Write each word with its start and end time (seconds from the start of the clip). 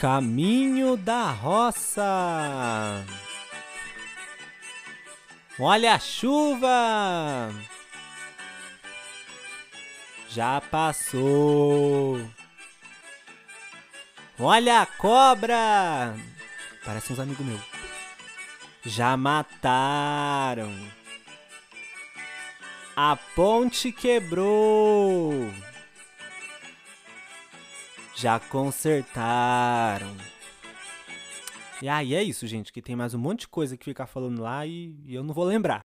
Caminho 0.00 0.96
da 0.96 1.30
roça. 1.30 3.04
Olha 5.58 5.92
a 5.92 5.98
chuva. 5.98 7.52
Já 10.30 10.58
passou. 10.58 12.18
Olha 14.38 14.80
a 14.80 14.86
cobra. 14.86 16.16
Parece 16.82 17.12
uns 17.12 17.20
amigos 17.20 17.44
meus. 17.44 17.60
Já 18.86 19.18
mataram. 19.18 20.74
A 22.96 23.16
ponte 23.36 23.92
quebrou. 23.92 25.52
Já 28.20 28.38
consertaram. 28.38 30.14
E 31.80 31.88
aí 31.88 32.14
é 32.14 32.22
isso, 32.22 32.46
gente, 32.46 32.70
que 32.70 32.82
tem 32.82 32.94
mais 32.94 33.14
um 33.14 33.18
monte 33.18 33.40
de 33.40 33.48
coisa 33.48 33.78
que 33.78 33.84
ficar 33.86 34.06
falando 34.06 34.42
lá 34.42 34.66
e, 34.66 34.94
e 35.06 35.14
eu 35.14 35.24
não 35.24 35.32
vou 35.32 35.44
lembrar. 35.44 35.80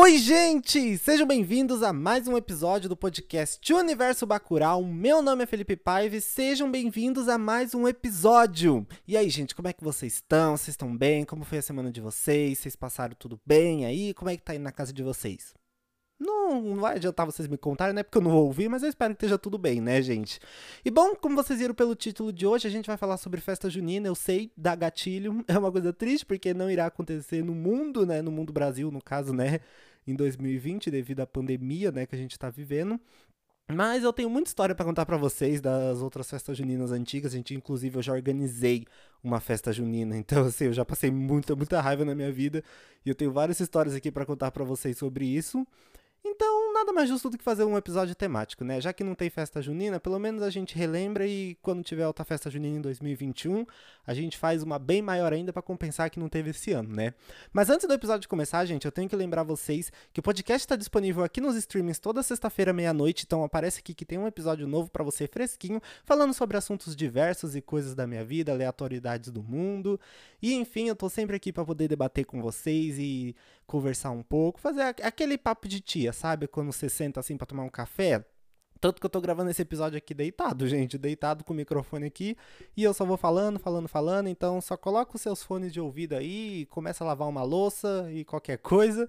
Oi, 0.00 0.16
gente! 0.16 0.96
Sejam 0.96 1.26
bem-vindos 1.26 1.82
a 1.82 1.92
mais 1.92 2.28
um 2.28 2.36
episódio 2.36 2.88
do 2.88 2.96
podcast 2.96 3.74
Universo 3.74 4.24
Bacurau. 4.24 4.84
Meu 4.84 5.20
nome 5.20 5.42
é 5.42 5.46
Felipe 5.46 5.74
Paiva 5.74 6.14
e 6.14 6.20
sejam 6.20 6.70
bem-vindos 6.70 7.28
a 7.28 7.36
mais 7.36 7.74
um 7.74 7.86
episódio. 7.88 8.86
E 9.08 9.16
aí, 9.16 9.28
gente, 9.28 9.56
como 9.56 9.66
é 9.66 9.72
que 9.72 9.82
vocês 9.82 10.12
estão? 10.14 10.56
Vocês 10.56 10.68
estão 10.68 10.96
bem? 10.96 11.24
Como 11.24 11.44
foi 11.44 11.58
a 11.58 11.62
semana 11.62 11.90
de 11.90 12.00
vocês? 12.00 12.58
Vocês 12.60 12.76
passaram 12.76 13.16
tudo 13.18 13.40
bem 13.44 13.86
aí? 13.86 14.14
Como 14.14 14.30
é 14.30 14.36
que 14.36 14.42
tá 14.44 14.52
aí 14.52 14.58
na 14.60 14.70
casa 14.70 14.92
de 14.92 15.02
vocês? 15.02 15.52
Não, 16.16 16.60
não 16.60 16.80
vai 16.80 16.96
adiantar 16.96 17.26
vocês 17.26 17.46
me 17.48 17.56
contarem, 17.56 17.94
né? 17.94 18.04
Porque 18.04 18.18
eu 18.18 18.22
não 18.22 18.30
vou 18.30 18.46
ouvir, 18.46 18.68
mas 18.68 18.84
eu 18.84 18.88
espero 18.88 19.14
que 19.14 19.24
esteja 19.24 19.38
tudo 19.38 19.58
bem, 19.58 19.80
né, 19.80 20.00
gente? 20.02 20.40
E 20.84 20.90
bom, 20.90 21.14
como 21.14 21.36
vocês 21.36 21.58
viram 21.58 21.74
pelo 21.74 21.94
título 21.94 22.32
de 22.32 22.46
hoje, 22.46 22.66
a 22.66 22.70
gente 22.70 22.86
vai 22.86 22.96
falar 22.96 23.16
sobre 23.16 23.40
festa 23.40 23.68
junina. 23.68 24.06
Eu 24.08 24.14
sei, 24.14 24.52
dá 24.56 24.76
gatilho. 24.76 25.44
É 25.48 25.58
uma 25.58 25.72
coisa 25.72 25.92
triste, 25.92 26.26
porque 26.26 26.54
não 26.54 26.70
irá 26.70 26.86
acontecer 26.86 27.42
no 27.44 27.54
mundo, 27.54 28.06
né? 28.06 28.22
No 28.22 28.30
mundo 28.30 28.52
Brasil, 28.52 28.90
no 28.90 29.02
caso, 29.02 29.32
né? 29.32 29.60
Em 30.10 30.14
2020 30.14 30.90
devido 30.90 31.20
à 31.20 31.26
pandemia, 31.26 31.92
né, 31.92 32.06
que 32.06 32.14
a 32.14 32.18
gente 32.18 32.32
está 32.32 32.50
vivendo. 32.50 33.00
Mas 33.70 34.02
eu 34.02 34.12
tenho 34.14 34.30
muita 34.30 34.48
história 34.48 34.74
para 34.74 34.84
contar 34.84 35.04
para 35.04 35.18
vocês 35.18 35.60
das 35.60 36.00
outras 36.00 36.28
festas 36.30 36.56
juninas 36.56 36.90
antigas. 36.90 37.34
A 37.34 37.36
gente, 37.36 37.54
inclusive, 37.54 37.98
eu 37.98 38.02
já 38.02 38.14
organizei 38.14 38.86
uma 39.22 39.40
festa 39.40 39.72
junina. 39.72 40.16
Então, 40.28 40.46
assim, 40.46 40.64
eu 40.64 40.72
já 40.72 40.86
passei 40.86 41.10
muita, 41.10 41.54
muita 41.54 41.78
raiva 41.80 42.02
na 42.04 42.14
minha 42.14 42.32
vida. 42.32 42.64
E 43.04 43.10
eu 43.10 43.14
tenho 43.14 43.30
várias 43.30 43.60
histórias 43.60 43.94
aqui 43.94 44.10
para 44.10 44.24
contar 44.24 44.50
para 44.52 44.64
vocês 44.64 44.96
sobre 44.96 45.26
isso. 45.26 45.66
Então, 46.24 46.72
nada 46.72 46.92
mais 46.92 47.08
justo 47.08 47.30
do 47.30 47.38
que 47.38 47.44
fazer 47.44 47.64
um 47.64 47.76
episódio 47.76 48.14
temático, 48.14 48.64
né? 48.64 48.80
Já 48.80 48.92
que 48.92 49.04
não 49.04 49.14
tem 49.14 49.30
festa 49.30 49.62
junina, 49.62 50.00
pelo 50.00 50.18
menos 50.18 50.42
a 50.42 50.50
gente 50.50 50.76
relembra 50.76 51.26
e 51.26 51.56
quando 51.62 51.82
tiver 51.82 52.06
outra 52.06 52.24
festa 52.24 52.50
junina 52.50 52.76
em 52.76 52.80
2021, 52.80 53.64
a 54.06 54.12
gente 54.12 54.36
faz 54.36 54.62
uma 54.62 54.78
bem 54.78 55.00
maior 55.00 55.32
ainda 55.32 55.52
para 55.52 55.62
compensar 55.62 56.10
que 56.10 56.18
não 56.18 56.28
teve 56.28 56.50
esse 56.50 56.72
ano, 56.72 56.94
né? 56.94 57.14
Mas 57.52 57.70
antes 57.70 57.86
do 57.86 57.94
episódio 57.94 58.28
começar, 58.28 58.64
gente, 58.64 58.84
eu 58.84 58.92
tenho 58.92 59.08
que 59.08 59.14
lembrar 59.14 59.44
vocês 59.44 59.92
que 60.12 60.20
o 60.20 60.22
podcast 60.22 60.64
está 60.64 60.76
disponível 60.76 61.22
aqui 61.22 61.40
nos 61.40 61.56
streamings 61.56 61.98
toda 61.98 62.22
sexta-feira 62.22 62.72
meia-noite, 62.72 63.24
então 63.24 63.44
aparece 63.44 63.78
aqui 63.78 63.94
que 63.94 64.04
tem 64.04 64.18
um 64.18 64.26
episódio 64.26 64.66
novo 64.66 64.90
para 64.90 65.04
você 65.04 65.28
fresquinho, 65.28 65.80
falando 66.04 66.34
sobre 66.34 66.56
assuntos 66.56 66.96
diversos 66.96 67.54
e 67.54 67.60
coisas 67.60 67.94
da 67.94 68.06
minha 68.06 68.24
vida, 68.24 68.52
aleatoriedades 68.52 69.30
do 69.30 69.42
mundo. 69.42 70.00
E 70.42 70.54
enfim, 70.54 70.88
eu 70.88 70.96
tô 70.96 71.08
sempre 71.08 71.36
aqui 71.36 71.52
para 71.52 71.64
poder 71.64 71.86
debater 71.86 72.24
com 72.24 72.42
vocês 72.42 72.98
e 72.98 73.36
conversar 73.68 74.10
um 74.10 74.22
pouco, 74.22 74.58
fazer 74.58 74.80
aquele 74.80 75.36
papo 75.36 75.68
de 75.68 75.78
tia, 75.78 76.12
sabe? 76.12 76.48
Quando 76.48 76.72
você 76.72 76.88
senta 76.88 77.20
assim 77.20 77.36
para 77.36 77.46
tomar 77.46 77.62
um 77.62 77.68
café. 77.68 78.24
Tanto 78.80 79.00
que 79.00 79.06
eu 79.06 79.10
tô 79.10 79.20
gravando 79.20 79.50
esse 79.50 79.60
episódio 79.60 79.98
aqui 79.98 80.14
deitado, 80.14 80.66
gente, 80.68 80.96
deitado 80.96 81.44
com 81.44 81.52
o 81.52 81.56
microfone 81.56 82.06
aqui, 82.06 82.36
e 82.76 82.82
eu 82.82 82.94
só 82.94 83.04
vou 83.04 83.16
falando, 83.16 83.58
falando, 83.58 83.88
falando, 83.88 84.28
então 84.28 84.60
só 84.60 84.76
coloca 84.76 85.14
os 85.16 85.20
seus 85.20 85.42
fones 85.42 85.72
de 85.72 85.80
ouvido 85.80 86.14
aí, 86.14 86.66
começa 86.70 87.04
a 87.04 87.06
lavar 87.06 87.28
uma 87.28 87.42
louça 87.42 88.08
e 88.10 88.24
qualquer 88.24 88.58
coisa. 88.58 89.08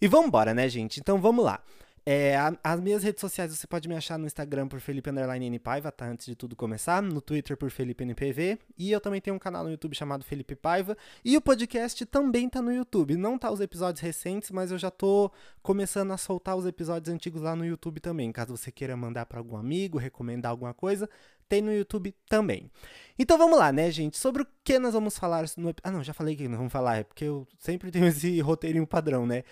E 0.00 0.08
vamos 0.08 0.26
embora, 0.26 0.52
né, 0.52 0.68
gente? 0.68 0.98
Então 0.98 1.20
vamos 1.20 1.44
lá. 1.44 1.62
É, 2.04 2.36
a, 2.36 2.52
as 2.64 2.80
minhas 2.80 3.02
redes 3.02 3.20
sociais 3.20 3.56
você 3.56 3.66
pode 3.66 3.88
me 3.88 3.94
achar 3.94 4.18
no 4.18 4.26
Instagram 4.26 4.66
por 4.66 4.80
Felipe 4.80 5.08
Underline 5.08 5.58
Paiva, 5.58 5.92
tá? 5.92 6.06
Antes 6.06 6.26
de 6.26 6.34
tudo 6.34 6.56
começar. 6.56 7.00
No 7.00 7.20
Twitter 7.20 7.56
por 7.56 7.70
Felipe 7.70 8.02
NPV. 8.02 8.58
E 8.76 8.90
eu 8.90 9.00
também 9.00 9.20
tenho 9.20 9.36
um 9.36 9.38
canal 9.38 9.62
no 9.62 9.70
YouTube 9.70 9.94
chamado 9.94 10.24
Felipe 10.24 10.56
Paiva. 10.56 10.96
E 11.24 11.36
o 11.36 11.40
podcast 11.40 12.04
também 12.06 12.48
tá 12.48 12.60
no 12.60 12.72
YouTube. 12.72 13.16
Não 13.16 13.38
tá 13.38 13.50
os 13.50 13.60
episódios 13.60 14.00
recentes, 14.00 14.50
mas 14.50 14.72
eu 14.72 14.78
já 14.78 14.90
tô 14.90 15.30
começando 15.62 16.12
a 16.12 16.16
soltar 16.16 16.56
os 16.56 16.66
episódios 16.66 17.14
antigos 17.14 17.40
lá 17.40 17.54
no 17.54 17.64
YouTube 17.64 18.00
também. 18.00 18.32
Caso 18.32 18.56
você 18.56 18.72
queira 18.72 18.96
mandar 18.96 19.26
para 19.26 19.38
algum 19.38 19.56
amigo, 19.56 19.96
recomendar 19.96 20.50
alguma 20.50 20.74
coisa, 20.74 21.08
tem 21.48 21.62
no 21.62 21.72
YouTube 21.72 22.14
também. 22.28 22.70
Então 23.16 23.38
vamos 23.38 23.58
lá, 23.58 23.70
né, 23.70 23.90
gente? 23.90 24.18
Sobre 24.18 24.42
o 24.42 24.46
que 24.64 24.78
nós 24.78 24.94
vamos 24.94 25.16
falar 25.16 25.44
no. 25.56 25.72
Ah, 25.82 25.90
não, 25.90 26.02
já 26.02 26.12
falei 26.12 26.34
que 26.34 26.48
nós 26.48 26.56
vamos 26.56 26.72
falar, 26.72 26.96
é 26.96 27.04
porque 27.04 27.24
eu 27.24 27.46
sempre 27.58 27.90
tenho 27.90 28.06
esse 28.06 28.40
roteirinho 28.42 28.86
padrão, 28.86 29.26
né? 29.26 29.44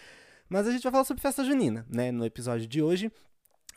Mas 0.51 0.67
a 0.67 0.73
gente 0.73 0.83
vai 0.83 0.91
falar 0.91 1.05
sobre 1.05 1.23
festa 1.23 1.45
junina, 1.45 1.87
né, 1.89 2.11
no 2.11 2.25
episódio 2.27 2.67
de 2.67 2.83
hoje. 2.83 3.11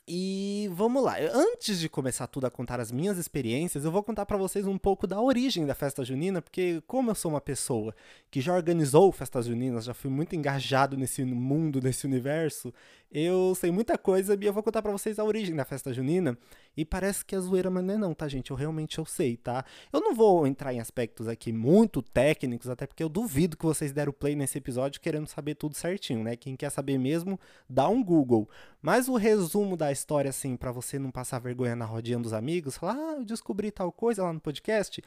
E 0.06 0.70
vamos 0.74 1.02
lá. 1.02 1.16
Antes 1.34 1.80
de 1.80 1.88
começar 1.88 2.28
tudo 2.28 2.46
a 2.46 2.52
contar 2.52 2.78
as 2.78 2.92
minhas 2.92 3.18
experiências, 3.18 3.86
eu 3.86 3.92
vou 3.92 4.04
contar 4.04 4.26
para 4.26 4.36
vocês 4.36 4.68
um 4.68 4.78
pouco 4.78 5.08
da 5.08 5.22
origem 5.22 5.66
da 5.66 5.74
festa 5.74 6.04
junina, 6.04 6.42
porque 6.42 6.84
como 6.86 7.10
eu 7.12 7.16
sou 7.16 7.32
uma 7.32 7.40
pessoa 7.40 7.96
que 8.30 8.42
já 8.42 8.54
organizou 8.54 9.10
festas 9.14 9.46
juninas, 9.46 9.86
já 9.86 9.94
fui 9.94 10.12
muito 10.12 10.36
engajado 10.36 10.98
nesse 10.98 11.24
mundo, 11.24 11.80
nesse 11.82 12.06
universo, 12.06 12.74
eu 13.14 13.54
sei 13.56 13.72
muita 13.72 13.96
coisa 13.98 14.36
e 14.42 14.46
eu 14.46 14.52
vou 14.52 14.64
contar 14.64 14.82
para 14.82 14.92
vocês 14.92 15.20
a 15.20 15.24
origem 15.24 15.56
da 15.56 15.64
festa 15.64 15.94
junina. 15.94 16.38
E 16.76 16.84
parece 16.84 17.24
que 17.24 17.36
é 17.36 17.40
zoeira, 17.40 17.70
mas 17.70 17.84
não 17.84 17.94
é 17.94 17.98
não, 17.98 18.14
tá, 18.16 18.28
gente? 18.28 18.50
Eu 18.50 18.58
realmente 18.58 18.98
eu 18.98 19.06
sei, 19.06 19.38
tá? 19.38 19.64
Eu 19.94 20.02
não 20.02 20.16
vou 20.16 20.48
entrar 20.48 20.74
em 20.74 20.80
aspectos 20.80 21.28
aqui 21.28 21.54
muito 21.54 22.02
técnicos, 22.02 22.68
até 22.68 22.88
porque 22.88 23.04
eu 23.04 23.10
duvido 23.10 23.56
que 23.56 23.66
vocês 23.66 23.92
deram 23.92 24.12
play 24.12 24.36
nesse 24.36 24.58
episódio 24.58 25.00
querendo 25.00 25.28
saber 25.28 25.54
tudo 25.54 25.76
certinho, 25.78 26.24
né? 26.24 26.36
Quem 26.36 26.56
quer 26.56 26.72
saber 26.72 26.98
mesmo, 26.98 27.40
dá 27.70 27.88
um 27.88 28.04
Google. 28.04 28.50
Mas 28.82 29.08
o 29.08 29.16
resumo 29.16 29.78
da 29.78 29.93
história, 29.94 30.30
assim, 30.30 30.58
para 30.58 30.72
você 30.72 31.00
não 31.00 31.12
passar 31.12 31.40
vergonha 31.40 31.76
na 31.76 31.86
rodinha 31.86 32.20
dos 32.20 32.34
amigos, 32.34 32.78
falar, 32.78 32.96
ah, 32.96 33.16
eu 33.18 33.26
descobri 33.26 33.72
tal 33.72 33.92
coisa 33.92 34.24
lá 34.24 34.34
no 34.34 34.40
podcast, 34.42 35.02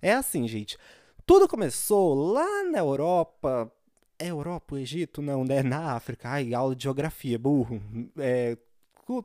é 0.00 0.12
assim, 0.12 0.46
gente. 0.46 0.76
Tudo 1.24 1.48
começou 1.48 2.14
lá 2.14 2.64
na 2.64 2.78
Europa, 2.78 3.72
é 4.18 4.28
Europa, 4.28 4.78
Egito? 4.78 5.22
Não, 5.22 5.44
né? 5.44 5.62
Na 5.62 5.94
África. 5.94 6.28
Ai, 6.28 6.54
aula 6.54 6.76
de 6.76 6.84
geografia, 6.84 7.38
burro. 7.38 7.80
É, 8.18 8.56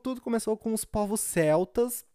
tudo 0.02 0.22
começou 0.22 0.58
com 0.58 0.74
os 0.74 0.86
povos 0.86 1.20
celtas 1.20 2.06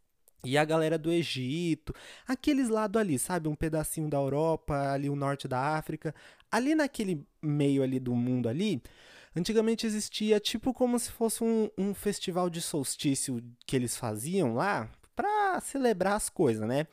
e 0.45 0.59
a 0.59 0.65
galera 0.65 0.99
do 0.99 1.11
Egito, 1.13 1.95
aqueles 2.27 2.69
lados 2.69 3.01
ali, 3.01 3.19
sabe? 3.19 3.49
Um 3.49 3.55
pedacinho 3.55 4.09
da 4.11 4.19
Europa, 4.19 4.93
ali 4.93 5.09
o 5.09 5.15
norte 5.15 5.47
da 5.47 5.77
África. 5.77 6.13
Ali 6.51 6.75
naquele 6.75 7.25
meio 7.41 7.83
ali 7.83 8.01
do 8.01 8.15
mundo 8.15 8.49
ali, 8.49 8.83
antigamente 9.35 9.87
existia 9.87 10.39
tipo 10.41 10.73
como 10.73 10.99
se 10.99 11.11
fosse 11.11 11.43
um, 11.43 11.71
um 11.77 11.95
festival 11.95 12.51
de 12.51 12.61
solstício 12.61 13.43
que 13.67 13.77
eles 13.77 13.97
faziam 13.97 14.55
lá 14.55 14.89
para 15.15 15.61
celebrar 15.61 16.15
as 16.15 16.29
coisas, 16.29 16.67
né? 16.67 16.87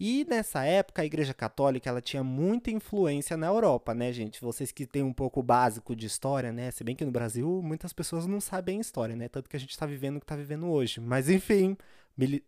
E 0.00 0.24
nessa 0.30 0.64
época 0.64 1.02
a 1.02 1.04
Igreja 1.04 1.34
Católica 1.34 1.90
ela 1.90 2.00
tinha 2.00 2.22
muita 2.22 2.70
influência 2.70 3.36
na 3.36 3.48
Europa, 3.48 3.92
né, 3.94 4.12
gente? 4.12 4.40
Vocês 4.40 4.70
que 4.70 4.86
têm 4.86 5.02
um 5.02 5.12
pouco 5.12 5.42
básico 5.42 5.96
de 5.96 6.06
história, 6.06 6.52
né? 6.52 6.70
Se 6.70 6.84
bem 6.84 6.94
que 6.94 7.04
no 7.04 7.10
Brasil 7.10 7.60
muitas 7.62 7.92
pessoas 7.92 8.24
não 8.24 8.40
sabem 8.40 8.78
história, 8.78 9.16
né? 9.16 9.28
Tanto 9.28 9.50
que 9.50 9.56
a 9.56 9.60
gente 9.60 9.70
está 9.70 9.86
vivendo 9.86 10.16
o 10.16 10.20
que 10.20 10.24
está 10.24 10.36
vivendo 10.36 10.68
hoje. 10.68 11.00
Mas 11.00 11.28
enfim, 11.28 11.76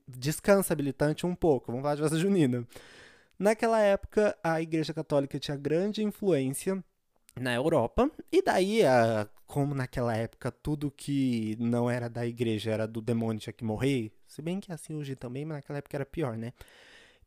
descansa 0.06 0.76
militante 0.76 1.26
um 1.26 1.34
pouco. 1.34 1.72
Vamos 1.72 1.82
falar 1.82 1.96
de 1.96 2.02
festa 2.02 2.18
junina. 2.18 2.64
Naquela 3.36 3.80
época 3.80 4.36
a 4.44 4.62
Igreja 4.62 4.94
Católica 4.94 5.38
tinha 5.40 5.56
grande 5.56 6.04
influência 6.04 6.84
na 7.40 7.54
Europa 7.54 8.10
e 8.30 8.42
daí 8.42 8.84
a 8.84 9.28
como 9.46 9.74
naquela 9.74 10.16
época 10.16 10.50
tudo 10.52 10.90
que 10.90 11.56
não 11.58 11.90
era 11.90 12.08
da 12.08 12.24
igreja 12.26 12.70
era 12.70 12.86
do 12.86 13.00
demônio 13.00 13.40
tinha 13.40 13.52
que 13.52 13.64
morrer, 13.64 14.12
se 14.26 14.40
bem 14.42 14.60
que 14.60 14.70
é 14.70 14.74
assim 14.74 14.94
hoje 14.94 15.16
também, 15.16 15.44
mas 15.44 15.56
naquela 15.56 15.78
época 15.78 15.96
era 15.96 16.06
pior, 16.06 16.36
né? 16.36 16.52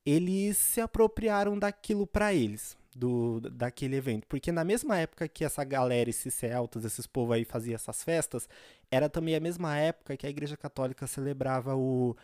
eles 0.06 0.58
se 0.58 0.82
apropriaram 0.82 1.58
daquilo 1.58 2.06
para 2.06 2.34
eles, 2.34 2.78
do 2.96 3.40
daquele 3.42 3.96
evento, 3.96 4.28
porque 4.28 4.52
na 4.52 4.64
mesma 4.64 4.98
época 4.98 5.28
que 5.28 5.44
essa 5.46 5.64
galera, 5.64 6.10
esses 6.10 6.34
celtas, 6.34 6.86
esses 6.86 7.08
povos 7.08 7.36
aí 7.36 7.46
faziam 7.46 7.76
essas 7.76 8.04
festas, 8.04 8.48
era 8.92 9.10
também 9.10 9.36
a 9.36 9.40
mesma 9.40 9.78
época 9.78 10.18
que 10.18 10.28
a 10.28 10.30
Igreja 10.30 10.58
Católica 10.58 11.08
celebrava 11.08 11.76
o 11.76 12.16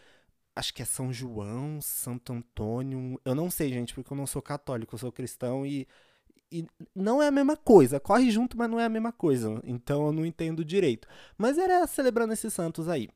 acho 0.55 0.73
que 0.73 0.81
é 0.81 0.85
São 0.85 1.13
João, 1.13 1.81
Santo 1.81 2.33
Antônio, 2.33 3.19
eu 3.23 3.33
não 3.35 3.49
sei, 3.49 3.69
gente, 3.69 3.93
porque 3.93 4.11
eu 4.11 4.17
não 4.17 4.27
sou 4.27 4.41
católico, 4.41 4.95
eu 4.95 4.99
sou 4.99 5.11
cristão 5.11 5.65
e 5.65 5.87
e 6.51 6.65
não 6.95 7.21
é 7.21 7.27
a 7.27 7.31
mesma 7.31 7.55
coisa, 7.55 7.99
corre 7.99 8.31
junto, 8.31 8.57
mas 8.57 8.69
não 8.69 8.79
é 8.79 8.85
a 8.85 8.89
mesma 8.89 9.11
coisa, 9.11 9.61
então 9.63 10.07
eu 10.07 10.11
não 10.11 10.25
entendo 10.25 10.65
direito. 10.65 11.07
Mas 11.37 11.57
era 11.57 11.85
celebrando 11.87 12.33
esses 12.33 12.53
santos 12.53 12.87
aí. 12.89 13.09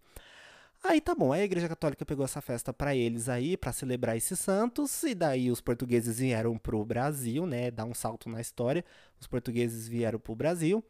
Aí 0.84 1.00
tá 1.00 1.16
bom, 1.16 1.32
a 1.32 1.40
Igreja 1.40 1.70
Católica 1.70 2.06
pegou 2.06 2.26
essa 2.26 2.42
festa 2.42 2.74
para 2.74 2.94
eles 2.96 3.30
aí, 3.30 3.56
para 3.56 3.72
celebrar 3.72 4.18
esses 4.18 4.38
santos, 4.38 5.04
e 5.04 5.16
daí 5.16 5.50
os 5.50 5.62
portugueses 5.62 6.20
vieram 6.20 6.58
pro 6.58 6.84
Brasil, 6.84 7.46
né, 7.46 7.72
dar 7.72 7.86
um 7.86 7.94
salto 7.94 8.30
na 8.30 8.42
história. 8.42 8.84
Os 9.20 9.26
portugueses 9.26 9.88
vieram 9.88 10.20
pro 10.20 10.36
Brasil. 10.36 10.84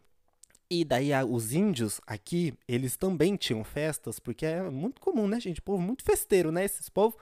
E 0.70 0.84
daí 0.84 1.12
os 1.30 1.54
índios 1.54 2.02
aqui, 2.08 2.54
eles 2.68 2.98
também 2.98 3.36
tinham 3.36 3.64
festas, 3.64 4.20
porque 4.20 4.46
é 4.46 4.64
muito 4.64 5.00
comum, 5.00 5.28
né, 5.28 5.40
gente? 5.40 5.62
Povo 5.62 5.82
muito 5.82 6.04
festeiro, 6.04 6.52
né? 6.52 6.66
Esses 6.66 6.90
povos, 6.90 7.16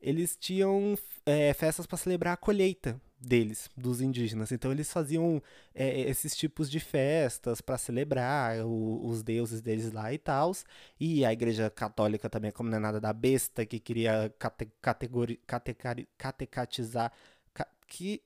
eles 0.00 0.36
tinham 0.36 0.98
é, 1.24 1.54
festas 1.54 1.86
para 1.86 1.96
celebrar 1.98 2.34
a 2.34 2.36
colheita 2.36 3.00
deles, 3.20 3.68
dos 3.76 4.00
indígenas. 4.00 4.50
Então 4.50 4.72
eles 4.72 4.90
faziam 4.90 5.42
é, 5.74 6.00
esses 6.02 6.34
tipos 6.34 6.70
de 6.70 6.80
festas 6.80 7.60
para 7.60 7.76
celebrar 7.76 8.64
o, 8.64 9.06
os 9.06 9.22
deuses 9.22 9.60
deles 9.60 9.92
lá 9.92 10.12
e 10.12 10.18
tal. 10.18 10.52
E 10.98 11.24
a 11.24 11.32
igreja 11.32 11.68
católica 11.70 12.30
também, 12.30 12.50
como 12.50 12.70
não 12.70 12.78
é 12.78 12.80
nada 12.80 13.00
da 13.00 13.12
besta, 13.12 13.66
que 13.66 13.78
queria 13.78 14.32
cate, 14.38 14.68
categori, 14.80 15.36
catecari, 15.46 16.08
catecatizar. 16.16 17.12
Ca, 17.52 17.66
que 17.86 18.22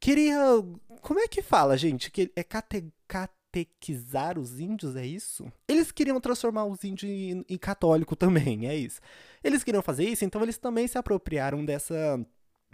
queria. 0.00 0.38
Como 1.00 1.20
é 1.20 1.28
que 1.28 1.42
fala, 1.42 1.76
gente? 1.76 2.10
Que 2.10 2.32
é 2.34 2.42
cate 2.42 2.92
catequizar 3.06 4.38
os 4.38 4.58
índios, 4.58 4.96
é 4.96 5.06
isso? 5.06 5.52
Eles 5.68 5.92
queriam 5.92 6.18
transformar 6.20 6.64
os 6.64 6.82
índios 6.82 7.10
em, 7.10 7.44
em 7.48 7.58
católico 7.58 8.16
também, 8.16 8.66
é 8.66 8.74
isso. 8.74 9.00
Eles 9.44 9.62
queriam 9.62 9.82
fazer 9.82 10.08
isso, 10.08 10.24
então 10.24 10.42
eles 10.42 10.56
também 10.56 10.88
se 10.88 10.96
apropriaram 10.96 11.64
dessa 11.64 12.24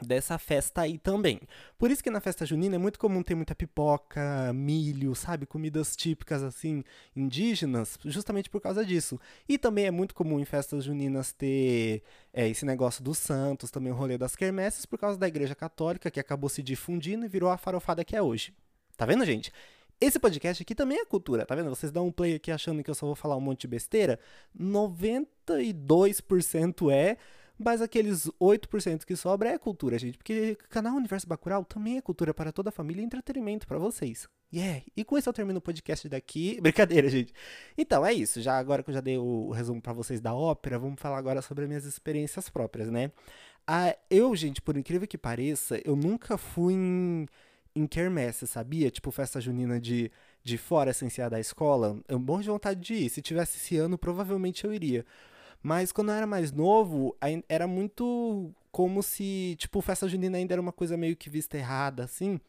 dessa 0.07 0.39
festa 0.39 0.83
aí 0.83 0.99
também. 0.99 1.41
Por 1.79 1.91
isso 1.91 2.03
que 2.03 2.11
na 2.11 2.21
festa 2.21 2.47
junina 2.47 2.77
é 2.77 2.79
muito 2.79 2.99
comum 2.99 3.23
ter 3.23 3.35
muita 3.35 3.55
pipoca, 3.55 4.53
milho, 4.53 5.15
sabe, 5.15 5.47
comidas 5.47 5.97
típicas 5.97 6.43
assim 6.43 6.83
indígenas, 7.15 7.99
justamente 8.05 8.51
por 8.51 8.61
causa 8.61 8.85
disso. 8.85 9.21
E 9.49 9.59
também 9.59 9.87
é 9.87 9.91
muito 9.91 10.15
comum 10.15 10.41
em 10.41 10.45
festas 10.45 10.85
juninas 10.85 11.33
ter 11.33 12.03
é, 12.33 12.49
esse 12.49 12.65
negócio 12.65 13.03
dos 13.03 13.19
santos, 13.19 13.71
também 13.71 13.93
o 13.93 13.97
rolê 13.97 14.19
das 14.19 14.37
quermesses 14.37 14.87
por 14.87 14.99
causa 14.99 15.19
da 15.19 15.29
igreja 15.29 15.55
católica 15.55 16.11
que 16.11 16.21
acabou 16.21 16.49
se 16.49 16.63
difundindo 16.63 17.25
e 17.25 17.29
virou 17.29 17.51
a 17.51 17.59
farofada 17.59 18.05
que 18.05 18.17
é 18.17 18.23
hoje. 18.23 18.53
Tá 18.97 19.07
vendo, 19.07 19.25
gente? 19.25 19.53
Esse 20.01 20.21
podcast 20.21 20.63
aqui 20.63 20.77
também 20.77 20.99
é 20.99 21.05
cultura, 21.05 21.45
tá 21.45 21.57
vendo? 21.57 21.71
Vocês 21.71 21.91
dão 21.91 22.07
um 22.07 22.13
play 22.13 22.37
aqui 22.37 22.53
achando 22.53 22.85
que 22.85 22.91
eu 22.91 22.95
só 22.95 23.05
vou 23.05 23.17
falar 23.17 23.37
um 23.37 23.41
monte 23.41 23.63
de 23.63 23.69
besteira. 23.69 24.21
92% 24.57 26.93
é, 26.93 27.17
mas 27.59 27.83
aqueles 27.83 28.31
8% 28.41 29.05
que 29.05 29.17
sobra 29.17 29.51
é 29.51 29.59
cultura, 29.59 29.99
gente. 29.99 30.17
Porque 30.17 30.57
o 30.65 30.69
canal 30.69 30.95
Universo 30.95 31.27
Bacurau 31.27 31.65
também 31.65 31.99
é 31.99 32.01
cultura 32.01 32.33
para 32.33 32.53
toda 32.53 32.69
a 32.69 32.73
família 32.73 33.03
e 33.03 33.05
entretenimento 33.05 33.67
para 33.67 33.79
vocês. 33.79 34.29
Yeah! 34.53 34.83
E 34.97 35.05
com 35.05 35.19
isso 35.19 35.29
eu 35.29 35.33
termino 35.33 35.59
o 35.59 35.63
podcast 35.63 36.09
daqui. 36.09 36.59
Brincadeira, 36.63 37.09
gente. 37.09 37.33
Então, 37.77 38.05
é 38.07 38.13
isso. 38.13 38.41
Já 38.41 38.59
agora 38.59 38.83
que 38.83 38.91
eu 38.91 38.95
já 38.95 39.01
dei 39.01 39.19
o 39.19 39.51
resumo 39.51 39.83
para 39.83 39.93
vocês 39.93 40.21
da 40.21 40.35
ópera, 40.35 40.79
vamos 40.79 41.01
falar 41.01 41.19
agora 41.19 41.43
sobre 41.43 41.67
minhas 41.67 41.85
experiências 41.85 42.49
próprias, 42.49 42.91
né? 42.91 43.11
Ah, 43.67 43.95
eu, 44.09 44.35
gente, 44.35 44.63
por 44.63 44.77
incrível 44.77 45.07
que 45.07 45.19
pareça, 45.19 45.81
eu 45.85 45.95
nunca 45.95 46.39
fui 46.39 46.73
em 46.73 47.27
em 47.79 47.87
quermesse, 47.87 48.47
sabia? 48.47 48.91
Tipo, 48.91 49.11
festa 49.11 49.41
junina 49.41 49.81
de, 49.81 50.11
de 50.43 50.59
fora, 50.59 50.93
sem 50.93 51.09
ser 51.09 51.31
da 51.31 51.39
escola. 51.39 52.01
Eu 52.09 52.19
morro 52.19 52.43
de 52.43 52.49
vontade 52.49 52.81
de 52.81 52.95
ir. 52.95 53.11
Se 53.11 53.23
tivesse 53.23 53.57
esse 53.57 53.77
ano, 53.77 53.97
provavelmente 53.97 54.65
eu 54.65 54.73
iria. 54.73 55.05
Mas 55.63 55.93
quando 55.93 56.11
eu 56.11 56.15
era 56.15 56.27
mais 56.27 56.53
novo, 56.53 57.17
era 57.49 57.67
muito 57.67 58.55
como 58.71 59.03
se, 59.03 59.57
tipo, 59.59 59.81
festa 59.81 60.09
junina 60.09 60.39
ainda 60.39 60.55
era 60.55 60.63
uma 60.63 60.73
coisa 60.73 60.97
meio 60.97 61.17
que 61.17 61.29
vista 61.29 61.57
errada, 61.57 62.05
assim. 62.05 62.41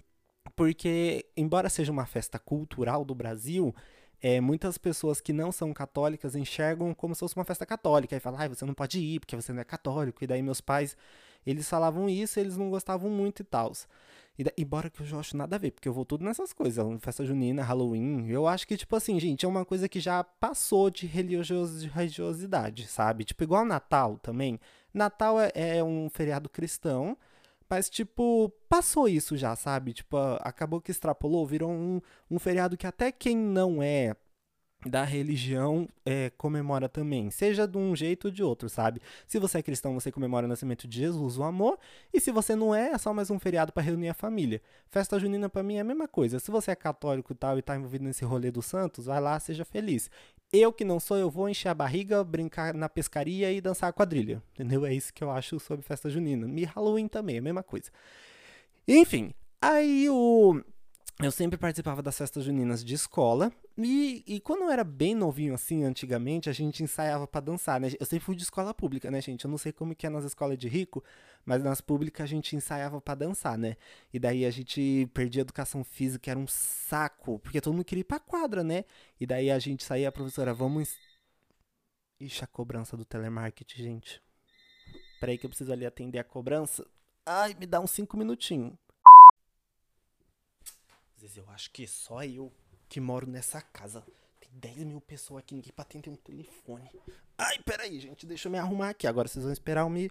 Porque, 0.55 1.25
embora 1.35 1.69
seja 1.69 1.91
uma 1.91 2.05
festa 2.05 2.37
cultural 2.37 3.03
do 3.03 3.15
Brasil, 3.15 3.73
é, 4.21 4.41
muitas 4.41 4.77
pessoas 4.77 5.21
que 5.21 5.33
não 5.33 5.51
são 5.51 5.73
católicas 5.73 6.35
enxergam 6.35 6.93
como 6.93 7.15
se 7.15 7.19
fosse 7.19 7.35
uma 7.35 7.45
festa 7.45 7.65
católica. 7.65 8.15
E 8.15 8.19
falam, 8.19 8.39
ah, 8.41 8.47
você 8.47 8.65
não 8.65 8.73
pode 8.73 8.99
ir 8.99 9.19
porque 9.19 9.35
você 9.35 9.53
não 9.53 9.61
é 9.61 9.65
católico. 9.65 10.23
E 10.23 10.27
daí 10.27 10.41
meus 10.41 10.61
pais, 10.61 10.95
eles 11.45 11.69
falavam 11.69 12.09
isso, 12.09 12.39
eles 12.39 12.57
não 12.57 12.69
gostavam 12.69 13.09
muito 13.09 13.41
e 13.41 13.45
tal. 13.45 13.71
E 14.39 14.43
da, 14.45 14.53
embora 14.57 14.89
que 14.89 15.01
eu 15.01 15.05
já 15.05 15.17
acho 15.19 15.35
nada 15.35 15.57
a 15.57 15.59
ver, 15.59 15.71
porque 15.71 15.89
eu 15.89 15.91
vou 15.91 16.05
tudo 16.05 16.23
nessas 16.23 16.53
coisas, 16.53 16.85
festa 17.01 17.25
junina, 17.25 17.61
Halloween. 17.61 18.25
Eu 18.29 18.47
acho 18.47 18.65
que, 18.65 18.77
tipo 18.77 18.95
assim, 18.95 19.19
gente, 19.19 19.45
é 19.45 19.49
uma 19.49 19.65
coisa 19.65 19.89
que 19.89 19.99
já 19.99 20.23
passou 20.23 20.89
de 20.89 21.05
religiosidade, 21.05 22.87
sabe? 22.87 23.25
Tipo, 23.25 23.43
igual 23.43 23.65
Natal 23.65 24.17
também. 24.17 24.57
Natal 24.93 25.41
é, 25.41 25.51
é 25.53 25.83
um 25.83 26.09
feriado 26.09 26.47
cristão, 26.47 27.17
mas, 27.69 27.89
tipo, 27.89 28.49
passou 28.69 29.09
isso 29.09 29.35
já, 29.35 29.57
sabe? 29.57 29.91
Tipo, 29.91 30.15
acabou 30.39 30.79
que 30.79 30.89
extrapolou, 30.89 31.45
virou 31.45 31.69
um, 31.69 31.99
um 32.31 32.39
feriado 32.39 32.77
que 32.77 32.87
até 32.87 33.11
quem 33.11 33.35
não 33.35 33.83
é 33.83 34.15
da 34.85 35.03
religião 35.03 35.89
é, 36.05 36.31
comemora 36.37 36.87
também, 36.87 37.29
seja 37.29 37.67
de 37.67 37.77
um 37.77 37.93
jeito 37.95 38.25
ou 38.25 38.31
de 38.31 38.41
outro, 38.41 38.69
sabe? 38.69 39.01
Se 39.27 39.37
você 39.37 39.57
é 39.57 39.61
cristão, 39.61 39.93
você 39.93 40.11
comemora 40.11 40.45
o 40.45 40.49
nascimento 40.49 40.87
de 40.87 40.99
Jesus, 40.99 41.37
o 41.37 41.43
amor, 41.43 41.77
e 42.13 42.19
se 42.19 42.31
você 42.31 42.55
não 42.55 42.73
é, 42.73 42.91
é 42.91 42.97
só 42.97 43.13
mais 43.13 43.29
um 43.29 43.37
feriado 43.37 43.73
para 43.73 43.83
reunir 43.83 44.09
a 44.09 44.13
família. 44.13 44.61
Festa 44.87 45.19
junina 45.19 45.49
para 45.49 45.63
mim 45.63 45.75
é 45.75 45.81
a 45.81 45.83
mesma 45.83 46.07
coisa. 46.07 46.39
Se 46.39 46.49
você 46.49 46.71
é 46.71 46.75
católico 46.75 47.33
e 47.33 47.35
tal 47.35 47.57
e 47.57 47.61
tá 47.61 47.75
envolvido 47.75 48.05
nesse 48.05 48.23
rolê 48.23 48.51
dos 48.51 48.65
santos, 48.65 49.07
vai 49.07 49.19
lá, 49.19 49.37
seja 49.39 49.65
feliz. 49.65 50.09
Eu 50.51 50.71
que 50.71 50.85
não 50.85 50.99
sou, 50.99 51.17
eu 51.17 51.29
vou 51.29 51.49
encher 51.49 51.69
a 51.69 51.73
barriga, 51.73 52.23
brincar 52.23 52.73
na 52.73 52.87
pescaria 52.87 53.51
e 53.51 53.59
dançar 53.59 53.89
a 53.89 53.93
quadrilha. 53.93 54.41
Entendeu? 54.53 54.85
É 54.85 54.93
isso 54.93 55.13
que 55.13 55.23
eu 55.23 55.29
acho 55.29 55.59
sobre 55.59 55.85
festa 55.85 56.09
junina. 56.09 56.47
E 56.59 56.63
Halloween 56.63 57.07
também, 57.07 57.35
é 57.35 57.39
a 57.39 57.41
mesma 57.41 57.63
coisa. 57.63 57.91
Enfim, 58.87 59.33
aí 59.61 60.09
o 60.09 60.61
eu 61.21 61.31
sempre 61.31 61.57
participava 61.57 62.01
das 62.01 62.17
festas 62.17 62.45
juninas 62.45 62.83
de 62.83 62.95
escola. 62.95 63.51
E, 63.77 64.23
e 64.25 64.39
quando 64.39 64.63
eu 64.63 64.71
era 64.71 64.85
bem 64.85 65.13
novinho, 65.13 65.53
assim, 65.53 65.83
antigamente, 65.83 66.49
a 66.49 66.53
gente 66.53 66.81
ensaiava 66.81 67.27
para 67.27 67.41
dançar, 67.41 67.79
né? 67.79 67.89
Eu 67.99 68.05
sempre 68.05 68.23
fui 68.25 68.35
de 68.35 68.43
escola 68.43 68.73
pública, 68.73 69.11
né, 69.11 69.19
gente? 69.19 69.43
Eu 69.43 69.51
não 69.51 69.57
sei 69.57 69.73
como 69.73 69.93
que 69.93 70.07
é 70.07 70.09
nas 70.09 70.23
escolas 70.23 70.57
de 70.57 70.69
rico, 70.69 71.03
mas 71.45 71.61
nas 71.61 71.81
públicas 71.81 72.23
a 72.23 72.27
gente 72.27 72.55
ensaiava 72.55 73.01
para 73.01 73.15
dançar, 73.15 73.57
né? 73.57 73.75
E 74.13 74.19
daí 74.19 74.45
a 74.45 74.51
gente 74.51 75.09
perdia 75.13 75.41
educação 75.41 75.83
física, 75.83 76.31
era 76.31 76.39
um 76.39 76.47
saco, 76.47 77.37
porque 77.39 77.59
todo 77.59 77.73
mundo 77.73 77.85
queria 77.85 78.01
ir 78.01 78.05
pra 78.05 78.19
quadra, 78.19 78.63
né? 78.63 78.85
E 79.19 79.25
daí 79.25 79.51
a 79.51 79.59
gente 79.59 79.83
saía, 79.83 80.07
a 80.07 80.11
professora, 80.13 80.53
vamos. 80.53 80.97
Ixi, 82.17 82.45
a 82.45 82.47
cobrança 82.47 82.95
do 82.95 83.03
telemarketing, 83.03 83.83
gente. 83.83 84.21
Peraí 85.19 85.37
que 85.37 85.45
eu 85.45 85.49
preciso 85.49 85.73
ali 85.73 85.85
atender 85.85 86.19
a 86.19 86.23
cobrança. 86.23 86.85
Ai, 87.25 87.53
me 87.59 87.65
dá 87.65 87.81
uns 87.81 87.91
5 87.91 88.15
minutinhos. 88.15 88.73
Às 91.19 91.23
vezes 91.23 91.37
eu 91.37 91.49
acho 91.49 91.69
que 91.71 91.85
só 91.85 92.23
eu 92.23 92.49
que 92.87 93.01
moro 93.01 93.27
nessa 93.27 93.59
casa. 93.59 94.05
Tem 94.39 94.49
10 94.53 94.85
mil 94.85 95.01
pessoas 95.01 95.39
aqui, 95.39 95.53
ninguém 95.53 95.73
pra 95.75 95.81
atender 95.81 96.09
um 96.09 96.15
telefone. 96.15 96.89
Ai, 97.37 97.59
peraí, 97.59 97.99
gente, 97.99 98.25
deixa 98.25 98.47
eu 98.47 98.51
me 98.53 98.57
arrumar 98.57 98.91
aqui. 98.91 99.05
Agora 99.05 99.27
vocês 99.27 99.43
vão 99.43 99.51
esperar 99.51 99.81
eu 99.81 99.89
me, 99.89 100.09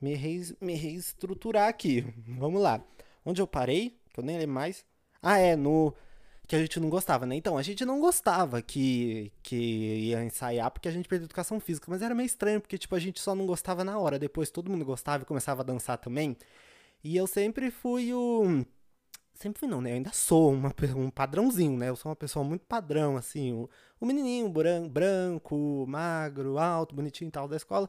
me, 0.00 0.16
me 0.60 0.74
reestruturar 0.74 1.68
aqui. 1.68 2.02
Vamos 2.28 2.62
lá. 2.62 2.80
Onde 3.24 3.42
eu 3.42 3.46
parei? 3.48 3.98
Que 4.14 4.20
eu 4.20 4.24
nem 4.24 4.38
lembro 4.38 4.54
mais. 4.54 4.84
Ah, 5.20 5.36
é, 5.36 5.56
no. 5.56 5.92
Que 6.46 6.54
a 6.54 6.60
gente 6.60 6.78
não 6.78 6.88
gostava, 6.88 7.26
né? 7.26 7.34
Então, 7.34 7.58
a 7.58 7.62
gente 7.62 7.84
não 7.84 7.98
gostava 7.98 8.62
que, 8.62 9.32
que 9.42 9.56
ia 9.56 10.22
ensaiar 10.22 10.70
porque 10.70 10.86
a 10.86 10.92
gente 10.92 11.08
perdeu 11.08 11.24
educação 11.24 11.58
física. 11.58 11.90
Mas 11.90 12.02
era 12.02 12.14
meio 12.14 12.26
estranho, 12.26 12.60
porque, 12.60 12.78
tipo, 12.78 12.94
a 12.94 13.00
gente 13.00 13.18
só 13.18 13.34
não 13.34 13.46
gostava 13.46 13.82
na 13.82 13.98
hora. 13.98 14.16
Depois 14.16 14.48
todo 14.48 14.70
mundo 14.70 14.84
gostava 14.84 15.24
e 15.24 15.26
começava 15.26 15.62
a 15.62 15.64
dançar 15.64 15.98
também. 15.98 16.36
E 17.02 17.16
eu 17.16 17.26
sempre 17.26 17.68
fui 17.72 18.14
o 18.14 18.64
Sempre 19.36 19.60
fui 19.60 19.68
não, 19.68 19.82
né? 19.82 19.90
Eu 19.90 19.94
ainda 19.96 20.12
sou 20.12 20.52
uma, 20.52 20.74
um 20.96 21.10
padrãozinho, 21.10 21.76
né? 21.76 21.90
Eu 21.90 21.96
sou 21.96 22.10
uma 22.10 22.16
pessoa 22.16 22.44
muito 22.44 22.64
padrão, 22.64 23.16
assim. 23.16 23.52
O, 23.52 23.68
o 24.00 24.06
menininho 24.06 24.48
branco, 24.48 24.88
branco, 24.88 25.84
magro, 25.86 26.58
alto, 26.58 26.94
bonitinho 26.94 27.28
e 27.28 27.30
tal 27.30 27.46
da 27.46 27.56
escola. 27.56 27.88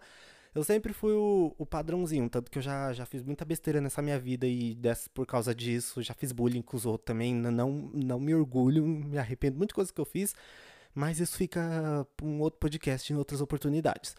Eu 0.54 0.64
sempre 0.64 0.92
fui 0.92 1.14
o, 1.14 1.56
o, 1.58 1.66
padrãozinho, 1.66 2.30
tanto 2.30 2.50
que 2.52 2.58
eu 2.58 2.62
já, 2.62 2.92
já 2.92 3.06
fiz 3.06 3.22
muita 3.22 3.46
besteira 3.46 3.80
nessa 3.80 4.02
minha 4.02 4.20
vida 4.20 4.48
e 4.48 4.76
dessa, 4.76 5.10
por 5.12 5.26
causa 5.26 5.54
disso 5.54 6.02
já 6.02 6.14
fiz 6.14 6.32
bullying 6.32 6.62
com 6.62 6.76
os 6.76 6.86
outros 6.86 7.06
também. 7.06 7.34
Não, 7.34 7.92
não 7.94 8.20
me 8.20 8.34
orgulho, 8.36 8.84
me 8.86 9.18
arrependo 9.18 9.58
muito 9.58 9.74
coisas 9.76 9.92
que 9.92 10.02
eu 10.02 10.06
fiz, 10.06 10.34
mas 10.96 11.20
isso 11.20 11.38
fica 11.38 12.06
para 12.18 12.26
um 12.26 12.42
outro 12.42 12.60
podcast 12.60 13.14
em 13.14 13.16
outras 13.16 13.40
oportunidades. 13.40 14.16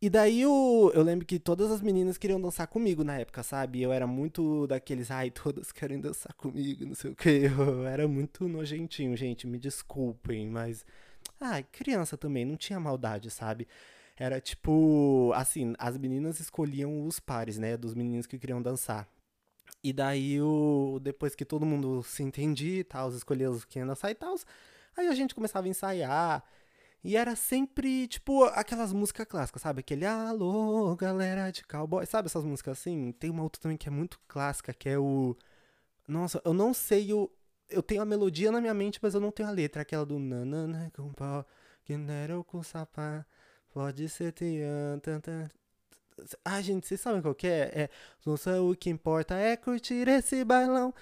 E 0.00 0.10
daí 0.10 0.44
o, 0.44 0.90
eu 0.94 1.02
lembro 1.02 1.24
que 1.24 1.38
todas 1.38 1.70
as 1.70 1.80
meninas 1.80 2.18
queriam 2.18 2.40
dançar 2.40 2.66
comigo 2.66 3.04
na 3.04 3.18
época, 3.20 3.42
sabe? 3.42 3.80
Eu 3.82 3.92
era 3.92 4.06
muito 4.06 4.66
daqueles, 4.66 5.10
ai, 5.12 5.30
todas 5.30 5.70
querem 5.70 6.00
dançar 6.00 6.34
comigo, 6.34 6.84
não 6.84 6.94
sei 6.94 7.12
o 7.12 7.14
que. 7.16 7.28
Eu 7.46 7.86
era 7.86 8.08
muito 8.08 8.48
nojentinho, 8.48 9.16
gente, 9.16 9.46
me 9.46 9.58
desculpem, 9.58 10.48
mas. 10.48 10.84
Ai, 11.40 11.64
criança 11.70 12.16
também, 12.16 12.44
não 12.44 12.56
tinha 12.56 12.80
maldade, 12.80 13.30
sabe? 13.30 13.68
Era 14.16 14.40
tipo, 14.40 15.32
assim, 15.34 15.74
as 15.78 15.96
meninas 15.96 16.40
escolhiam 16.40 17.06
os 17.06 17.20
pares, 17.20 17.58
né, 17.58 17.76
dos 17.76 17.94
meninos 17.94 18.26
que 18.26 18.38
queriam 18.38 18.60
dançar. 18.60 19.08
E 19.82 19.92
daí, 19.92 20.40
o, 20.40 20.98
depois 21.02 21.34
que 21.34 21.44
todo 21.44 21.66
mundo 21.66 22.02
se 22.02 22.22
entendia 22.22 22.80
e 22.80 22.84
tal, 22.84 23.10
escolhia 23.10 23.50
os 23.50 23.64
que 23.64 23.78
iam 23.78 23.86
dançar 23.86 24.10
e 24.10 24.14
tal, 24.14 24.34
aí 24.96 25.08
a 25.08 25.14
gente 25.14 25.34
começava 25.34 25.66
a 25.66 25.70
ensaiar. 25.70 26.44
E 27.04 27.16
era 27.16 27.34
sempre, 27.34 28.06
tipo, 28.06 28.44
aquelas 28.44 28.92
músicas 28.92 29.26
clássicas, 29.26 29.62
sabe? 29.62 29.80
Aquele 29.80 30.06
alô, 30.06 30.94
galera 30.96 31.50
de 31.50 31.64
cowboy. 31.64 32.06
Sabe 32.06 32.26
essas 32.26 32.44
músicas 32.44 32.78
assim? 32.78 33.12
Tem 33.12 33.28
uma 33.30 33.42
outra 33.42 33.60
também 33.60 33.76
que 33.76 33.88
é 33.88 33.90
muito 33.90 34.20
clássica, 34.28 34.72
que 34.72 34.88
é 34.88 34.98
o. 34.98 35.36
Nossa, 36.06 36.40
eu 36.44 36.54
não 36.54 36.72
sei 36.72 37.12
o. 37.12 37.30
Eu 37.68 37.82
tenho 37.82 38.02
a 38.02 38.04
melodia 38.04 38.52
na 38.52 38.60
minha 38.60 38.74
mente, 38.74 39.00
mas 39.02 39.14
eu 39.14 39.20
não 39.20 39.32
tenho 39.32 39.48
a 39.48 39.52
letra. 39.52 39.82
Aquela 39.82 40.06
do 40.06 40.18
nanana 40.18 40.92
com 40.94 41.12
pau, 41.12 41.44
que 41.84 41.96
nero 41.96 42.44
com 42.44 42.62
sapá, 42.62 43.26
pode 43.70 44.08
ser 44.08 44.32
tian, 44.32 44.98
tan, 45.00 45.20
tan. 45.20 45.50
Ah, 46.44 46.60
gente, 46.60 46.86
vocês 46.86 47.00
sabem 47.00 47.22
qual 47.22 47.34
que 47.34 47.46
é? 47.46 47.60
É. 47.74 47.90
Nossa, 48.24 48.60
o 48.62 48.76
que 48.76 48.90
importa 48.90 49.34
é 49.34 49.56
curtir 49.56 50.06
esse 50.08 50.44
bailão. 50.44 50.94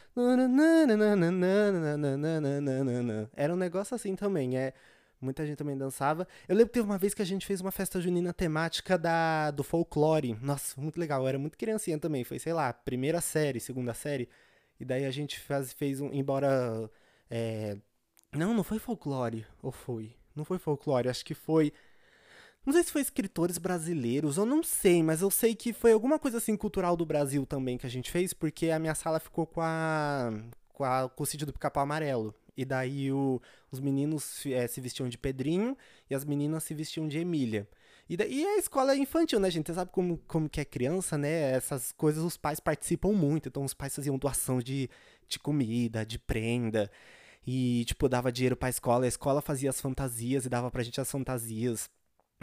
Era 3.36 3.52
um 3.52 3.56
negócio 3.56 3.94
assim 3.94 4.16
também. 4.16 4.56
É. 4.56 4.72
Muita 5.20 5.46
gente 5.46 5.58
também 5.58 5.76
dançava. 5.76 6.26
Eu 6.48 6.56
lembro 6.56 6.68
que 6.68 6.74
teve 6.74 6.86
uma 6.86 6.96
vez 6.96 7.12
que 7.12 7.20
a 7.20 7.26
gente 7.26 7.46
fez 7.46 7.60
uma 7.60 7.70
festa 7.70 8.00
junina 8.00 8.32
temática 8.32 8.96
da, 8.96 9.50
do 9.50 9.62
folclore. 9.62 10.34
Nossa, 10.40 10.80
muito 10.80 10.98
legal. 10.98 11.22
Eu 11.22 11.28
era 11.28 11.38
muito 11.38 11.58
criancinha 11.58 11.98
também. 11.98 12.24
Foi, 12.24 12.38
sei 12.38 12.54
lá, 12.54 12.72
primeira 12.72 13.20
série, 13.20 13.60
segunda 13.60 13.92
série. 13.92 14.28
E 14.78 14.84
daí 14.84 15.04
a 15.04 15.10
gente 15.10 15.38
faz, 15.38 15.72
fez 15.72 16.00
um. 16.00 16.10
Embora. 16.12 16.90
É... 17.30 17.76
Não, 18.32 18.54
não 18.54 18.64
foi 18.64 18.78
folclore. 18.78 19.46
Ou 19.62 19.70
foi? 19.70 20.16
Não 20.34 20.44
foi 20.44 20.58
folclore. 20.58 21.08
Acho 21.08 21.24
que 21.24 21.34
foi. 21.34 21.72
Não 22.64 22.72
sei 22.72 22.82
se 22.82 22.92
foi 22.92 23.00
escritores 23.00 23.56
brasileiros, 23.56 24.36
eu 24.36 24.44
não 24.44 24.62
sei, 24.62 25.02
mas 25.02 25.22
eu 25.22 25.30
sei 25.30 25.54
que 25.54 25.72
foi 25.72 25.92
alguma 25.92 26.18
coisa 26.18 26.36
assim 26.36 26.54
cultural 26.56 26.94
do 26.94 27.06
Brasil 27.06 27.46
também 27.46 27.78
que 27.78 27.86
a 27.86 27.90
gente 27.90 28.10
fez, 28.10 28.34
porque 28.34 28.68
a 28.70 28.78
minha 28.78 28.94
sala 28.94 29.18
ficou 29.18 29.46
com 29.46 29.60
a. 29.62 30.30
com, 30.72 30.84
a, 30.84 31.08
com 31.08 31.22
o 31.22 31.26
sítio 31.26 31.46
do 31.46 31.52
pica-pau 31.52 31.82
amarelo. 31.82 32.34
E 32.60 32.64
daí 32.66 33.10
o, 33.10 33.40
os 33.72 33.80
meninos 33.80 34.44
é, 34.44 34.66
se 34.66 34.82
vestiam 34.82 35.08
de 35.08 35.16
Pedrinho 35.16 35.74
e 36.10 36.14
as 36.14 36.26
meninas 36.26 36.62
se 36.62 36.74
vestiam 36.74 37.08
de 37.08 37.18
Emília. 37.18 37.66
E, 38.06 38.18
daí, 38.18 38.42
e 38.42 38.44
a 38.44 38.58
escola 38.58 38.92
é 38.92 38.98
infantil, 38.98 39.40
né, 39.40 39.50
gente? 39.50 39.68
Você 39.68 39.74
sabe 39.74 39.90
como, 39.90 40.18
como 40.28 40.46
que 40.46 40.60
é 40.60 40.64
criança, 40.64 41.16
né? 41.16 41.52
Essas 41.52 41.90
coisas 41.92 42.22
os 42.22 42.36
pais 42.36 42.60
participam 42.60 43.12
muito. 43.12 43.48
Então 43.48 43.64
os 43.64 43.72
pais 43.72 43.94
faziam 43.94 44.18
doação 44.18 44.58
de, 44.58 44.90
de 45.26 45.38
comida, 45.38 46.04
de 46.04 46.18
prenda. 46.18 46.90
E, 47.46 47.84
tipo, 47.86 48.10
dava 48.10 48.30
dinheiro 48.30 48.56
pra 48.56 48.68
escola. 48.68 49.06
A 49.06 49.08
escola 49.08 49.40
fazia 49.40 49.70
as 49.70 49.80
fantasias 49.80 50.44
e 50.44 50.50
dava 50.50 50.70
pra 50.70 50.82
gente 50.82 51.00
as 51.00 51.10
fantasias. 51.10 51.88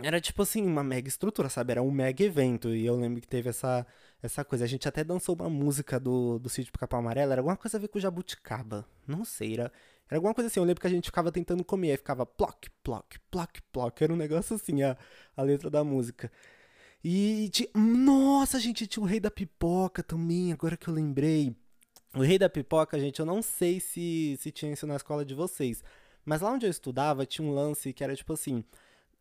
Era 0.04 0.22
tipo 0.22 0.44
assim, 0.44 0.64
uma 0.64 0.84
mega 0.84 1.08
estrutura, 1.08 1.50
sabe? 1.50 1.72
Era 1.72 1.82
um 1.82 1.90
mega 1.90 2.24
evento. 2.24 2.70
E 2.70 2.86
eu 2.86 2.96
lembro 2.96 3.20
que 3.20 3.28
teve 3.28 3.50
essa, 3.50 3.86
essa 4.22 4.46
coisa. 4.46 4.64
A 4.64 4.68
gente 4.68 4.88
até 4.88 5.04
dançou 5.04 5.36
uma 5.36 5.50
música 5.50 6.00
do, 6.00 6.38
do 6.38 6.50
sítio 6.50 6.72
Pica-Pau 6.72 7.00
Amarelo. 7.00 7.32
Era 7.32 7.42
alguma 7.42 7.58
coisa 7.58 7.78
a 7.78 7.80
ver 7.80 7.88
com 7.88 8.00
jabuticaba. 8.00 8.88
Não 9.08 9.26
sei, 9.26 9.56
era, 9.56 9.72
era 10.10 10.18
alguma 10.18 10.34
coisa 10.34 10.48
assim, 10.48 10.60
eu 10.60 10.64
lembro 10.64 10.82
que 10.82 10.88
a 10.88 10.90
gente 10.90 11.06
ficava 11.06 11.32
tentando 11.32 11.64
comer, 11.66 11.92
aí 11.92 11.98
ficava 11.98 12.26
ploc, 12.26 12.68
ploc, 12.84 13.18
ploc, 13.32 13.60
ploc. 13.72 14.02
Era 14.02 14.14
um 14.14 14.18
negócio 14.18 14.56
assim, 14.56 14.84
a, 14.84 14.96
a 15.36 15.42
letra 15.42 15.70
da 15.70 15.84
música. 15.84 16.32
E 17.04 17.50
tinha, 17.50 17.70
nossa, 17.76 18.60
gente, 18.60 18.88
tinha 18.88 19.04
o 19.04 19.08
Rei 19.08 19.20
da 19.20 19.32
Pipoca 19.32 20.04
também, 20.04 20.54
agora 20.54 20.78
que 20.78 20.88
eu 20.88 20.94
lembrei. 20.94 21.56
O 22.14 22.22
Rei 22.22 22.38
da 22.38 22.50
Pipoca, 22.50 23.00
gente, 23.00 23.20
eu 23.20 23.26
não 23.26 23.42
sei 23.42 23.80
se, 23.80 24.38
se 24.40 24.52
tinha 24.52 24.72
isso 24.74 24.88
na 24.88 24.96
escola 24.96 25.26
de 25.26 25.34
vocês. 25.34 25.84
Mas 26.26 26.42
lá 26.42 26.52
onde 26.52 26.66
eu 26.66 26.70
estudava, 26.70 27.26
tinha 27.26 27.48
um 27.48 27.54
lance 27.54 27.94
que 27.94 28.04
era 28.04 28.16
tipo 28.16 28.34
assim. 28.34 28.64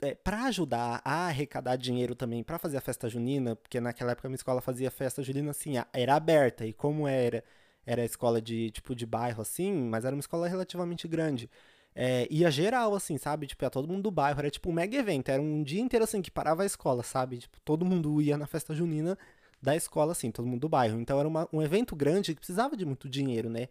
É, 0.00 0.14
para 0.14 0.44
ajudar 0.44 1.00
a 1.04 1.26
arrecadar 1.26 1.76
dinheiro 1.76 2.14
também 2.14 2.42
para 2.42 2.58
fazer 2.58 2.76
a 2.76 2.82
festa 2.82 3.08
junina, 3.08 3.56
porque 3.56 3.80
naquela 3.80 4.12
época 4.12 4.28
a 4.28 4.30
minha 4.30 4.36
escola 4.36 4.60
fazia 4.60 4.90
festa 4.90 5.22
junina 5.22 5.50
assim, 5.52 5.74
era 5.92 6.14
aberta, 6.14 6.66
e 6.66 6.72
como 6.72 7.08
era 7.08 7.42
era 7.86 8.04
escola 8.04 8.42
de, 8.42 8.70
tipo, 8.72 8.94
de 8.94 9.06
bairro, 9.06 9.40
assim, 9.42 9.72
mas 9.72 10.04
era 10.04 10.14
uma 10.14 10.20
escola 10.20 10.48
relativamente 10.48 11.06
grande. 11.06 11.48
É, 11.94 12.26
ia 12.30 12.50
geral, 12.50 12.94
assim, 12.94 13.16
sabe? 13.16 13.46
Tipo, 13.46 13.64
ia 13.64 13.70
todo 13.70 13.88
mundo 13.88 14.02
do 14.02 14.10
bairro, 14.10 14.38
era 14.40 14.50
tipo 14.50 14.68
um 14.70 14.72
mega 14.72 14.96
evento, 14.98 15.30
era 15.30 15.40
um 15.40 15.62
dia 15.62 15.80
inteiro, 15.80 16.04
assim, 16.04 16.20
que 16.20 16.30
parava 16.30 16.62
a 16.64 16.66
escola, 16.66 17.02
sabe? 17.02 17.38
Tipo, 17.38 17.60
todo 17.60 17.84
mundo 17.86 18.20
ia 18.20 18.36
na 18.36 18.46
festa 18.46 18.74
junina 18.74 19.16
da 19.62 19.74
escola, 19.76 20.12
assim, 20.12 20.30
todo 20.30 20.46
mundo 20.46 20.60
do 20.62 20.68
bairro. 20.68 21.00
Então 21.00 21.18
era 21.18 21.28
uma, 21.28 21.48
um 21.52 21.62
evento 21.62 21.96
grande 21.96 22.34
que 22.34 22.40
precisava 22.40 22.76
de 22.76 22.84
muito 22.84 23.08
dinheiro, 23.08 23.48
né? 23.48 23.68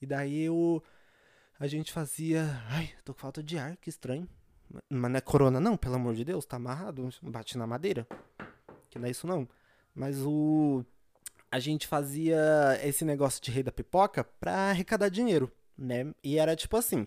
E 0.00 0.06
daí 0.06 0.42
eu... 0.42 0.82
A 1.58 1.66
gente 1.66 1.92
fazia... 1.92 2.44
Ai, 2.68 2.90
tô 3.04 3.14
com 3.14 3.20
falta 3.20 3.42
de 3.42 3.56
ar, 3.58 3.76
que 3.76 3.88
estranho. 3.88 4.28
Mas 4.88 5.10
não 5.10 5.18
é 5.18 5.20
corona 5.20 5.60
não, 5.60 5.76
pelo 5.76 5.96
amor 5.96 6.14
de 6.14 6.24
Deus, 6.24 6.44
tá 6.44 6.56
amarrado, 6.56 7.08
bate 7.22 7.58
na 7.58 7.66
madeira. 7.66 8.06
Que 8.90 8.98
não 8.98 9.06
é 9.06 9.10
isso 9.10 9.26
não. 9.26 9.48
Mas 9.94 10.20
o 10.24 10.84
a 11.50 11.58
gente 11.58 11.86
fazia 11.86 12.40
esse 12.82 13.04
negócio 13.04 13.42
de 13.42 13.50
rei 13.50 13.62
da 13.62 13.70
pipoca 13.70 14.24
pra 14.24 14.70
arrecadar 14.70 15.10
dinheiro, 15.10 15.52
né? 15.76 16.14
E 16.24 16.38
era 16.38 16.56
tipo 16.56 16.78
assim, 16.78 17.04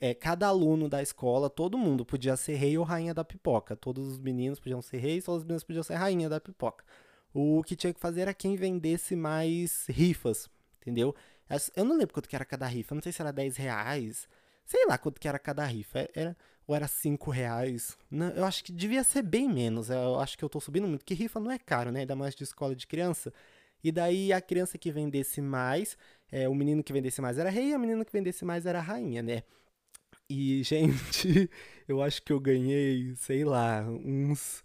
é, 0.00 0.14
cada 0.14 0.46
aluno 0.46 0.88
da 0.88 1.02
escola, 1.02 1.50
todo 1.50 1.76
mundo 1.76 2.04
podia 2.04 2.36
ser 2.36 2.54
rei 2.54 2.78
ou 2.78 2.84
rainha 2.84 3.12
da 3.12 3.24
pipoca. 3.24 3.74
Todos 3.74 4.06
os 4.06 4.18
meninos 4.18 4.60
podiam 4.60 4.80
ser 4.80 4.98
reis, 4.98 5.24
todas 5.24 5.40
as 5.40 5.44
meninas 5.44 5.64
podiam 5.64 5.82
ser 5.82 5.94
rainha 5.94 6.28
da 6.28 6.40
pipoca. 6.40 6.84
O 7.34 7.62
que 7.64 7.74
tinha 7.74 7.92
que 7.92 8.00
fazer 8.00 8.22
era 8.22 8.34
quem 8.34 8.54
vendesse 8.54 9.16
mais 9.16 9.86
rifas, 9.88 10.48
entendeu? 10.80 11.14
Eu 11.74 11.84
não 11.84 11.96
lembro 11.96 12.14
quanto 12.14 12.28
que 12.28 12.36
era 12.36 12.44
cada 12.44 12.66
rifa, 12.66 12.94
não 12.94 13.02
sei 13.02 13.10
se 13.10 13.20
era 13.20 13.32
10 13.32 13.56
reais, 13.56 14.28
sei 14.64 14.86
lá 14.86 14.96
quanto 14.98 15.20
que 15.20 15.26
era 15.26 15.38
cada 15.38 15.64
rifa. 15.64 15.98
É, 16.00 16.10
era, 16.14 16.36
ou 16.68 16.76
era 16.76 16.86
5 16.86 17.30
reais. 17.30 17.98
Não, 18.10 18.28
eu 18.30 18.44
acho 18.44 18.62
que 18.62 18.72
devia 18.72 19.02
ser 19.02 19.22
bem 19.22 19.48
menos. 19.48 19.90
Eu 19.90 20.20
acho 20.20 20.36
que 20.38 20.44
eu 20.44 20.50
tô 20.50 20.60
subindo 20.60 20.86
muito, 20.86 21.00
porque 21.00 21.14
rifa 21.14 21.40
não 21.40 21.50
é 21.50 21.58
caro, 21.58 21.90
né? 21.90 22.00
Ainda 22.00 22.14
mais 22.14 22.34
de 22.34 22.44
escola 22.44 22.76
de 22.76 22.86
criança. 22.86 23.32
E 23.82 23.90
daí 23.90 24.32
a 24.32 24.40
criança 24.40 24.76
que 24.78 24.90
vendesse 24.92 25.40
mais, 25.40 25.96
é, 26.30 26.48
o 26.48 26.54
menino 26.54 26.84
que 26.84 26.92
vendesse 26.92 27.22
mais 27.22 27.38
era 27.38 27.48
rei, 27.50 27.72
a 27.72 27.78
menina 27.78 28.04
que 28.04 28.12
vendesse 28.12 28.44
mais 28.44 28.66
era 28.66 28.80
rainha, 28.80 29.22
né? 29.22 29.42
E, 30.30 30.62
gente, 30.64 31.50
eu 31.88 32.02
acho 32.02 32.22
que 32.22 32.32
eu 32.32 32.40
ganhei, 32.40 33.14
sei 33.16 33.44
lá, 33.44 33.82
uns. 33.88 34.62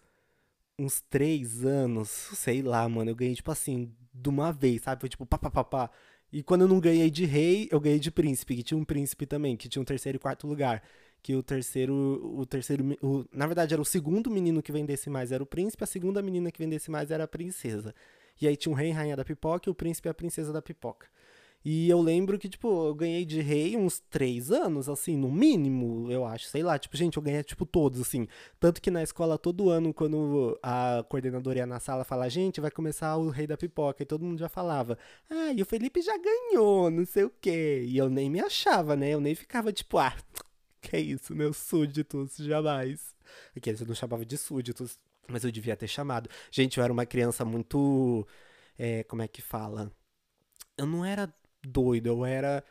Uns 0.79 1.01
três 1.01 1.65
anos, 1.65 2.09
sei 2.09 2.61
lá, 2.63 2.87
mano. 2.89 3.11
Eu 3.11 3.15
ganhei, 3.15 3.35
tipo 3.35 3.51
assim, 3.51 3.93
de 4.13 4.29
uma 4.29 4.51
vez, 4.51 4.81
sabe? 4.83 5.01
Foi 5.01 5.09
tipo, 5.09 5.25
pá, 5.25 5.37
pá, 5.37 5.51
pá, 5.51 5.63
pá. 5.63 5.91
E 6.31 6.41
quando 6.43 6.61
eu 6.61 6.67
não 6.67 6.79
ganhei 6.79 7.11
de 7.11 7.25
rei, 7.25 7.69
eu 7.71 7.79
ganhei 7.79 7.99
de 7.99 8.11
príncipe, 8.11 8.55
que 8.55 8.63
tinha 8.63 8.77
um 8.77 8.83
príncipe 8.85 9.25
também, 9.27 9.55
que 9.55 9.69
tinha 9.69 9.81
um 9.81 9.85
terceiro 9.85 10.17
e 10.17 10.19
quarto 10.19 10.47
lugar. 10.47 10.83
Que 11.23 11.35
o 11.35 11.41
terceiro, 11.41 11.93
o 12.37 12.45
terceiro, 12.45 12.97
o, 13.01 13.25
na 13.31 13.47
verdade 13.47 13.73
era 13.73 13.81
o 13.81 13.85
segundo 13.85 14.29
menino 14.29 14.61
que 14.61 14.71
vendesse 14.71 15.09
mais 15.09 15.31
era 15.31 15.41
o 15.41 15.45
príncipe, 15.45 15.83
a 15.83 15.87
segunda 15.87 16.21
menina 16.21 16.51
que 16.51 16.59
vendesse 16.59 16.91
mais 16.91 17.09
era 17.09 17.23
a 17.23 17.27
princesa. 17.27 17.95
E 18.41 18.47
aí 18.47 18.57
tinha 18.57 18.71
um 18.71 18.75
rei 18.75 18.89
e 18.89 18.91
rainha 18.91 19.15
da 19.15 19.23
pipoca 19.23 19.69
e 19.69 19.71
o 19.71 19.75
príncipe 19.75 20.09
e 20.09 20.11
a 20.11 20.13
princesa 20.13 20.51
da 20.51 20.61
pipoca. 20.61 21.07
E 21.65 21.89
eu 21.89 22.01
lembro 22.01 22.37
que, 22.37 22.49
tipo, 22.49 22.87
eu 22.87 22.93
ganhei 22.93 23.23
de 23.23 23.39
rei 23.39 23.77
uns 23.77 24.01
três 24.09 24.51
anos, 24.51 24.89
assim, 24.89 25.15
no 25.15 25.31
mínimo, 25.31 26.11
eu 26.11 26.25
acho. 26.25 26.47
Sei 26.47 26.61
lá, 26.61 26.77
tipo, 26.77 26.97
gente, 26.97 27.15
eu 27.15 27.23
ganhei, 27.23 27.41
tipo, 27.41 27.65
todos, 27.65 28.01
assim. 28.01 28.27
Tanto 28.59 28.81
que 28.81 28.91
na 28.91 29.01
escola, 29.01 29.37
todo 29.37 29.69
ano, 29.69 29.93
quando 29.93 30.59
a 30.61 31.05
coordenadora 31.07 31.59
ia 31.59 31.65
na 31.65 31.79
sala 31.79 32.03
falar, 32.03 32.27
gente, 32.27 32.59
vai 32.59 32.69
começar 32.69 33.15
o 33.15 33.29
rei 33.29 33.47
da 33.47 33.55
pipoca, 33.55 34.03
e 34.03 34.05
todo 34.05 34.25
mundo 34.25 34.39
já 34.39 34.49
falava, 34.49 34.97
ah, 35.29 35.53
e 35.53 35.61
o 35.61 35.65
Felipe 35.65 36.01
já 36.01 36.17
ganhou, 36.17 36.91
não 36.91 37.05
sei 37.05 37.23
o 37.23 37.31
quê. 37.39 37.85
E 37.87 37.97
eu 37.97 38.09
nem 38.09 38.29
me 38.29 38.41
achava, 38.41 38.97
né? 38.97 39.11
Eu 39.11 39.21
nem 39.21 39.33
ficava, 39.33 39.71
tipo, 39.71 39.97
ah, 39.97 40.13
que 40.89 40.95
é 40.95 40.99
isso, 40.99 41.33
meus 41.35 41.57
súditos, 41.57 42.35
jamais. 42.37 43.15
Aqui, 43.55 43.69
eles 43.69 43.81
não 43.81 43.95
chamavam 43.95 44.25
de 44.25 44.37
súditos, 44.37 44.99
mas 45.27 45.43
eu 45.43 45.51
devia 45.51 45.75
ter 45.75 45.87
chamado. 45.87 46.29
Gente, 46.51 46.77
eu 46.77 46.83
era 46.83 46.91
uma 46.91 47.05
criança 47.05 47.45
muito. 47.45 48.27
É, 48.77 49.03
como 49.05 49.21
é 49.21 49.27
que 49.27 49.41
fala? 49.41 49.91
Eu 50.77 50.85
não 50.85 51.05
era 51.05 51.33
doido, 51.65 52.07
eu 52.07 52.25
era. 52.25 52.63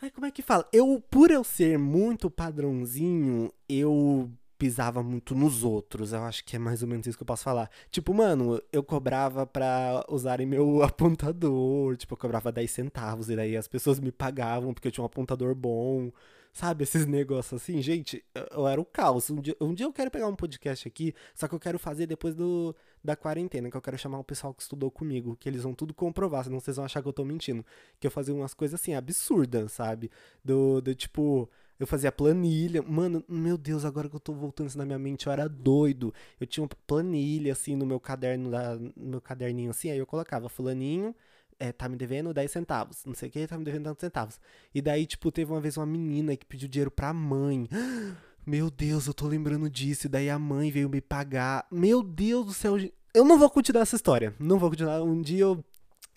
Ai, 0.00 0.10
como 0.10 0.26
é 0.26 0.30
que 0.30 0.42
fala? 0.42 0.68
Eu, 0.72 1.00
por 1.10 1.30
eu 1.30 1.44
ser 1.44 1.78
muito 1.78 2.30
padrãozinho, 2.30 3.52
eu 3.68 4.30
pisava 4.58 5.02
muito 5.02 5.34
nos 5.34 5.64
outros. 5.64 6.12
Eu 6.12 6.22
acho 6.24 6.44
que 6.44 6.56
é 6.56 6.58
mais 6.58 6.82
ou 6.82 6.88
menos 6.88 7.06
isso 7.06 7.16
que 7.16 7.22
eu 7.22 7.26
posso 7.26 7.44
falar. 7.44 7.70
Tipo, 7.90 8.12
mano, 8.14 8.60
eu 8.72 8.82
cobrava 8.82 9.46
pra 9.46 10.04
usarem 10.08 10.46
meu 10.46 10.82
apontador. 10.84 11.96
Tipo, 11.96 12.14
eu 12.14 12.18
cobrava 12.18 12.52
10 12.52 12.70
centavos. 12.70 13.30
E 13.30 13.36
daí 13.36 13.56
as 13.56 13.68
pessoas 13.68 13.98
me 14.00 14.12
pagavam 14.12 14.74
porque 14.74 14.88
eu 14.88 14.92
tinha 14.92 15.02
um 15.02 15.06
apontador 15.06 15.54
bom. 15.54 16.12
Sabe, 16.54 16.84
esses 16.84 17.06
negócios 17.06 17.62
assim, 17.62 17.80
gente, 17.80 18.22
eu, 18.50 18.68
era 18.68 18.78
o 18.78 18.84
caos. 18.84 19.30
Um 19.30 19.40
dia, 19.40 19.56
um 19.58 19.72
dia 19.72 19.86
eu 19.86 19.92
quero 19.92 20.10
pegar 20.10 20.26
um 20.26 20.36
podcast 20.36 20.86
aqui, 20.86 21.14
só 21.34 21.48
que 21.48 21.54
eu 21.54 21.58
quero 21.58 21.78
fazer 21.78 22.06
depois 22.06 22.34
do, 22.34 22.76
da 23.02 23.16
quarentena, 23.16 23.70
que 23.70 23.76
eu 23.76 23.80
quero 23.80 23.96
chamar 23.96 24.18
o 24.18 24.24
pessoal 24.24 24.52
que 24.52 24.60
estudou 24.60 24.90
comigo, 24.90 25.34
que 25.40 25.48
eles 25.48 25.62
vão 25.62 25.72
tudo 25.72 25.94
comprovar, 25.94 26.44
senão 26.44 26.60
vocês 26.60 26.76
vão 26.76 26.84
achar 26.84 27.00
que 27.00 27.08
eu 27.08 27.12
tô 27.12 27.24
mentindo. 27.24 27.64
Que 27.98 28.06
eu 28.06 28.10
fazia 28.10 28.34
umas 28.34 28.52
coisas 28.52 28.78
assim, 28.78 28.92
absurdas, 28.94 29.72
sabe? 29.72 30.10
Do, 30.44 30.82
do 30.82 30.94
tipo, 30.94 31.48
eu 31.80 31.86
fazia 31.86 32.12
planilha. 32.12 32.82
Mano, 32.82 33.24
meu 33.26 33.56
Deus, 33.56 33.84
agora 33.86 34.08
que 34.10 34.16
eu 34.16 34.20
tô 34.20 34.34
voltando 34.34 34.68
isso 34.68 34.78
na 34.78 34.84
minha 34.84 34.98
mente, 34.98 35.26
eu 35.26 35.32
era 35.32 35.48
doido. 35.48 36.12
Eu 36.38 36.46
tinha 36.46 36.62
uma 36.62 36.70
planilha, 36.86 37.52
assim, 37.52 37.74
no 37.76 37.86
meu 37.86 37.98
caderno, 37.98 38.50
da, 38.50 38.76
no 38.76 38.92
meu 38.96 39.20
caderninho, 39.22 39.70
assim, 39.70 39.90
aí 39.90 39.98
eu 39.98 40.06
colocava 40.06 40.50
fulaninho 40.50 41.14
é, 41.62 41.70
tá 41.70 41.88
me 41.88 41.96
devendo 41.96 42.34
10 42.34 42.50
centavos, 42.50 43.04
não 43.06 43.14
sei 43.14 43.28
o 43.28 43.32
que, 43.32 43.46
tá 43.46 43.56
me 43.56 43.62
devendo 43.62 43.84
tantos 43.84 44.00
centavos. 44.00 44.40
E 44.74 44.82
daí, 44.82 45.06
tipo, 45.06 45.30
teve 45.30 45.52
uma 45.52 45.60
vez 45.60 45.76
uma 45.76 45.86
menina 45.86 46.36
que 46.36 46.44
pediu 46.44 46.68
dinheiro 46.68 46.90
pra 46.90 47.12
mãe. 47.12 47.68
Meu 48.44 48.68
Deus, 48.68 49.06
eu 49.06 49.14
tô 49.14 49.28
lembrando 49.28 49.70
disso. 49.70 50.06
E 50.06 50.10
daí 50.10 50.28
a 50.28 50.40
mãe 50.40 50.72
veio 50.72 50.88
me 50.88 51.00
pagar. 51.00 51.64
Meu 51.70 52.02
Deus 52.02 52.46
do 52.46 52.52
céu. 52.52 52.76
Eu 53.14 53.24
não 53.24 53.38
vou 53.38 53.48
continuar 53.48 53.82
essa 53.82 53.94
história. 53.94 54.34
Não 54.40 54.58
vou 54.58 54.70
continuar. 54.70 55.00
Um 55.02 55.22
dia 55.22 55.42
eu. 55.42 55.64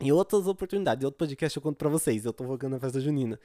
Em 0.02 0.12
outras 0.12 0.48
oportunidades, 0.48 1.04
em 1.04 1.06
outro 1.06 1.20
podcast 1.20 1.56
eu 1.56 1.62
conto 1.62 1.78
pra 1.78 1.90
vocês. 1.90 2.26
Eu 2.26 2.34
tô 2.34 2.44
jogando 2.48 2.74
na 2.74 2.80
festa 2.80 3.00
junina. 3.00 3.40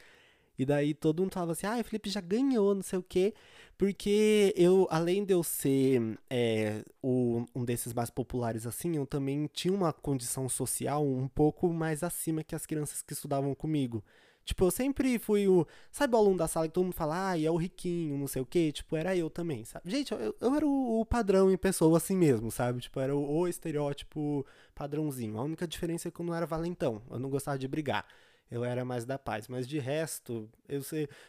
E 0.58 0.64
daí 0.66 0.92
todo 0.92 1.22
mundo 1.22 1.32
falava 1.32 1.52
assim, 1.52 1.66
ah, 1.66 1.78
o 1.78 1.84
Felipe 1.84 2.10
já 2.10 2.20
ganhou, 2.20 2.74
não 2.74 2.82
sei 2.82 2.98
o 2.98 3.02
quê. 3.02 3.34
Porque 3.78 4.52
eu, 4.56 4.86
além 4.90 5.24
de 5.24 5.32
eu 5.32 5.42
ser 5.42 6.18
é, 6.28 6.84
o, 7.02 7.46
um 7.54 7.64
desses 7.64 7.94
mais 7.94 8.10
populares 8.10 8.66
assim, 8.66 8.96
eu 8.96 9.06
também 9.06 9.48
tinha 9.52 9.72
uma 9.72 9.92
condição 9.92 10.48
social 10.50 11.06
um 11.06 11.26
pouco 11.26 11.72
mais 11.72 12.02
acima 12.02 12.44
que 12.44 12.54
as 12.54 12.66
crianças 12.66 13.00
que 13.00 13.14
estudavam 13.14 13.54
comigo. 13.54 14.04
Tipo, 14.44 14.64
eu 14.64 14.70
sempre 14.70 15.18
fui 15.18 15.46
o. 15.46 15.66
Sabe 15.92 16.14
o 16.14 16.18
aluno 16.18 16.36
da 16.36 16.48
sala 16.48 16.66
que 16.66 16.74
todo 16.74 16.84
mundo 16.84 16.94
fala, 16.94 17.30
ah, 17.30 17.40
é 17.40 17.50
o 17.50 17.56
riquinho, 17.56 18.18
não 18.18 18.26
sei 18.26 18.42
o 18.42 18.46
quê? 18.46 18.72
Tipo, 18.72 18.96
era 18.96 19.16
eu 19.16 19.30
também, 19.30 19.64
sabe? 19.64 19.88
Gente, 19.88 20.12
eu, 20.12 20.34
eu 20.40 20.54
era 20.54 20.66
o, 20.66 21.00
o, 21.00 21.06
padrão 21.06 21.50
em 21.52 21.56
pessoa 21.56 21.98
assim 21.98 22.16
mesmo, 22.16 22.50
sabe? 22.50 22.80
Tipo, 22.80 22.98
era 23.00 23.14
o, 23.14 23.38
o, 23.38 23.46
estereótipo 23.48 24.44
padrãozinho. 24.74 25.38
A 25.38 25.42
única 25.42 25.68
diferença 25.68 26.08
é 26.08 26.10
que 26.10 26.20
eu 26.20 26.26
não 26.26 26.34
era 26.34 26.46
valentão. 26.46 27.00
Eu 27.10 27.18
não 27.18 27.30
gostava 27.30 27.58
de 27.58 27.68
brigar. 27.68 28.04
Eu 28.50 28.64
era 28.64 28.84
mais 28.84 29.04
da 29.04 29.18
paz. 29.18 29.48
Mas 29.48 29.66
de 29.68 29.78
resto, 29.78 30.50
eu, 30.68 30.82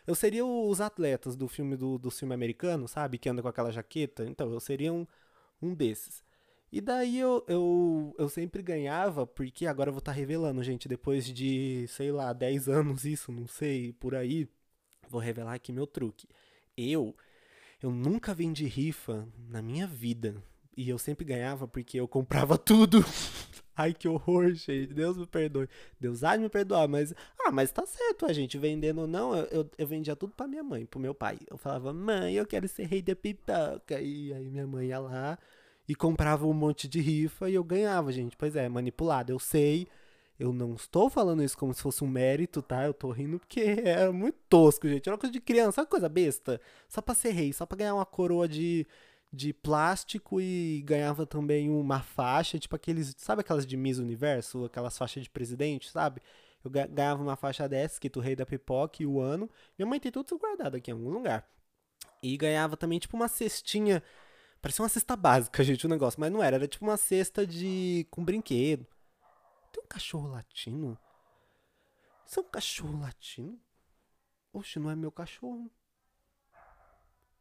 eu 0.08 0.16
seria 0.16 0.46
os 0.46 0.82
atletas 0.82 1.36
do 1.36 1.48
filme 1.48 1.75
do, 1.78 1.98
do 1.98 2.10
filme 2.10 2.34
americano, 2.34 2.88
sabe? 2.88 3.18
Que 3.18 3.30
anda 3.30 3.42
com 3.42 3.48
aquela 3.48 3.72
jaqueta. 3.72 4.25
Então, 4.25 4.51
eu 4.51 4.60
seria 4.60 4.92
um, 4.92 5.06
um 5.62 5.74
desses. 5.74 6.24
E 6.72 6.80
daí 6.80 7.20
eu, 7.20 7.44
eu, 7.48 8.16
eu 8.18 8.30
sempre 8.30 8.63
ganhava, 8.63 9.28
porque 9.28 9.68
agora 9.68 9.90
eu 9.90 9.94
vou 9.94 10.00
estar 10.00 10.13
tá 10.13 10.18
revelando, 10.18 10.63
gente, 10.63 10.88
depois 10.88 11.25
de, 11.25 11.86
sei 11.90 12.12
lá, 12.13 12.32
10 12.32 12.70
anos 12.70 13.04
isso, 13.04 13.30
não 13.32 13.46
sei, 13.46 13.92
por 13.92 14.16
aí, 14.16 14.48
vou 15.10 15.20
revelar 15.20 15.54
aqui 15.54 15.74
meu 15.74 15.86
truque. 15.86 16.30
Eu, 16.78 17.13
eu 17.82 17.92
nunca 17.92 18.34
vendi 18.34 18.66
rifa 18.66 19.28
na 19.50 19.62
minha 19.62 19.86
vida. 19.86 20.42
E 20.75 20.90
eu 20.90 20.98
sempre 20.98 21.25
ganhava 21.25 21.68
porque 21.68 22.00
eu 22.00 22.08
comprava 22.08 22.58
tudo. 22.60 23.04
Ai, 23.75 23.94
que 23.94 24.08
horror, 24.08 24.51
gente. 24.54 24.94
Deus 24.94 25.18
me 25.18 25.25
perdoe. 25.25 25.68
Deus 26.00 26.24
há 26.24 26.36
de 26.36 26.44
me 26.44 26.50
perdoar, 26.50 26.88
mas. 26.88 27.13
Ah, 27.40 27.51
mas 27.51 27.72
tá 27.72 27.86
certo, 27.86 28.25
a 28.25 28.34
gente 28.34 28.58
vendendo 28.58 29.01
ou 29.01 29.08
não. 29.08 29.36
Eu, 29.36 29.46
eu, 29.46 29.70
eu, 29.78 29.88
vendia 29.88 30.16
tudo 30.16 30.34
pra 30.36 30.48
minha 30.48 30.63
mãe, 30.63 30.86
pro 30.86 31.00
meu 31.00 31.13
pai. 31.13 31.40
Eu 31.50 31.58
falava, 31.58 31.94
mãe, 31.94 32.36
eu 32.36 32.46
quero 32.46 32.68
ser 32.68 32.86
rei 32.86 33.01
da 33.01 33.16
pipoca. 33.16 34.00
E 34.00 34.34
aí 34.34 34.50
minha 34.50 34.68
mãe 34.68 34.88
ia 34.88 35.00
lá 35.00 35.38
e 35.88 35.96
comprava 35.96 36.46
um 36.48 36.54
monte 36.54 36.88
de 36.88 37.00
rifa 37.01 37.50
e 37.50 37.56
eu 37.56 37.63
ganhava, 37.63 38.12
gente. 38.12 38.36
Pois 38.38 38.56
é, 38.56 38.68
manipulado. 38.70 39.32
Eu 39.32 39.40
sei. 39.40 39.88
Eu 40.40 40.51
não 40.51 40.74
estou 40.74 41.10
falando 41.10 41.44
isso 41.44 41.58
como 41.58 41.74
se 41.74 41.82
fosse 41.84 42.04
um 42.04 42.08
mérito, 42.08 42.63
tá? 42.63 42.84
Eu 42.86 42.94
tô 42.96 43.12
rindo 43.12 43.40
porque 43.40 43.62
era 43.86 44.12
muito 44.12 44.38
tosco, 44.50 44.88
gente. 44.88 45.08
Era 45.08 45.16
uma 45.16 45.20
coisa 45.20 45.32
de 45.32 45.40
criança, 45.40 45.82
uma 45.82 45.88
coisa 45.88 46.10
besta. 46.10 46.60
Só 46.90 47.01
pra 47.01 47.13
ser 47.13 47.32
rei, 47.32 47.54
só 47.54 47.66
pra 47.66 47.78
ganhar 47.78 47.94
uma 47.94 48.06
coroa 48.06 48.48
de, 48.48 48.88
de 49.32 49.54
plástico 49.54 50.42
e 50.42 50.82
ganhava 50.86 51.26
também 51.26 51.70
uma 51.70 52.02
faixa, 52.02 52.60
tipo 52.60 52.76
aqueles. 52.76 53.14
Sabe 53.18 53.42
aquelas 53.42 53.66
de 53.66 53.78
Miss 53.78 53.98
Universo? 53.98 54.66
Aquelas 54.66 54.98
faixas 54.98 55.24
de 55.24 55.30
presidente, 55.30 55.90
sabe? 55.90 56.22
Eu 56.64 56.70
ganhava 56.70 57.24
uma 57.24 57.36
faixa 57.36 57.68
dessa, 57.68 58.00
que 58.00 58.10
tu 58.10 58.20
rei 58.20 58.36
da 58.36 58.46
pipoca 58.46 59.02
e 59.02 59.06
o 59.06 59.20
ano. 59.20 59.50
Minha 59.78 59.88
mãe 59.88 60.00
tem 60.00 60.12
tudo 60.12 60.38
guardado 60.38 60.76
aqui 60.76 60.92
em 60.92 60.94
algum 60.94 61.10
lugar. 61.10 61.48
E 62.22 62.38
ganhava 62.38 62.78
também, 62.78 63.00
tipo, 63.00 63.16
uma 63.18 63.28
cestinha 63.28 64.04
Parecia 64.62 64.84
uma 64.84 64.90
cesta 64.90 65.16
básica, 65.16 65.64
gente, 65.66 65.86
o 65.86 65.90
negócio. 65.90 66.20
Mas 66.20 66.32
não 66.32 66.44
era. 66.44 66.58
Era 66.58 66.68
tipo 66.68 66.86
uma 66.86 66.98
cesta 66.98 67.46
de. 67.46 68.08
com 68.12 68.24
brinquedo. 68.24 68.86
Tem 69.72 69.84
um 69.84 69.88
cachorro 69.88 70.30
latino? 70.30 70.98
Isso 72.26 72.40
é 72.40 72.44
um 72.44 72.46
cachorro 72.46 73.00
latino? 73.00 73.60
Oxe, 74.54 74.80
não 74.80 74.90
é 74.90 74.96
meu 74.96 75.12
cachorro. 75.12 75.72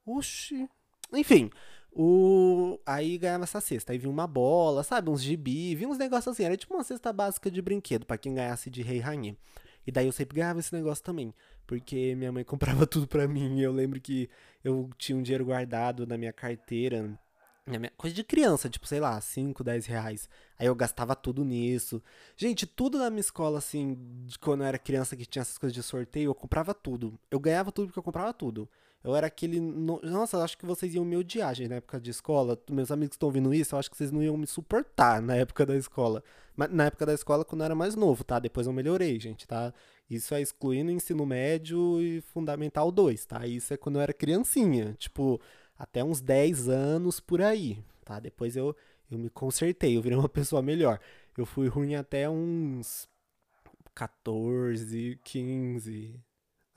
Oxe. 0.07 0.69
Enfim, 1.13 1.51
o... 1.93 2.79
aí 2.87 3.19
ganhava 3.19 3.45
essa 3.45 3.61
cesta. 3.61 3.93
Aí 3.93 3.99
vinha 3.99 4.11
uma 4.11 4.27
bola, 4.27 4.83
sabe? 4.83 5.11
Uns 5.11 5.23
gibi, 5.23 5.75
vinha 5.75 5.89
uns 5.89 5.99
negócios 5.99 6.33
assim. 6.33 6.45
Era 6.45 6.57
tipo 6.57 6.75
uma 6.75 6.85
cesta 6.85 7.13
básica 7.13 7.51
de 7.51 7.61
brinquedo 7.61 8.07
para 8.07 8.19
quem 8.19 8.35
ganhasse 8.35 8.71
de 8.71 8.83
rei 8.83 8.99
e 8.99 9.01
rainha. 9.01 9.37
E 9.87 9.91
daí 9.91 10.07
eu 10.07 10.13
sempre 10.13 10.37
ganhava 10.37 10.61
esse 10.61 10.75
negócio 10.75 11.03
também. 11.05 11.35
Porque 11.67 12.15
minha 12.15 12.33
mãe 12.33 12.45
comprava 12.45 12.87
tudo 12.87 13.07
pra 13.07 13.27
mim. 13.27 13.61
Eu 13.61 13.73
lembro 13.73 14.01
que 14.01 14.29
eu 14.63 14.91
tinha 14.99 15.17
um 15.17 15.23
dinheiro 15.23 15.45
guardado 15.45 16.07
na 16.07 16.17
minha 16.17 16.33
carteira. 16.33 17.19
Minha... 17.67 17.91
Coisa 17.97 18.15
de 18.15 18.25
criança, 18.25 18.69
tipo, 18.69 18.87
sei 18.87 19.01
lá, 19.01 19.21
5, 19.21 19.63
10 19.63 19.87
reais. 19.87 20.29
Aí 20.59 20.67
eu 20.67 20.75
gastava 20.75 21.15
tudo 21.15 21.45
nisso. 21.45 22.03
Gente, 22.37 22.67
tudo 22.67 22.99
na 22.99 23.11
minha 23.11 23.21
escola, 23.21 23.59
assim, 23.59 23.97
de 24.27 24.39
quando 24.39 24.63
eu 24.63 24.67
era 24.67 24.79
criança 24.79 25.17
que 25.17 25.27
tinha 25.27 25.43
essas 25.43 25.59
coisas 25.59 25.75
de 25.75 25.83
sorteio, 25.83 26.31
eu 26.31 26.35
comprava 26.35 26.75
tudo. 26.75 27.19
Eu 27.31 27.39
ganhava 27.39 27.71
tudo 27.71 27.87
porque 27.87 27.99
eu 27.99 28.03
comprava 28.03 28.33
tudo. 28.33 28.69
Eu 29.03 29.17
era 29.17 29.27
aquele. 29.27 29.59
Nossa, 29.61 30.37
eu 30.37 30.43
acho 30.43 30.59
que 30.59 30.67
vocês 30.67 30.95
iam 30.95 31.05
me 31.05 31.17
odiar, 31.17 31.55
gente, 31.55 31.69
na 31.71 31.77
época 31.77 31.99
de 31.99 32.11
escola. 32.11 32.61
Meus 32.71 32.91
amigos 32.91 33.15
estão 33.15 33.29
ouvindo 33.29 33.53
isso, 33.55 33.75
eu 33.75 33.79
acho 33.79 33.91
que 33.91 33.97
vocês 33.97 34.11
não 34.11 34.23
iam 34.23 34.37
me 34.37 34.47
suportar 34.47 35.23
na 35.23 35.37
época 35.37 35.65
da 35.65 35.75
escola. 35.77 36.23
Mas 36.55 36.71
na 36.71 36.87
época 36.87 37.07
da 37.07 37.15
escola, 37.15 37.45
quando 37.45 37.63
eu 37.63 37.65
era 37.65 37.75
mais 37.75 37.95
novo, 37.95 38.23
tá? 38.23 38.39
Depois 38.39 38.67
eu 38.67 38.73
melhorei, 38.73 39.19
gente, 39.19 39.47
tá? 39.47 39.73
Isso 40.09 40.35
é 40.35 40.43
excluindo 40.43 40.91
ensino 40.91 41.25
médio 41.25 42.01
e 42.03 42.21
fundamental 42.21 42.93
2, 42.93 43.25
tá? 43.25 43.47
Isso 43.47 43.73
é 43.73 43.77
quando 43.77 43.97
eu 43.97 44.03
era 44.03 44.13
criancinha, 44.13 44.95
tipo, 44.99 45.41
até 45.79 46.05
uns 46.05 46.21
10 46.21 46.69
anos 46.69 47.21
por 47.21 47.41
aí, 47.41 47.83
tá? 48.05 48.21
Depois 48.21 48.57
eu, 48.57 48.77
eu 49.11 49.19
me 49.19 49.31
consertei, 49.31 49.97
eu 49.97 50.03
virei 50.03 50.19
uma 50.19 50.29
pessoa 50.29 50.61
melhor. 50.61 51.01
Eu 51.39 51.47
fui 51.47 51.69
ruim 51.69 51.95
até 51.95 52.29
uns 52.29 53.09
14, 53.95 55.19
15, 55.25 56.21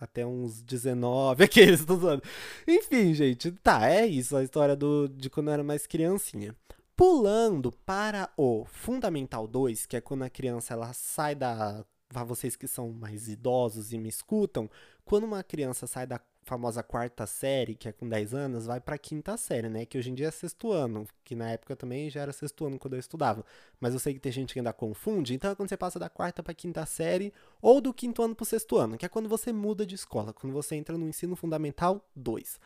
até 0.03 0.25
uns 0.25 0.61
19, 0.61 1.43
aqueles, 1.45 1.85
tô 1.85 1.95
zoando. 1.95 2.23
Enfim, 2.67 3.13
gente, 3.13 3.51
tá, 3.51 3.89
é 3.89 4.05
isso 4.05 4.35
a 4.35 4.43
história 4.43 4.75
do, 4.75 5.07
de 5.07 5.29
quando 5.29 5.47
eu 5.47 5.53
era 5.53 5.63
mais 5.63 5.87
criancinha. 5.87 6.55
Pulando 6.95 7.71
para 7.71 8.29
o 8.37 8.65
Fundamental 8.65 9.47
2, 9.47 9.85
que 9.85 9.97
é 9.97 10.01
quando 10.01 10.23
a 10.23 10.29
criança 10.29 10.73
ela 10.73 10.93
sai 10.93 11.33
da. 11.33 11.83
Vocês 12.27 12.55
que 12.55 12.67
são 12.67 12.91
mais 12.91 13.27
idosos 13.27 13.91
e 13.91 13.97
me 13.97 14.07
escutam, 14.07 14.69
quando 15.03 15.23
uma 15.23 15.41
criança 15.41 15.87
sai 15.87 16.05
da 16.05 16.19
famosa 16.43 16.83
quarta 16.83 17.25
série, 17.25 17.75
que 17.75 17.87
é 17.87 17.91
com 17.91 18.07
10 18.07 18.33
anos, 18.33 18.65
vai 18.65 18.79
pra 18.79 18.97
quinta 18.97 19.35
série, 19.37 19.69
né? 19.69 19.85
Que 19.85 19.97
hoje 19.97 20.11
em 20.11 20.13
dia 20.13 20.27
é 20.27 20.31
sexto 20.31 20.71
ano, 20.71 21.07
que 21.23 21.35
na 21.35 21.51
época 21.51 21.75
também 21.75 22.09
já 22.09 22.21
era 22.21 22.31
sexto 22.31 22.65
ano 22.65 22.77
quando 22.77 22.93
eu 22.93 22.99
estudava. 22.99 23.45
Mas 23.79 23.93
eu 23.93 23.99
sei 23.99 24.13
que 24.13 24.19
tem 24.19 24.31
gente 24.31 24.53
que 24.53 24.59
ainda 24.59 24.73
confunde, 24.73 25.33
então 25.33 25.51
é 25.51 25.55
quando 25.55 25.69
você 25.69 25.77
passa 25.77 25.97
da 25.99 26.09
quarta 26.09 26.43
pra 26.43 26.53
quinta 26.53 26.85
série, 26.85 27.33
ou 27.61 27.81
do 27.81 27.93
quinto 27.93 28.21
ano 28.21 28.35
pro 28.35 28.45
sexto 28.45 28.77
ano, 28.77 28.97
que 28.97 29.05
é 29.05 29.09
quando 29.09 29.27
você 29.27 29.51
muda 29.51 29.85
de 29.85 29.95
escola, 29.95 30.33
quando 30.33 30.53
você 30.53 30.75
entra 30.75 30.97
no 30.97 31.07
ensino 31.07 31.35
fundamental 31.35 32.05
2. 32.15 32.59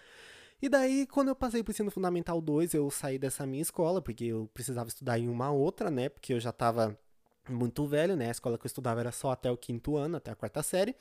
E 0.62 0.68
daí, 0.68 1.06
quando 1.06 1.28
eu 1.28 1.36
passei 1.36 1.62
pro 1.62 1.72
ensino 1.72 1.92
fundamental 1.92 2.42
2, 2.42 2.74
eu 2.74 2.90
saí 2.90 3.20
dessa 3.20 3.46
minha 3.46 3.62
escola, 3.62 4.02
porque 4.02 4.26
eu 4.26 4.50
precisava 4.54 4.90
estudar 4.90 5.20
em 5.20 5.28
uma 5.28 5.52
outra, 5.52 5.92
né? 5.92 6.10
Porque 6.10 6.34
eu 6.34 6.40
já 6.40 6.52
tava 6.52 6.98
muito 7.48 7.86
velho, 7.86 8.16
né? 8.16 8.30
A 8.30 8.32
escola 8.32 8.58
que 8.58 8.66
eu 8.66 8.68
estudava 8.68 9.00
era 9.00 9.12
só 9.12 9.32
até 9.32 9.52
o 9.52 9.58
quinto 9.58 9.96
ano, 9.96 10.18
até 10.18 10.32
a 10.32 10.36
quarta 10.36 10.64
série. 10.64 10.96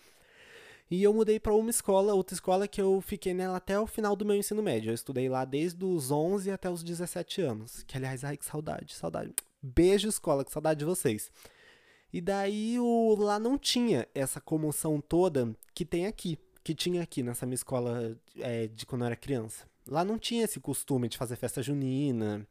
E 0.91 1.03
eu 1.03 1.13
mudei 1.13 1.41
para 1.41 1.55
uma 1.55 1.71
escola, 1.71 2.15
outra 2.15 2.35
escola 2.35 2.69
que 2.69 2.81
eu 2.81 3.01
fiquei 3.01 3.35
nela 3.35 3.57
até 3.57 3.79
o 3.79 3.87
final 3.87 4.15
do 4.15 4.25
meu 4.25 4.37
ensino 4.37 4.63
médio. 4.63 4.91
Eu 4.91 4.95
estudei 4.95 5.29
lá 5.29 5.45
desde 5.45 5.85
os 5.85 6.13
11 6.13 6.51
até 6.51 6.71
os 6.71 6.85
17 6.85 7.43
anos. 7.43 7.83
Que 7.83 7.97
aliás, 7.97 8.23
ai 8.23 8.37
que 8.37 8.45
saudade, 8.45 8.95
saudade. 8.95 9.33
Beijo 9.61 10.09
escola, 10.09 10.45
que 10.45 10.53
saudade 10.53 10.79
de 10.79 10.85
vocês. 10.85 11.31
E 12.13 12.21
daí 12.21 12.79
o, 12.79 13.17
lá 13.19 13.39
não 13.39 13.59
tinha 13.59 14.07
essa 14.15 14.41
comoção 14.41 15.01
toda 15.01 15.55
que 15.75 15.85
tem 15.85 16.07
aqui, 16.07 16.39
que 16.63 16.75
tinha 16.75 17.03
aqui 17.03 17.23
nessa 17.23 17.45
minha 17.45 17.57
escola 17.57 18.17
é, 18.39 18.69
de 18.69 18.87
quando 18.87 19.03
eu 19.03 19.07
era 19.07 19.17
criança. 19.17 19.67
Lá 19.89 20.05
não 20.05 20.19
tinha 20.19 20.45
esse 20.45 20.61
costume 20.61 21.09
de 21.09 21.19
fazer 21.19 21.37
festa 21.37 21.63
junina, 21.63 22.47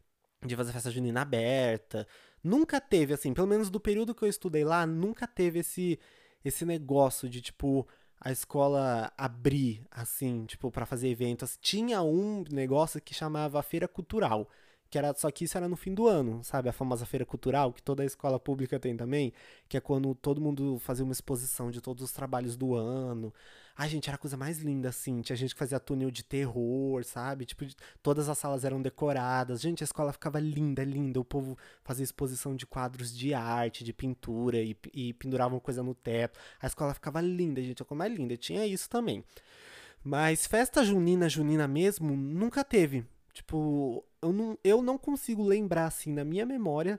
de 0.46 0.56
fazer 0.58 0.74
festa 0.74 0.92
junina 0.92 1.22
aberta. 1.22 2.06
Nunca 2.44 2.82
teve, 2.82 3.14
assim, 3.14 3.34
pelo 3.34 3.48
menos 3.48 3.70
do 3.70 3.80
período 3.80 4.14
que 4.14 4.24
eu 4.24 4.30
estudei 4.30 4.64
lá, 4.64 4.86
nunca 4.86 5.26
teve 5.26 5.60
esse, 5.60 5.98
esse 6.44 6.66
negócio 6.66 7.28
de 7.28 7.42
tipo, 7.42 7.88
a 8.20 8.32
escola 8.32 9.12
abrir, 9.18 9.86
assim, 9.92 10.46
tipo, 10.46 10.72
para 10.72 10.86
fazer 10.86 11.10
eventos. 11.10 11.58
Tinha 11.62 12.02
um 12.02 12.44
negócio 12.52 13.02
que 13.02 13.14
chamava 13.14 13.62
Feira 13.62 13.88
Cultural, 13.88 14.50
que 14.90 14.98
era 14.98 15.14
só 15.14 15.30
que 15.32 15.44
isso 15.44 15.58
era 15.58 15.68
no 15.68 15.76
fim 15.76 15.94
do 15.94 16.08
ano, 16.08 16.44
sabe? 16.44 16.70
A 16.70 16.74
famosa 16.74 17.06
feira 17.06 17.26
cultural 17.26 17.74
que 17.74 17.82
toda 17.82 18.04
a 18.04 18.06
escola 18.06 18.40
pública 18.40 18.80
tem 18.80 18.96
também, 18.96 19.34
que 19.68 19.78
é 19.78 19.82
quando 19.82 20.16
todo 20.16 20.40
mundo 20.40 20.80
fazia 20.80 21.04
uma 21.04 21.12
exposição 21.12 21.70
de 21.70 21.82
todos 21.82 22.04
os 22.04 22.12
trabalhos 22.12 22.56
do 22.56 22.76
ano. 22.76 23.34
Ai, 23.78 23.90
gente, 23.90 24.08
era 24.08 24.16
a 24.16 24.20
coisa 24.20 24.38
mais 24.38 24.60
linda, 24.60 24.88
assim. 24.88 25.22
Tinha 25.22 25.36
gente 25.36 25.54
que 25.54 25.60
fazia 25.60 25.80
túnel 25.80 26.10
de 26.10 26.24
terror, 26.24 27.04
sabe? 27.04 27.46
Tipo, 27.46 27.66
todas 28.02 28.30
as 28.30 28.38
salas 28.38 28.64
eram 28.64 28.82
decoradas. 28.82 29.60
Gente, 29.60 29.84
a 29.84 29.86
escola 29.86 30.14
ficava 30.14 30.40
linda, 30.40 30.82
linda. 30.84 31.20
O 31.20 31.26
povo 31.26 31.58
fazia 31.84 32.04
exposição 32.04 32.56
de 32.56 32.66
quadros 32.66 33.16
de 33.16 33.34
arte, 33.34 33.84
de 33.84 33.92
pintura 33.92 34.62
e, 34.62 34.78
e 34.94 35.14
penduravam 35.14 35.60
coisa 35.60 35.84
no 35.84 35.94
teto. 35.94 36.40
A 36.62 36.68
escola 36.68 36.94
ficava 36.94 37.20
linda, 37.20 37.62
gente. 37.62 37.82
A 37.82 37.86
coisa 37.86 38.00
mais 38.00 38.14
linda. 38.18 38.38
Tinha 38.38 38.66
isso 38.66 38.90
também. 38.90 39.26
Mas 40.02 40.46
festa 40.46 40.84
junina, 40.86 41.28
junina 41.28 41.68
mesmo, 41.68 42.16
nunca 42.16 42.64
teve. 42.64 43.06
Tipo, 43.34 44.06
eu 44.22 44.32
não, 44.32 44.58
eu 44.64 44.82
não 44.82 44.98
consigo 44.98 45.44
lembrar, 45.44 45.88
assim, 45.88 46.14
na 46.14 46.24
minha 46.24 46.46
memória, 46.46 46.98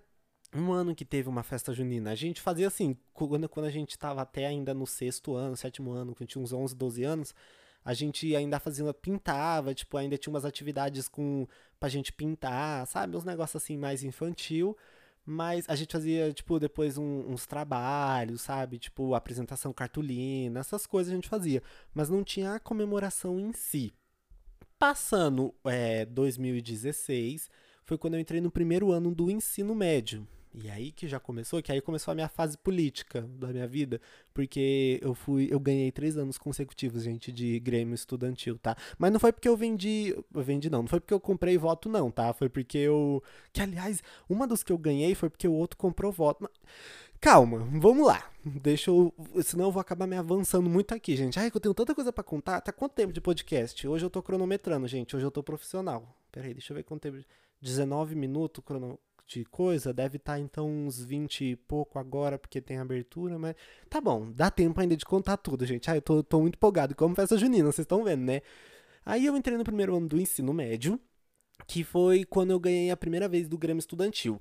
um 0.54 0.72
ano 0.72 0.94
que 0.94 1.04
teve 1.04 1.28
uma 1.28 1.42
festa 1.42 1.72
junina. 1.72 2.10
A 2.10 2.14
gente 2.14 2.40
fazia 2.40 2.66
assim, 2.66 2.96
quando, 3.12 3.48
quando 3.48 3.66
a 3.66 3.70
gente 3.70 3.90
estava 3.90 4.22
até 4.22 4.46
ainda 4.46 4.72
no 4.72 4.86
sexto 4.86 5.34
ano, 5.34 5.56
sétimo 5.56 5.90
ano, 5.90 6.14
quando 6.14 6.28
tinha 6.28 6.42
uns 6.42 6.52
11, 6.52 6.74
12 6.74 7.04
anos, 7.04 7.34
a 7.84 7.94
gente 7.94 8.34
ainda 8.34 8.58
fazia, 8.58 8.92
pintava, 8.92 9.72
tipo, 9.74 9.96
ainda 9.96 10.18
tinha 10.18 10.32
umas 10.32 10.44
atividades 10.44 11.08
com 11.08 11.46
pra 11.78 11.88
gente 11.88 12.12
pintar, 12.12 12.86
sabe? 12.86 13.16
Uns 13.16 13.24
negócios 13.24 13.62
assim 13.62 13.76
mais 13.76 14.02
infantil. 14.02 14.76
Mas 15.24 15.68
a 15.68 15.74
gente 15.74 15.92
fazia, 15.92 16.32
tipo, 16.32 16.58
depois 16.60 16.96
um, 16.96 17.20
uns 17.28 17.46
trabalhos, 17.46 18.42
sabe? 18.42 18.78
Tipo, 18.78 19.14
apresentação 19.14 19.72
cartolina, 19.72 20.60
essas 20.60 20.86
coisas 20.86 21.12
a 21.12 21.16
gente 21.16 21.28
fazia. 21.28 21.62
Mas 21.92 22.08
não 22.08 22.22
tinha 22.22 22.54
a 22.54 22.60
comemoração 22.60 23.38
em 23.40 23.52
si. 23.52 23.92
Passando 24.78 25.54
é, 25.64 26.04
2016, 26.06 27.50
foi 27.84 27.98
quando 27.98 28.14
eu 28.14 28.20
entrei 28.20 28.40
no 28.40 28.50
primeiro 28.50 28.92
ano 28.92 29.14
do 29.14 29.30
ensino 29.30 29.74
médio. 29.74 30.26
E 30.58 30.70
aí 30.70 30.90
que 30.90 31.06
já 31.06 31.20
começou, 31.20 31.62
que 31.62 31.70
aí 31.70 31.82
começou 31.82 32.12
a 32.12 32.14
minha 32.14 32.28
fase 32.28 32.56
política 32.56 33.20
da 33.20 33.48
minha 33.48 33.66
vida, 33.68 34.00
porque 34.32 34.98
eu 35.02 35.14
fui, 35.14 35.48
eu 35.50 35.60
ganhei 35.60 35.92
três 35.92 36.16
anos 36.16 36.38
consecutivos, 36.38 37.02
gente, 37.02 37.30
de 37.30 37.60
Grêmio 37.60 37.94
estudantil, 37.94 38.58
tá? 38.58 38.74
Mas 38.98 39.12
não 39.12 39.20
foi 39.20 39.32
porque 39.32 39.48
eu 39.48 39.56
vendi, 39.56 40.16
eu 40.34 40.42
vendi 40.42 40.70
não, 40.70 40.80
não 40.80 40.88
foi 40.88 40.98
porque 40.98 41.12
eu 41.12 41.20
comprei 41.20 41.58
voto 41.58 41.90
não, 41.90 42.10
tá? 42.10 42.32
Foi 42.32 42.48
porque 42.48 42.78
eu, 42.78 43.22
que 43.52 43.60
aliás, 43.60 44.02
uma 44.30 44.46
dos 44.46 44.62
que 44.62 44.72
eu 44.72 44.78
ganhei 44.78 45.14
foi 45.14 45.28
porque 45.28 45.46
o 45.46 45.52
outro 45.52 45.76
comprou 45.76 46.10
voto. 46.10 46.48
Calma, 47.20 47.58
vamos 47.72 48.06
lá. 48.06 48.30
Deixa 48.42 48.90
eu, 48.90 49.12
senão 49.42 49.66
eu 49.66 49.72
vou 49.72 49.80
acabar 49.80 50.06
me 50.06 50.16
avançando 50.16 50.70
muito 50.70 50.94
aqui, 50.94 51.16
gente. 51.16 51.38
Ai, 51.38 51.50
que 51.50 51.56
eu 51.56 51.60
tenho 51.60 51.74
tanta 51.74 51.94
coisa 51.94 52.12
para 52.12 52.24
contar. 52.24 52.60
Tá 52.62 52.72
quanto 52.72 52.92
tempo 52.92 53.12
de 53.12 53.20
podcast? 53.20 53.86
Hoje 53.86 54.06
eu 54.06 54.10
tô 54.10 54.22
cronometrando, 54.22 54.86
gente. 54.88 55.16
Hoje 55.16 55.26
eu 55.26 55.30
tô 55.30 55.42
profissional. 55.42 56.16
Pera 56.32 56.46
aí, 56.46 56.54
deixa 56.54 56.72
eu 56.72 56.76
ver 56.76 56.82
quanto 56.82 57.02
tempo. 57.02 57.18
19 57.60 58.14
minutos 58.14 58.62
crono 58.64 58.98
de 59.26 59.44
coisa, 59.44 59.92
deve 59.92 60.16
estar 60.16 60.34
tá, 60.34 60.38
então 60.38 60.68
uns 60.68 61.02
20 61.02 61.44
e 61.44 61.56
pouco 61.56 61.98
agora, 61.98 62.38
porque 62.38 62.60
tem 62.60 62.78
abertura, 62.78 63.38
mas 63.38 63.56
tá 63.90 64.00
bom, 64.00 64.30
dá 64.30 64.50
tempo 64.50 64.80
ainda 64.80 64.96
de 64.96 65.04
contar 65.04 65.36
tudo, 65.36 65.66
gente. 65.66 65.90
Ah, 65.90 65.96
eu 65.96 66.02
tô, 66.02 66.22
tô 66.22 66.40
muito 66.40 66.54
empolgado, 66.56 66.94
como 66.94 67.14
festa 67.14 67.36
junina, 67.36 67.64
vocês 67.64 67.84
estão 67.84 68.04
vendo, 68.04 68.22
né? 68.22 68.40
Aí 69.04 69.26
eu 69.26 69.36
entrei 69.36 69.58
no 69.58 69.64
primeiro 69.64 69.96
ano 69.96 70.08
do 70.08 70.20
ensino 70.20 70.52
médio, 70.52 71.00
que 71.66 71.82
foi 71.82 72.24
quando 72.24 72.50
eu 72.52 72.60
ganhei 72.60 72.90
a 72.90 72.96
primeira 72.96 73.28
vez 73.28 73.48
do 73.48 73.58
Grêmio 73.58 73.80
Estudantil. 73.80 74.40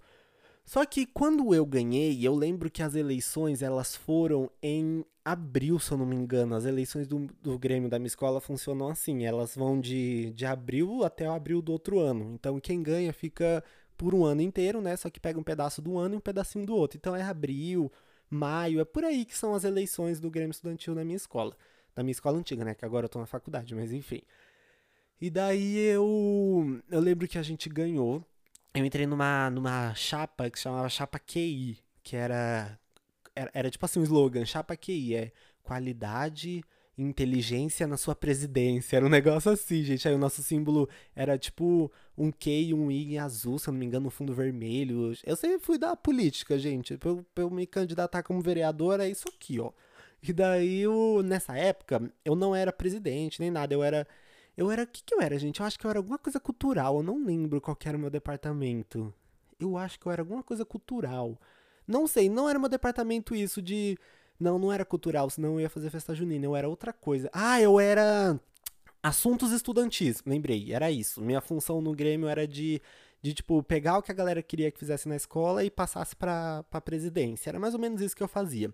Só 0.66 0.84
que 0.86 1.06
quando 1.06 1.54
eu 1.54 1.66
ganhei, 1.66 2.26
eu 2.26 2.34
lembro 2.34 2.72
que 2.72 2.82
as 2.82 2.96
eleições 2.96 3.62
elas 3.62 3.96
foram 3.96 4.50
em 4.62 5.06
abril, 5.24 5.80
se 5.80 5.92
eu 5.92 5.98
não 5.98 6.06
me 6.06 6.16
engano. 6.16 6.56
As 6.56 6.66
eleições 6.66 7.08
do, 7.08 7.28
do 7.42 7.58
Grêmio 7.60 7.88
da 7.90 8.00
minha 8.00 8.08
escola 8.08 8.42
funcionam 8.42 8.90
assim: 8.90 9.26
elas 9.26 9.56
vão 9.56 9.80
de, 9.80 10.32
de 10.34 10.46
abril 10.46 11.04
até 11.04 11.28
abril 11.28 11.62
do 11.62 11.72
outro 11.72 12.00
ano. 12.00 12.32
Então 12.34 12.60
quem 12.60 12.82
ganha 12.82 13.14
fica 13.14 13.64
por 13.98 14.14
um 14.14 14.24
ano 14.26 14.42
inteiro, 14.42 14.82
né? 14.82 14.96
Só 14.96 15.10
que 15.10 15.20
pega 15.20 15.40
um 15.40 15.44
pedaço 15.44 15.82
do 15.82 15.98
ano 15.98 16.16
e 16.16 16.18
um 16.18 16.22
pedacinho 16.22 16.66
do 16.66 16.76
outro. 16.76 16.98
Então 16.98 17.16
é 17.16 17.22
abril, 17.22 17.92
maio, 18.30 18.80
é 18.80 18.86
por 18.86 19.04
aí 19.04 19.26
que 19.26 19.38
são 19.38 19.54
as 19.54 19.64
eleições 19.64 20.20
do 20.20 20.30
Grêmio 20.30 20.52
Estudantil 20.52 20.96
na 20.96 21.04
minha 21.04 21.16
escola. 21.18 21.56
Da 21.96 22.04
minha 22.04 22.12
escola 22.12 22.38
antiga, 22.38 22.66
né? 22.66 22.76
Que 22.76 22.86
agora 22.86 23.06
eu 23.06 23.10
tô 23.10 23.20
na 23.20 23.26
faculdade, 23.26 23.74
mas 23.74 23.92
enfim. 23.94 24.22
E 25.20 25.30
daí 25.30 25.78
eu, 25.78 26.82
eu 26.90 27.00
lembro 27.00 27.28
que 27.28 27.38
a 27.38 27.44
gente 27.44 27.70
ganhou. 27.70 28.24
Eu 28.74 28.86
entrei 28.86 29.08
numa, 29.08 29.50
numa 29.50 29.94
chapa 29.96 30.50
que 30.50 30.58
se 30.58 30.64
chamava 30.64 30.90
Chapa 30.90 31.18
QI, 31.18 31.80
que 32.04 32.16
era, 32.18 32.78
era, 33.34 33.50
era 33.54 33.70
tipo 33.70 33.86
assim 33.86 34.02
um 34.02 34.04
slogan, 34.04 34.46
Chapa 34.46 34.76
QI, 34.76 35.16
é 35.16 35.32
qualidade, 35.64 36.62
inteligência 36.98 37.88
na 37.88 37.98
sua 37.98 38.16
presidência. 38.16 38.98
Era 38.98 39.06
um 39.06 39.10
negócio 39.10 39.52
assim, 39.52 39.84
gente. 39.84 40.08
Aí 40.08 40.14
o 40.14 40.18
nosso 40.18 40.42
símbolo 40.42 40.88
era 41.16 41.38
tipo 41.38 41.92
um 42.18 42.32
Q 42.32 42.50
e 42.50 42.74
um 42.74 42.90
I 42.90 43.16
em 43.16 43.18
azul, 43.18 43.60
se 43.60 43.68
eu 43.68 43.72
não 43.74 43.80
me 43.80 43.86
engano, 43.86 44.06
no 44.06 44.10
fundo 44.10 44.34
vermelho. 44.34 45.14
Eu 45.24 45.36
sempre 45.36 45.60
fui 45.60 45.78
da 45.78 45.96
política, 45.96 46.58
gente. 46.58 46.98
Pra 46.98 47.10
eu, 47.10 47.26
pra 47.34 47.44
eu 47.44 47.50
me 47.50 47.66
candidatar 47.66 48.24
como 48.24 48.42
vereador, 48.42 49.00
é 49.00 49.10
isso 49.10 49.26
aqui, 49.28 49.60
ó. 49.60 49.72
E 50.24 50.34
daí, 50.34 50.82
eu, 50.82 51.22
nessa 51.24 51.58
época, 51.58 52.12
eu 52.24 52.36
não 52.36 52.56
era 52.56 52.74
presidente 52.74 53.40
nem 53.40 53.52
nada. 53.52 53.74
Eu 53.74 53.84
era. 53.84 54.08
Eu 54.58 54.72
era. 54.72 54.84
O 54.84 54.88
que, 54.88 55.04
que 55.04 55.14
eu 55.14 55.22
era, 55.22 55.38
gente? 55.38 55.60
Eu 55.60 55.66
acho 55.66 55.78
que 55.78 55.86
eu 55.86 55.90
era 55.90 56.00
alguma 56.00 56.18
coisa 56.18 56.40
cultural. 56.40 56.98
Eu 56.98 57.04
não 57.04 57.24
lembro 57.24 57.62
qual 57.62 57.78
era 57.86 57.98
o 57.98 58.00
meu 58.00 58.10
departamento. 58.10 59.14
Eu 59.60 59.78
acho 59.78 60.00
que 60.00 60.06
eu 60.08 60.12
era 60.12 60.22
alguma 60.22 60.44
coisa 60.44 60.66
cultural. 60.66 61.40
Não 61.88 62.08
sei, 62.08 62.30
não 62.30 62.50
era 62.50 62.58
meu 62.58 62.70
departamento 62.70 63.36
isso 63.36 63.62
de 63.62 63.98
não, 64.40 64.60
não 64.60 64.72
era 64.72 64.86
cultural, 64.86 65.30
senão 65.30 65.54
eu 65.54 65.62
ia 65.62 65.70
fazer 65.70 65.90
festa 65.90 66.14
junina. 66.14 66.46
Eu 66.46 66.56
era 66.56 66.68
outra 66.70 66.92
coisa. 66.94 67.30
Ah, 67.34 67.62
eu 67.62 67.80
era. 67.80 68.40
Assuntos 69.02 69.52
estudantis, 69.52 70.24
lembrei, 70.26 70.74
era 70.74 70.90
isso. 70.90 71.22
Minha 71.22 71.40
função 71.40 71.80
no 71.80 71.94
Grêmio 71.94 72.28
era 72.28 72.48
de, 72.48 72.82
de 73.22 73.34
tipo, 73.36 73.62
pegar 73.62 74.00
o 74.00 74.02
que 74.02 74.12
a 74.12 74.16
galera 74.16 74.42
queria 74.42 74.72
que 74.72 74.80
fizesse 74.80 75.08
na 75.08 75.16
escola 75.16 75.64
e 75.64 75.70
passasse 75.70 76.16
pra, 76.16 76.64
pra 76.64 76.82
presidência. 76.82 77.52
Era 77.52 77.60
mais 77.60 77.76
ou 77.76 77.80
menos 77.80 78.02
isso 78.02 78.16
que 78.16 78.24
eu 78.24 78.28
fazia. 78.28 78.74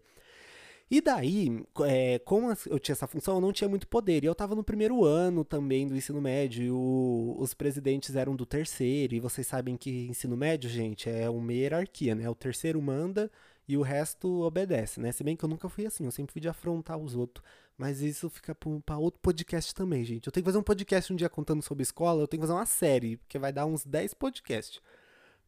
E 0.91 0.99
daí, 0.99 1.63
é, 1.85 2.19
como 2.19 2.51
eu 2.67 2.77
tinha 2.77 2.91
essa 2.91 3.07
função, 3.07 3.35
eu 3.35 3.41
não 3.41 3.53
tinha 3.53 3.69
muito 3.69 3.87
poder. 3.87 4.25
E 4.25 4.27
eu 4.27 4.35
tava 4.35 4.55
no 4.55 4.63
primeiro 4.63 5.05
ano 5.05 5.45
também 5.45 5.87
do 5.87 5.95
ensino 5.95 6.19
médio, 6.19 6.63
e 6.63 6.69
o, 6.69 7.37
os 7.39 7.53
presidentes 7.53 8.13
eram 8.17 8.35
do 8.35 8.45
terceiro. 8.45 9.15
E 9.15 9.19
vocês 9.21 9.47
sabem 9.47 9.77
que 9.77 10.07
ensino 10.09 10.35
médio, 10.35 10.69
gente, 10.69 11.09
é 11.09 11.29
uma 11.29 11.53
hierarquia, 11.53 12.13
né? 12.13 12.29
O 12.29 12.35
terceiro 12.35 12.81
manda, 12.81 13.31
e 13.67 13.77
o 13.77 13.81
resto 13.81 14.41
obedece, 14.41 14.99
né? 14.99 15.11
Se 15.11 15.23
bem 15.23 15.35
que 15.35 15.45
eu 15.45 15.49
nunca 15.49 15.69
fui 15.69 15.85
assim, 15.85 16.05
eu 16.05 16.11
sempre 16.11 16.33
fui 16.33 16.41
de 16.41 16.49
afrontar 16.49 16.97
os 16.97 17.15
outros. 17.15 17.45
Mas 17.77 18.01
isso 18.01 18.29
fica 18.29 18.55
para 18.85 18.97
outro 18.97 19.19
podcast 19.21 19.73
também, 19.73 20.03
gente. 20.03 20.27
Eu 20.27 20.31
tenho 20.31 20.43
que 20.43 20.49
fazer 20.49 20.57
um 20.57 20.63
podcast 20.63 21.11
um 21.11 21.15
dia 21.15 21.29
contando 21.29 21.61
sobre 21.61 21.83
escola, 21.83 22.21
eu 22.21 22.27
tenho 22.27 22.41
que 22.41 22.47
fazer 22.47 22.57
uma 22.57 22.65
série, 22.65 23.17
porque 23.17 23.39
vai 23.39 23.51
dar 23.51 23.65
uns 23.65 23.85
10 23.85 24.13
podcasts. 24.13 24.81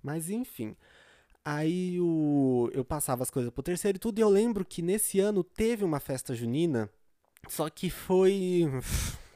Mas 0.02 0.30
enfim. 0.30 0.76
Aí 1.46 2.00
o, 2.00 2.70
eu 2.74 2.86
passava 2.86 3.24
as 3.24 3.30
coisas 3.30 3.52
pro 3.52 3.62
terceiro 3.62 3.98
e 3.98 4.00
tudo, 4.00 4.18
e 4.18 4.22
eu 4.22 4.30
lembro 4.30 4.64
que 4.64 4.82
nesse 4.82 5.20
ano 5.20 5.44
teve 5.44 5.84
uma 5.84 6.00
festa 6.00 6.34
junina, 6.34 6.90
só 7.50 7.70
que 7.70 7.90
foi. 7.90 8.64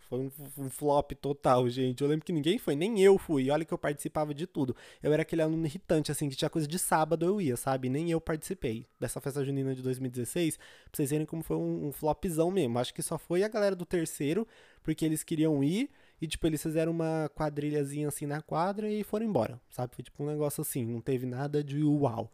Foi 0.07 0.19
um, 0.19 0.31
um, 0.57 0.69
flop 0.69 1.11
total, 1.13 1.67
gente. 1.69 2.01
Eu 2.01 2.07
lembro 2.07 2.25
que 2.25 2.31
ninguém 2.31 2.57
foi, 2.57 2.75
nem 2.75 3.01
eu 3.01 3.17
fui. 3.17 3.49
Olha 3.49 3.65
que 3.65 3.73
eu 3.73 3.77
participava 3.77 4.33
de 4.33 4.47
tudo. 4.47 4.75
Eu 5.03 5.11
era 5.11 5.21
aquele 5.21 5.41
aluno 5.41 5.65
irritante, 5.65 6.11
assim, 6.11 6.29
que 6.29 6.35
tinha 6.35 6.49
coisa 6.49 6.67
de 6.67 6.79
sábado 6.79 7.25
eu 7.25 7.41
ia, 7.41 7.57
sabe? 7.57 7.89
Nem 7.89 8.09
eu 8.09 8.21
participei 8.21 8.85
dessa 8.99 9.19
festa 9.19 9.43
junina 9.43 9.75
de 9.75 9.81
2016. 9.81 10.57
Pra 10.57 10.65
vocês 10.93 11.09
verem 11.09 11.25
como 11.25 11.43
foi 11.43 11.57
um, 11.57 11.87
um 11.87 11.91
flopzão 11.91 12.49
mesmo. 12.49 12.79
Acho 12.79 12.93
que 12.93 13.01
só 13.01 13.17
foi 13.17 13.43
a 13.43 13.47
galera 13.49 13.75
do 13.75 13.85
terceiro, 13.85 14.47
porque 14.81 15.03
eles 15.03 15.23
queriam 15.23 15.63
ir. 15.63 15.89
E, 16.21 16.27
tipo, 16.27 16.47
eles 16.47 16.63
fizeram 16.63 16.91
uma 16.91 17.29
quadrilhazinha 17.35 18.07
assim 18.07 18.25
na 18.25 18.41
quadra 18.41 18.89
e 18.89 19.03
foram 19.03 19.25
embora, 19.25 19.59
sabe? 19.69 19.93
Foi 19.93 20.03
tipo 20.03 20.23
um 20.23 20.27
negócio 20.27 20.61
assim, 20.61 20.85
não 20.85 21.01
teve 21.01 21.25
nada 21.25 21.63
de 21.63 21.83
uau. 21.83 22.31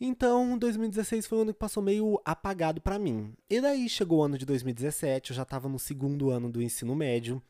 Então, 0.00 0.56
2016 0.56 1.26
foi 1.26 1.38
um 1.38 1.40
ano 1.42 1.52
que 1.52 1.58
passou 1.58 1.82
meio 1.82 2.20
apagado 2.24 2.80
para 2.80 2.98
mim. 2.98 3.34
E 3.50 3.60
daí 3.60 3.88
chegou 3.88 4.20
o 4.20 4.22
ano 4.22 4.38
de 4.38 4.46
2017, 4.46 5.30
eu 5.30 5.36
já 5.36 5.44
tava 5.44 5.68
no 5.68 5.78
segundo 5.78 6.30
ano 6.30 6.48
do 6.48 6.62
ensino 6.62 6.94
médio. 6.94 7.42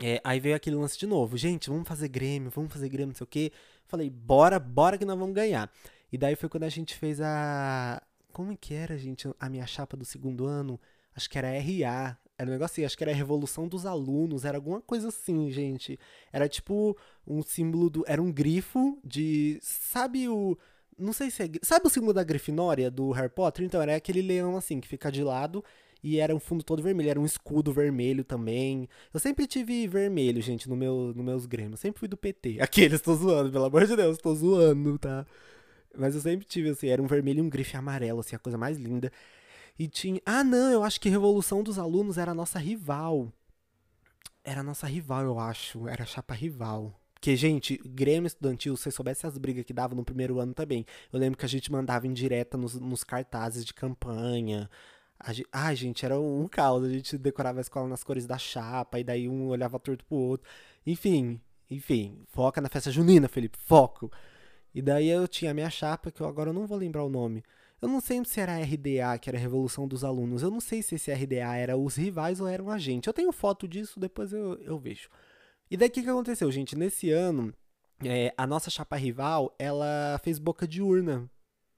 É, 0.00 0.20
aí 0.22 0.38
veio 0.38 0.54
aquele 0.54 0.76
lance 0.76 0.96
de 0.96 1.06
novo. 1.06 1.36
Gente, 1.36 1.68
vamos 1.68 1.88
fazer 1.88 2.08
Grêmio, 2.08 2.50
vamos 2.50 2.72
fazer 2.72 2.88
Grêmio, 2.88 3.08
não 3.08 3.14
sei 3.16 3.24
o 3.24 3.28
quê. 3.28 3.52
Falei, 3.86 4.08
bora, 4.08 4.60
bora 4.60 4.96
que 4.96 5.04
nós 5.04 5.18
vamos 5.18 5.34
ganhar. 5.34 5.70
E 6.12 6.16
daí 6.16 6.36
foi 6.36 6.48
quando 6.48 6.64
a 6.64 6.68
gente 6.68 6.94
fez 6.94 7.20
a. 7.20 8.00
Como 8.32 8.56
que 8.56 8.74
era, 8.74 8.96
gente? 8.96 9.28
A 9.40 9.48
minha 9.48 9.66
chapa 9.66 9.96
do 9.96 10.04
segundo 10.04 10.46
ano? 10.46 10.80
Acho 11.16 11.28
que 11.28 11.36
era 11.36 11.48
RA. 11.48 12.16
Era 12.38 12.48
um 12.48 12.52
negócio 12.52 12.74
assim, 12.74 12.84
acho 12.84 12.96
que 12.96 13.02
era 13.02 13.10
a 13.10 13.16
Revolução 13.16 13.66
dos 13.66 13.84
Alunos, 13.84 14.44
era 14.44 14.56
alguma 14.56 14.80
coisa 14.80 15.08
assim, 15.08 15.50
gente. 15.50 15.98
Era 16.32 16.48
tipo 16.48 16.96
um 17.26 17.42
símbolo 17.42 17.90
do. 17.90 18.04
Era 18.06 18.22
um 18.22 18.30
grifo 18.30 18.96
de. 19.04 19.58
Sabe 19.60 20.28
o 20.28 20.56
não 20.98 21.12
sei 21.12 21.30
se 21.30 21.42
é. 21.42 21.50
Sabe 21.62 21.86
o 21.86 21.90
símbolo 21.90 22.12
da 22.12 22.24
Grifinória 22.24 22.90
do 22.90 23.10
Harry 23.12 23.28
Potter? 23.28 23.64
Então, 23.64 23.80
era 23.80 23.96
aquele 23.96 24.22
leão 24.22 24.56
assim, 24.56 24.80
que 24.80 24.88
fica 24.88 25.10
de 25.10 25.22
lado 25.22 25.64
e 26.02 26.18
era 26.18 26.34
um 26.34 26.38
fundo 26.38 26.62
todo 26.62 26.82
vermelho, 26.82 27.10
era 27.10 27.20
um 27.20 27.24
escudo 27.24 27.72
vermelho 27.72 28.24
também. 28.24 28.88
Eu 29.12 29.18
sempre 29.18 29.46
tive 29.46 29.86
vermelho, 29.88 30.40
gente, 30.40 30.68
no 30.68 30.76
meu, 30.76 31.12
no 31.14 31.22
meus 31.22 31.46
grêmios. 31.46 31.80
Sempre 31.80 31.98
fui 31.98 32.08
do 32.08 32.16
PT. 32.16 32.58
Aqueles, 32.62 33.00
tô 33.00 33.14
zoando, 33.14 33.50
pelo 33.50 33.64
amor 33.64 33.86
de 33.86 33.96
Deus, 33.96 34.18
tô 34.18 34.34
zoando, 34.34 34.98
tá? 34.98 35.26
Mas 35.96 36.14
eu 36.14 36.20
sempre 36.20 36.46
tive, 36.46 36.70
assim, 36.70 36.88
era 36.88 37.02
um 37.02 37.06
vermelho 37.06 37.38
e 37.38 37.42
um 37.42 37.48
grife 37.48 37.76
amarelo, 37.76 38.20
assim, 38.20 38.36
a 38.36 38.38
coisa 38.38 38.56
mais 38.56 38.78
linda. 38.78 39.10
E 39.78 39.88
tinha. 39.88 40.20
Ah, 40.24 40.44
não, 40.44 40.70
eu 40.70 40.84
acho 40.84 41.00
que 41.00 41.08
Revolução 41.08 41.62
dos 41.62 41.78
Alunos 41.78 42.18
era 42.18 42.32
a 42.32 42.34
nossa 42.34 42.58
rival. 42.58 43.32
Era 44.44 44.60
a 44.60 44.64
nossa 44.64 44.86
rival, 44.86 45.24
eu 45.24 45.38
acho. 45.38 45.88
Era 45.88 46.04
a 46.04 46.06
chapa 46.06 46.34
rival. 46.34 46.98
Porque, 47.20 47.34
gente, 47.34 47.76
Grêmio 47.84 48.28
Estudantil, 48.28 48.76
se 48.76 48.84
você 48.84 48.90
soubesse 48.92 49.26
as 49.26 49.36
brigas 49.36 49.64
que 49.64 49.72
dava 49.72 49.94
no 49.94 50.04
primeiro 50.04 50.38
ano 50.38 50.54
também. 50.54 50.86
Eu 51.12 51.18
lembro 51.18 51.36
que 51.36 51.44
a 51.44 51.48
gente 51.48 51.70
mandava 51.70 52.06
em 52.06 52.12
direta 52.12 52.56
nos, 52.56 52.74
nos 52.74 53.02
cartazes 53.02 53.64
de 53.64 53.74
campanha. 53.74 54.70
A 55.18 55.32
gente, 55.32 55.48
ai, 55.52 55.74
gente, 55.74 56.04
era 56.04 56.18
um 56.18 56.46
caos. 56.46 56.84
A 56.84 56.88
gente 56.88 57.18
decorava 57.18 57.58
a 57.58 57.60
escola 57.60 57.88
nas 57.88 58.04
cores 58.04 58.24
da 58.24 58.38
chapa, 58.38 59.00
e 59.00 59.04
daí 59.04 59.28
um 59.28 59.48
olhava 59.48 59.80
torto 59.80 60.04
pro 60.04 60.16
outro. 60.16 60.48
Enfim, 60.86 61.40
enfim, 61.68 62.22
foca 62.28 62.60
na 62.60 62.68
festa 62.68 62.90
junina, 62.92 63.28
Felipe, 63.28 63.58
foco. 63.58 64.10
E 64.72 64.80
daí 64.80 65.08
eu 65.08 65.26
tinha 65.26 65.50
a 65.50 65.54
minha 65.54 65.70
chapa, 65.70 66.12
que 66.12 66.20
eu 66.20 66.28
agora 66.28 66.52
não 66.52 66.66
vou 66.68 66.78
lembrar 66.78 67.04
o 67.04 67.08
nome. 67.10 67.42
Eu 67.82 67.88
não 67.88 68.00
sei 68.00 68.24
se 68.24 68.40
era 68.40 68.58
RDA, 68.58 69.18
que 69.20 69.28
era 69.28 69.36
a 69.36 69.40
Revolução 69.40 69.88
dos 69.88 70.04
Alunos. 70.04 70.42
Eu 70.42 70.50
não 70.50 70.60
sei 70.60 70.82
se 70.82 70.94
esse 70.94 71.12
RDA 71.12 71.56
era 71.56 71.76
os 71.76 71.96
rivais 71.96 72.40
ou 72.40 72.46
eram 72.46 72.70
a 72.70 72.78
gente. 72.78 73.08
Eu 73.08 73.12
tenho 73.12 73.32
foto 73.32 73.66
disso, 73.66 73.98
depois 73.98 74.32
eu, 74.32 74.54
eu 74.62 74.78
vejo. 74.78 75.08
E 75.70 75.76
daí 75.76 75.88
o 75.88 75.90
que, 75.90 76.02
que 76.02 76.08
aconteceu, 76.08 76.50
gente? 76.50 76.76
Nesse 76.76 77.10
ano, 77.10 77.52
é, 78.04 78.32
a 78.36 78.46
nossa 78.46 78.70
chapa 78.70 78.96
rival, 78.96 79.54
ela 79.58 80.18
fez 80.22 80.38
boca 80.38 80.66
de 80.66 80.80
urna. 80.80 81.28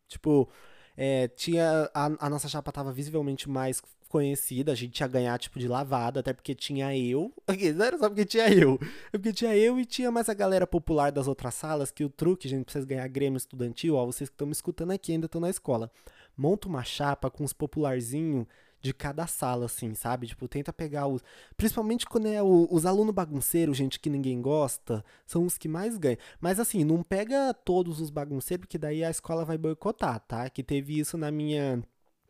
Tipo, 0.08 0.48
é, 0.96 1.28
tinha. 1.28 1.90
A, 1.94 2.26
a, 2.26 2.30
nossa 2.30 2.48
chapa 2.48 2.72
tava 2.72 2.92
visivelmente 2.92 3.48
mais 3.48 3.80
conhecida, 4.08 4.72
a 4.72 4.74
gente 4.74 4.98
ia 5.00 5.06
ganhar, 5.06 5.38
tipo, 5.38 5.58
de 5.58 5.68
lavada, 5.68 6.20
até 6.20 6.32
porque 6.32 6.54
tinha 6.54 6.96
eu. 6.96 7.32
Não 7.76 7.84
era 7.84 7.96
só 7.96 8.08
porque 8.08 8.24
tinha 8.24 8.52
eu. 8.52 8.78
É 9.12 9.18
porque 9.18 9.32
tinha 9.32 9.56
eu 9.56 9.78
e 9.78 9.84
tinha 9.86 10.10
mais 10.10 10.28
a 10.28 10.34
galera 10.34 10.66
popular 10.66 11.12
das 11.12 11.28
outras 11.28 11.54
salas, 11.54 11.90
que 11.90 12.04
o 12.04 12.10
truque, 12.10 12.48
gente, 12.48 12.64
pra 12.64 12.72
vocês 12.72 12.84
ganhar 12.84 13.06
Grêmio 13.08 13.36
estudantil, 13.36 13.94
ó, 13.94 14.04
vocês 14.04 14.28
que 14.28 14.34
estão 14.34 14.46
me 14.46 14.52
escutando 14.52 14.90
aqui 14.90 15.12
ainda 15.12 15.26
estão 15.26 15.40
na 15.40 15.48
escola. 15.48 15.90
Monta 16.36 16.68
uma 16.68 16.82
chapa 16.82 17.30
com 17.30 17.44
os 17.44 17.52
popularzinhos 17.52 18.46
de 18.80 18.94
cada 18.94 19.26
sala, 19.26 19.66
assim, 19.66 19.94
sabe? 19.94 20.26
Tipo, 20.26 20.48
tenta 20.48 20.72
pegar 20.72 21.06
os. 21.06 21.22
Principalmente 21.56 22.06
quando 22.06 22.26
é 22.28 22.42
o, 22.42 22.66
os 22.70 22.86
alunos 22.86 23.14
bagunceiros, 23.14 23.76
gente 23.76 24.00
que 24.00 24.10
ninguém 24.10 24.40
gosta, 24.40 25.04
são 25.26 25.44
os 25.44 25.58
que 25.58 25.68
mais 25.68 25.96
ganham. 25.98 26.18
Mas 26.40 26.58
assim, 26.58 26.84
não 26.84 27.02
pega 27.02 27.52
todos 27.54 28.00
os 28.00 28.10
bagunceiros, 28.10 28.64
porque 28.66 28.78
daí 28.78 29.04
a 29.04 29.10
escola 29.10 29.44
vai 29.44 29.58
boicotar, 29.58 30.20
tá? 30.20 30.48
Que 30.50 30.62
teve 30.62 30.98
isso 30.98 31.16
na 31.18 31.30
minha. 31.30 31.82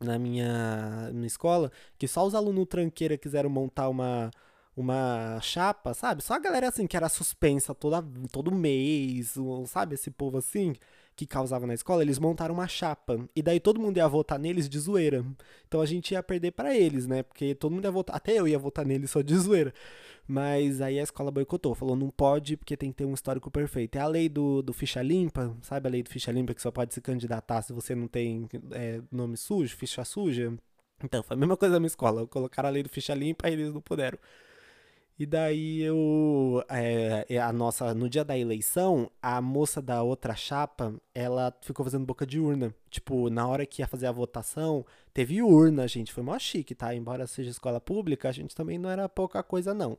Na 0.02 0.18
minha, 0.18 1.10
minha 1.12 1.26
escola, 1.26 1.70
que 1.98 2.08
só 2.08 2.26
os 2.26 2.34
alunos 2.34 2.66
tranqueira 2.66 3.18
quiseram 3.18 3.50
montar 3.50 3.90
uma, 3.90 4.30
uma 4.74 5.38
chapa, 5.42 5.92
sabe? 5.94 6.22
Só 6.22 6.34
a 6.34 6.38
galera 6.38 6.68
assim 6.68 6.86
que 6.86 6.96
era 6.96 7.08
suspensa 7.08 7.74
toda, 7.74 8.02
todo 8.32 8.50
mês, 8.50 9.34
sabe? 9.66 9.94
Esse 9.96 10.10
povo 10.10 10.38
assim 10.38 10.74
que 11.16 11.26
causava 11.26 11.66
na 11.66 11.74
escola, 11.74 12.02
eles 12.02 12.18
montaram 12.18 12.54
uma 12.54 12.66
chapa. 12.66 13.28
E 13.36 13.42
daí 13.42 13.60
todo 13.60 13.80
mundo 13.80 13.96
ia 13.96 14.08
votar 14.08 14.38
neles 14.38 14.68
de 14.68 14.78
zoeira. 14.78 15.24
Então 15.68 15.80
a 15.80 15.86
gente 15.86 16.12
ia 16.12 16.22
perder 16.22 16.52
para 16.52 16.74
eles, 16.76 17.06
né? 17.06 17.22
Porque 17.22 17.54
todo 17.54 17.72
mundo 17.72 17.84
ia 17.84 17.90
votar. 17.90 18.16
Até 18.16 18.38
eu 18.38 18.48
ia 18.48 18.58
votar 18.58 18.86
neles 18.86 19.10
só 19.10 19.20
de 19.20 19.34
zoeira. 19.36 19.74
Mas 20.26 20.80
aí 20.80 20.98
a 20.98 21.02
escola 21.02 21.30
boicotou, 21.30 21.74
falou 21.74 21.96
não 21.96 22.08
pode 22.08 22.56
porque 22.56 22.76
tem 22.76 22.90
que 22.90 22.98
ter 22.98 23.04
um 23.04 23.14
histórico 23.14 23.50
perfeito. 23.50 23.96
É 23.96 24.00
a 24.00 24.06
lei 24.06 24.28
do, 24.28 24.62
do 24.62 24.72
ficha 24.72 25.02
limpa, 25.02 25.56
sabe 25.62 25.88
a 25.88 25.90
lei 25.90 26.02
do 26.02 26.08
ficha 26.08 26.30
limpa 26.30 26.54
que 26.54 26.62
só 26.62 26.70
pode 26.70 26.94
se 26.94 27.00
candidatar 27.00 27.62
se 27.62 27.72
você 27.72 27.94
não 27.94 28.06
tem 28.06 28.48
é, 28.72 29.00
nome 29.10 29.36
sujo, 29.36 29.76
ficha 29.76 30.04
suja? 30.04 30.52
Então, 31.02 31.22
foi 31.22 31.36
a 31.36 31.38
mesma 31.38 31.56
coisa 31.56 31.74
na 31.74 31.80
minha 31.80 31.88
escola. 31.88 32.26
Colocaram 32.26 32.68
a 32.68 32.72
lei 32.72 32.82
do 32.82 32.88
ficha 32.88 33.14
limpa 33.14 33.48
e 33.48 33.54
eles 33.54 33.74
não 33.74 33.80
puderam. 33.80 34.18
E 35.20 35.26
daí 35.26 35.82
eu. 35.82 36.64
É, 36.70 37.38
a 37.38 37.52
nossa. 37.52 37.92
No 37.92 38.08
dia 38.08 38.24
da 38.24 38.38
eleição, 38.38 39.10
a 39.20 39.38
moça 39.42 39.82
da 39.82 40.02
outra 40.02 40.34
chapa, 40.34 40.94
ela 41.14 41.54
ficou 41.60 41.84
fazendo 41.84 42.06
boca 42.06 42.24
de 42.26 42.40
urna. 42.40 42.74
Tipo, 42.88 43.28
na 43.28 43.46
hora 43.46 43.66
que 43.66 43.82
ia 43.82 43.86
fazer 43.86 44.06
a 44.06 44.12
votação, 44.12 44.82
teve 45.12 45.42
urna, 45.42 45.86
gente. 45.86 46.10
Foi 46.10 46.22
mó 46.22 46.38
chique, 46.38 46.74
tá? 46.74 46.94
Embora 46.94 47.26
seja 47.26 47.50
escola 47.50 47.78
pública, 47.78 48.30
a 48.30 48.32
gente 48.32 48.54
também 48.54 48.78
não 48.78 48.88
era 48.88 49.10
pouca 49.10 49.42
coisa, 49.42 49.74
não. 49.74 49.98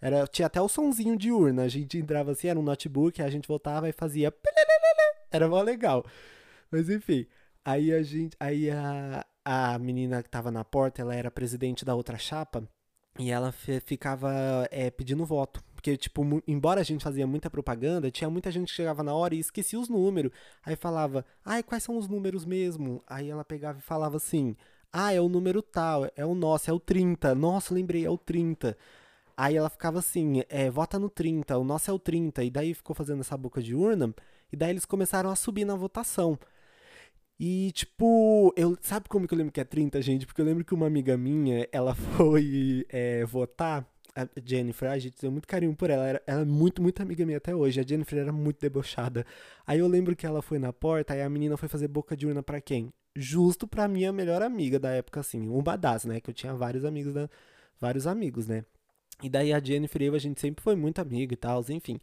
Era, 0.00 0.26
tinha 0.26 0.46
até 0.46 0.60
o 0.60 0.68
sonzinho 0.68 1.16
de 1.16 1.30
urna. 1.30 1.62
A 1.62 1.68
gente 1.68 1.96
entrava 1.96 2.32
assim, 2.32 2.48
era 2.48 2.58
um 2.58 2.62
notebook, 2.62 3.22
a 3.22 3.30
gente 3.30 3.46
voltava 3.46 3.88
e 3.88 3.92
fazia. 3.92 4.34
Era 5.30 5.48
mó 5.48 5.62
legal. 5.62 6.04
Mas 6.72 6.90
enfim. 6.90 7.24
Aí 7.64 7.92
a 7.92 8.02
gente. 8.02 8.36
Aí 8.40 8.68
a, 8.70 9.24
a 9.44 9.78
menina 9.78 10.24
que 10.24 10.28
tava 10.28 10.50
na 10.50 10.64
porta, 10.64 11.02
ela 11.02 11.14
era 11.14 11.30
presidente 11.30 11.84
da 11.84 11.94
outra 11.94 12.18
chapa. 12.18 12.68
E 13.18 13.30
ela 13.30 13.52
ficava 13.52 14.32
é, 14.70 14.90
pedindo 14.90 15.24
voto. 15.24 15.62
Porque, 15.74 15.96
tipo, 15.96 16.22
embora 16.46 16.80
a 16.80 16.84
gente 16.84 17.04
fazia 17.04 17.26
muita 17.26 17.48
propaganda, 17.48 18.10
tinha 18.10 18.28
muita 18.28 18.50
gente 18.50 18.68
que 18.68 18.74
chegava 18.74 19.02
na 19.02 19.14
hora 19.14 19.34
e 19.34 19.38
esquecia 19.38 19.78
os 19.78 19.88
números. 19.88 20.32
Aí 20.64 20.74
falava, 20.74 21.24
ai, 21.44 21.62
quais 21.62 21.82
são 21.82 21.96
os 21.96 22.08
números 22.08 22.44
mesmo? 22.44 23.02
Aí 23.06 23.30
ela 23.30 23.44
pegava 23.44 23.78
e 23.78 23.82
falava 23.82 24.16
assim, 24.16 24.56
ah, 24.92 25.12
é 25.12 25.20
o 25.20 25.28
número 25.28 25.62
tal, 25.62 26.10
é 26.16 26.24
o 26.24 26.34
nosso, 26.34 26.70
é 26.70 26.72
o 26.72 26.80
30. 26.80 27.34
Nossa, 27.34 27.72
lembrei, 27.72 28.04
é 28.04 28.10
o 28.10 28.18
30. 28.18 28.76
Aí 29.36 29.56
ela 29.56 29.68
ficava 29.68 29.98
assim, 29.98 30.42
é, 30.48 30.70
vota 30.70 30.98
no 30.98 31.10
30, 31.10 31.58
o 31.58 31.64
nosso 31.64 31.90
é 31.90 31.94
o 31.94 31.98
30. 31.98 32.42
E 32.42 32.50
daí 32.50 32.74
ficou 32.74 32.96
fazendo 32.96 33.20
essa 33.20 33.36
boca 33.36 33.62
de 33.62 33.74
urna. 33.74 34.14
E 34.52 34.56
daí 34.56 34.70
eles 34.70 34.84
começaram 34.84 35.30
a 35.30 35.36
subir 35.36 35.64
na 35.64 35.74
votação. 35.74 36.38
E, 37.38 37.70
tipo, 37.72 38.52
eu 38.56 38.76
sabe 38.80 39.08
como 39.08 39.28
que 39.28 39.34
eu 39.34 39.38
lembro 39.38 39.52
que 39.52 39.60
é 39.60 39.64
30, 39.64 40.00
gente? 40.00 40.26
Porque 40.26 40.40
eu 40.40 40.44
lembro 40.44 40.64
que 40.64 40.72
uma 40.74 40.86
amiga 40.86 41.16
minha, 41.16 41.68
ela 41.70 41.94
foi 42.16 42.86
é, 42.88 43.24
votar, 43.26 43.86
a 44.16 44.26
Jennifer, 44.42 44.90
a 44.90 44.98
gente 44.98 45.16
tem 45.16 45.28
muito 45.28 45.46
carinho 45.46 45.76
por 45.76 45.90
ela, 45.90 46.20
ela 46.26 46.40
é 46.40 46.44
muito, 46.44 46.80
muito 46.80 47.02
amiga 47.02 47.26
minha 47.26 47.36
até 47.36 47.54
hoje. 47.54 47.78
A 47.78 47.82
Jennifer 47.82 48.18
era 48.18 48.32
muito 48.32 48.58
debochada. 48.58 49.26
Aí 49.66 49.78
eu 49.78 49.86
lembro 49.86 50.16
que 50.16 50.24
ela 50.24 50.40
foi 50.40 50.58
na 50.58 50.72
porta, 50.72 51.12
aí 51.12 51.20
a 51.20 51.28
menina 51.28 51.56
foi 51.58 51.68
fazer 51.68 51.88
boca 51.88 52.16
de 52.16 52.26
urna 52.26 52.42
para 52.42 52.60
quem? 52.60 52.90
Justo 53.14 53.66
pra 53.68 53.86
minha 53.86 54.12
melhor 54.12 54.40
amiga 54.42 54.78
da 54.78 54.90
época, 54.90 55.20
assim, 55.20 55.48
um 55.48 55.62
badass, 55.62 56.06
né? 56.06 56.20
Que 56.20 56.30
eu 56.30 56.34
tinha 56.34 56.54
vários 56.54 56.84
amigos, 56.84 57.12
da, 57.12 57.28
vários 57.78 58.06
amigos, 58.06 58.46
né? 58.46 58.64
E 59.22 59.28
daí 59.28 59.52
a 59.52 59.60
Jennifer 59.60 60.00
e 60.02 60.06
eu, 60.06 60.14
a 60.14 60.18
gente 60.18 60.40
sempre 60.40 60.62
foi 60.62 60.76
muito 60.76 60.98
amigo 60.98 61.32
e 61.32 61.36
tal, 61.36 61.62
enfim. 61.68 61.98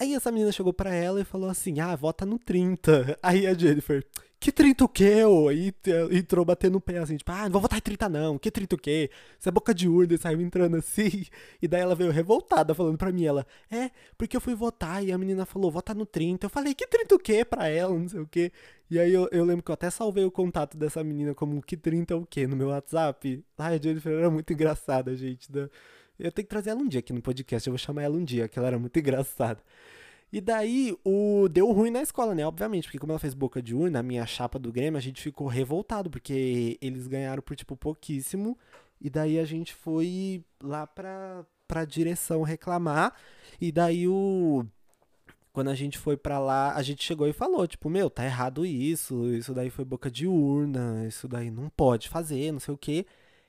Aí 0.00 0.14
essa 0.14 0.30
menina 0.30 0.52
chegou 0.52 0.72
pra 0.72 0.94
ela 0.94 1.20
e 1.20 1.24
falou 1.24 1.50
assim: 1.50 1.80
ah, 1.80 1.94
vota 1.96 2.24
no 2.24 2.38
30. 2.38 3.18
Aí 3.22 3.46
a 3.46 3.54
Jennifer 3.54 4.04
que 4.40 4.52
30 4.52 4.84
o 4.84 4.88
quê? 4.88 5.22
Aí 5.50 5.74
entrou 6.12 6.44
batendo 6.44 6.76
o 6.78 6.80
pé 6.80 6.98
assim, 6.98 7.16
tipo, 7.16 7.30
ah, 7.32 7.44
não 7.44 7.50
vou 7.50 7.60
votar 7.60 7.78
em 7.78 7.82
30 7.82 8.08
não, 8.08 8.38
que 8.38 8.50
30 8.50 8.76
o 8.76 8.78
quê? 8.78 9.10
Isso 9.38 9.48
é 9.48 9.52
boca 9.52 9.74
de 9.74 9.88
urna, 9.88 10.14
e 10.14 10.18
saiu 10.18 10.40
entrando 10.40 10.76
assim. 10.76 11.26
E 11.60 11.66
daí 11.66 11.80
ela 11.80 11.94
veio 11.94 12.10
revoltada 12.12 12.74
falando 12.74 12.96
pra 12.96 13.10
mim, 13.10 13.24
ela, 13.24 13.46
é, 13.70 13.90
porque 14.16 14.36
eu 14.36 14.40
fui 14.40 14.54
votar 14.54 15.04
e 15.04 15.10
a 15.12 15.18
menina 15.18 15.44
falou, 15.44 15.70
vota 15.70 15.92
no 15.94 16.06
30. 16.06 16.46
Eu 16.46 16.50
falei, 16.50 16.74
que 16.74 16.86
30 16.86 17.14
o 17.14 17.18
quê 17.18 17.44
pra 17.44 17.68
ela, 17.68 17.92
não 17.96 18.08
sei 18.08 18.20
o 18.20 18.26
quê. 18.26 18.52
E 18.90 18.98
aí 18.98 19.12
eu, 19.12 19.28
eu 19.32 19.44
lembro 19.44 19.62
que 19.62 19.70
eu 19.70 19.74
até 19.74 19.90
salvei 19.90 20.24
o 20.24 20.30
contato 20.30 20.76
dessa 20.78 21.02
menina 21.02 21.34
como 21.34 21.60
que 21.62 21.76
30 21.76 22.16
o 22.16 22.26
quê 22.26 22.46
no 22.46 22.56
meu 22.56 22.68
WhatsApp. 22.68 23.44
Ai, 23.58 23.74
a 23.76 23.78
Jennifer 23.80 24.12
era 24.12 24.30
muito 24.30 24.52
engraçada, 24.52 25.14
gente. 25.16 25.50
Né? 25.52 25.68
Eu 26.18 26.32
tenho 26.32 26.46
que 26.46 26.50
trazer 26.50 26.70
ela 26.70 26.80
um 26.80 26.88
dia 26.88 27.00
aqui 27.00 27.12
no 27.12 27.22
podcast, 27.22 27.66
eu 27.66 27.72
vou 27.72 27.78
chamar 27.78 28.02
ela 28.02 28.16
um 28.16 28.24
dia, 28.24 28.48
que 28.48 28.58
ela 28.58 28.68
era 28.68 28.78
muito 28.78 28.98
engraçada. 28.98 29.60
E 30.32 30.40
daí, 30.40 30.94
o 31.04 31.48
deu 31.48 31.70
ruim 31.72 31.90
na 31.90 32.02
escola, 32.02 32.34
né? 32.34 32.46
Obviamente, 32.46 32.84
porque 32.84 32.98
como 32.98 33.12
ela 33.12 33.18
fez 33.18 33.32
boca 33.32 33.62
de 33.62 33.74
urna, 33.74 34.00
a 34.00 34.02
minha 34.02 34.26
chapa 34.26 34.58
do 34.58 34.70
Grêmio, 34.70 34.98
a 34.98 35.00
gente 35.00 35.22
ficou 35.22 35.46
revoltado, 35.46 36.10
porque 36.10 36.76
eles 36.82 37.06
ganharam 37.06 37.42
por, 37.42 37.56
tipo, 37.56 37.74
pouquíssimo. 37.76 38.56
E 39.00 39.08
daí 39.08 39.38
a 39.38 39.44
gente 39.44 39.74
foi 39.74 40.44
lá 40.62 40.86
pra, 40.86 41.46
pra 41.66 41.84
direção 41.84 42.42
reclamar. 42.42 43.14
E 43.60 43.72
daí 43.72 44.06
o. 44.06 44.66
Quando 45.52 45.70
a 45.70 45.74
gente 45.74 45.98
foi 45.98 46.16
pra 46.16 46.38
lá, 46.38 46.74
a 46.74 46.82
gente 46.82 47.02
chegou 47.02 47.26
e 47.26 47.32
falou, 47.32 47.66
tipo, 47.66 47.90
meu, 47.90 48.08
tá 48.08 48.24
errado 48.24 48.64
isso, 48.64 49.26
isso 49.34 49.52
daí 49.52 49.70
foi 49.70 49.84
boca 49.84 50.10
de 50.10 50.26
urna, 50.26 51.04
isso 51.08 51.26
daí 51.26 51.50
não 51.50 51.68
pode 51.70 52.08
fazer, 52.08 52.52
não 52.52 52.60
sei 52.60 52.74
o 52.74 52.78
quê. 52.78 53.06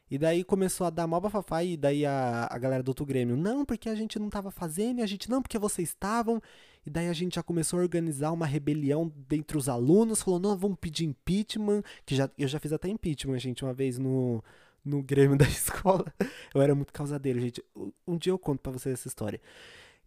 E 0.09 0.17
daí 0.17 0.43
começou 0.43 0.87
a 0.87 0.89
dar 0.89 1.05
mó 1.05 1.19
bafafá 1.19 1.63
e 1.63 1.77
daí 1.77 2.05
a, 2.05 2.47
a 2.49 2.57
galera 2.57 2.81
do 2.81 2.89
outro 2.89 3.05
Grêmio, 3.05 3.37
não, 3.37 3.63
porque 3.63 3.89
a 3.89 3.95
gente 3.95 4.17
não 4.17 4.29
tava 4.29 4.49
fazendo, 4.49 4.99
e 4.99 5.03
a 5.03 5.05
gente, 5.05 5.29
não, 5.29 5.41
porque 5.41 5.59
vocês 5.59 5.89
estavam. 5.89 6.41
E 6.85 6.89
daí 6.89 7.07
a 7.07 7.13
gente 7.13 7.35
já 7.35 7.43
começou 7.43 7.79
a 7.79 7.81
organizar 7.83 8.31
uma 8.31 8.45
rebelião 8.45 9.11
dentre 9.27 9.57
os 9.57 9.69
alunos, 9.69 10.23
falou, 10.23 10.39
não, 10.39 10.57
vamos 10.57 10.77
pedir 10.79 11.05
impeachment, 11.05 11.83
que 12.05 12.15
já, 12.15 12.29
eu 12.37 12.47
já 12.47 12.59
fiz 12.59 12.73
até 12.73 12.87
impeachment, 12.87 13.37
gente, 13.39 13.63
uma 13.63 13.73
vez 13.73 13.99
no, 13.99 14.43
no 14.83 15.03
Grêmio 15.03 15.37
da 15.37 15.47
escola. 15.47 16.11
Eu 16.53 16.61
era 16.61 16.73
muito 16.73 16.91
causadeiro, 16.91 17.39
gente. 17.39 17.63
Um 18.07 18.17
dia 18.17 18.31
eu 18.31 18.39
conto 18.39 18.61
pra 18.61 18.71
vocês 18.71 18.93
essa 18.93 19.07
história. 19.07 19.39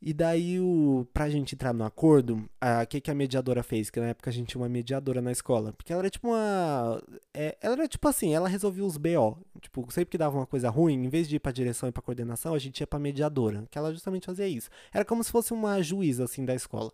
E 0.04 0.12
daí, 0.12 0.58
o, 0.58 1.06
pra 1.14 1.30
gente 1.30 1.54
entrar 1.54 1.72
no 1.72 1.84
acordo, 1.84 2.44
o 2.60 2.86
que, 2.88 3.00
que 3.00 3.08
a 3.08 3.14
mediadora 3.14 3.62
fez? 3.62 3.88
Que 3.88 4.00
na 4.00 4.08
época 4.08 4.30
a 4.30 4.32
gente 4.32 4.48
tinha 4.48 4.60
uma 4.60 4.68
mediadora 4.68 5.22
na 5.22 5.30
escola. 5.30 5.72
Porque 5.72 5.92
ela 5.92 6.02
era 6.02 6.10
tipo 6.10 6.26
uma. 6.26 7.00
É, 7.32 7.56
ela 7.60 7.74
era 7.74 7.86
tipo 7.86 8.08
assim, 8.08 8.34
ela 8.34 8.48
resolvia 8.48 8.84
os 8.84 8.96
BO. 8.96 9.38
Tipo, 9.60 9.86
sempre 9.92 10.10
que 10.10 10.18
dava 10.18 10.36
uma 10.36 10.46
coisa 10.46 10.68
ruim, 10.70 11.04
em 11.04 11.08
vez 11.08 11.28
de 11.28 11.36
ir 11.36 11.38
pra 11.38 11.52
direção 11.52 11.88
e 11.88 11.92
pra 11.92 12.02
coordenação, 12.02 12.52
a 12.52 12.58
gente 12.58 12.80
ia 12.80 12.86
pra 12.86 12.98
mediadora. 12.98 13.64
Que 13.70 13.78
ela 13.78 13.92
justamente 13.92 14.26
fazia 14.26 14.48
isso. 14.48 14.68
Era 14.92 15.04
como 15.04 15.22
se 15.22 15.30
fosse 15.30 15.52
uma 15.52 15.80
juíza, 15.80 16.24
assim, 16.24 16.44
da 16.44 16.52
escola. 16.54 16.90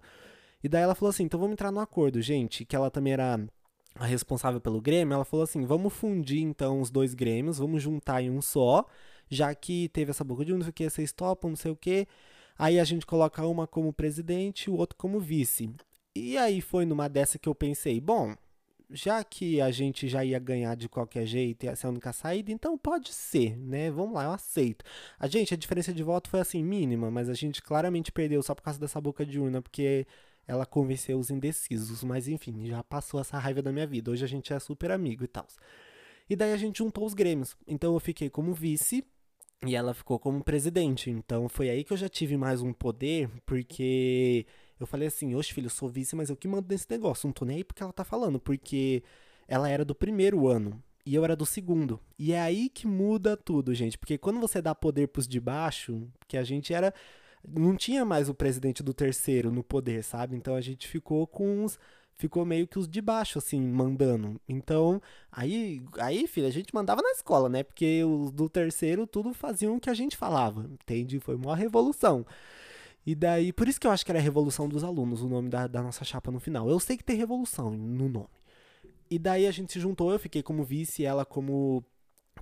E 0.63 0.69
daí 0.69 0.83
ela 0.83 0.95
falou 0.95 1.09
assim: 1.09 1.23
então 1.23 1.41
vamos 1.41 1.55
entrar 1.55 1.73
no 1.73 1.81
acordo, 1.81 2.21
gente. 2.21 2.63
Que 2.67 2.77
ela 2.77 2.91
também 2.91 3.15
era 3.15 3.41
a 3.95 4.05
responsável 4.05 4.61
pelo 4.61 4.83
Grêmio. 4.83 5.15
Ela 5.15 5.25
falou 5.25 5.45
assim: 5.45 5.65
vamos 5.65 5.95
fundir 5.95 6.43
então 6.43 6.79
os 6.83 6.91
dois 6.91 7.15
Grêmios, 7.15 7.57
vamos 7.57 7.83
juntar 7.83 8.23
em 8.23 8.31
um 8.31 8.43
só. 8.43 8.85
Já 9.31 9.55
que 9.55 9.89
teve 9.89 10.11
essa 10.11 10.25
boca 10.25 10.45
de 10.45 10.53
um, 10.53 10.57
não 10.57 10.63
sei 10.65 10.71
o 10.71 10.75
que, 10.75 10.91
vocês 10.91 11.11
topam, 11.11 11.49
não 11.49 11.57
sei 11.57 11.71
o 11.73 11.77
que. 11.77 12.07
Aí 12.59 12.81
a 12.81 12.85
gente 12.85 13.07
coloca 13.07 13.47
uma 13.47 13.67
como 13.67 13.93
presidente 13.93 14.65
e 14.65 14.71
o 14.71 14.77
outro 14.77 14.97
como 14.97 15.21
vice. 15.21 15.71
E 16.15 16.37
aí 16.37 16.61
foi 16.61 16.85
numa 16.85 17.09
dessa 17.09 17.39
que 17.39 17.49
eu 17.49 17.55
pensei, 17.55 18.01
bom, 18.01 18.35
já 18.91 19.23
que 19.23 19.61
a 19.61 19.71
gente 19.71 20.09
já 20.09 20.25
ia 20.25 20.39
ganhar 20.39 20.75
de 20.75 20.89
qualquer 20.89 21.27
jeito 21.27 21.65
e 21.65 21.69
essa 21.69 21.87
é 21.87 21.89
a 21.89 21.91
única 21.91 22.13
saída, 22.13 22.51
então 22.51 22.77
pode 22.77 23.13
ser, 23.13 23.57
né? 23.57 23.91
Vamos 23.91 24.15
lá, 24.15 24.25
eu 24.25 24.33
aceito. 24.33 24.85
A 25.19 25.27
gente, 25.29 25.55
a 25.55 25.57
diferença 25.57 25.93
de 25.93 26.03
voto 26.03 26.29
foi 26.29 26.41
assim, 26.41 26.65
mínima, 26.65 27.11
mas 27.11 27.29
a 27.29 27.35
gente 27.35 27.63
claramente 27.63 28.11
perdeu 28.11 28.43
só 28.43 28.55
por 28.55 28.63
causa 28.63 28.81
dessa 28.81 29.01
boca 29.01 29.25
de 29.25 29.39
urna, 29.39 29.63
porque 29.63 30.07
ela 30.47 30.65
convenceu 30.67 31.19
os 31.19 31.31
indecisos. 31.31 32.03
Mas 32.03 32.27
enfim, 32.27 32.67
já 32.67 32.83
passou 32.83 33.21
essa 33.21 33.39
raiva 33.39 33.63
da 33.63 33.71
minha 33.71 33.87
vida. 33.87 34.11
Hoje 34.11 34.25
a 34.25 34.29
gente 34.29 34.53
é 34.53 34.59
super 34.59 34.91
amigo 34.91 35.23
e 35.23 35.29
tal. 35.29 35.47
E 36.29 36.35
daí 36.35 36.53
a 36.53 36.57
gente 36.57 36.79
juntou 36.79 37.05
os 37.07 37.15
Grêmios. 37.15 37.57
Então 37.67 37.95
eu 37.95 38.01
fiquei 38.01 38.31
como 38.31 38.53
vice 38.53 39.05
e 39.67 39.75
ela 39.75 39.95
ficou 39.95 40.19
como 40.19 40.45
presidente. 40.45 41.11
Então 41.11 41.49
foi 41.49 41.71
aí 41.71 41.85
que 41.85 41.93
eu 41.93 41.97
já 41.97 42.09
tive 42.09 42.37
mais 42.37 42.63
um 42.63 42.73
poder, 42.73 43.29
porque 43.45 44.47
eu 44.79 44.87
falei 44.87 45.09
assim: 45.09 45.35
Oxe, 45.35 45.53
filho, 45.53 45.67
eu 45.67 45.71
sou 45.71 45.89
vice, 45.89 46.15
mas 46.17 46.31
eu 46.31 46.37
que 46.37 46.49
mando 46.49 46.69
nesse 46.69 46.87
negócio. 46.91 47.27
Não 47.27 47.33
tô 47.33 47.45
nem 47.45 47.59
aí 47.59 47.65
porque 47.65 47.83
ela 47.83 47.93
tá 47.93 48.05
falando, 48.05 48.39
porque 48.39 49.03
ela 49.47 49.69
era 49.69 49.85
do 49.85 49.95
primeiro 49.95 50.47
ano 50.49 50.83
e 51.05 51.15
eu 51.15 51.25
era 51.25 51.35
do 51.35 51.47
segundo. 51.47 51.99
E 52.19 52.33
é 52.33 52.41
aí 52.41 52.69
que 52.69 52.87
muda 52.87 53.37
tudo, 53.37 53.75
gente. 53.75 53.99
Porque 53.99 54.19
quando 54.19 54.41
você 54.41 54.61
dá 54.61 54.75
poder 54.75 55.09
pros 55.09 55.27
de 55.27 55.41
baixo, 55.41 56.07
que 56.27 56.37
a 56.37 56.45
gente 56.45 56.73
era. 56.73 56.93
Não 57.49 57.77
tinha 57.77 58.05
mais 58.05 58.29
o 58.29 58.35
presidente 58.35 58.83
do 58.83 58.93
terceiro 58.93 59.51
no 59.53 59.63
poder, 59.63 60.03
sabe? 60.03 60.37
Então 60.37 60.55
a 60.55 60.61
gente 60.61 60.89
ficou 60.89 61.27
com 61.27 61.65
uns 61.65 61.79
ficou 62.19 62.45
meio 62.45 62.67
que 62.67 62.79
os 62.79 62.89
de 62.89 63.01
baixo, 63.01 63.39
assim, 63.39 63.61
mandando. 63.61 64.41
Então, 64.49 65.01
aí, 65.31 65.81
aí, 65.99 66.27
filha, 66.27 66.49
a 66.49 66.51
gente 66.51 66.75
mandava 66.75 67.01
na 67.01 67.13
escola, 67.13 67.49
né? 67.49 67.63
Porque 67.63 68.05
os 68.05 68.33
do 68.33 68.49
terceiro 68.49 69.07
tudo 69.07 69.33
faziam 69.33 69.77
o 69.77 69.81
que 69.81 69.89
a 69.89 69.95
gente 69.95 70.17
falava, 70.17 70.69
entende? 70.83 71.21
Foi 71.21 71.37
uma 71.37 71.57
revolução. 71.57 72.27
E 73.07 73.15
daí, 73.15 73.53
por 73.53 73.69
isso 73.69 73.81
que 73.81 73.87
eu 73.87 73.91
acho 73.91 74.05
que 74.05 74.11
era 74.13 74.21
Revolução 74.21 74.69
dos 74.69 74.85
Alunos, 74.85 75.23
o 75.23 75.29
nome 75.29 75.49
da, 75.49 75.67
da 75.67 75.83
nossa 75.83 76.05
chapa 76.05 76.31
no 76.31 76.41
final. 76.41 76.69
Eu 76.69 76.79
sei 76.79 76.97
que 76.97 77.05
tem 77.05 77.17
revolução 77.17 77.71
no 77.71 78.09
nome. 78.09 78.29
E 79.11 79.19
daí 79.19 79.47
a 79.47 79.51
gente 79.51 79.73
se 79.73 79.81
juntou, 79.81 80.13
eu 80.13 80.19
fiquei 80.19 80.43
como 80.43 80.65
vice, 80.65 81.05
ela 81.05 81.25
como 81.25 81.83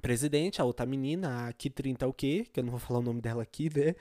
presidente, 0.03 0.61
a 0.61 0.65
outra 0.65 0.85
menina, 0.87 1.49
a 1.49 1.53
K30 1.53 2.09
o 2.09 2.13
quê, 2.13 2.47
que 2.53 2.59
eu 2.59 2.65
não 2.65 2.71
vou 2.71 2.81
falar 2.81 3.01
o 3.01 3.03
nome 3.03 3.21
dela 3.21 3.43
aqui, 3.43 3.71
né? 3.73 3.95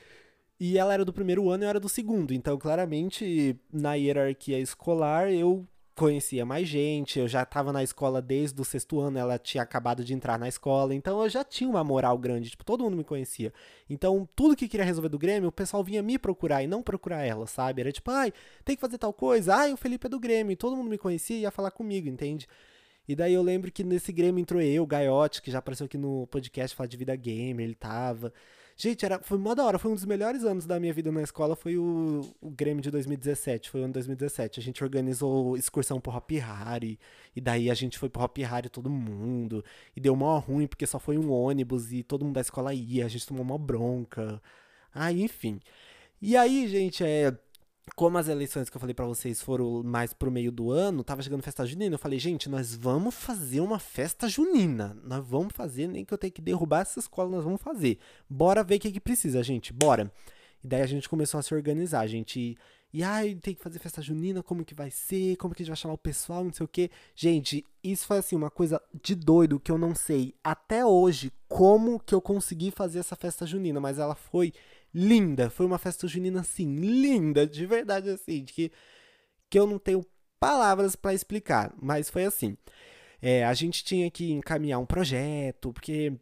E 0.60 0.78
ela 0.78 0.94
era 0.94 1.04
do 1.04 1.14
primeiro 1.14 1.50
ano 1.50 1.64
e 1.64 1.66
eu 1.66 1.70
era 1.70 1.80
do 1.80 1.90
segundo. 1.90 2.34
Então, 2.34 2.58
claramente, 2.58 3.60
na 3.72 3.96
hierarquia 3.96 4.60
escolar, 4.60 5.32
eu 5.32 5.68
conhecia 5.96 6.46
mais 6.46 6.68
gente, 6.68 7.18
eu 7.18 7.28
já 7.28 7.44
estava 7.44 7.72
na 7.72 7.82
escola 7.82 8.22
desde 8.22 8.62
o 8.62 8.66
sexto 8.66 9.00
ano, 9.00 9.18
ela 9.18 9.40
tinha 9.40 9.64
acabado 9.64 10.04
de 10.04 10.14
entrar 10.14 10.38
na 10.38 10.48
escola, 10.48 10.94
então 10.94 11.24
eu 11.24 11.30
já 11.30 11.42
tinha 11.42 11.70
uma 11.70 11.86
moral 11.86 12.18
grande, 12.18 12.50
tipo, 12.50 12.66
todo 12.66 12.84
mundo 12.84 12.98
me 12.98 13.04
conhecia. 13.04 13.54
Então, 13.90 14.28
tudo 14.36 14.58
que 14.58 14.68
queria 14.68 14.86
resolver 14.86 15.08
do 15.08 15.18
Grêmio, 15.18 15.48
o 15.48 15.54
pessoal 15.54 15.82
vinha 15.84 16.04
me 16.04 16.20
procurar 16.20 16.62
e 16.62 16.68
não 16.68 16.84
procurar 16.84 17.24
ela, 17.24 17.48
sabe? 17.48 17.82
Era 17.82 17.94
tipo, 17.94 18.12
ai, 18.12 18.34
tem 18.66 18.76
que 18.76 18.82
fazer 18.82 18.98
tal 18.98 19.14
coisa, 19.14 19.56
ai, 19.56 19.72
o 19.72 19.78
Felipe 19.78 20.08
é 20.08 20.10
do 20.10 20.20
Grêmio, 20.20 20.56
todo 20.58 20.76
mundo 20.76 20.90
me 20.90 20.98
conhecia 20.98 21.38
e 21.38 21.42
ia 21.42 21.52
falar 21.52 21.72
comigo, 21.72 22.10
entende? 22.10 22.46
E 23.08 23.16
daí 23.16 23.34
eu 23.34 23.42
lembro 23.42 23.72
que 23.72 23.84
nesse 23.84 24.12
Grêmio 24.12 24.42
entrou 24.42 24.62
eu, 24.62 24.86
Gaiotti, 24.86 25.42
que 25.42 25.50
já 25.52 25.60
apareceu 25.60 25.86
aqui 25.86 25.98
no 25.98 26.28
podcast 26.28 26.76
falar 26.76 26.88
de 26.88 26.98
vida 26.98 27.16
gamer, 27.16 27.66
ele 27.66 27.76
tava. 27.76 28.34
Gente, 28.78 29.06
era, 29.06 29.20
foi 29.20 29.38
mó 29.38 29.56
da 29.56 29.64
hora, 29.64 29.80
foi 29.80 29.90
um 29.90 29.96
dos 29.96 30.04
melhores 30.04 30.44
anos 30.44 30.66
da 30.66 30.78
minha 30.80 30.94
vida 30.94 31.10
na 31.10 31.22
escola, 31.22 31.56
foi 31.56 31.78
o, 31.78 32.22
o 32.42 32.50
Grêmio 32.50 32.82
de 32.84 32.92
2017, 32.92 33.70
foi 33.70 33.80
o 33.80 33.84
ano 33.86 33.94
2017. 33.94 34.60
A 34.60 34.64
gente 34.64 34.84
organizou 34.84 35.56
excursão 35.56 36.02
pro 36.02 36.12
Hop 36.12 36.30
Harry, 36.32 37.00
e 37.34 37.40
daí 37.40 37.72
a 37.72 37.74
gente 37.74 37.98
foi 37.98 38.10
pro 38.10 38.22
Hop 38.24 38.38
Harry 38.40 38.68
todo 38.68 38.90
mundo, 38.90 39.64
e 39.96 40.02
deu 40.02 40.14
mó 40.14 40.38
ruim 40.40 40.68
porque 40.68 40.86
só 40.86 41.00
foi 41.00 41.18
um 41.18 41.32
ônibus 41.32 41.94
e 41.94 42.04
todo 42.04 42.26
mundo 42.26 42.36
da 42.36 42.42
escola 42.42 42.74
ia, 42.74 43.06
a 43.06 43.08
gente 43.08 43.26
tomou 43.26 43.46
mó 43.46 43.58
bronca. 43.58 44.42
Aí, 44.94 45.22
enfim. 45.24 45.62
E 46.22 46.36
aí, 46.36 46.68
gente, 46.68 47.04
é 47.04 47.38
como 47.94 48.18
as 48.18 48.28
eleições 48.28 48.70
que 48.70 48.76
eu 48.76 48.80
falei 48.80 48.96
para 48.96 49.06
vocês 49.06 49.42
foram 49.42 49.84
mais 49.84 50.14
pro 50.14 50.32
meio 50.32 50.52
do 50.52 50.72
ano, 50.72 51.04
tava 51.04 51.22
chegando 51.22 51.44
festa 51.44 51.66
junina, 51.66 51.96
eu 51.96 52.00
falei, 52.00 52.18
gente, 52.18 52.50
nós 52.50 52.76
vamos 52.76 53.14
fazer 53.14 53.60
uma 53.60 53.78
festa 53.78 54.28
junina. 54.28 54.98
Nós 55.04 55.26
vamos 55.26 55.54
fazer, 55.54 55.88
nem 55.88 56.04
que 56.04 56.14
eu 56.14 56.18
tenha 56.18 56.32
que 56.32 56.42
derrubar 56.42 56.82
essa 56.82 57.00
escola, 57.00 57.30
nós 57.30 57.44
vamos 57.44 57.62
fazer. 57.62 58.00
Bora 58.30 58.64
ver 58.64 58.76
o 58.76 58.80
que, 58.80 58.92
que 58.92 59.00
precisa, 59.00 59.44
gente, 59.44 59.72
bora. 59.72 60.12
E 60.64 60.68
daí 60.68 60.82
a 60.82 60.88
gente 60.88 61.08
começou 61.08 61.40
a 61.40 61.44
se 61.44 61.54
organizar, 61.54 62.02
a 62.02 62.08
gente. 62.08 62.58
E 62.92 63.04
ai, 63.04 63.36
tem 63.36 63.54
que 63.54 63.62
fazer 63.62 63.78
festa 63.78 64.02
junina, 64.02 64.42
como 64.42 64.64
que 64.64 64.74
vai 64.74 64.90
ser, 64.90 65.36
como 65.36 65.54
que 65.54 65.62
a 65.62 65.64
gente 65.64 65.72
vai 65.72 65.78
chamar 65.78 65.94
o 65.96 65.98
pessoal, 65.98 66.44
não 66.44 66.54
sei 66.54 66.64
o 66.64 66.68
quê. 66.68 66.90
Gente, 67.14 67.66
isso 67.84 68.08
foi 68.08 68.18
assim, 68.18 68.36
uma 68.36 68.50
coisa 68.50 68.82
de 69.04 69.16
doido 69.16 69.60
que 69.60 69.72
eu 69.72 69.78
não 69.78 69.94
sei 69.94 70.34
até 70.44 70.86
hoje 70.86 71.32
como 71.48 72.00
que 72.00 72.16
eu 72.16 72.22
consegui 72.22 72.72
fazer 72.72 73.00
essa 73.00 73.16
festa 73.16 73.46
junina, 73.46 73.80
mas 73.80 74.00
ela 74.00 74.16
foi 74.16 74.54
linda. 74.96 75.50
Foi 75.50 75.66
uma 75.66 75.78
festa 75.78 76.08
junina, 76.08 76.40
assim, 76.40 76.78
linda, 76.78 77.46
de 77.46 77.66
verdade, 77.66 78.10
assim, 78.10 78.46
que, 78.46 78.72
que 79.50 79.60
eu 79.60 79.68
não 79.68 79.78
tenho 79.78 80.06
palavras 80.40 80.96
para 80.96 81.14
explicar, 81.14 81.74
mas 81.82 82.10
foi 82.10 82.24
assim. 82.24 82.58
É, 83.22 83.44
a 83.46 83.54
gente 83.54 83.84
tinha 83.84 84.10
que 84.10 84.32
encaminhar 84.32 84.80
um 84.80 84.86
projeto, 84.86 85.74
porque 85.74 86.14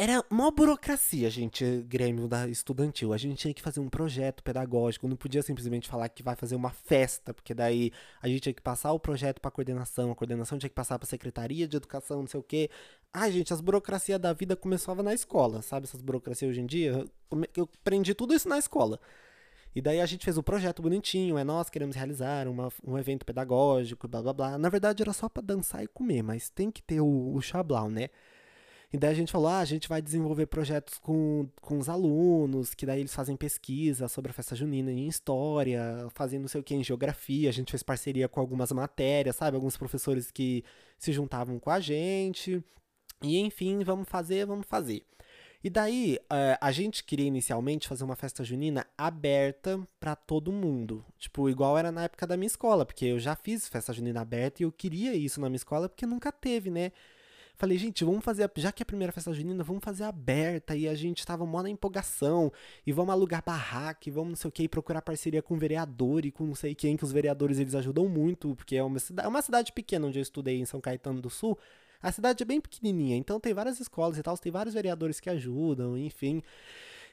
era 0.00 0.24
uma 0.30 0.48
burocracia, 0.52 1.28
gente, 1.28 1.82
Grêmio 1.88 2.28
da 2.28 2.46
Estudantil. 2.46 3.12
A 3.12 3.16
gente 3.16 3.36
tinha 3.36 3.52
que 3.52 3.60
fazer 3.60 3.80
um 3.80 3.88
projeto 3.88 4.44
pedagógico, 4.44 5.08
não 5.08 5.16
podia 5.16 5.42
simplesmente 5.42 5.88
falar 5.88 6.08
que 6.08 6.22
vai 6.22 6.36
fazer 6.36 6.54
uma 6.54 6.70
festa, 6.70 7.34
porque 7.34 7.52
daí 7.52 7.90
a 8.22 8.28
gente 8.28 8.42
tinha 8.42 8.54
que 8.54 8.62
passar 8.62 8.92
o 8.92 9.00
projeto 9.00 9.40
para 9.40 9.50
coordenação, 9.50 10.12
a 10.12 10.14
coordenação 10.14 10.56
tinha 10.56 10.70
que 10.70 10.74
passar 10.74 11.00
para 11.00 11.08
secretaria 11.08 11.66
de 11.66 11.76
educação, 11.76 12.20
não 12.20 12.28
sei 12.28 12.38
o 12.38 12.44
quê. 12.44 12.70
Ai, 13.12 13.32
gente, 13.32 13.52
as 13.52 13.60
burocracias 13.60 14.20
da 14.20 14.32
vida 14.32 14.54
começavam 14.54 15.02
na 15.02 15.12
escola, 15.12 15.62
sabe? 15.62 15.86
Essas 15.88 16.00
burocracias 16.00 16.48
hoje 16.48 16.60
em 16.60 16.66
dia. 16.66 17.04
Eu 17.56 17.68
aprendi 17.80 18.14
tudo 18.14 18.32
isso 18.34 18.48
na 18.48 18.56
escola. 18.56 19.00
E 19.74 19.82
daí 19.82 20.00
a 20.00 20.06
gente 20.06 20.24
fez 20.24 20.36
o 20.36 20.40
um 20.40 20.44
projeto 20.44 20.80
bonitinho, 20.80 21.36
é 21.36 21.42
nós 21.42 21.68
queremos 21.68 21.96
realizar 21.96 22.46
uma, 22.46 22.68
um 22.86 22.96
evento 22.96 23.26
pedagógico, 23.26 24.06
blá 24.06 24.22
blá 24.22 24.32
blá. 24.32 24.58
Na 24.58 24.68
verdade 24.68 25.02
era 25.02 25.12
só 25.12 25.28
para 25.28 25.42
dançar 25.42 25.82
e 25.82 25.88
comer, 25.88 26.22
mas 26.22 26.48
tem 26.48 26.70
que 26.70 26.82
ter 26.82 27.00
o, 27.00 27.34
o 27.34 27.40
chablau, 27.42 27.90
né? 27.90 28.10
E 28.92 28.96
daí 28.96 29.10
a 29.10 29.14
gente 29.14 29.30
falou, 29.30 29.48
ah, 29.48 29.58
a 29.58 29.64
gente 29.66 29.86
vai 29.86 30.00
desenvolver 30.00 30.46
projetos 30.46 30.96
com, 30.98 31.46
com 31.60 31.78
os 31.78 31.90
alunos, 31.90 32.74
que 32.74 32.86
daí 32.86 33.00
eles 33.00 33.14
fazem 33.14 33.36
pesquisa 33.36 34.08
sobre 34.08 34.30
a 34.30 34.34
festa 34.34 34.56
junina 34.56 34.90
em 34.90 35.06
história, 35.06 36.08
fazem 36.14 36.38
não 36.38 36.48
sei 36.48 36.60
o 36.60 36.64
que 36.64 36.74
em 36.74 36.82
geografia. 36.82 37.50
A 37.50 37.52
gente 37.52 37.70
fez 37.70 37.82
parceria 37.82 38.28
com 38.28 38.40
algumas 38.40 38.72
matérias, 38.72 39.36
sabe? 39.36 39.56
Alguns 39.56 39.76
professores 39.76 40.30
que 40.30 40.64
se 40.98 41.12
juntavam 41.12 41.58
com 41.58 41.70
a 41.70 41.80
gente. 41.80 42.64
E 43.22 43.38
enfim, 43.38 43.84
vamos 43.84 44.08
fazer, 44.08 44.46
vamos 44.46 44.66
fazer. 44.66 45.04
E 45.62 45.68
daí, 45.68 46.18
uh, 46.24 46.56
a 46.60 46.70
gente 46.70 47.02
queria 47.02 47.26
inicialmente 47.26 47.88
fazer 47.88 48.04
uma 48.04 48.14
festa 48.14 48.44
junina 48.44 48.86
aberta 48.96 49.80
para 49.98 50.14
todo 50.14 50.52
mundo. 50.52 51.04
Tipo, 51.18 51.50
igual 51.50 51.76
era 51.76 51.90
na 51.90 52.04
época 52.04 52.26
da 52.26 52.36
minha 52.36 52.46
escola, 52.46 52.86
porque 52.86 53.06
eu 53.06 53.18
já 53.18 53.34
fiz 53.34 53.68
festa 53.68 53.92
junina 53.92 54.20
aberta 54.20 54.62
e 54.62 54.64
eu 54.64 54.72
queria 54.72 55.14
isso 55.14 55.40
na 55.40 55.48
minha 55.48 55.56
escola 55.56 55.88
porque 55.88 56.06
nunca 56.06 56.30
teve, 56.30 56.70
né? 56.70 56.92
Falei, 57.58 57.76
gente, 57.76 58.04
vamos 58.04 58.24
fazer, 58.24 58.48
já 58.56 58.70
que 58.70 58.82
é 58.82 58.84
a 58.84 58.86
primeira 58.86 59.12
festa 59.12 59.32
junina, 59.32 59.64
vamos 59.64 59.82
fazer 59.82 60.04
aberta. 60.04 60.76
E 60.76 60.88
a 60.88 60.94
gente 60.94 61.26
tava 61.26 61.44
mó 61.44 61.60
na 61.60 61.68
empolgação. 61.68 62.52
E 62.86 62.92
vamos 62.92 63.12
alugar 63.12 63.42
barraca, 63.44 64.08
e 64.08 64.12
vamos 64.12 64.28
não 64.28 64.36
sei 64.36 64.48
o 64.48 64.52
que, 64.52 64.68
procurar 64.68 65.02
parceria 65.02 65.42
com 65.42 65.54
o 65.54 65.58
vereador 65.58 66.24
e 66.24 66.30
com 66.30 66.44
não 66.44 66.54
sei 66.54 66.72
quem, 66.72 66.96
que 66.96 67.02
os 67.02 67.10
vereadores 67.10 67.58
eles 67.58 67.74
ajudam 67.74 68.08
muito, 68.08 68.54
porque 68.54 68.76
é 68.76 68.82
uma 68.82 69.00
cidade, 69.00 69.26
é 69.26 69.28
uma 69.28 69.42
cidade 69.42 69.72
pequena 69.72 70.06
onde 70.06 70.20
eu 70.20 70.22
estudei 70.22 70.60
em 70.60 70.64
São 70.64 70.80
Caetano 70.80 71.20
do 71.20 71.28
Sul. 71.28 71.58
A 72.00 72.12
cidade 72.12 72.44
é 72.44 72.46
bem 72.46 72.60
pequenininha, 72.60 73.16
então 73.16 73.40
tem 73.40 73.52
várias 73.52 73.80
escolas 73.80 74.16
e 74.16 74.22
tal, 74.22 74.38
tem 74.38 74.52
vários 74.52 74.74
vereadores 74.74 75.18
que 75.18 75.28
ajudam, 75.28 75.98
enfim. 75.98 76.40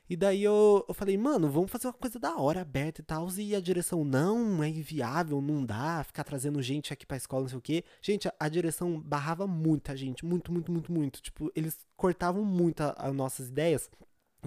E 0.09 0.15
daí 0.15 0.43
eu, 0.43 0.85
eu 0.87 0.93
falei, 0.93 1.17
mano, 1.17 1.49
vamos 1.49 1.71
fazer 1.71 1.87
uma 1.87 1.93
coisa 1.93 2.19
da 2.19 2.35
hora, 2.37 2.61
aberta 2.61 3.01
e 3.01 3.03
tal. 3.03 3.27
E 3.37 3.55
a 3.55 3.59
direção, 3.59 4.03
não, 4.03 4.63
é 4.63 4.69
inviável, 4.69 5.41
não 5.41 5.65
dá, 5.65 6.03
ficar 6.03 6.23
trazendo 6.23 6.61
gente 6.61 6.93
aqui 6.93 7.05
pra 7.05 7.17
escola, 7.17 7.43
não 7.43 7.49
sei 7.49 7.57
o 7.57 7.61
quê. 7.61 7.83
Gente, 8.01 8.27
a, 8.27 8.33
a 8.39 8.47
direção 8.47 8.99
barrava 9.01 9.47
muita 9.47 9.95
gente, 9.97 10.23
muito, 10.23 10.51
muito, 10.51 10.71
muito, 10.71 10.91
muito. 10.91 11.21
Tipo, 11.21 11.51
eles 11.55 11.85
cortavam 11.97 12.45
muito 12.45 12.81
as 12.81 13.13
nossas 13.13 13.49
ideias. 13.49 13.89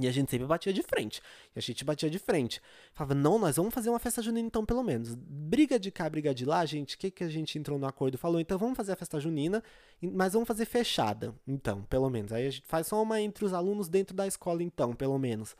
E 0.01 0.07
a 0.07 0.13
gente 0.13 0.31
sempre 0.31 0.47
batia 0.47 0.73
de 0.73 0.83
frente. 0.83 1.21
E 1.55 1.59
a 1.59 1.63
gente 1.63 1.85
batia 1.85 2.09
de 2.09 2.19
frente. 2.19 2.61
Falava, 2.95 3.15
não, 3.15 3.39
nós 3.39 3.57
vamos 3.57 3.75
fazer 3.75 3.91
uma 3.91 3.99
festa 3.99 4.23
junina 4.23 4.47
então, 4.47 4.65
pelo 4.65 4.83
menos. 4.83 5.15
Briga 5.15 5.79
de 5.79 5.91
cá, 5.91 6.09
briga 6.09 6.35
de 6.35 6.45
lá, 6.45 6.65
gente. 6.65 6.95
O 6.95 6.99
que, 6.99 7.11
que 7.11 7.25
a 7.25 7.29
gente 7.29 7.59
entrou 7.59 7.79
no 7.79 7.87
acordo? 7.87 8.17
Falou, 8.17 8.41
então 8.41 8.59
vamos 8.59 8.77
fazer 8.77 8.93
a 8.93 8.97
festa 8.97 9.19
junina, 9.19 9.63
mas 10.01 10.33
vamos 10.33 10.47
fazer 10.47 10.65
fechada, 10.65 11.35
então, 11.47 11.83
pelo 11.85 12.09
menos. 12.09 12.33
Aí 12.33 12.47
a 12.47 12.51
gente 12.51 12.67
faz 12.67 12.87
só 12.87 13.03
uma 13.03 13.21
entre 13.21 13.45
os 13.45 13.53
alunos 13.53 13.89
dentro 13.89 14.15
da 14.15 14.27
escola, 14.27 14.63
então, 14.63 14.95
pelo 14.95 15.19
menos. 15.19 15.57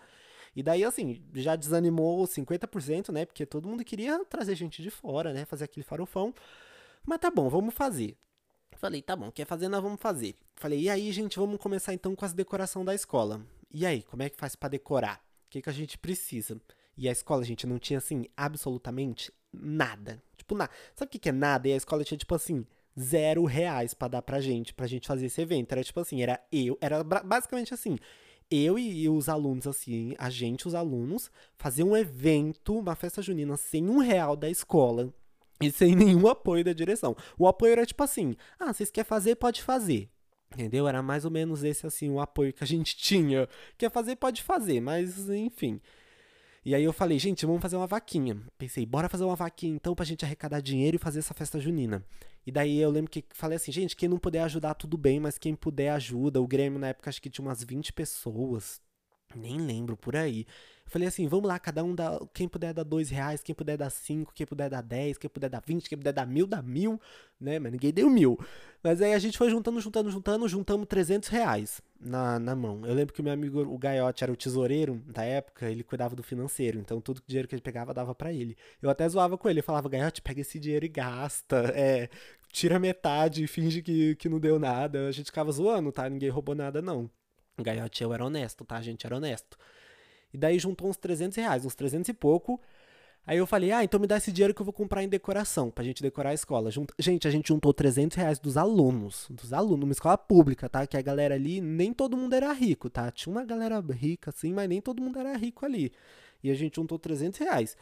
E 0.55 0.63
daí, 0.63 0.85
assim, 0.85 1.23
já 1.35 1.57
desanimou 1.57 2.27
50%, 2.27 3.13
né? 3.13 3.25
Porque 3.25 3.47
todo 3.47 3.69
mundo 3.69 3.85
queria 3.85 4.25
trazer 4.25 4.55
gente 4.55 4.83
de 4.83 4.91
fora, 4.91 5.33
né? 5.33 5.45
Fazer 5.45 5.65
aquele 5.65 5.85
farofão. 5.85 6.35
Mas 7.07 7.19
tá 7.19 7.31
bom, 7.31 7.49
vamos 7.49 7.75
fazer. 7.75 8.17
Falei, 8.77 9.03
tá 9.03 9.17
bom, 9.17 9.31
quer 9.31 9.45
fazer, 9.45 9.69
nós 9.69 9.83
vamos 9.83 10.01
fazer. 10.01 10.37
Falei, 10.55 10.83
e 10.83 10.91
aí, 10.91 11.11
gente, 11.11 11.39
vamos 11.39 11.59
começar 11.59 11.95
então 11.95 12.15
com 12.15 12.25
as 12.25 12.33
decoração 12.33 12.85
da 12.85 12.95
escola. 12.95 13.41
E 13.71 13.85
aí, 13.85 14.03
como 14.03 14.23
é 14.23 14.29
que 14.29 14.37
faz 14.37 14.57
para 14.57 14.71
decorar? 14.71 15.23
O 15.47 15.51
que, 15.51 15.63
que 15.63 15.69
a 15.71 15.73
gente 15.73 15.99
precisa? 15.99 16.61
E 16.97 17.09
a 17.09 17.13
escola, 17.13 17.45
gente, 17.45 17.67
não 17.67 17.79
tinha 17.79 17.99
assim 17.99 18.27
absolutamente 18.37 19.33
nada. 19.53 20.23
Tipo, 20.37 20.55
nada. 20.55 20.73
Sabe 20.95 21.09
o 21.09 21.13
que, 21.13 21.19
que 21.19 21.29
é 21.29 21.33
nada? 21.33 21.69
E 21.69 21.73
a 21.73 21.77
escola 21.77 22.05
tinha, 22.05 22.19
tipo 22.19 22.35
assim, 22.35 22.67
zero 22.99 23.45
reais 23.45 23.95
para 23.95 24.09
dar 24.09 24.23
pra 24.23 24.41
gente, 24.41 24.75
pra 24.75 24.87
gente 24.87 25.07
fazer 25.07 25.27
esse 25.27 25.41
evento. 25.41 25.73
Era 25.73 25.85
tipo 25.85 26.01
assim, 26.01 26.23
era 26.23 26.43
eu, 26.51 26.77
era 26.81 27.03
basicamente 27.05 27.73
assim. 27.73 27.99
Eu 28.51 28.79
e, 28.79 29.03
e 29.03 29.09
os 29.09 29.29
alunos, 29.29 29.67
assim, 29.67 30.15
a 30.19 30.31
gente, 30.31 30.67
os 30.67 30.75
alunos, 30.75 31.31
fazer 31.57 31.85
um 31.85 31.97
evento, 31.97 32.79
uma 32.79 32.97
festa 32.97 33.21
junina, 33.21 33.57
sem 33.57 33.89
um 33.89 33.99
real 33.99 34.35
da 34.35 34.49
escola. 34.49 35.13
E 35.61 35.71
sem 35.71 35.95
nenhum 35.95 36.27
apoio 36.29 36.65
da 36.65 36.73
direção. 36.73 37.17
O 37.39 37.47
apoio 37.47 37.73
era 37.73 37.87
tipo 37.87 38.03
assim: 38.03 38.37
ah, 38.59 38.73
vocês 38.73 38.91
querem 38.91 39.09
fazer, 39.09 39.37
pode 39.37 39.63
fazer. 39.63 40.09
Entendeu? 40.53 40.89
Era 40.89 41.03
mais 41.03 41.25
ou 41.25 41.31
menos 41.31 41.63
esse, 41.63 41.87
assim, 41.87 42.09
o 42.09 42.21
apoio 42.21 42.53
que 42.53 42.65
a 42.65 42.67
gente 42.67 42.97
tinha. 42.99 43.49
Quer 43.77 43.91
fazer, 43.91 44.17
pode 44.17 44.43
fazer, 44.43 44.81
mas 44.81 45.29
enfim. 45.29 45.81
E 46.65 46.75
aí 46.75 46.85
eu 46.85 46.93
falei, 46.93 47.19
gente, 47.19 47.47
vamos 47.47 47.63
fazer 47.63 47.77
uma 47.77 47.87
vaquinha. 47.87 48.37
Pensei, 48.59 48.85
bora 48.85 49.09
fazer 49.09 49.25
uma 49.25 49.37
vaquinha 49.37 49.75
então 49.75 49.95
pra 49.95 50.05
gente 50.05 50.25
arrecadar 50.25 50.61
dinheiro 50.61 50.97
e 50.97 50.99
fazer 50.99 51.21
essa 51.21 51.33
festa 51.33 51.59
junina. 51.59 52.05
E 52.47 52.53
daí 52.53 52.79
eu 52.79 52.91
lembro 52.91 53.11
que 53.11 53.25
falei 53.33 53.57
assim, 53.57 53.73
gente, 53.73 53.97
quem 53.97 54.09
não 54.09 54.19
puder 54.19 54.43
ajudar, 54.43 54.75
tudo 54.75 54.97
bem, 54.97 55.21
mas 55.21 55.39
quem 55.39 55.55
puder 55.55 55.91
ajuda. 55.91 56.41
O 56.41 56.47
Grêmio 56.47 56.79
na 56.79 56.89
época 56.89 57.11
acho 57.11 57.23
que 57.23 57.31
tinha 57.31 57.47
umas 57.47 57.63
20 57.63 57.93
pessoas. 57.93 58.81
Nem 59.35 59.59
lembro, 59.59 59.97
por 59.97 60.17
aí. 60.17 60.47
Falei 60.89 61.07
assim, 61.07 61.29
vamos 61.29 61.47
lá, 61.47 61.59
cada 61.59 61.85
um 61.85 61.95
dá. 61.95 62.19
Quem 62.33 62.49
puder 62.49 62.73
dar 62.73 62.83
dois 62.83 63.11
reais, 63.11 63.43
quem 63.43 63.55
puder 63.55 63.77
dar 63.77 63.91
cinco, 63.91 64.33
quem 64.35 64.47
puder 64.47 64.71
dar 64.71 64.83
dez, 64.83 65.19
quem 65.19 65.29
puder 65.29 65.51
dar 65.51 65.63
vinte, 65.65 65.89
quem 65.89 65.99
puder 65.99 66.13
dar 66.13 66.27
mil, 66.27 66.47
dá 66.47 66.63
mil, 66.63 67.01
né? 67.41 67.59
Mas 67.59 67.73
ninguém 67.73 67.93
deu 67.93 68.09
mil. 68.09 68.39
Mas 68.83 69.03
aí 69.03 69.13
a 69.13 69.19
gente 69.19 69.37
foi 69.37 69.51
juntando, 69.51 69.81
juntando, 69.81 70.11
juntando, 70.11 70.49
juntamos 70.49 70.87
trezentos 70.87 71.29
reais 71.29 71.83
na, 72.01 72.39
na 72.39 72.57
mão. 72.57 72.87
Eu 72.87 72.95
lembro 72.95 73.13
que 73.13 73.21
o 73.21 73.25
meu 73.25 73.33
amigo, 73.33 73.61
o 73.61 73.77
Gaiote, 73.77 74.25
era 74.25 74.33
o 74.33 74.37
tesoureiro 74.37 75.03
da 75.07 75.23
época, 75.25 75.71
ele 75.71 75.83
cuidava 75.83 76.17
do 76.17 76.23
financeiro. 76.23 76.79
Então 76.79 77.01
tudo 77.01 77.19
o 77.19 77.23
dinheiro 77.27 77.47
que 77.47 77.55
ele 77.55 77.63
pegava 77.63 77.93
dava 77.93 78.15
para 78.15 78.33
ele. 78.33 78.57
Eu 78.81 78.89
até 78.89 79.09
zoava 79.09 79.37
com 79.37 79.49
ele, 79.49 79.61
eu 79.61 79.65
falava, 79.65 79.89
Gaiote, 79.89 80.23
pega 80.23 80.41
esse 80.41 80.59
dinheiro 80.59 80.87
e 80.87 80.89
gasta. 80.89 81.73
É, 81.75 82.09
tira 82.51 82.79
metade 82.79 83.45
e 83.45 83.47
finge 83.47 83.83
que, 83.83 84.15
que 84.17 84.29
não 84.29 84.41
deu 84.41 84.59
nada. 84.59 85.07
A 85.07 85.13
gente 85.13 85.27
ficava 85.27 85.53
zoando, 85.53 85.93
tá? 85.93 86.09
Ninguém 86.09 86.31
roubou 86.31 86.55
nada, 86.55 86.81
não. 86.81 87.11
Gaiote, 87.61 88.03
eu 88.03 88.15
era 88.15 88.25
honesto, 88.25 88.65
tá? 88.65 88.77
A 88.77 88.83
gente 88.83 89.05
era 89.05 89.17
honesto. 89.17 89.59
E 90.33 90.39
daí 90.39 90.59
juntou 90.59 90.89
uns 90.89 90.97
300 90.97 91.37
reais, 91.37 91.65
uns 91.65 91.75
300 91.75 92.09
e 92.09 92.15
pouco. 92.15 92.61
Aí 93.27 93.37
eu 93.37 93.47
falei, 93.47 93.73
ah, 93.73 93.85
então 93.85 94.01
me 94.01 94.07
dá 94.07 94.17
esse 94.17 94.33
dinheiro 94.33 94.55
que 94.55 94.63
eu 94.63 94.65
vou 94.65 94.73
comprar 94.73 95.03
em 95.03 95.09
decoração, 95.09 95.71
pra 95.71 95.85
gente 95.85 96.03
decorar 96.03 96.31
a 96.31 96.35
escola. 96.35 96.71
Gente, 96.99 97.29
a 97.29 97.31
gente 97.31 97.49
juntou 97.49 97.75
300 97.75 98.17
reais 98.17 98.39
dos 98.39 98.57
alunos, 98.57 99.27
dos 99.29 99.53
alunos, 99.53 99.85
uma 99.85 99.93
escola 99.93 100.17
pública, 100.17 100.67
tá? 100.67 100.87
Que 100.87 100.97
a 100.97 101.03
galera 101.03 101.35
ali, 101.35 101.61
nem 101.61 101.93
todo 101.93 102.17
mundo 102.17 102.33
era 102.33 102.51
rico, 102.55 102.89
tá? 102.89 103.11
Tinha 103.11 103.31
uma 103.31 103.45
galera 103.45 103.81
rica, 103.81 104.31
assim, 104.31 104.55
mas 104.55 104.67
nem 104.67 104.81
todo 104.81 105.03
mundo 105.03 105.19
era 105.19 105.37
rico 105.37 105.67
ali. 105.67 105.93
E 106.43 106.51
a 106.51 106.55
gente 106.55 106.77
juntou 106.77 106.99
300 106.99 107.39
reais. 107.39 107.77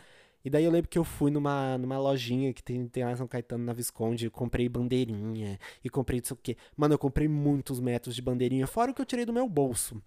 E 0.44 0.51
daí 0.51 0.64
eu 0.64 0.70
lembro 0.70 0.88
que 0.88 0.99
eu 0.99 1.05
fui 1.05 1.30
numa, 1.30 1.76
numa 1.78 1.99
lojinha 1.99 2.53
que 2.53 2.62
tem, 2.62 2.86
tem 2.88 3.05
lá 3.05 3.12
em 3.12 3.16
São 3.16 3.26
Caetano, 3.28 3.64
na 3.64 3.72
Visconde, 3.72 4.30
comprei 4.30 4.68
bandeirinha 4.68 5.59
e 5.84 5.88
comprei 5.88 6.20
não 6.20 6.24
sei 6.24 6.34
o 6.34 6.40
quê. 6.42 6.57
Mano, 6.76 6.94
eu 6.94 6.99
comprei 6.99 7.28
muitos 7.28 7.78
metros 7.78 8.14
de 8.14 8.22
bandeirinha, 8.22 8.66
fora 8.66 8.90
o 8.90 8.94
que 8.94 9.01
eu 9.01 9.07
tirei 9.07 9.24
do 9.24 9.32
meu 9.32 9.49
bolso. 9.49 10.03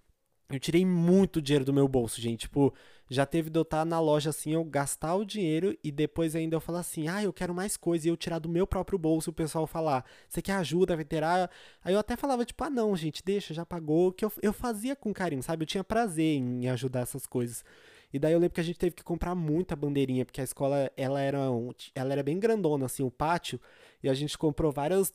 Eu 0.50 0.58
tirei 0.58 0.84
muito 0.84 1.40
dinheiro 1.40 1.64
do 1.64 1.72
meu 1.72 1.86
bolso, 1.86 2.20
gente. 2.20 2.40
Tipo, 2.40 2.74
já 3.08 3.24
teve 3.24 3.50
de 3.50 3.58
eu 3.58 3.62
estar 3.62 3.84
na 3.84 4.00
loja 4.00 4.30
assim, 4.30 4.52
eu 4.52 4.64
gastar 4.64 5.14
o 5.14 5.24
dinheiro 5.24 5.76
e 5.82 5.92
depois 5.92 6.34
ainda 6.34 6.56
eu 6.56 6.60
falar 6.60 6.80
assim, 6.80 7.08
ah, 7.08 7.22
eu 7.22 7.32
quero 7.32 7.54
mais 7.54 7.76
coisa, 7.76 8.06
e 8.06 8.10
eu 8.10 8.16
tirar 8.16 8.38
do 8.38 8.48
meu 8.48 8.66
próprio 8.66 8.98
bolso 8.98 9.30
o 9.30 9.32
pessoal 9.32 9.66
falar, 9.66 10.04
você 10.28 10.42
quer 10.42 10.54
ajuda, 10.54 10.96
vai 10.96 11.04
terá? 11.04 11.48
Aí 11.84 11.94
eu 11.94 12.00
até 12.00 12.16
falava, 12.16 12.44
tipo, 12.44 12.62
ah, 12.64 12.70
não, 12.70 12.96
gente, 12.96 13.22
deixa, 13.24 13.54
já 13.54 13.64
pagou, 13.64 14.12
que 14.12 14.24
eu, 14.24 14.32
eu 14.42 14.52
fazia 14.52 14.96
com 14.96 15.12
carinho, 15.12 15.42
sabe? 15.42 15.62
Eu 15.62 15.66
tinha 15.66 15.84
prazer 15.84 16.36
em 16.36 16.68
ajudar 16.68 17.00
essas 17.00 17.26
coisas. 17.26 17.64
E 18.12 18.18
daí 18.18 18.32
eu 18.32 18.38
lembro 18.40 18.54
que 18.54 18.60
a 18.60 18.64
gente 18.64 18.78
teve 18.78 18.94
que 18.94 19.04
comprar 19.04 19.34
muita 19.36 19.76
bandeirinha, 19.76 20.24
porque 20.24 20.40
a 20.40 20.44
escola, 20.44 20.90
ela 20.96 21.20
era, 21.20 21.50
um, 21.50 21.72
ela 21.94 22.12
era 22.12 22.22
bem 22.22 22.40
grandona, 22.40 22.86
assim, 22.86 23.04
o 23.04 23.10
pátio, 23.10 23.60
e 24.02 24.08
a 24.08 24.14
gente 24.14 24.36
comprou 24.36 24.72
vários 24.72 25.12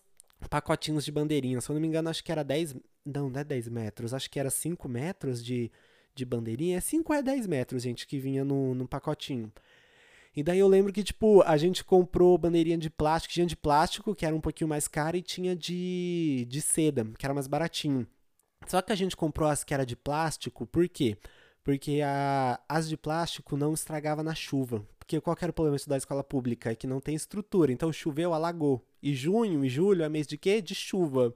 pacotinhos 0.50 1.04
de 1.04 1.12
bandeirinha. 1.12 1.60
Se 1.60 1.70
eu 1.70 1.74
não 1.74 1.82
me 1.82 1.88
engano, 1.88 2.10
acho 2.10 2.24
que 2.24 2.32
era 2.32 2.44
10, 2.44 2.76
não, 3.06 3.30
não 3.30 3.40
é 3.40 3.44
10 3.44 3.70
metros. 3.70 4.14
Acho 4.14 4.30
que 4.30 4.40
era 4.40 4.50
5 4.50 4.90
metros 4.90 5.44
de, 5.44 5.72
de 6.14 6.26
bandeirinha. 6.26 6.78
É 6.78 6.82
5 6.82 7.14
é 7.14 7.22
10 7.22 7.48
metros, 7.48 7.84
gente, 7.84 8.08
que 8.08 8.20
vinha 8.20 8.44
no, 8.44 8.74
no 8.74 8.88
pacotinho. 8.88 9.52
E 10.36 10.44
daí 10.44 10.60
eu 10.60 10.68
lembro 10.68 10.92
que, 10.92 11.04
tipo, 11.04 11.42
a 11.44 11.56
gente 11.56 11.84
comprou 11.84 12.38
bandeirinha 12.38 12.78
de 12.78 12.90
plástico, 12.90 13.34
tinha 13.34 13.46
de 13.46 13.56
plástico, 13.56 14.14
que 14.14 14.26
era 14.26 14.36
um 14.36 14.42
pouquinho 14.42 14.68
mais 14.68 14.88
cara, 14.88 15.16
e 15.16 15.22
tinha 15.22 15.56
de, 15.56 16.46
de 16.50 16.62
seda, 16.62 17.06
que 17.18 17.26
era 17.26 17.34
mais 17.34 17.48
baratinho. 17.48 18.06
Só 18.68 18.82
que 18.82 18.92
a 18.92 18.96
gente 18.96 19.16
comprou 19.16 19.48
as 19.48 19.64
que 19.64 19.74
era 19.74 19.86
de 19.86 19.96
plástico, 19.96 20.66
por 20.66 20.90
quê? 20.90 21.18
Porque 21.64 22.02
a, 22.04 22.60
as 22.68 22.90
de 22.90 22.98
plástico 22.98 23.56
não 23.56 23.74
estragava 23.74 24.24
na 24.24 24.36
chuva. 24.36 24.86
Porque 25.00 25.22
qual 25.22 25.38
era 25.40 25.52
o 25.52 25.54
problema 25.54 25.78
de 25.78 25.82
estudar 25.82 25.98
escola 25.98 26.24
pública? 26.24 26.72
É 26.72 26.76
que 26.76 26.88
não 26.88 27.00
tem 27.00 27.16
estrutura. 27.16 27.72
Então 27.72 27.94
choveu, 27.94 28.34
alagou. 28.34 28.84
E 29.02 29.14
junho 29.14 29.64
e 29.64 29.70
julho 29.70 30.04
é 30.04 30.10
mês 30.10 30.28
de 30.28 30.38
quê? 30.38 30.62
De 30.62 30.76
chuva. 30.76 31.34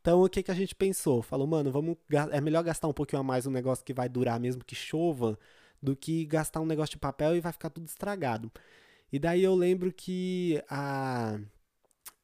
Então, 0.00 0.22
o 0.22 0.28
que, 0.28 0.42
que 0.42 0.50
a 0.50 0.54
gente 0.54 0.74
pensou? 0.74 1.22
Falou, 1.22 1.46
mano, 1.46 1.70
vamos 1.70 1.96
é 2.32 2.40
melhor 2.40 2.62
gastar 2.62 2.88
um 2.88 2.92
pouquinho 2.92 3.20
a 3.20 3.24
mais 3.24 3.46
um 3.46 3.50
negócio 3.50 3.84
que 3.84 3.92
vai 3.92 4.08
durar 4.08 4.38
mesmo 4.40 4.64
que 4.64 4.74
chova, 4.74 5.38
do 5.82 5.96
que 5.96 6.24
gastar 6.24 6.60
um 6.60 6.66
negócio 6.66 6.92
de 6.92 6.98
papel 6.98 7.36
e 7.36 7.40
vai 7.40 7.52
ficar 7.52 7.70
tudo 7.70 7.86
estragado. 7.86 8.50
E 9.12 9.18
daí 9.18 9.42
eu 9.42 9.54
lembro 9.54 9.92
que 9.92 10.62
a, 10.68 11.38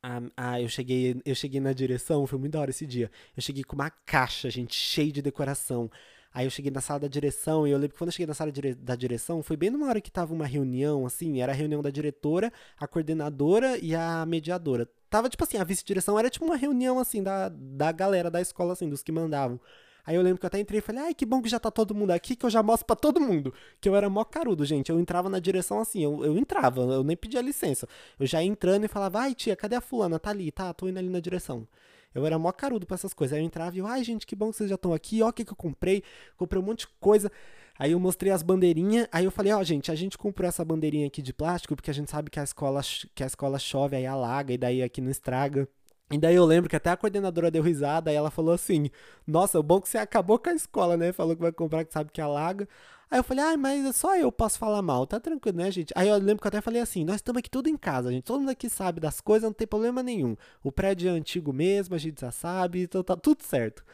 a, 0.02 0.20
a, 0.36 0.60
eu 0.60 0.68
cheguei 0.68 1.20
eu 1.24 1.34
cheguei 1.34 1.60
na 1.60 1.72
direção, 1.72 2.26
foi 2.26 2.38
muito 2.38 2.52
da 2.52 2.60
hora 2.60 2.70
esse 2.70 2.86
dia. 2.86 3.10
Eu 3.36 3.42
cheguei 3.42 3.64
com 3.64 3.74
uma 3.74 3.90
caixa, 3.90 4.50
gente, 4.50 4.74
cheia 4.74 5.12
de 5.12 5.22
decoração. 5.22 5.90
Aí 6.32 6.46
eu 6.46 6.50
cheguei 6.50 6.70
na 6.70 6.80
sala 6.80 7.00
da 7.00 7.08
direção 7.08 7.66
e 7.66 7.70
eu 7.70 7.78
lembro 7.78 7.92
que 7.92 7.98
quando 7.98 8.08
eu 8.08 8.12
cheguei 8.12 8.26
na 8.26 8.34
sala 8.34 8.50
dire 8.50 8.74
da 8.74 8.96
direção, 8.96 9.42
foi 9.42 9.56
bem 9.56 9.70
numa 9.70 9.86
hora 9.88 10.00
que 10.00 10.10
tava 10.10 10.34
uma 10.34 10.46
reunião, 10.46 11.06
assim, 11.06 11.40
era 11.40 11.52
a 11.52 11.54
reunião 11.54 11.80
da 11.80 11.90
diretora, 11.90 12.52
a 12.76 12.88
coordenadora 12.88 13.78
e 13.78 13.94
a 13.94 14.26
mediadora. 14.26 14.88
Tava, 15.14 15.28
tipo 15.28 15.44
assim, 15.44 15.58
a 15.58 15.62
vice-direção 15.62 16.18
era 16.18 16.28
tipo 16.28 16.44
uma 16.44 16.56
reunião, 16.56 16.98
assim, 16.98 17.22
da, 17.22 17.48
da 17.48 17.92
galera 17.92 18.28
da 18.28 18.40
escola, 18.40 18.72
assim, 18.72 18.88
dos 18.88 19.00
que 19.00 19.12
mandavam. 19.12 19.60
Aí 20.04 20.16
eu 20.16 20.22
lembro 20.22 20.40
que 20.40 20.44
eu 20.44 20.48
até 20.48 20.58
entrei 20.58 20.78
e 20.78 20.82
falei, 20.82 21.02
ai, 21.02 21.14
que 21.14 21.24
bom 21.24 21.40
que 21.40 21.48
já 21.48 21.60
tá 21.60 21.70
todo 21.70 21.94
mundo 21.94 22.10
aqui, 22.10 22.34
que 22.34 22.44
eu 22.44 22.50
já 22.50 22.64
mostro 22.64 22.84
pra 22.84 22.96
todo 22.96 23.20
mundo. 23.20 23.54
Que 23.80 23.88
eu 23.88 23.94
era 23.94 24.10
mó 24.10 24.24
carudo, 24.24 24.64
gente. 24.64 24.90
Eu 24.90 24.98
entrava 24.98 25.28
na 25.28 25.38
direção 25.38 25.78
assim, 25.78 26.02
eu, 26.02 26.24
eu 26.24 26.36
entrava, 26.36 26.80
eu 26.80 27.04
nem 27.04 27.16
pedia 27.16 27.40
licença. 27.40 27.86
Eu 28.18 28.26
já 28.26 28.42
ia 28.42 28.48
entrando 28.48 28.86
e 28.86 28.88
falava, 28.88 29.20
ai, 29.20 29.36
tia, 29.36 29.54
cadê 29.54 29.76
a 29.76 29.80
fulana? 29.80 30.18
Tá 30.18 30.30
ali, 30.30 30.50
tá, 30.50 30.74
tô 30.74 30.88
indo 30.88 30.98
ali 30.98 31.08
na 31.08 31.20
direção. 31.20 31.64
Eu 32.12 32.26
era 32.26 32.36
mó 32.36 32.50
carudo 32.50 32.84
pra 32.84 32.96
essas 32.96 33.14
coisas. 33.14 33.36
Aí 33.36 33.40
eu 33.40 33.46
entrava 33.46 33.76
e 33.76 33.78
eu, 33.78 33.86
ai, 33.86 34.02
gente, 34.02 34.26
que 34.26 34.34
bom 34.34 34.50
que 34.50 34.56
vocês 34.56 34.68
já 34.68 34.74
estão 34.74 34.92
aqui. 34.92 35.22
Ó, 35.22 35.28
o 35.28 35.32
que, 35.32 35.44
que 35.44 35.52
eu 35.52 35.56
comprei. 35.56 36.02
Comprei 36.36 36.60
um 36.60 36.64
monte 36.64 36.80
de 36.80 36.88
coisa. 36.98 37.30
Aí 37.78 37.92
eu 37.92 38.00
mostrei 38.00 38.32
as 38.32 38.42
bandeirinhas. 38.42 39.08
Aí 39.10 39.24
eu 39.24 39.30
falei, 39.30 39.52
ó, 39.52 39.62
gente, 39.62 39.90
a 39.90 39.94
gente 39.94 40.16
comprou 40.16 40.48
essa 40.48 40.64
bandeirinha 40.64 41.06
aqui 41.06 41.20
de 41.20 41.32
plástico 41.32 41.74
porque 41.74 41.90
a 41.90 41.94
gente 41.94 42.10
sabe 42.10 42.30
que 42.30 42.38
a 42.38 42.44
escola, 42.44 42.80
que 43.14 43.22
a 43.22 43.26
escola 43.26 43.58
chove, 43.58 43.96
aí 43.96 44.06
alaga, 44.06 44.52
e 44.52 44.58
daí 44.58 44.82
aqui 44.82 45.00
não 45.00 45.10
estraga. 45.10 45.68
E 46.10 46.18
daí 46.18 46.34
eu 46.34 46.44
lembro 46.44 46.68
que 46.68 46.76
até 46.76 46.90
a 46.90 46.96
coordenadora 46.96 47.50
deu 47.50 47.62
risada 47.62 48.12
e 48.12 48.14
ela 48.14 48.30
falou 48.30 48.54
assim: 48.54 48.90
Nossa, 49.26 49.58
o 49.58 49.62
bom 49.62 49.80
que 49.80 49.88
você 49.88 49.98
acabou 49.98 50.38
com 50.38 50.50
a 50.50 50.54
escola, 50.54 50.96
né? 50.96 51.12
Falou 51.12 51.34
que 51.34 51.42
vai 51.42 51.52
comprar, 51.52 51.84
que 51.84 51.92
sabe 51.92 52.10
que 52.12 52.20
alaga. 52.20 52.68
Aí 53.10 53.18
eu 53.18 53.24
falei, 53.24 53.44
ah, 53.44 53.56
mas 53.56 53.94
só 53.96 54.16
eu 54.16 54.32
posso 54.32 54.58
falar 54.58 54.82
mal, 54.82 55.06
tá 55.06 55.20
tranquilo, 55.20 55.58
né, 55.58 55.70
gente? 55.70 55.92
Aí 55.94 56.08
eu 56.08 56.16
lembro 56.16 56.40
que 56.40 56.46
eu 56.46 56.48
até 56.48 56.60
falei 56.60 56.80
assim, 56.80 57.04
nós 57.04 57.16
estamos 57.16 57.38
aqui 57.38 57.50
tudo 57.50 57.68
em 57.68 57.76
casa, 57.76 58.10
gente. 58.10 58.24
Todo 58.24 58.40
mundo 58.40 58.50
aqui 58.50 58.68
sabe 58.68 59.00
das 59.00 59.20
coisas, 59.20 59.44
não 59.44 59.52
tem 59.52 59.66
problema 59.66 60.02
nenhum. 60.02 60.36
O 60.62 60.72
prédio 60.72 61.08
é 61.08 61.12
antigo 61.12 61.52
mesmo, 61.52 61.94
a 61.94 61.98
gente 61.98 62.20
já 62.20 62.32
sabe, 62.32 62.82
então 62.82 63.02
tá 63.04 63.16
tudo 63.16 63.42
certo. 63.44 63.84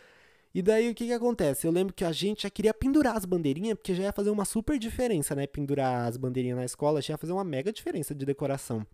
E 0.53 0.62
daí 0.62 0.90
o 0.90 0.94
que 0.94 1.07
que 1.07 1.12
acontece? 1.12 1.66
Eu 1.66 1.70
lembro 1.70 1.94
que 1.94 2.05
a 2.05 2.11
gente 2.11 2.42
já 2.42 2.51
queria 2.51 2.74
pendurar 2.74 3.16
as 3.16 3.24
bandeirinhas, 3.24 3.76
porque 3.76 3.94
já 3.94 4.05
ia 4.05 4.12
fazer 4.12 4.30
uma 4.30 4.44
super 4.44 4.78
diferença, 4.78 5.34
né? 5.34 5.46
Pendurar 5.46 6.09
as 6.09 6.16
bandeirinhas 6.16 6.59
na 6.59 6.64
escola, 6.64 7.01
já 7.01 7.14
ia 7.14 7.18
fazer 7.18 7.32
uma 7.32 7.44
mega 7.44 7.72
diferença 7.72 8.14
de 8.14 8.26
decoração. 8.26 8.84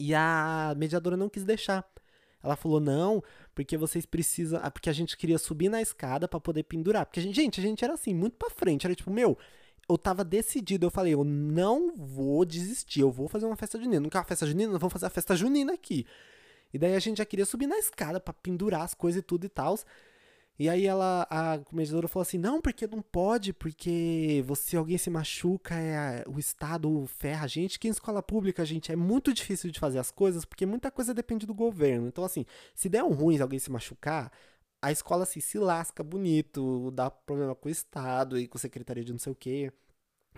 E 0.00 0.14
a 0.14 0.74
mediadora 0.76 1.16
não 1.16 1.28
quis 1.28 1.44
deixar. 1.44 1.86
Ela 2.42 2.56
falou: 2.56 2.80
"Não, 2.80 3.22
porque 3.54 3.76
vocês 3.76 4.06
precisam, 4.06 4.60
ah, 4.62 4.70
porque 4.70 4.88
a 4.88 4.92
gente 4.92 5.16
queria 5.16 5.38
subir 5.38 5.68
na 5.68 5.82
escada 5.82 6.26
para 6.26 6.40
poder 6.40 6.62
pendurar". 6.62 7.04
Porque 7.04 7.20
a 7.20 7.22
gente, 7.22 7.36
gente, 7.36 7.60
a 7.60 7.62
gente 7.62 7.84
era 7.84 7.94
assim, 7.94 8.14
muito 8.14 8.36
para 8.36 8.50
frente, 8.50 8.86
era 8.86 8.94
tipo, 8.94 9.10
meu, 9.10 9.36
eu 9.88 9.96
tava 9.96 10.24
decidido, 10.24 10.86
eu 10.86 10.90
falei, 10.90 11.14
eu 11.14 11.24
não 11.24 11.94
vou 11.94 12.44
desistir, 12.44 13.00
eu 13.00 13.10
vou 13.10 13.28
fazer 13.28 13.46
uma 13.46 13.56
festa 13.56 13.78
junina. 13.78 14.00
Não 14.00 14.10
quer 14.10 14.18
uma 14.18 14.24
festa 14.24 14.46
junina? 14.46 14.72
Nós 14.72 14.80
vamos 14.80 14.92
fazer 14.92 15.06
a 15.06 15.10
festa 15.10 15.36
junina 15.36 15.72
aqui. 15.72 16.06
E 16.72 16.78
daí 16.78 16.94
a 16.94 16.98
gente 16.98 17.18
já 17.18 17.24
queria 17.24 17.46
subir 17.46 17.66
na 17.66 17.78
escada 17.78 18.18
para 18.18 18.34
pendurar 18.34 18.82
as 18.82 18.94
coisas 18.94 19.20
e 19.20 19.22
tudo 19.22 19.46
e 19.46 19.48
tal. 19.48 19.78
E 20.58 20.68
aí 20.70 20.86
ela, 20.86 21.26
a 21.28 21.58
comedidora 21.58 22.08
falou 22.08 22.22
assim, 22.22 22.38
não, 22.38 22.62
porque 22.62 22.86
não 22.86 23.02
pode, 23.02 23.52
porque 23.52 24.42
você, 24.46 24.76
alguém 24.76 24.96
se 24.96 25.10
machuca, 25.10 25.74
é, 25.74 26.24
o 26.26 26.38
Estado 26.38 27.06
ferra 27.06 27.44
a 27.44 27.48
gente, 27.48 27.78
que 27.78 27.88
em 27.88 27.90
escola 27.90 28.22
pública, 28.22 28.64
gente, 28.64 28.90
é 28.90 28.96
muito 28.96 29.34
difícil 29.34 29.70
de 29.70 29.78
fazer 29.78 29.98
as 29.98 30.10
coisas, 30.10 30.46
porque 30.46 30.64
muita 30.64 30.90
coisa 30.90 31.12
depende 31.12 31.46
do 31.46 31.54
governo. 31.54 32.08
Então, 32.08 32.24
assim, 32.24 32.46
se 32.74 32.88
der 32.88 33.04
um 33.04 33.12
ruim 33.12 33.38
alguém 33.38 33.58
se 33.58 33.70
machucar, 33.70 34.32
a 34.80 34.92
escola 34.92 35.24
assim, 35.24 35.40
se 35.40 35.58
lasca 35.58 36.02
bonito, 36.02 36.90
dá 36.92 37.10
problema 37.10 37.54
com 37.54 37.68
o 37.68 37.72
Estado 37.72 38.38
e 38.38 38.46
com 38.46 38.56
a 38.56 38.60
Secretaria 38.60 39.04
de 39.04 39.12
não 39.12 39.18
sei 39.18 39.32
o 39.32 39.36
quê. 39.36 39.72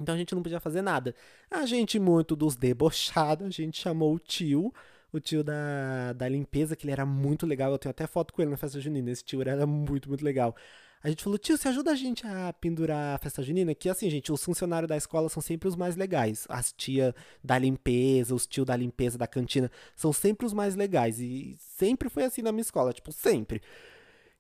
Então 0.01 0.15
a 0.15 0.19
gente 0.19 0.35
não 0.35 0.43
podia 0.43 0.61
fazer 0.61 0.83
nada. 0.83 1.15
A 1.51 1.67
gente, 1.67 1.99
muito 1.99 2.37
dos 2.37 2.57
debochados, 2.57 3.47
a 3.47 3.51
gente 3.51 3.81
chamou 3.81 4.15
o 4.15 4.19
tio 4.19 4.73
o 5.13 5.21
tio 5.21 5.43
da, 5.43 6.13
da 6.13 6.29
limpeza, 6.29 6.77
que 6.77 6.85
ele 6.85 6.93
era 6.93 7.07
muito 7.07 7.47
legal. 7.47 7.73
Eu 7.73 7.79
tenho 7.79 7.91
até 7.91 8.07
foto 8.07 8.33
com 8.33 8.43
ele 8.43 8.51
na 8.51 8.57
festa 8.57 8.81
junina. 8.81 9.11
Esse 9.11 9.25
tio 9.25 9.41
era 9.41 9.67
muito, 9.67 10.09
muito 10.09 10.25
legal. 10.25 10.55
A 11.03 11.09
gente 11.09 11.23
falou, 11.23 11.39
tio, 11.39 11.57
você 11.57 11.69
ajuda 11.69 11.93
a 11.93 11.95
gente 11.95 12.27
a 12.27 12.53
pendurar 12.53 13.15
a 13.15 13.19
festa 13.19 13.41
junina? 13.43 13.73
Que 13.75 13.89
assim, 13.89 14.11
gente, 14.11 14.33
os 14.33 14.43
funcionários 14.43 14.89
da 14.89 14.97
escola 14.97 15.29
são 15.29 15.41
sempre 15.41 15.69
os 15.69 15.77
mais 15.77 15.95
legais. 15.95 16.45
As 16.49 16.73
tia 16.73 17.15
da 17.43 17.57
limpeza, 17.57 18.35
os 18.35 18.47
tio 18.47 18.65
da 18.65 18.77
limpeza 18.77 19.17
da 19.17 19.27
cantina, 19.27 19.71
são 19.95 20.13
sempre 20.13 20.45
os 20.45 20.53
mais 20.53 20.75
legais. 20.75 21.21
E 21.21 21.57
sempre 21.59 22.09
foi 22.09 22.25
assim 22.25 22.43
na 22.43 22.51
minha 22.51 22.63
escola, 22.63 22.93
tipo, 22.93 23.13
sempre. 23.13 23.63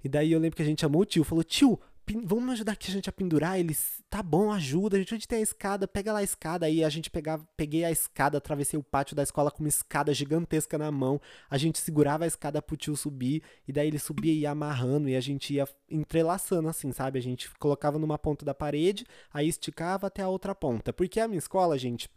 E 0.02 0.08
daí 0.08 0.32
eu 0.32 0.40
lembro 0.40 0.56
que 0.56 0.62
a 0.62 0.64
gente 0.66 0.80
chamou 0.80 1.02
o 1.02 1.04
tio, 1.04 1.22
falou, 1.22 1.44
tio, 1.44 1.78
vamos 2.24 2.50
ajudar 2.52 2.72
aqui 2.72 2.90
a 2.90 2.94
gente 2.94 3.08
a 3.08 3.12
pendurar? 3.12 3.58
Eles, 3.58 4.02
tá 4.08 4.22
bom, 4.22 4.52
ajuda. 4.52 4.96
A 4.96 5.00
gente 5.00 5.14
onde 5.14 5.28
tem 5.28 5.38
a 5.38 5.42
escada, 5.42 5.88
pega 5.88 6.12
lá 6.12 6.20
a 6.20 6.22
escada. 6.22 6.66
Aí 6.66 6.84
a 6.84 6.88
gente 6.88 7.10
pegava, 7.10 7.46
peguei 7.56 7.84
a 7.84 7.90
escada, 7.90 8.38
atravessei 8.38 8.78
o 8.78 8.82
pátio 8.82 9.14
da 9.14 9.22
escola 9.22 9.50
com 9.50 9.62
uma 9.62 9.68
escada 9.68 10.12
gigantesca 10.14 10.78
na 10.78 10.90
mão. 10.90 11.20
A 11.50 11.58
gente 11.58 11.78
segurava 11.78 12.24
a 12.24 12.26
escada 12.26 12.62
pro 12.62 12.76
tio 12.76 12.96
subir, 12.96 13.42
e 13.66 13.72
daí 13.72 13.88
ele 13.88 13.98
subia 13.98 14.32
e 14.32 14.40
ia 14.40 14.50
amarrando, 14.50 15.08
e 15.08 15.16
a 15.16 15.20
gente 15.20 15.54
ia 15.54 15.68
entrelaçando 15.90 16.68
assim, 16.68 16.92
sabe? 16.92 17.18
A 17.18 17.22
gente 17.22 17.50
colocava 17.58 17.98
numa 17.98 18.18
ponta 18.18 18.44
da 18.44 18.54
parede, 18.54 19.06
aí 19.32 19.48
esticava 19.48 20.06
até 20.06 20.22
a 20.22 20.28
outra 20.28 20.54
ponta. 20.54 20.92
Porque 20.92 21.20
a 21.20 21.28
minha 21.28 21.38
escola, 21.38 21.78
gente, 21.78 22.08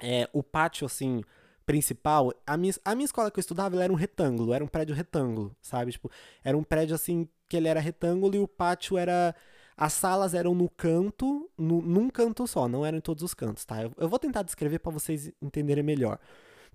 é, 0.00 0.28
o 0.32 0.42
pátio, 0.42 0.86
assim, 0.86 1.22
principal, 1.66 2.32
a 2.46 2.56
minha, 2.56 2.74
a 2.84 2.94
minha 2.94 3.04
escola 3.04 3.30
que 3.30 3.38
eu 3.38 3.40
estudava, 3.40 3.82
era 3.82 3.92
um 3.92 3.96
retângulo, 3.96 4.52
era 4.52 4.62
um 4.62 4.68
prédio 4.68 4.94
retângulo, 4.94 5.56
sabe? 5.60 5.92
Tipo, 5.92 6.10
era 6.42 6.56
um 6.56 6.62
prédio 6.62 6.94
assim 6.94 7.28
que 7.54 7.58
ele 7.58 7.68
era 7.68 7.78
retângulo 7.78 8.34
e 8.34 8.40
o 8.40 8.48
pátio 8.48 8.98
era 8.98 9.32
as 9.76 9.92
salas 9.92 10.34
eram 10.34 10.56
no 10.56 10.68
canto, 10.68 11.48
no, 11.56 11.80
num 11.80 12.10
canto 12.10 12.48
só, 12.48 12.66
não 12.66 12.84
eram 12.84 12.98
em 12.98 13.00
todos 13.00 13.22
os 13.22 13.32
cantos, 13.32 13.64
tá? 13.64 13.80
Eu, 13.80 13.92
eu 13.96 14.08
vou 14.08 14.18
tentar 14.18 14.42
descrever 14.42 14.80
para 14.80 14.90
vocês 14.90 15.30
entenderem 15.40 15.84
melhor. 15.84 16.18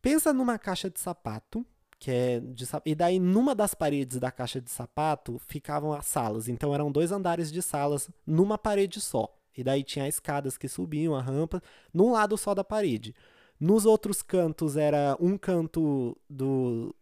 Pensa 0.02 0.32
numa 0.32 0.58
caixa 0.58 0.90
de 0.90 0.98
sapato, 0.98 1.66
que 2.00 2.10
é 2.10 2.40
de 2.40 2.66
e 2.86 2.96
daí 2.96 3.20
numa 3.20 3.54
das 3.54 3.74
paredes 3.74 4.22
da 4.22 4.32
caixa 4.32 4.62
de 4.62 4.72
sapato 4.72 5.38
ficavam 5.48 5.92
as 5.92 6.06
salas. 6.06 6.48
Então 6.48 6.74
eram 6.74 6.90
dois 6.90 7.12
andares 7.12 7.52
de 7.52 7.62
salas 7.62 8.10
numa 8.26 8.58
parede 8.58 9.02
só. 9.02 9.28
E 9.58 9.66
daí 9.66 9.84
tinha 9.84 10.08
escadas 10.08 10.58
que 10.58 10.70
subiam, 10.70 11.14
a 11.14 11.22
rampa, 11.22 11.62
num 11.94 12.14
lado 12.14 12.38
só 12.38 12.56
da 12.56 12.64
parede. 12.64 13.14
Nos 13.60 13.86
outros 13.86 14.22
cantos 14.22 14.78
era 14.78 15.18
um 15.20 15.38
canto 15.38 16.16
do. 16.30 16.96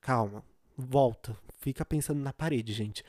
Calma, 0.00 0.42
volta. 0.76 1.36
Fica 1.58 1.84
pensando 1.84 2.20
na 2.20 2.32
parede, 2.32 2.72
gente. 2.72 3.04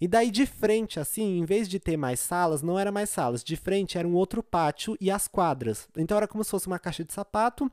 E 0.00 0.06
daí 0.06 0.30
de 0.30 0.46
frente, 0.46 1.00
assim, 1.00 1.38
em 1.38 1.44
vez 1.44 1.68
de 1.68 1.80
ter 1.80 1.96
mais 1.96 2.20
salas, 2.20 2.62
não 2.62 2.78
era 2.78 2.92
mais 2.92 3.10
salas. 3.10 3.42
De 3.42 3.56
frente 3.56 3.98
era 3.98 4.06
um 4.06 4.14
outro 4.14 4.42
pátio 4.42 4.96
e 5.00 5.10
as 5.10 5.26
quadras. 5.26 5.88
Então 5.96 6.16
era 6.16 6.28
como 6.28 6.44
se 6.44 6.50
fosse 6.50 6.68
uma 6.68 6.78
caixa 6.78 7.04
de 7.04 7.12
sapato 7.12 7.70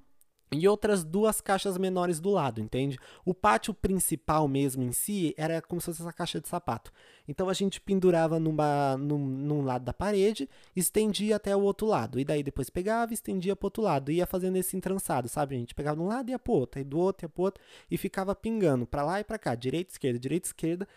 e 0.52 0.68
outras 0.68 1.04
duas 1.04 1.42
caixas 1.42 1.78
menores 1.78 2.20
do 2.20 2.30
lado, 2.30 2.62
entende? 2.62 2.98
O 3.26 3.34
pátio 3.34 3.74
principal 3.74 4.48
mesmo 4.48 4.84
em 4.84 4.92
si 4.92 5.34
era 5.38 5.62
como 5.62 5.82
se 5.82 5.86
fosse 5.86 6.02
essa 6.02 6.14
caixa 6.14 6.40
de 6.40 6.48
sapato. 6.48 6.92
Então 7.28 7.50
a 7.50 7.54
gente 7.54 7.82
pendurava 7.82 8.40
numa, 8.40 8.96
num, 8.98 9.18
num 9.18 9.64
lado 9.64 9.84
da 9.84 9.94
parede, 9.94 10.48
estendia 10.76 11.36
até 11.38 11.56
o 11.56 11.62
outro 11.62 11.88
lado. 11.88 12.20
E 12.20 12.24
daí 12.24 12.44
depois 12.44 12.70
pegava 12.70 13.12
e 13.12 13.16
estendia 13.16 13.56
pro 13.56 13.68
outro 13.68 13.84
lado. 13.84 14.12
Ia 14.12 14.26
fazendo 14.26 14.56
esse 14.58 14.78
entrançado, 14.78 15.28
sabe? 15.28 15.56
A 15.56 15.60
gente 15.60 15.74
pegava 15.74 15.98
de 15.98 16.04
um 16.04 16.08
lado 16.08 16.30
e 16.30 16.32
ia 16.32 16.40
pro 16.40 16.54
outro, 16.54 16.80
aí 16.80 16.86
do 16.86 17.00
outro 17.00 17.26
ia 17.26 17.30
pro 17.30 17.44
outro. 17.44 17.64
E 17.90 17.98
ficava 17.98 18.36
pingando 18.36 18.86
pra 18.86 19.04
lá 19.04 19.20
e 19.20 19.24
pra 19.24 19.40
cá, 19.40 19.56
direita, 19.56 19.92
esquerda, 19.94 20.20
direita, 20.20 20.48
esquerda, 20.48 20.88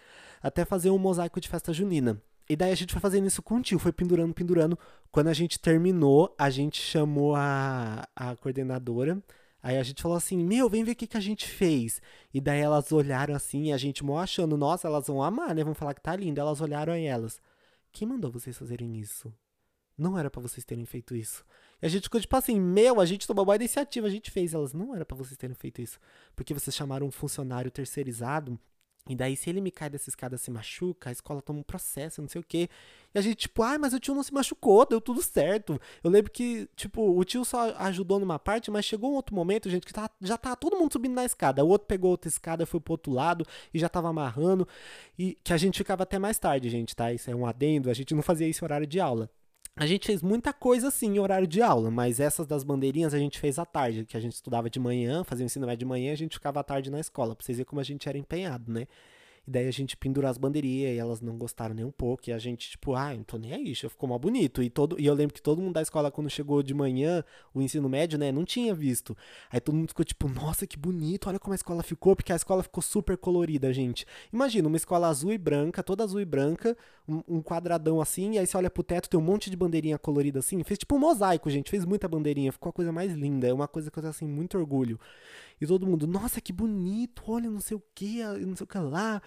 até 0.43 0.65
fazer 0.65 0.91
um 0.91 0.99
mosaico 0.99 1.41
de 1.41 1.49
festa 1.49 1.73
junina. 1.73 2.21
E 2.49 2.57
daí 2.57 2.73
a 2.73 2.75
gente 2.75 2.93
foi 2.93 3.01
fazendo 3.01 3.27
isso 3.27 3.43
com 3.43 3.57
o 3.57 3.63
tio, 3.63 3.79
foi 3.79 3.93
pendurando, 3.93 4.33
pendurando. 4.33 4.79
Quando 5.11 5.29
a 5.29 5.35
gente 5.35 5.59
terminou, 5.59 6.35
a 6.39 6.49
gente 6.49 6.81
chamou 6.81 7.35
a, 7.35 8.09
a 8.17 8.37
coordenadora. 8.37 9.23
Aí 9.63 9.77
a 9.77 9.83
gente 9.83 10.03
falou 10.03 10.17
assim: 10.17 10.37
Meu, 10.37 10.69
vem 10.69 10.85
ver 10.85 10.93
o 10.93 10.97
que, 10.97 11.07
que 11.07 11.17
a 11.17 11.21
gente 11.21 11.47
fez. 11.47 12.01
E 12.33 12.41
daí 12.41 12.61
elas 12.61 12.93
olharam 12.93 13.35
assim, 13.35 13.65
e 13.65 13.73
a 13.73 13.77
gente 13.77 14.05
mó 14.05 14.19
achando, 14.19 14.57
nossa, 14.57 14.87
elas 14.89 15.07
vão 15.07 15.23
amar, 15.23 15.55
né? 15.55 15.65
Vão 15.65 15.75
falar 15.75 15.95
que 15.95 16.01
tá 16.01 16.15
lindo. 16.15 16.41
Elas 16.41 16.61
olharam 16.61 16.93
aí 16.93 17.05
elas. 17.05 17.41
Quem 17.93 18.07
mandou 18.07 18.31
vocês 18.31 18.57
fazerem 18.57 18.99
isso? 18.99 19.33
Não 19.97 20.17
era 20.17 20.31
para 20.31 20.41
vocês 20.41 20.65
terem 20.65 20.85
feito 20.85 21.17
isso. 21.17 21.45
E 21.83 21.87
a 21.87 21.89
gente 21.89 22.05
ficou 22.05 22.21
tipo 22.21 22.37
assim: 22.37 22.61
Meu, 22.61 23.01
a 23.01 23.07
gente 23.07 23.27
tomou 23.27 23.45
boa 23.45 23.57
iniciativa, 23.57 24.07
a 24.07 24.11
gente 24.11 24.31
fez. 24.31 24.55
Elas, 24.55 24.73
não 24.73 24.95
era 24.95 25.05
para 25.05 25.17
vocês 25.17 25.37
terem 25.37 25.55
feito 25.55 25.83
isso. 25.83 25.99
Porque 26.37 26.55
vocês 26.55 26.75
chamaram 26.75 27.07
um 27.07 27.11
funcionário 27.11 27.71
terceirizado 27.71 28.59
e 29.09 29.17
daí, 29.17 29.37
se 29.37 29.49
ele 29.49 29.61
me 29.61 29.71
cai 29.71 29.89
dessa 29.89 30.11
escada 30.11 30.37
se 30.37 30.51
machuca, 30.51 31.09
a 31.09 31.13
escola 31.13 31.41
toma 31.41 31.61
um 31.61 31.63
processo, 31.63 32.21
não 32.21 32.29
sei 32.29 32.41
o 32.41 32.45
quê. 32.45 32.69
E 33.15 33.19
a 33.19 33.23
gente, 33.23 33.37
tipo, 33.37 33.63
ai, 33.63 33.77
ah, 33.77 33.79
mas 33.79 33.95
o 33.95 33.99
tio 33.99 34.15
não 34.15 34.23
se 34.23 34.33
machucou, 34.35 34.85
deu 34.85 35.01
tudo 35.01 35.23
certo. 35.23 35.81
Eu 36.05 36.11
lembro 36.11 36.31
que, 36.31 36.69
tipo, 36.77 37.19
o 37.19 37.25
tio 37.25 37.43
só 37.45 37.75
ajudou 37.79 38.19
numa 38.21 38.39
parte, 38.39 38.71
mas 38.71 38.85
chegou 38.85 39.13
um 39.13 39.15
outro 39.15 39.35
momento, 39.35 39.71
gente, 39.71 39.87
que 39.87 39.95
tá, 39.95 40.11
já 40.21 40.37
tá 40.37 40.55
todo 40.55 40.77
mundo 40.77 40.93
subindo 40.93 41.15
na 41.15 41.25
escada. 41.25 41.65
O 41.65 41.69
outro 41.69 41.89
pegou 41.89 42.11
outra 42.11 42.29
escada, 42.29 42.67
foi 42.67 42.81
pro 42.81 42.93
outro 42.93 43.13
lado 43.13 43.47
e 43.73 43.79
já 43.79 43.89
tava 43.89 44.09
amarrando. 44.09 44.69
E 45.19 45.39
que 45.43 45.55
a 45.55 45.57
gente 45.57 45.79
ficava 45.79 46.03
até 46.03 46.19
mais 46.19 46.39
tarde, 46.39 46.69
gente, 46.69 46.95
tá? 46.95 47.11
Isso 47.13 47.31
é 47.31 47.35
um 47.35 47.47
adendo, 47.47 47.89
a 47.91 47.95
gente 47.95 48.15
não 48.15 48.23
fazia 48.23 48.47
isso 48.47 48.63
em 48.63 48.67
horário 48.67 48.87
de 48.87 49.01
aula. 49.01 49.31
A 49.79 49.87
gente 49.87 50.07
fez 50.07 50.23
muita 50.23 50.53
coisa 50.53 50.89
assim 50.89 51.07
em 51.15 51.19
horário 51.21 51.47
de 51.47 51.63
aula, 51.63 51.89
mas 51.89 52.19
essas 52.19 52.49
das 52.49 52.65
bandeirinhas 52.65 53.15
a 53.15 53.19
gente 53.19 53.39
fez 53.39 53.61
à 53.61 53.65
tarde, 53.65 54.05
que 54.05 54.17
a 54.17 54.21
gente 54.21 54.33
estudava 54.33 54.69
de 54.69 54.81
manhã, 54.81 55.23
fazia 55.23 55.45
o 55.45 55.47
ensino 55.47 55.67
médio 55.67 55.79
de 55.79 55.85
manhã, 55.85 56.13
a 56.13 56.17
gente 56.17 56.35
ficava 56.35 56.59
à 56.59 56.65
tarde 56.65 56.91
na 56.91 56.99
escola, 56.99 57.37
pra 57.37 57.45
vocês 57.45 57.59
verem 57.59 57.69
como 57.69 57.81
a 57.81 57.85
gente 57.85 58.09
era 58.09 58.19
empenhado, 58.19 58.73
né? 58.73 58.89
E 59.49 59.51
daí 59.51 59.67
a 59.67 59.71
gente 59.71 59.97
pendurou 59.97 60.29
as 60.29 60.37
bandeirinhas 60.37 60.95
e 60.95 60.99
elas 60.99 61.23
não 61.23 61.39
gostaram 61.39 61.75
nem 61.75 61.83
um 61.83 61.91
pouco. 61.91 62.29
E 62.29 62.33
a 62.35 62.39
gente, 62.39 62.69
tipo, 62.69 62.95
ah, 62.95 63.15
não 63.15 63.23
tô 63.23 63.39
nem 63.39 63.55
aí, 63.55 63.73
já 63.73 63.89
ficou 63.89 64.07
mal 64.07 64.19
bonito. 64.19 64.63
E, 64.63 64.69
todo, 64.69 65.01
e 65.01 65.07
eu 65.07 65.15
lembro 65.15 65.33
que 65.33 65.41
todo 65.41 65.63
mundo 65.63 65.73
da 65.73 65.81
escola, 65.81 66.11
quando 66.11 66.29
chegou 66.29 66.63
de 66.63 66.75
manhã, 66.75 67.25
o 67.55 67.63
ensino 67.63 67.89
médio, 67.89 68.19
né, 68.19 68.31
não 68.31 68.45
tinha 68.45 68.75
visto. 68.75 69.17
Aí 69.51 69.59
todo 69.59 69.75
mundo 69.75 69.89
ficou 69.89 70.05
tipo, 70.05 70.29
nossa, 70.29 70.67
que 70.67 70.77
bonito, 70.77 71.31
olha 71.31 71.39
como 71.39 71.55
a 71.55 71.57
escola 71.57 71.83
ficou, 71.83 72.15
porque 72.15 72.31
a 72.31 72.37
escola 72.37 72.63
ficou 72.63 72.83
super 72.83 73.17
colorida, 73.17 73.73
gente. 73.73 74.05
Imagina, 74.31 74.69
uma 74.69 74.77
escola 74.77 75.09
azul 75.09 75.33
e 75.33 75.39
branca, 75.39 75.83
toda 75.83 76.05
azul 76.05 76.21
e 76.21 76.27
branca, 76.27 76.77
um, 77.09 77.23
um 77.27 77.43
quadradão 77.43 78.03
assim, 78.03 78.33
e 78.33 78.39
aí 78.39 78.47
você 78.47 78.55
olha 78.55 78.69
pro 78.69 78.83
teto, 78.83 79.09
tem 79.09 79.19
um 79.19 79.23
monte 79.23 79.49
de 79.49 79.57
bandeirinha 79.57 79.99
colorida 79.99 80.41
assim. 80.41 80.63
Fez 80.63 80.79
tipo 80.79 80.95
um 80.95 80.99
mosaico, 80.99 81.49
gente, 81.49 81.71
fez 81.71 81.87
muita 81.87 82.07
bandeirinha, 82.07 82.53
ficou 82.53 82.69
a 82.69 82.73
coisa 82.75 82.93
mais 82.93 83.15
linda. 83.15 83.49
É 83.49 83.53
uma 83.55 83.67
coisa 83.67 83.91
que 83.91 83.99
eu 83.99 84.03
tenho, 84.03 84.11
assim, 84.11 84.29
muito 84.29 84.59
orgulho. 84.59 85.01
E 85.61 85.67
todo 85.67 85.87
mundo, 85.87 86.07
nossa, 86.07 86.41
que 86.41 86.53
bonito, 86.53 87.23
olha, 87.27 87.51
não 87.51 87.61
sei 87.61 87.77
o 87.77 87.83
que, 87.95 88.23
não 88.23 88.55
sei 88.55 88.65
o 88.65 88.67
que 88.67 88.79
lá. 88.79 89.21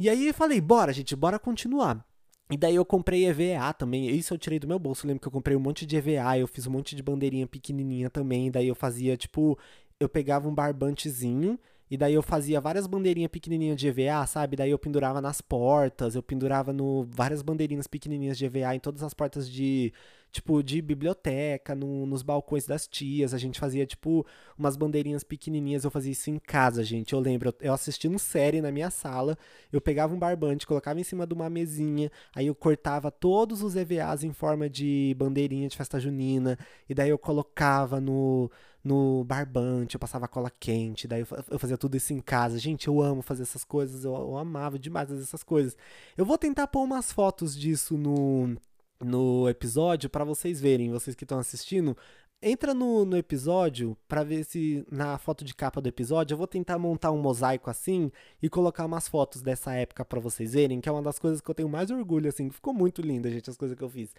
E 0.00 0.08
aí 0.08 0.28
eu 0.28 0.32
falei, 0.34 0.62
bora, 0.62 0.94
gente, 0.94 1.14
bora 1.14 1.38
continuar. 1.38 2.02
E 2.50 2.56
daí 2.56 2.74
eu 2.74 2.86
comprei 2.86 3.26
EVA 3.26 3.74
também. 3.74 4.08
Isso 4.08 4.32
eu 4.32 4.38
tirei 4.38 4.58
do 4.58 4.66
meu 4.66 4.78
bolso. 4.78 5.04
Eu 5.04 5.08
lembro 5.08 5.20
que 5.20 5.28
eu 5.28 5.32
comprei 5.32 5.54
um 5.54 5.60
monte 5.60 5.84
de 5.84 5.94
EVA, 5.94 6.38
eu 6.38 6.48
fiz 6.48 6.66
um 6.66 6.70
monte 6.70 6.96
de 6.96 7.02
bandeirinha 7.02 7.46
pequenininha 7.46 8.08
também. 8.08 8.50
Daí 8.50 8.66
eu 8.66 8.74
fazia, 8.74 9.14
tipo, 9.14 9.58
eu 10.00 10.08
pegava 10.08 10.48
um 10.48 10.54
barbantezinho 10.54 11.58
e 11.90 11.98
daí 11.98 12.14
eu 12.14 12.22
fazia 12.22 12.62
várias 12.62 12.86
bandeirinhas 12.86 13.30
pequenininhas 13.30 13.78
de 13.78 13.88
EVA, 13.88 14.26
sabe? 14.26 14.56
Daí 14.56 14.70
eu 14.70 14.78
pendurava 14.78 15.20
nas 15.20 15.42
portas, 15.42 16.14
eu 16.14 16.22
pendurava 16.22 16.72
no 16.72 17.04
várias 17.04 17.42
bandeirinhas 17.42 17.86
pequenininhas 17.86 18.38
de 18.38 18.46
EVA 18.46 18.74
em 18.74 18.80
todas 18.80 19.02
as 19.02 19.12
portas 19.12 19.46
de 19.50 19.92
tipo, 20.30 20.62
de 20.62 20.80
biblioteca, 20.80 21.74
no, 21.74 22.06
nos 22.06 22.22
balcões 22.22 22.66
das 22.66 22.86
tias. 22.86 23.34
A 23.34 23.38
gente 23.38 23.58
fazia, 23.58 23.86
tipo, 23.86 24.26
umas 24.56 24.76
bandeirinhas 24.76 25.24
pequenininhas. 25.24 25.84
Eu 25.84 25.90
fazia 25.90 26.12
isso 26.12 26.30
em 26.30 26.38
casa, 26.38 26.82
gente. 26.84 27.12
Eu 27.12 27.20
lembro, 27.20 27.54
eu 27.60 27.72
assistindo 27.72 28.18
série 28.18 28.60
na 28.60 28.70
minha 28.70 28.90
sala. 28.90 29.36
Eu 29.72 29.80
pegava 29.80 30.14
um 30.14 30.18
barbante, 30.18 30.66
colocava 30.66 31.00
em 31.00 31.04
cima 31.04 31.26
de 31.26 31.34
uma 31.34 31.50
mesinha. 31.50 32.10
Aí 32.34 32.46
eu 32.46 32.54
cortava 32.54 33.10
todos 33.10 33.62
os 33.62 33.76
EVAs 33.76 34.24
em 34.24 34.32
forma 34.32 34.68
de 34.68 35.14
bandeirinha 35.18 35.68
de 35.68 35.76
festa 35.76 35.98
junina. 36.00 36.58
E 36.88 36.94
daí 36.94 37.10
eu 37.10 37.18
colocava 37.18 38.00
no 38.00 38.50
no 38.82 39.24
barbante, 39.24 39.94
eu 39.94 40.00
passava 40.00 40.26
cola 40.26 40.50
quente, 40.50 41.06
daí 41.06 41.24
eu, 41.50 41.58
fazia 41.58 41.76
tudo 41.76 41.96
isso 41.96 42.12
em 42.12 42.20
casa. 42.20 42.58
Gente, 42.58 42.88
eu 42.88 43.00
amo 43.00 43.22
fazer 43.22 43.42
essas 43.42 43.64
coisas, 43.64 44.04
eu, 44.04 44.14
eu 44.14 44.36
amava 44.36 44.78
demais 44.78 45.10
essas 45.10 45.42
coisas. 45.42 45.76
Eu 46.16 46.24
vou 46.24 46.38
tentar 46.38 46.66
pôr 46.66 46.82
umas 46.82 47.12
fotos 47.12 47.56
disso 47.56 47.96
no, 47.98 48.56
no 49.00 49.48
episódio 49.48 50.10
para 50.10 50.24
vocês 50.24 50.60
verem, 50.60 50.90
vocês 50.90 51.16
que 51.16 51.24
estão 51.24 51.38
assistindo. 51.38 51.96
Entra 52.42 52.72
no, 52.72 53.04
no 53.04 53.18
episódio 53.18 53.94
para 54.08 54.24
ver 54.24 54.44
se 54.44 54.82
na 54.90 55.18
foto 55.18 55.44
de 55.44 55.54
capa 55.54 55.78
do 55.78 55.88
episódio 55.88 56.32
eu 56.32 56.38
vou 56.38 56.46
tentar 56.46 56.78
montar 56.78 57.10
um 57.10 57.20
mosaico 57.20 57.68
assim 57.68 58.10
e 58.42 58.48
colocar 58.48 58.86
umas 58.86 59.06
fotos 59.06 59.42
dessa 59.42 59.74
época 59.74 60.06
para 60.06 60.18
vocês 60.20 60.54
verem, 60.54 60.80
que 60.80 60.88
é 60.88 60.92
uma 60.92 61.02
das 61.02 61.18
coisas 61.18 61.42
que 61.42 61.50
eu 61.50 61.54
tenho 61.54 61.68
mais 61.68 61.90
orgulho, 61.90 62.30
assim, 62.30 62.48
ficou 62.48 62.72
muito 62.72 63.02
linda, 63.02 63.30
gente, 63.30 63.50
as 63.50 63.58
coisas 63.58 63.76
que 63.76 63.84
eu 63.84 63.90
fiz. 63.90 64.14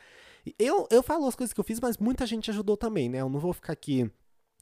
Eu, 0.60 0.88
eu 0.92 1.02
falo 1.02 1.26
as 1.26 1.36
coisas 1.36 1.52
que 1.52 1.60
eu 1.60 1.64
fiz, 1.64 1.80
mas 1.80 1.98
muita 1.98 2.28
gente 2.28 2.52
ajudou 2.52 2.78
também, 2.78 3.10
né? 3.10 3.22
Eu 3.22 3.30
não 3.30 3.40
vou 3.40 3.54
ficar 3.54 3.74
aqui 3.74 4.12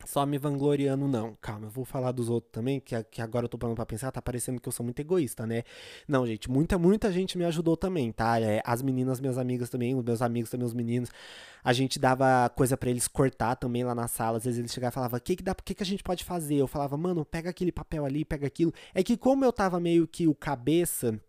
só 0.06 0.26
me 0.26 0.38
vangloriando, 0.38 1.08
não. 1.08 1.38
Calma, 1.42 1.68
eu 1.68 1.70
vou 1.70 1.86
falar 1.86 2.12
dos 2.12 2.30
outros 2.30 2.52
também, 2.52 2.80
que, 2.80 3.02
que 3.06 3.22
agora 3.22 3.46
eu 3.46 3.50
tô 3.50 3.58
parando 3.58 3.76
pra 3.76 3.86
pensar, 3.86 4.12
tá 4.12 4.22
parecendo 4.22 4.60
que 4.60 4.68
eu 4.68 4.72
sou 4.72 4.84
muito 4.84 5.00
egoísta, 5.00 5.46
né? 5.46 5.64
Não, 6.08 6.26
gente, 6.26 6.50
muita, 6.50 6.78
muita 6.78 7.12
gente 7.12 7.38
me 7.38 7.46
ajudou 7.46 7.78
também, 7.78 8.12
tá? 8.12 8.40
É, 8.40 8.62
as 8.66 8.82
meninas, 8.82 9.20
minhas 9.20 9.38
amigas 9.38 9.70
também, 9.70 9.96
os 9.96 10.04
meus 10.04 10.22
amigos 10.22 10.50
também, 10.50 10.66
os 10.66 10.74
meninos. 10.74 11.10
A 11.64 11.74
gente 11.74 12.00
dava 12.00 12.50
coisa 12.50 12.78
para 12.78 12.90
eles 12.90 13.08
cortar 13.08 13.56
também 13.56 13.84
lá 13.84 13.94
na 13.94 14.08
sala. 14.08 14.38
Às 14.38 14.46
vezes 14.46 14.60
eles 14.60 14.72
chegavam 14.72 14.94
e 14.94 14.96
falavam, 14.96 15.18
o 15.18 15.22
que, 15.22 15.36
que 15.36 15.44
dá, 15.44 15.54
que, 15.54 15.74
que 15.74 15.84
a 15.84 15.86
gente 15.86 16.04
pode 16.04 16.24
fazer? 16.24 16.56
Eu 16.56 16.68
falava, 16.68 16.98
mano, 16.98 17.26
pega 17.26 17.50
aquele 17.50 17.72
papel 17.72 18.06
ali, 18.06 18.24
pega 18.24 18.48
aquilo. 18.48 18.74
É 18.94 19.04
que 19.04 19.18
como 19.18 19.44
eu 19.44 19.52
tava 19.52 19.80
meio 19.80 20.08
que 20.08 20.28
o 20.28 20.34
cabeça 20.34 21.20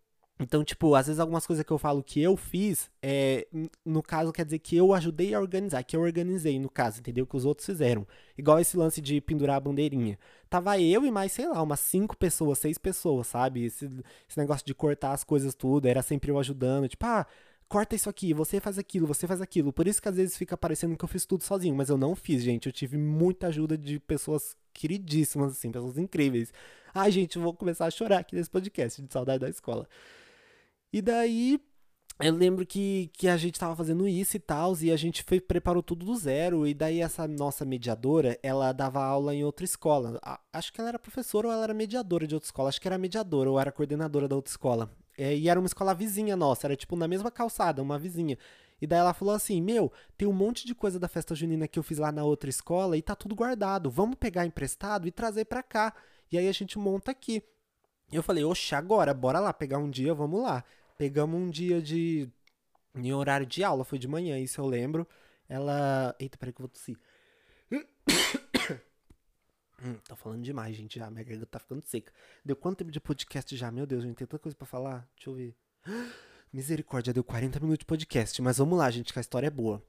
então, 0.41 0.63
tipo, 0.63 0.95
às 0.95 1.05
vezes 1.05 1.19
algumas 1.19 1.45
coisas 1.45 1.63
que 1.63 1.71
eu 1.71 1.77
falo 1.77 2.01
que 2.03 2.19
eu 2.19 2.35
fiz, 2.35 2.89
é, 3.01 3.47
no 3.85 4.01
caso 4.01 4.33
quer 4.33 4.43
dizer 4.43 4.57
que 4.57 4.75
eu 4.75 4.91
ajudei 4.91 5.35
a 5.35 5.39
organizar, 5.39 5.83
que 5.83 5.95
eu 5.95 6.01
organizei, 6.01 6.59
no 6.59 6.69
caso, 6.69 6.99
entendeu? 6.99 7.27
Que 7.27 7.37
os 7.37 7.45
outros 7.45 7.65
fizeram. 7.67 8.07
Igual 8.35 8.59
esse 8.59 8.75
lance 8.75 8.99
de 8.99 9.21
pendurar 9.21 9.57
a 9.57 9.59
bandeirinha. 9.59 10.17
Tava 10.49 10.79
eu 10.81 11.05
e 11.05 11.11
mais, 11.11 11.31
sei 11.31 11.47
lá, 11.47 11.61
umas 11.61 11.79
cinco 11.79 12.17
pessoas, 12.17 12.57
seis 12.57 12.79
pessoas, 12.79 13.27
sabe? 13.27 13.65
Esse, 13.65 13.85
esse 13.85 14.37
negócio 14.37 14.65
de 14.65 14.73
cortar 14.73 15.11
as 15.11 15.23
coisas 15.23 15.53
tudo, 15.53 15.87
era 15.87 16.01
sempre 16.01 16.31
eu 16.31 16.39
ajudando. 16.39 16.87
Tipo, 16.89 17.05
ah, 17.05 17.27
corta 17.69 17.95
isso 17.95 18.09
aqui, 18.09 18.33
você 18.33 18.59
faz 18.59 18.79
aquilo, 18.79 19.05
você 19.05 19.27
faz 19.27 19.41
aquilo. 19.41 19.71
Por 19.71 19.87
isso 19.87 20.01
que 20.01 20.09
às 20.09 20.15
vezes 20.15 20.35
fica 20.35 20.57
parecendo 20.57 20.97
que 20.97 21.05
eu 21.05 21.09
fiz 21.09 21.23
tudo 21.23 21.43
sozinho, 21.43 21.75
mas 21.75 21.89
eu 21.89 21.97
não 21.97 22.15
fiz, 22.15 22.41
gente. 22.41 22.65
Eu 22.65 22.73
tive 22.73 22.97
muita 22.97 23.47
ajuda 23.47 23.77
de 23.77 23.99
pessoas 23.99 24.57
queridíssimas, 24.73 25.51
assim, 25.51 25.71
pessoas 25.71 25.99
incríveis. 25.99 26.51
Ai, 26.93 27.11
gente, 27.11 27.35
eu 27.35 27.43
vou 27.43 27.53
começar 27.53 27.85
a 27.85 27.91
chorar 27.91 28.19
aqui 28.19 28.35
nesse 28.35 28.49
podcast, 28.49 29.01
de 29.01 29.13
saudade 29.13 29.39
da 29.39 29.49
escola. 29.49 29.87
E 30.93 31.01
daí 31.01 31.59
eu 32.19 32.33
lembro 32.35 32.65
que, 32.65 33.09
que 33.13 33.27
a 33.27 33.35
gente 33.35 33.59
tava 33.59 33.75
fazendo 33.75 34.07
isso 34.07 34.37
e 34.37 34.39
tal, 34.39 34.77
e 34.79 34.91
a 34.91 34.97
gente 34.97 35.23
foi, 35.23 35.39
preparou 35.39 35.81
tudo 35.81 36.05
do 36.05 36.15
zero, 36.15 36.67
e 36.67 36.73
daí 36.73 37.01
essa 37.01 37.27
nossa 37.27 37.65
mediadora, 37.65 38.37
ela 38.43 38.71
dava 38.71 39.03
aula 39.03 39.33
em 39.33 39.43
outra 39.43 39.65
escola. 39.65 40.19
Acho 40.53 40.71
que 40.71 40.79
ela 40.79 40.89
era 40.89 40.99
professora 40.99 41.47
ou 41.47 41.53
ela 41.53 41.63
era 41.63 41.73
mediadora 41.73 42.27
de 42.27 42.35
outra 42.35 42.47
escola. 42.47 42.69
Acho 42.69 42.79
que 42.79 42.87
era 42.87 42.97
mediadora 42.97 43.49
ou 43.49 43.59
era 43.59 43.71
coordenadora 43.71 44.27
da 44.27 44.35
outra 44.35 44.51
escola. 44.51 44.91
É, 45.17 45.35
e 45.35 45.49
era 45.49 45.59
uma 45.59 45.65
escola 45.65 45.93
vizinha 45.93 46.35
nossa, 46.35 46.67
era 46.67 46.75
tipo 46.75 46.95
na 46.95 47.07
mesma 47.07 47.31
calçada, 47.31 47.81
uma 47.81 47.97
vizinha. 47.97 48.37
E 48.81 48.87
daí 48.87 48.99
ela 48.99 49.13
falou 49.13 49.33
assim: 49.33 49.61
Meu, 49.61 49.91
tem 50.17 50.27
um 50.27 50.33
monte 50.33 50.65
de 50.65 50.75
coisa 50.75 50.99
da 50.99 51.07
festa 51.07 51.35
junina 51.35 51.67
que 51.67 51.77
eu 51.77 51.83
fiz 51.83 51.97
lá 51.97 52.11
na 52.11 52.23
outra 52.23 52.49
escola 52.49 52.97
e 52.97 53.01
tá 53.01 53.15
tudo 53.15 53.35
guardado. 53.35 53.89
Vamos 53.89 54.15
pegar 54.15 54.45
emprestado 54.45 55.07
e 55.07 55.11
trazer 55.11 55.45
pra 55.45 55.61
cá. 55.63 55.93
E 56.31 56.37
aí 56.37 56.47
a 56.47 56.51
gente 56.51 56.77
monta 56.77 57.11
aqui. 57.11 57.43
Eu 58.11 58.23
falei: 58.23 58.43
Oxe, 58.43 58.75
agora, 58.75 59.13
bora 59.13 59.39
lá 59.39 59.53
pegar 59.53 59.77
um 59.77 59.89
dia, 59.89 60.13
vamos 60.13 60.41
lá. 60.41 60.63
Pegamos 61.01 61.41
um 61.41 61.49
dia 61.49 61.81
de. 61.81 62.29
em 62.93 63.11
horário 63.11 63.43
de 63.43 63.63
aula, 63.63 63.83
foi 63.83 63.97
de 63.97 64.07
manhã, 64.07 64.37
isso 64.37 64.61
eu 64.61 64.67
lembro. 64.67 65.07
Ela. 65.49 66.15
Eita, 66.19 66.37
peraí 66.37 66.53
que 66.53 66.61
eu 66.61 66.67
vou 66.67 66.69
tossir. 66.69 66.95
hum, 69.83 69.95
tô 70.07 70.15
falando 70.15 70.43
demais, 70.43 70.75
gente, 70.75 70.99
já. 70.99 71.09
Minha 71.09 71.23
garganta 71.23 71.47
tá 71.47 71.57
ficando 71.57 71.81
seca. 71.83 72.13
Deu 72.45 72.55
quanto 72.55 72.77
tempo 72.77 72.91
de 72.91 72.99
podcast 72.99 73.57
já? 73.57 73.71
Meu 73.71 73.87
Deus, 73.87 74.03
gente, 74.03 74.15
tem 74.15 74.27
tanta 74.27 74.37
coisa 74.37 74.55
pra 74.55 74.67
falar. 74.67 75.09
Deixa 75.15 75.31
eu 75.31 75.33
ver. 75.33 75.55
Misericórdia, 76.53 77.11
deu 77.11 77.23
40 77.23 77.59
minutos 77.59 77.79
de 77.79 77.85
podcast. 77.85 78.39
Mas 78.39 78.59
vamos 78.59 78.77
lá, 78.77 78.91
gente, 78.91 79.11
que 79.11 79.17
a 79.17 79.21
história 79.21 79.47
é 79.47 79.49
boa. 79.49 79.83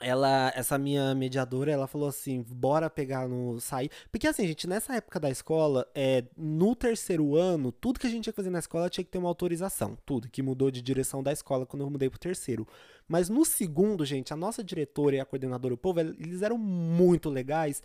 Ela, 0.00 0.52
essa 0.54 0.78
minha 0.78 1.14
mediadora, 1.14 1.70
ela 1.70 1.86
falou 1.86 2.08
assim, 2.08 2.42
bora 2.42 2.88
pegar 2.88 3.28
no 3.28 3.60
sair, 3.60 3.90
porque 4.10 4.26
assim, 4.26 4.46
gente, 4.46 4.66
nessa 4.66 4.94
época 4.96 5.18
da 5.18 5.30
escola, 5.30 5.86
é, 5.94 6.24
no 6.36 6.74
terceiro 6.74 7.36
ano, 7.36 7.72
tudo 7.72 7.98
que 7.98 8.06
a 8.06 8.10
gente 8.10 8.24
tinha 8.24 8.32
que 8.32 8.36
fazer 8.36 8.50
na 8.50 8.58
escola 8.58 8.88
tinha 8.88 9.04
que 9.04 9.10
ter 9.10 9.18
uma 9.18 9.28
autorização, 9.28 9.96
tudo 10.06 10.28
que 10.28 10.42
mudou 10.42 10.70
de 10.70 10.80
direção 10.80 11.22
da 11.22 11.32
escola 11.32 11.66
quando 11.66 11.82
eu 11.82 11.90
mudei 11.90 12.08
pro 12.08 12.18
terceiro. 12.18 12.66
Mas 13.06 13.28
no 13.28 13.44
segundo, 13.44 14.04
gente, 14.04 14.32
a 14.32 14.36
nossa 14.36 14.62
diretora 14.62 15.16
e 15.16 15.20
a 15.20 15.24
coordenadora 15.24 15.74
do 15.74 15.78
povo, 15.78 16.00
eles 16.00 16.42
eram 16.42 16.58
muito 16.58 17.30
legais, 17.30 17.82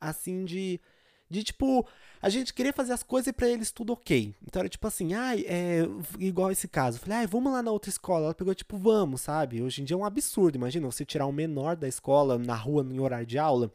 assim 0.00 0.44
de 0.44 0.80
de 1.28 1.42
tipo, 1.42 1.86
a 2.20 2.28
gente 2.28 2.54
queria 2.54 2.72
fazer 2.72 2.92
as 2.92 3.02
coisas 3.02 3.28
e 3.28 3.32
pra 3.32 3.48
eles 3.48 3.70
tudo 3.70 3.92
ok. 3.92 4.34
Então 4.46 4.60
era 4.60 4.68
tipo 4.68 4.86
assim, 4.86 5.14
ai, 5.14 5.44
é, 5.46 5.86
igual 6.18 6.50
esse 6.50 6.68
caso. 6.68 6.96
Eu 6.96 7.00
falei, 7.02 7.18
ai, 7.18 7.26
vamos 7.26 7.52
lá 7.52 7.62
na 7.62 7.70
outra 7.70 7.90
escola. 7.90 8.26
Ela 8.26 8.34
pegou, 8.34 8.54
tipo, 8.54 8.76
vamos, 8.76 9.22
sabe? 9.22 9.62
Hoje 9.62 9.82
em 9.82 9.84
dia 9.84 9.94
é 9.94 9.98
um 9.98 10.04
absurdo. 10.04 10.56
Imagina 10.56 10.90
você 10.90 11.04
tirar 11.04 11.26
um 11.26 11.32
menor 11.32 11.76
da 11.76 11.88
escola 11.88 12.38
na 12.38 12.54
rua, 12.54 12.86
em 12.88 13.00
horário 13.00 13.26
de 13.26 13.38
aula. 13.38 13.70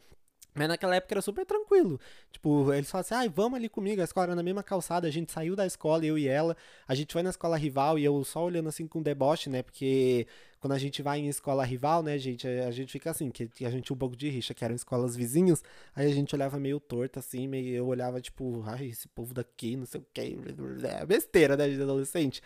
Mas 0.54 0.68
naquela 0.68 0.96
época 0.96 1.14
era 1.14 1.22
super 1.22 1.46
tranquilo. 1.46 1.98
Tipo, 2.30 2.72
eles 2.72 2.90
falaram 2.90 3.06
assim: 3.06 3.14
ai, 3.14 3.28
vamos 3.28 3.58
ali 3.58 3.68
comigo. 3.68 4.00
A 4.00 4.04
escola 4.04 4.26
era 4.26 4.34
na 4.34 4.42
mesma 4.42 4.62
calçada. 4.62 5.08
A 5.08 5.10
gente 5.10 5.32
saiu 5.32 5.56
da 5.56 5.66
escola, 5.66 6.04
eu 6.04 6.18
e 6.18 6.28
ela. 6.28 6.56
A 6.86 6.94
gente 6.94 7.12
foi 7.12 7.22
na 7.22 7.30
escola 7.30 7.56
rival 7.56 7.98
e 7.98 8.04
eu 8.04 8.22
só 8.24 8.44
olhando 8.44 8.68
assim 8.68 8.86
com 8.86 9.02
deboche, 9.02 9.48
né? 9.48 9.62
Porque 9.62 10.26
quando 10.60 10.74
a 10.74 10.78
gente 10.78 11.02
vai 11.02 11.18
em 11.18 11.28
escola 11.28 11.64
rival, 11.64 12.04
né, 12.04 12.16
gente, 12.18 12.46
a 12.46 12.70
gente 12.70 12.92
fica 12.92 13.10
assim, 13.10 13.30
que 13.30 13.64
a 13.64 13.70
gente 13.70 13.92
um 13.92 13.96
pouco 13.96 14.14
de 14.14 14.28
rixa, 14.28 14.54
que 14.54 14.64
eram 14.64 14.76
escolas 14.76 15.16
vizinhos. 15.16 15.60
Aí 15.92 16.06
a 16.06 16.14
gente 16.14 16.34
olhava 16.36 16.56
meio 16.56 16.78
torto, 16.78 17.18
assim, 17.18 17.48
meio, 17.48 17.74
eu 17.74 17.86
olhava 17.86 18.20
tipo, 18.20 18.62
ai, 18.64 18.86
esse 18.86 19.08
povo 19.08 19.34
daqui, 19.34 19.74
não 19.74 19.86
sei 19.86 20.00
o 20.00 20.06
que. 20.12 20.36
Besteira, 21.08 21.56
né, 21.56 21.68
de 21.68 21.82
adolescente. 21.82 22.40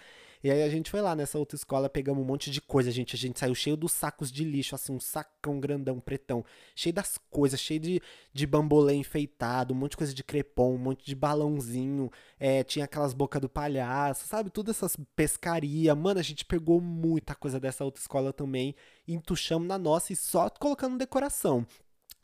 E 0.47 0.51
aí 0.51 0.63
a 0.63 0.69
gente 0.69 0.93
foi 0.93 1.01
lá 1.01 1.17
nessa 1.17 1.41
outra 1.41 1.57
escola, 1.57 1.89
pegamos 1.89 2.23
um 2.23 2.25
monte 2.25 2.53
de 2.53 2.61
coisa, 2.61 2.89
gente. 2.93 3.17
A 3.17 3.19
gente 3.19 3.37
saiu 3.37 3.53
cheio 3.53 3.77
dos 3.77 3.91
sacos 3.91 4.31
de 4.31 4.45
lixo, 4.45 4.77
assim, 4.77 4.93
um 4.93 5.01
sacão 5.01 5.59
grandão, 5.59 5.99
pretão. 5.99 6.45
Cheio 6.73 6.93
das 6.93 7.19
coisas, 7.19 7.59
cheio 7.59 7.81
de, 7.81 8.01
de 8.33 8.47
bambolê 8.47 8.95
enfeitado, 8.95 9.75
um 9.75 9.77
monte 9.77 9.91
de 9.91 9.97
coisa 9.97 10.15
de 10.15 10.23
crepom, 10.23 10.77
um 10.77 10.79
monte 10.79 11.05
de 11.05 11.17
balãozinho. 11.17 12.13
É, 12.39 12.63
tinha 12.63 12.85
aquelas 12.85 13.13
bocas 13.13 13.43
do 13.43 13.49
palhaço, 13.49 14.29
sabe? 14.29 14.49
Todas 14.49 14.77
essas 14.77 14.97
pescaria. 15.17 15.93
Mano, 15.97 16.21
a 16.21 16.23
gente 16.23 16.45
pegou 16.45 16.81
muita 16.81 17.35
coisa 17.35 17.59
dessa 17.59 17.85
outra 17.85 18.01
escola 18.01 18.33
também. 18.33 18.77
Entuchamos 19.09 19.67
na 19.67 19.77
nossa 19.77 20.13
e 20.13 20.17
só 20.17 20.49
colocando 20.49 20.97
decoração. 20.97 21.67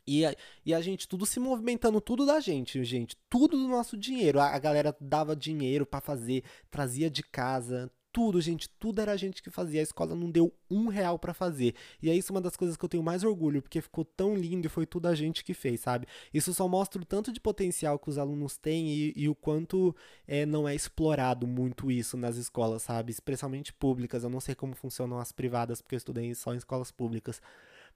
E 0.06 0.24
a, 0.24 0.32
e 0.64 0.72
a 0.72 0.80
gente 0.80 1.08
tudo 1.08 1.26
se 1.26 1.40
movimentando, 1.40 2.00
tudo 2.00 2.24
da 2.24 2.38
gente, 2.38 2.84
gente. 2.84 3.16
Tudo 3.28 3.56
do 3.56 3.66
nosso 3.66 3.96
dinheiro. 3.96 4.38
A, 4.38 4.54
a 4.54 4.58
galera 4.60 4.96
dava 5.00 5.34
dinheiro 5.34 5.84
para 5.84 6.00
fazer, 6.00 6.44
trazia 6.70 7.10
de 7.10 7.24
casa, 7.24 7.90
tudo, 8.12 8.40
gente, 8.40 8.68
tudo 8.68 9.00
era 9.00 9.12
a 9.12 9.16
gente 9.16 9.42
que 9.42 9.50
fazia. 9.50 9.80
A 9.80 9.82
escola 9.82 10.14
não 10.14 10.30
deu 10.30 10.52
um 10.70 10.88
real 10.88 11.18
para 11.18 11.32
fazer. 11.32 11.74
E 12.02 12.10
é 12.10 12.14
isso 12.14 12.32
uma 12.32 12.40
das 12.40 12.56
coisas 12.56 12.76
que 12.76 12.84
eu 12.84 12.88
tenho 12.88 13.02
mais 13.02 13.24
orgulho, 13.24 13.62
porque 13.62 13.80
ficou 13.80 14.04
tão 14.04 14.36
lindo 14.36 14.66
e 14.66 14.70
foi 14.70 14.84
tudo 14.86 15.06
a 15.08 15.14
gente 15.14 15.42
que 15.42 15.54
fez, 15.54 15.80
sabe? 15.80 16.06
Isso 16.32 16.52
só 16.52 16.68
mostra 16.68 17.00
o 17.00 17.04
tanto 17.04 17.32
de 17.32 17.40
potencial 17.40 17.98
que 17.98 18.10
os 18.10 18.18
alunos 18.18 18.58
têm 18.58 18.88
e, 18.88 19.12
e 19.16 19.28
o 19.28 19.34
quanto 19.34 19.96
é, 20.26 20.44
não 20.44 20.68
é 20.68 20.74
explorado 20.74 21.46
muito 21.46 21.90
isso 21.90 22.16
nas 22.16 22.36
escolas, 22.36 22.82
sabe? 22.82 23.10
Especialmente 23.10 23.72
públicas. 23.72 24.24
Eu 24.24 24.30
não 24.30 24.40
sei 24.40 24.54
como 24.54 24.74
funcionam 24.74 25.18
as 25.18 25.32
privadas, 25.32 25.80
porque 25.80 25.94
eu 25.94 25.98
estudei 25.98 26.34
só 26.34 26.52
em 26.52 26.58
escolas 26.58 26.90
públicas. 26.90 27.40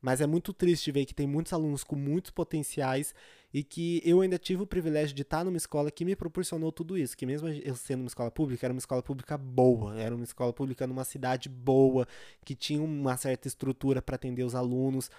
Mas 0.01 0.21
é 0.21 0.27
muito 0.27 0.53
triste 0.53 0.93
ver 0.93 1.05
que 1.05 1.15
tem 1.15 1.27
muitos 1.27 1.53
alunos 1.53 1.83
com 1.83 1.97
muitos 1.97 2.31
potenciais 2.31 3.15
e 3.53 3.63
que 3.65 4.03
eu 4.05 4.21
ainda 4.21 4.39
tive 4.39 4.63
o 4.63 4.67
privilégio 4.67 5.15
de 5.15 5.23
estar 5.23 5.45
numa 5.45 5.57
escola 5.57 5.91
que 5.91 6.05
me 6.05 6.15
proporcionou 6.15 6.71
tudo 6.73 6.99
isso. 6.99 7.17
Que 7.17 7.25
mesmo 7.25 7.49
eu 7.49 7.75
sendo 7.75 8.01
uma 8.01 8.09
escola 8.09 8.31
pública, 8.31 8.67
era 8.67 8.73
uma 8.73 8.79
escola 8.79 9.03
pública 9.03 9.39
boa, 9.39 9.99
era 9.99 10.15
uma 10.15 10.25
escola 10.25 10.53
pública 10.53 10.87
numa 10.87 11.05
cidade 11.05 11.49
boa, 11.49 12.07
que 12.45 12.55
tinha 12.55 12.83
uma 12.83 13.17
certa 13.17 13.49
estrutura 13.49 14.03
para 14.03 14.17
atender 14.17 14.43
os 14.45 14.55
alunos. 14.55 15.11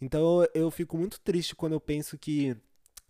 Então 0.00 0.46
eu 0.54 0.70
fico 0.70 0.96
muito 0.96 1.20
triste 1.20 1.54
quando 1.54 1.72
eu 1.74 1.80
penso 1.80 2.16
que 2.18 2.56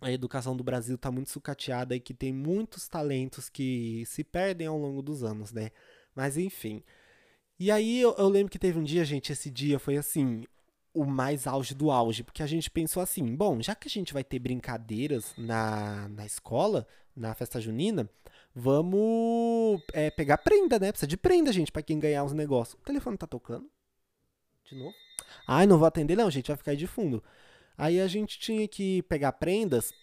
a 0.01 0.11
educação 0.11 0.55
do 0.55 0.63
Brasil 0.63 0.95
está 0.95 1.11
muito 1.11 1.29
sucateada 1.29 1.95
e 1.95 1.99
que 1.99 2.13
tem 2.13 2.31
muitos 2.33 2.87
talentos 2.87 3.49
que 3.49 4.03
se 4.05 4.23
perdem 4.23 4.67
ao 4.67 4.77
longo 4.77 5.01
dos 5.01 5.23
anos, 5.23 5.51
né? 5.51 5.71
Mas 6.15 6.37
enfim. 6.37 6.83
E 7.59 7.69
aí 7.69 7.99
eu, 7.99 8.15
eu 8.17 8.29
lembro 8.29 8.51
que 8.51 8.59
teve 8.59 8.79
um 8.79 8.83
dia, 8.83 9.03
gente, 9.03 9.31
esse 9.33 9.49
dia 9.49 9.77
foi 9.79 9.97
assim, 9.97 10.45
o 10.99 11.05
mais 11.05 11.47
auge 11.47 11.73
do 11.73 11.91
auge, 11.91 12.23
porque 12.23 12.43
a 12.43 12.47
gente 12.47 12.69
pensou 12.69 13.01
assim, 13.01 13.35
bom, 13.35 13.61
já 13.61 13.73
que 13.75 13.87
a 13.87 13.91
gente 13.91 14.13
vai 14.13 14.23
ter 14.23 14.39
brincadeiras 14.39 15.33
na, 15.37 16.09
na 16.09 16.25
escola, 16.25 16.85
na 17.15 17.33
festa 17.33 17.59
junina, 17.61 18.09
vamos 18.53 19.81
é, 19.93 20.09
pegar 20.09 20.37
prenda, 20.39 20.79
né? 20.79 20.91
Precisa 20.91 21.07
de 21.07 21.17
prenda, 21.17 21.51
gente, 21.51 21.71
para 21.71 21.81
quem 21.81 21.99
ganhar 21.99 22.23
os 22.23 22.33
negócios. 22.33 22.79
O 22.81 22.85
telefone 22.85 23.17
tá 23.17 23.27
tocando? 23.27 23.69
De 24.65 24.75
novo? 24.75 24.93
Ai, 25.47 25.65
não 25.65 25.77
vou 25.77 25.87
atender 25.87 26.15
não, 26.15 26.29
gente, 26.29 26.47
vai 26.47 26.57
ficar 26.57 26.71
aí 26.71 26.77
de 26.77 26.87
fundo. 26.87 27.23
Aí 27.77 27.99
a 28.01 28.07
gente 28.07 28.37
tinha 28.37 28.67
que 28.67 29.01
pegar 29.03 29.31
prendas 29.33 29.93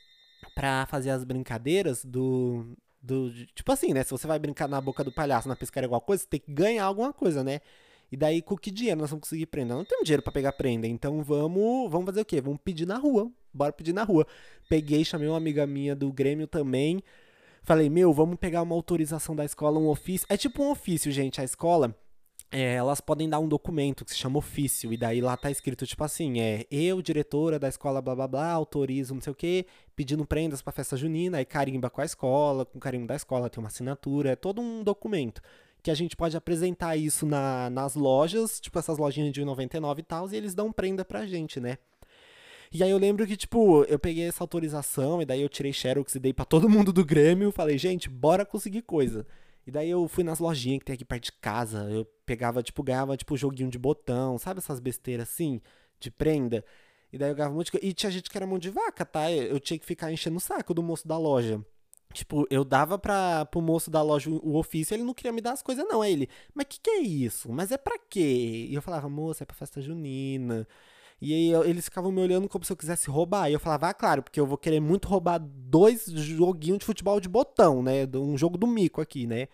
para 0.55 0.86
fazer 0.86 1.11
as 1.11 1.24
brincadeiras 1.24 2.05
do, 2.05 2.76
do. 3.03 3.30
Tipo 3.55 3.72
assim, 3.72 3.92
né? 3.92 4.03
Se 4.03 4.11
você 4.11 4.26
vai 4.26 4.38
brincar 4.38 4.68
na 4.68 4.80
boca 4.80 5.05
do 5.05 5.12
palhaço, 5.12 5.49
na 5.49 5.57
pescaria, 5.57 5.86
alguma 5.86 6.01
coisa, 6.01 6.22
você 6.22 6.28
tem 6.28 6.40
que 6.40 6.53
ganhar 6.53 6.84
alguma 6.84 7.12
coisa, 7.12 7.44
né? 7.44 7.61
E 8.11 8.17
daí, 8.17 8.41
com 8.41 8.57
que 8.57 8.71
dinheiro 8.71 9.01
nós 9.01 9.11
vamos 9.11 9.25
conseguir 9.25 9.47
prenda? 9.47 9.75
Não 9.75 9.85
temos 9.85 10.05
dinheiro 10.05 10.23
para 10.23 10.33
pegar 10.33 10.53
prenda, 10.53 10.87
então 10.87 11.23
vamos, 11.23 11.91
vamos 11.91 12.07
fazer 12.07 12.21
o 12.21 12.25
quê? 12.25 12.41
Vamos 12.41 12.61
pedir 12.63 12.87
na 12.87 12.97
rua. 12.97 13.31
Bora 13.53 13.73
pedir 13.73 13.93
na 13.93 14.05
rua. 14.05 14.27
Peguei, 14.69 15.05
chamei 15.05 15.29
uma 15.29 15.37
amiga 15.37 15.67
minha 15.67 15.97
do 15.97 16.13
Grêmio 16.13 16.47
também. 16.47 17.03
Falei, 17.63 17.91
meu, 17.91 18.13
vamos 18.13 18.37
pegar 18.37 18.63
uma 18.63 18.75
autorização 18.75 19.35
da 19.35 19.45
escola, 19.45 19.79
um 19.79 19.89
ofício. 19.89 20.27
É 20.31 20.37
tipo 20.37 20.63
um 20.63 20.71
ofício, 20.71 21.11
gente. 21.11 21.41
A 21.41 21.45
escola, 21.45 21.97
é, 22.53 22.75
elas 22.75 23.01
podem 23.01 23.29
dar 23.29 23.41
um 23.41 23.49
documento 23.49 24.05
que 24.05 24.13
se 24.13 24.19
chama 24.19 24.39
ofício, 24.39 24.93
e 24.93 24.97
daí 24.97 25.21
lá 25.21 25.37
tá 25.37 25.51
escrito, 25.51 25.85
tipo 25.85 26.05
assim, 26.05 26.41
é 26.41 26.65
eu, 26.71 27.03
diretora 27.03 27.59
da 27.59 27.69
escola, 27.69 28.01
blá 28.01 28.15
blá 28.15 28.29
blá, 28.29 28.53
autorizo 28.53 29.15
não 29.15 29.21
sei 29.21 29.33
o 29.33 29.37
que, 29.37 29.67
pedindo 29.97 30.25
prendas 30.25 30.63
pra 30.63 30.73
festa 30.73 30.97
junina, 30.97 31.39
aí 31.39 31.45
carimba 31.45 31.91
com 31.91 32.01
a 32.01 32.05
escola, 32.05 32.65
com 32.65 32.79
o 32.79 32.81
carimbo 32.81 33.07
da 33.09 33.17
escola, 33.17 33.51
tem 33.51 33.61
uma 33.61 33.67
assinatura, 33.67 34.31
é 34.31 34.37
todo 34.37 34.61
um 34.61 34.85
documento 34.85 35.43
que 35.87 35.91
a 35.93 35.95
gente 35.95 36.16
pode 36.16 36.37
apresentar 36.37 36.97
isso 36.97 37.24
na, 37.24 37.70
nas 37.70 37.95
lojas, 37.95 38.59
tipo 38.59 38.76
essas 38.76 38.99
lojinhas 38.99 39.32
de 39.32 39.45
99 39.45 40.01
e 40.01 40.03
tal, 40.03 40.28
e 40.28 40.34
eles 40.34 40.53
dão 40.53 40.72
prenda 40.72 41.05
pra 41.05 41.24
gente, 41.24 41.61
né? 41.61 41.78
E 42.72 42.82
aí 42.82 42.91
eu 42.91 42.99
lembro 42.99 43.24
que, 43.24 43.37
tipo, 43.37 43.84
eu 43.84 43.97
peguei 43.97 44.24
essa 44.24 44.43
autorização, 44.43 45.22
e 45.22 45.24
daí 45.24 45.41
eu 45.41 45.49
tirei 45.49 45.72
Xerox 45.72 46.16
e 46.16 46.18
dei 46.18 46.32
pra 46.32 46.45
todo 46.45 46.68
mundo 46.68 46.93
do 46.93 47.05
Grêmio, 47.05 47.53
falei, 47.53 47.78
gente, 47.78 48.11
bora 48.11 48.45
conseguir 48.45 48.82
coisa. 48.82 49.24
E 49.64 49.70
daí 49.70 49.89
eu 49.89 50.09
fui 50.09 50.24
nas 50.24 50.41
lojinhas 50.41 50.80
que 50.80 50.87
tem 50.87 50.95
aqui 50.95 51.05
perto 51.05 51.26
de 51.26 51.32
casa, 51.34 51.89
eu 51.89 52.05
pegava, 52.26 52.64
tipo, 52.64 52.82
ganhava, 52.82 53.16
tipo, 53.16 53.37
joguinho 53.37 53.70
de 53.70 53.78
botão, 53.78 54.39
sabe 54.39 54.59
essas 54.59 54.80
besteiras 54.80 55.28
assim, 55.28 55.61
de 56.01 56.11
prenda? 56.11 56.64
E 57.12 57.16
daí 57.16 57.30
eu 57.30 57.37
ganhava 57.37 57.55
um 57.55 57.59
monte 57.59 57.66
de 57.66 57.72
coisa. 57.72 57.87
E 57.87 57.93
tinha 57.93 58.11
gente 58.11 58.28
que 58.28 58.37
era 58.37 58.45
mão 58.45 58.59
de 58.59 58.70
vaca, 58.70 59.07
tá? 59.07 59.30
Eu 59.30 59.61
tinha 59.61 59.78
que 59.78 59.87
ficar 59.87 60.11
enchendo 60.11 60.39
o 60.39 60.41
saco 60.41 60.74
do 60.74 60.82
moço 60.82 61.07
da 61.07 61.16
loja. 61.16 61.64
Tipo, 62.17 62.47
eu 62.49 62.64
dava 62.64 62.99
pra, 62.99 63.45
pro 63.45 63.61
moço 63.61 63.91
da 63.91 64.01
loja 64.01 64.31
o 64.31 64.57
ofício, 64.57 64.95
ele 64.95 65.03
não 65.03 65.12
queria 65.12 65.33
me 65.33 65.43
dar 65.43 65.53
as 65.53 65.61
coisas, 65.62 65.85
não. 65.87 66.01
Aí 66.01 66.12
ele, 66.12 66.29
mas 66.55 66.67
que 66.67 66.81
que 66.81 66.89
é 66.91 67.01
isso? 67.01 67.53
Mas 67.53 67.71
é 67.71 67.77
pra 67.77 67.99
quê? 67.99 68.67
E 68.71 68.75
eu 68.75 68.81
falava, 68.81 69.07
moça, 69.07 69.45
é 69.45 69.47
pra 69.47 69.55
festa 69.55 69.83
junina. 69.83 70.67
E 71.21 71.35
aí 71.35 71.51
eu, 71.51 71.64
eles 71.64 71.85
ficavam 71.85 72.11
me 72.11 72.21
olhando 72.23 72.49
como 72.49 72.64
se 72.64 72.73
eu 72.73 72.77
quisesse 72.77 73.11
roubar. 73.11 73.51
E 73.51 73.53
eu 73.53 73.61
falava, 73.61 73.89
ah, 73.91 73.95
claro, 73.95 74.23
porque 74.23 74.41
eu 74.41 74.47
vou 74.47 74.57
querer 74.57 74.81
muito 74.81 75.09
roubar 75.09 75.39
dois 75.39 76.07
joguinhos 76.07 76.79
de 76.79 76.87
futebol 76.87 77.21
de 77.21 77.29
botão, 77.29 77.83
né? 77.83 78.07
Um 78.14 78.39
jogo 78.39 78.57
do 78.57 78.67
mico 78.67 79.01
aqui, 79.03 79.27
né? 79.27 79.49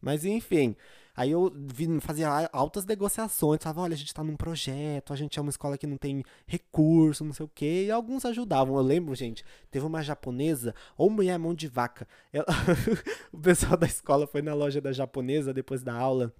Mas 0.00 0.24
enfim. 0.24 0.76
Aí 1.16 1.30
eu 1.30 1.52
fazia 2.00 2.48
altas 2.52 2.84
negociações, 2.84 3.62
falava, 3.62 3.82
olha, 3.82 3.94
a 3.94 3.96
gente 3.96 4.12
tá 4.12 4.24
num 4.24 4.36
projeto, 4.36 5.12
a 5.12 5.16
gente 5.16 5.38
é 5.38 5.42
uma 5.42 5.50
escola 5.50 5.78
que 5.78 5.86
não 5.86 5.96
tem 5.96 6.24
recurso, 6.46 7.24
não 7.24 7.32
sei 7.32 7.46
o 7.46 7.50
quê, 7.54 7.84
e 7.86 7.90
alguns 7.90 8.24
ajudavam. 8.24 8.76
Eu 8.76 8.82
lembro, 8.82 9.14
gente, 9.14 9.44
teve 9.70 9.86
uma 9.86 10.02
japonesa, 10.02 10.74
ou 10.96 11.08
mulher 11.08 11.38
mão 11.38 11.54
de 11.54 11.68
vaca. 11.68 12.08
Ela... 12.32 12.46
o 13.32 13.38
pessoal 13.38 13.76
da 13.76 13.86
escola 13.86 14.26
foi 14.26 14.42
na 14.42 14.54
loja 14.54 14.80
da 14.80 14.92
japonesa 14.92 15.54
depois 15.54 15.82
da 15.82 15.94
aula. 15.94 16.34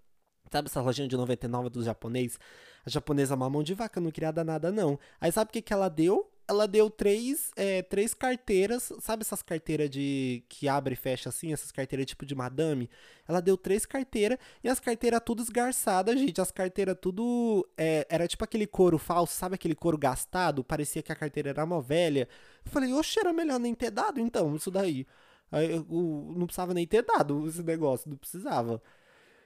Sabe 0.51 0.69
essa 0.69 0.81
lojinha 0.81 1.09
de 1.09 1.17
99 1.17 1.71
dos 1.71 1.85
japonês? 1.85 2.39
A 2.85 2.91
japonesa 2.91 3.37
mamão 3.37 3.63
de 3.63 3.75
vaca 3.75 4.01
não 4.01 4.11
queria 4.11 4.33
dar 4.33 4.45
nada, 4.45 4.71
não. 4.71 4.99
Aí 5.21 5.31
sabe 5.31 5.51
o 5.51 5.53
que, 5.53 5.63
que 5.63 5.73
ela 5.73 5.89
deu? 5.89 6.31
Ela 6.47 6.69
deu 6.69 6.91
três, 6.91 7.51
é, 7.57 7.83
três 7.83 8.13
carteiras, 8.15 8.93
sabe 9.01 9.23
essas 9.23 9.43
carteiras 9.43 9.89
de 9.89 10.45
que 10.49 10.69
abre 10.69 10.95
e 10.95 10.97
fecha 10.97 11.29
assim, 11.29 11.53
essas 11.53 11.73
carteiras 11.73 12.07
tipo 12.07 12.27
de 12.27 12.35
madame? 12.35 12.91
Ela 13.27 13.41
deu 13.41 13.57
três 13.57 13.87
carteiras 13.87 14.39
e 14.63 14.69
as 14.69 14.79
carteiras 14.79 15.21
tudo 15.25 15.43
esgarçadas, 15.43 16.19
gente. 16.19 16.41
As 16.41 16.51
carteiras 16.51 16.97
tudo 17.01 17.67
é, 17.77 18.07
era 18.11 18.29
tipo 18.29 18.45
aquele 18.45 18.67
couro 18.67 18.99
falso, 18.99 19.35
sabe 19.35 19.55
aquele 19.55 19.75
couro 19.75 19.97
gastado? 19.97 20.63
Parecia 20.63 21.03
que 21.03 21.13
a 21.13 21.17
carteira 21.17 21.51
era 21.51 21.65
uma 21.65 21.81
velha. 21.81 22.29
Eu 22.65 22.71
falei, 22.71 22.93
oxe, 22.93 23.19
era 23.21 23.33
melhor 23.33 23.59
nem 23.59 23.75
ter 23.75 23.91
dado 23.91 24.21
então, 24.21 24.55
isso 24.57 24.71
daí. 24.71 25.07
Aí, 25.51 25.71
eu, 25.71 25.87
eu, 25.91 26.35
não 26.37 26.47
precisava 26.47 26.75
nem 26.75 26.87
ter 26.87 27.03
dado 27.03 27.47
esse 27.49 27.63
negócio, 27.63 28.11
não 28.11 28.17
precisava. 28.17 28.83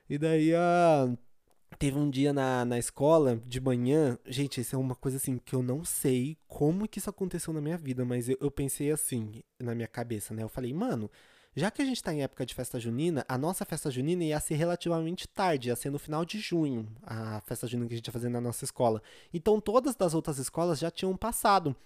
E 0.08 0.18
daí 0.18 0.54
a. 0.54 1.08
Uh 1.08 1.27
Teve 1.76 1.98
um 1.98 2.08
dia 2.08 2.32
na, 2.32 2.64
na 2.64 2.78
escola, 2.78 3.40
de 3.46 3.60
manhã, 3.60 4.18
gente, 4.26 4.60
isso 4.60 4.74
é 4.74 4.78
uma 4.78 4.94
coisa 4.94 5.16
assim 5.18 5.38
que 5.38 5.54
eu 5.54 5.62
não 5.62 5.84
sei 5.84 6.36
como 6.46 6.88
que 6.88 6.98
isso 6.98 7.10
aconteceu 7.10 7.52
na 7.52 7.60
minha 7.60 7.76
vida, 7.76 8.04
mas 8.04 8.28
eu, 8.28 8.36
eu 8.40 8.50
pensei 8.50 8.90
assim, 8.90 9.42
na 9.60 9.74
minha 9.74 9.86
cabeça, 9.86 10.32
né? 10.32 10.42
Eu 10.42 10.48
falei, 10.48 10.72
mano, 10.72 11.10
já 11.54 11.70
que 11.70 11.82
a 11.82 11.84
gente 11.84 12.02
tá 12.02 12.12
em 12.12 12.22
época 12.22 12.46
de 12.46 12.54
festa 12.54 12.80
junina, 12.80 13.24
a 13.28 13.36
nossa 13.36 13.64
festa 13.64 13.90
junina 13.90 14.24
ia 14.24 14.40
ser 14.40 14.54
relativamente 14.54 15.28
tarde, 15.28 15.68
ia 15.68 15.76
ser 15.76 15.90
no 15.90 15.98
final 15.98 16.24
de 16.24 16.38
junho, 16.38 16.88
a 17.02 17.40
festa 17.42 17.66
junina 17.66 17.88
que 17.88 17.94
a 17.94 17.96
gente 17.96 18.06
ia 18.06 18.12
fazer 18.12 18.28
na 18.28 18.40
nossa 18.40 18.64
escola. 18.64 19.02
Então 19.32 19.60
todas 19.60 19.94
das 19.94 20.14
outras 20.14 20.38
escolas 20.38 20.78
já 20.78 20.90
tinham 20.90 21.16
passado. 21.16 21.76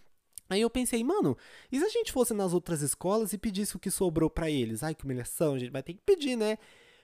Aí 0.49 0.61
eu 0.61 0.69
pensei, 0.69 1.03
mano, 1.03 1.37
e 1.71 1.79
se 1.79 1.85
a 1.85 1.89
gente 1.89 2.13
fosse 2.13 2.35
nas 2.35 2.53
outras 2.53 2.83
escolas 2.83 3.33
e 3.33 3.39
pedisse 3.39 3.75
o 3.77 3.79
que 3.79 3.91
sobrou 3.91 4.29
para 4.29 4.51
eles? 4.51 4.83
Ai, 4.83 4.95
que 4.95 5.05
humilhação, 5.05 5.55
a 5.55 5.59
gente 5.59 5.71
vai 5.71 5.83
ter 5.83 5.95
que 5.95 6.03
pedir, 6.05 6.37
né? 6.37 6.59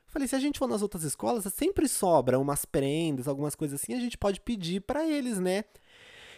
Falei, 0.08 0.26
se 0.26 0.34
a 0.34 0.40
gente 0.40 0.58
for 0.58 0.66
nas 0.66 0.82
outras 0.82 1.04
escolas, 1.04 1.44
sempre 1.52 1.86
sobra 1.86 2.38
umas 2.38 2.64
prendas, 2.64 3.28
algumas 3.28 3.54
coisas 3.54 3.80
assim, 3.80 3.94
a 3.94 4.00
gente 4.00 4.16
pode 4.16 4.40
pedir 4.40 4.80
para 4.80 5.06
eles, 5.06 5.38
né? 5.38 5.64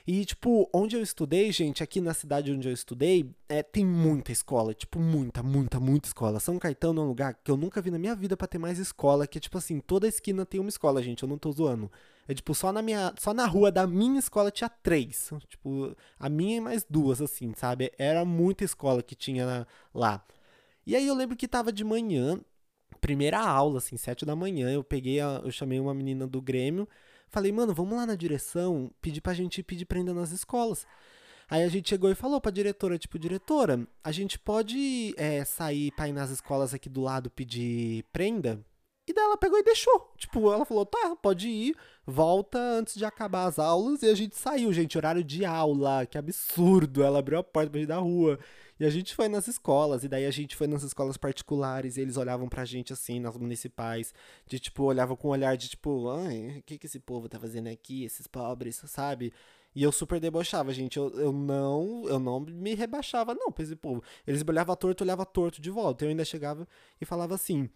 E, 0.06 0.24
tipo, 0.24 0.68
onde 0.72 0.96
eu 0.96 1.02
estudei, 1.02 1.52
gente, 1.52 1.82
aqui 1.82 2.00
na 2.00 2.14
cidade 2.14 2.50
onde 2.50 2.66
eu 2.68 2.72
estudei, 2.72 3.30
é, 3.48 3.62
tem 3.62 3.84
muita 3.84 4.32
escola. 4.32 4.74
Tipo, 4.74 4.98
muita, 4.98 5.42
muita, 5.42 5.78
muita 5.78 6.08
escola. 6.08 6.40
São 6.40 6.58
Caetano 6.58 7.00
é 7.00 7.04
um 7.04 7.08
lugar 7.08 7.34
que 7.34 7.50
eu 7.50 7.56
nunca 7.56 7.80
vi 7.80 7.90
na 7.90 7.98
minha 7.98 8.14
vida 8.16 8.36
para 8.36 8.48
ter 8.48 8.58
mais 8.58 8.78
escola. 8.78 9.26
Que 9.26 9.38
é, 9.38 9.40
tipo 9.40 9.58
assim, 9.58 9.78
toda 9.78 10.08
esquina 10.08 10.46
tem 10.46 10.60
uma 10.60 10.68
escola, 10.68 11.02
gente. 11.02 11.22
Eu 11.22 11.28
não 11.28 11.38
tô 11.38 11.52
zoando. 11.52 11.90
É, 12.26 12.34
tipo, 12.34 12.54
só 12.54 12.72
na 12.72 12.82
minha. 12.82 13.12
Só 13.18 13.34
na 13.34 13.46
rua 13.46 13.70
da 13.70 13.86
minha 13.86 14.18
escola 14.18 14.50
tinha 14.50 14.68
três. 14.68 15.30
Tipo, 15.48 15.94
a 16.18 16.28
minha 16.28 16.56
e 16.56 16.60
mais 16.60 16.84
duas, 16.88 17.20
assim, 17.20 17.52
sabe? 17.56 17.92
Era 17.98 18.24
muita 18.24 18.64
escola 18.64 19.02
que 19.02 19.14
tinha 19.14 19.66
lá. 19.94 20.24
E 20.86 20.96
aí 20.96 21.06
eu 21.06 21.14
lembro 21.14 21.36
que 21.36 21.46
tava 21.46 21.72
de 21.72 21.84
manhã, 21.84 22.40
primeira 23.00 23.38
aula, 23.40 23.78
assim, 23.78 23.96
sete 23.96 24.24
da 24.24 24.36
manhã, 24.36 24.70
eu 24.70 24.84
peguei, 24.84 25.20
a, 25.20 25.40
eu 25.44 25.50
chamei 25.50 25.80
uma 25.80 25.94
menina 25.94 26.26
do 26.26 26.40
Grêmio, 26.40 26.88
falei, 27.28 27.52
mano, 27.52 27.74
vamos 27.74 27.96
lá 27.96 28.06
na 28.06 28.14
direção, 28.14 28.90
pedir 29.00 29.20
pra 29.20 29.34
gente 29.34 29.62
pedir 29.62 29.84
prenda 29.84 30.12
nas 30.12 30.30
escolas. 30.30 30.86
Aí 31.48 31.64
a 31.64 31.68
gente 31.68 31.88
chegou 31.88 32.10
e 32.10 32.14
falou 32.14 32.40
pra 32.40 32.52
diretora, 32.52 32.96
tipo, 32.96 33.18
diretora, 33.18 33.86
a 34.04 34.12
gente 34.12 34.38
pode 34.38 35.14
é, 35.16 35.44
sair 35.44 35.90
pra 35.92 36.08
ir 36.08 36.12
nas 36.12 36.30
escolas 36.30 36.72
aqui 36.72 36.88
do 36.88 37.00
lado 37.00 37.28
pedir 37.28 38.04
prenda? 38.12 38.64
E 39.10 39.12
daí 39.12 39.24
ela 39.24 39.36
pegou 39.36 39.58
e 39.58 39.62
deixou. 39.64 40.12
Tipo, 40.16 40.52
ela 40.52 40.64
falou, 40.64 40.86
tá, 40.86 41.16
pode 41.20 41.48
ir, 41.48 41.76
volta 42.06 42.56
antes 42.58 42.94
de 42.94 43.04
acabar 43.04 43.46
as 43.46 43.58
aulas. 43.58 44.02
E 44.02 44.06
a 44.08 44.14
gente 44.14 44.36
saiu, 44.36 44.72
gente, 44.72 44.96
horário 44.96 45.24
de 45.24 45.44
aula, 45.44 46.06
que 46.06 46.16
absurdo. 46.16 47.02
Ela 47.02 47.18
abriu 47.18 47.40
a 47.40 47.42
porta 47.42 47.70
pra 47.70 47.80
gente 47.80 47.88
da 47.88 47.98
rua. 47.98 48.38
E 48.80 48.86
a 48.86 48.90
gente 48.90 49.14
foi 49.14 49.28
nas 49.28 49.46
escolas, 49.46 50.04
e 50.04 50.08
daí 50.08 50.24
a 50.24 50.30
gente 50.30 50.56
foi 50.56 50.66
nas 50.66 50.82
escolas 50.82 51.18
particulares, 51.18 51.98
e 51.98 52.00
eles 52.00 52.16
olhavam 52.16 52.48
pra 52.48 52.64
gente 52.64 52.94
assim, 52.94 53.20
nas 53.20 53.36
municipais, 53.36 54.14
de 54.46 54.58
tipo, 54.58 54.84
olhavam 54.84 55.14
com 55.16 55.28
um 55.28 55.32
olhar 55.32 55.54
de 55.54 55.68
tipo, 55.68 56.08
ai, 56.08 56.58
o 56.58 56.62
que 56.62 56.78
que 56.78 56.86
esse 56.86 56.98
povo 56.98 57.28
tá 57.28 57.38
fazendo 57.38 57.68
aqui, 57.68 58.04
esses 58.04 58.26
pobres, 58.26 58.82
sabe? 58.86 59.34
E 59.74 59.82
eu 59.82 59.92
super 59.92 60.18
debochava, 60.18 60.72
gente. 60.72 60.96
Eu, 60.96 61.10
eu 61.10 61.32
não 61.32 62.04
eu 62.08 62.18
não 62.18 62.40
me 62.40 62.74
rebaixava, 62.74 63.34
não, 63.34 63.52
pra 63.52 63.62
esse 63.62 63.76
povo. 63.76 64.02
Eles 64.26 64.42
olhavam 64.48 64.74
torto, 64.74 65.04
olhava 65.04 65.24
torto 65.24 65.60
de 65.60 65.70
volta. 65.70 66.04
Eu 66.04 66.08
ainda 66.08 66.24
chegava 66.24 66.66
e 67.00 67.04
falava 67.04 67.34
assim. 67.34 67.68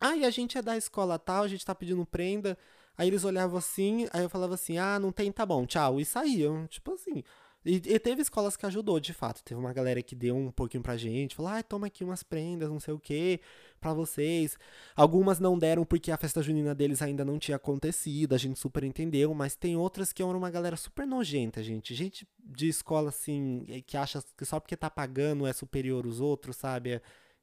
Ah, 0.00 0.16
e 0.16 0.24
a 0.24 0.30
gente 0.30 0.56
é 0.58 0.62
da 0.62 0.76
escola 0.76 1.18
tal, 1.18 1.44
a 1.44 1.48
gente 1.48 1.64
tá 1.64 1.74
pedindo 1.74 2.04
prenda. 2.06 2.56
Aí 2.96 3.08
eles 3.08 3.24
olhavam 3.24 3.58
assim, 3.58 4.06
aí 4.12 4.22
eu 4.22 4.30
falava 4.30 4.54
assim, 4.54 4.78
ah, 4.78 4.98
não 4.98 5.10
tem, 5.12 5.32
tá 5.32 5.44
bom, 5.46 5.66
tchau. 5.66 6.00
E 6.00 6.04
saíam. 6.04 6.66
Tipo 6.66 6.92
assim. 6.92 7.24
E, 7.64 7.76
e, 7.76 7.98
teve 7.98 8.22
escolas 8.22 8.56
que 8.56 8.64
ajudou, 8.64 8.98
de 8.98 9.12
fato. 9.12 9.42
Teve 9.44 9.60
uma 9.60 9.72
galera 9.72 10.02
que 10.02 10.14
deu 10.14 10.34
um 10.34 10.50
pouquinho 10.50 10.82
pra 10.82 10.96
gente, 10.96 11.34
falou, 11.34 11.52
ah, 11.52 11.62
toma 11.62 11.88
aqui 11.88 12.02
umas 12.02 12.22
prendas, 12.22 12.70
não 12.70 12.80
sei 12.80 12.94
o 12.94 12.98
que, 12.98 13.40
pra 13.78 13.92
vocês. 13.92 14.56
Algumas 14.96 15.38
não 15.38 15.58
deram 15.58 15.84
porque 15.84 16.10
a 16.10 16.16
festa 16.16 16.42
junina 16.42 16.74
deles 16.74 17.02
ainda 17.02 17.24
não 17.24 17.38
tinha 17.38 17.56
acontecido, 17.56 18.34
a 18.34 18.38
gente 18.38 18.58
super 18.58 18.82
entendeu, 18.82 19.34
mas 19.34 19.56
tem 19.56 19.76
outras 19.76 20.12
que 20.12 20.22
eram 20.22 20.38
uma 20.38 20.50
galera 20.50 20.76
super 20.76 21.06
nojenta, 21.06 21.62
gente. 21.62 21.94
Gente 21.94 22.26
de 22.42 22.68
escola, 22.68 23.10
assim, 23.10 23.66
que 23.86 23.96
acha 23.96 24.22
que 24.36 24.44
só 24.44 24.58
porque 24.58 24.76
tá 24.76 24.88
pagando 24.88 25.46
é 25.46 25.52
superior 25.52 26.06
aos 26.06 26.20
outros, 26.20 26.56
sabe? 26.56 27.00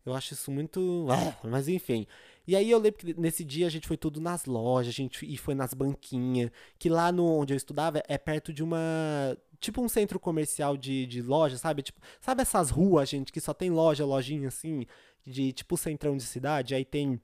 Eu 0.08 0.16
acho 0.16 0.34
isso 0.34 0.50
muito. 0.50 1.06
Ah, 1.12 1.38
mas 1.44 1.68
enfim. 1.68 2.08
E 2.48 2.56
aí 2.56 2.72
eu 2.72 2.80
lembro 2.80 3.00
que 3.00 3.20
nesse 3.20 3.44
dia 3.44 3.68
a 3.68 3.70
gente 3.70 3.86
foi 3.86 3.98
tudo 3.98 4.22
nas 4.22 4.46
lojas, 4.46 4.88
a 4.90 4.96
gente 4.96 5.26
e 5.26 5.36
foi 5.36 5.54
nas 5.54 5.74
banquinhas, 5.74 6.50
que 6.80 6.88
lá 6.88 7.12
no 7.12 7.26
onde 7.26 7.54
eu 7.54 7.58
estudava 7.58 8.02
é 8.08 8.18
perto 8.18 8.54
de 8.54 8.64
uma 8.64 9.38
tipo 9.60 9.82
um 9.82 9.90
centro 9.90 10.20
comercial 10.20 10.78
de, 10.78 11.06
de 11.06 11.22
loja, 11.22 11.58
sabe? 11.58 11.82
Tipo, 11.82 12.00
sabe 12.22 12.42
essas 12.42 12.70
ruas, 12.70 13.10
gente, 13.10 13.32
que 13.32 13.42
só 13.42 13.54
tem 13.54 13.70
loja, 13.70 14.06
lojinha 14.06 14.48
assim, 14.48 14.86
de 15.26 15.52
tipo 15.54 15.78
centrão 15.78 16.16
de 16.18 16.24
cidade, 16.24 16.76
aí 16.76 16.86
tem 16.86 17.22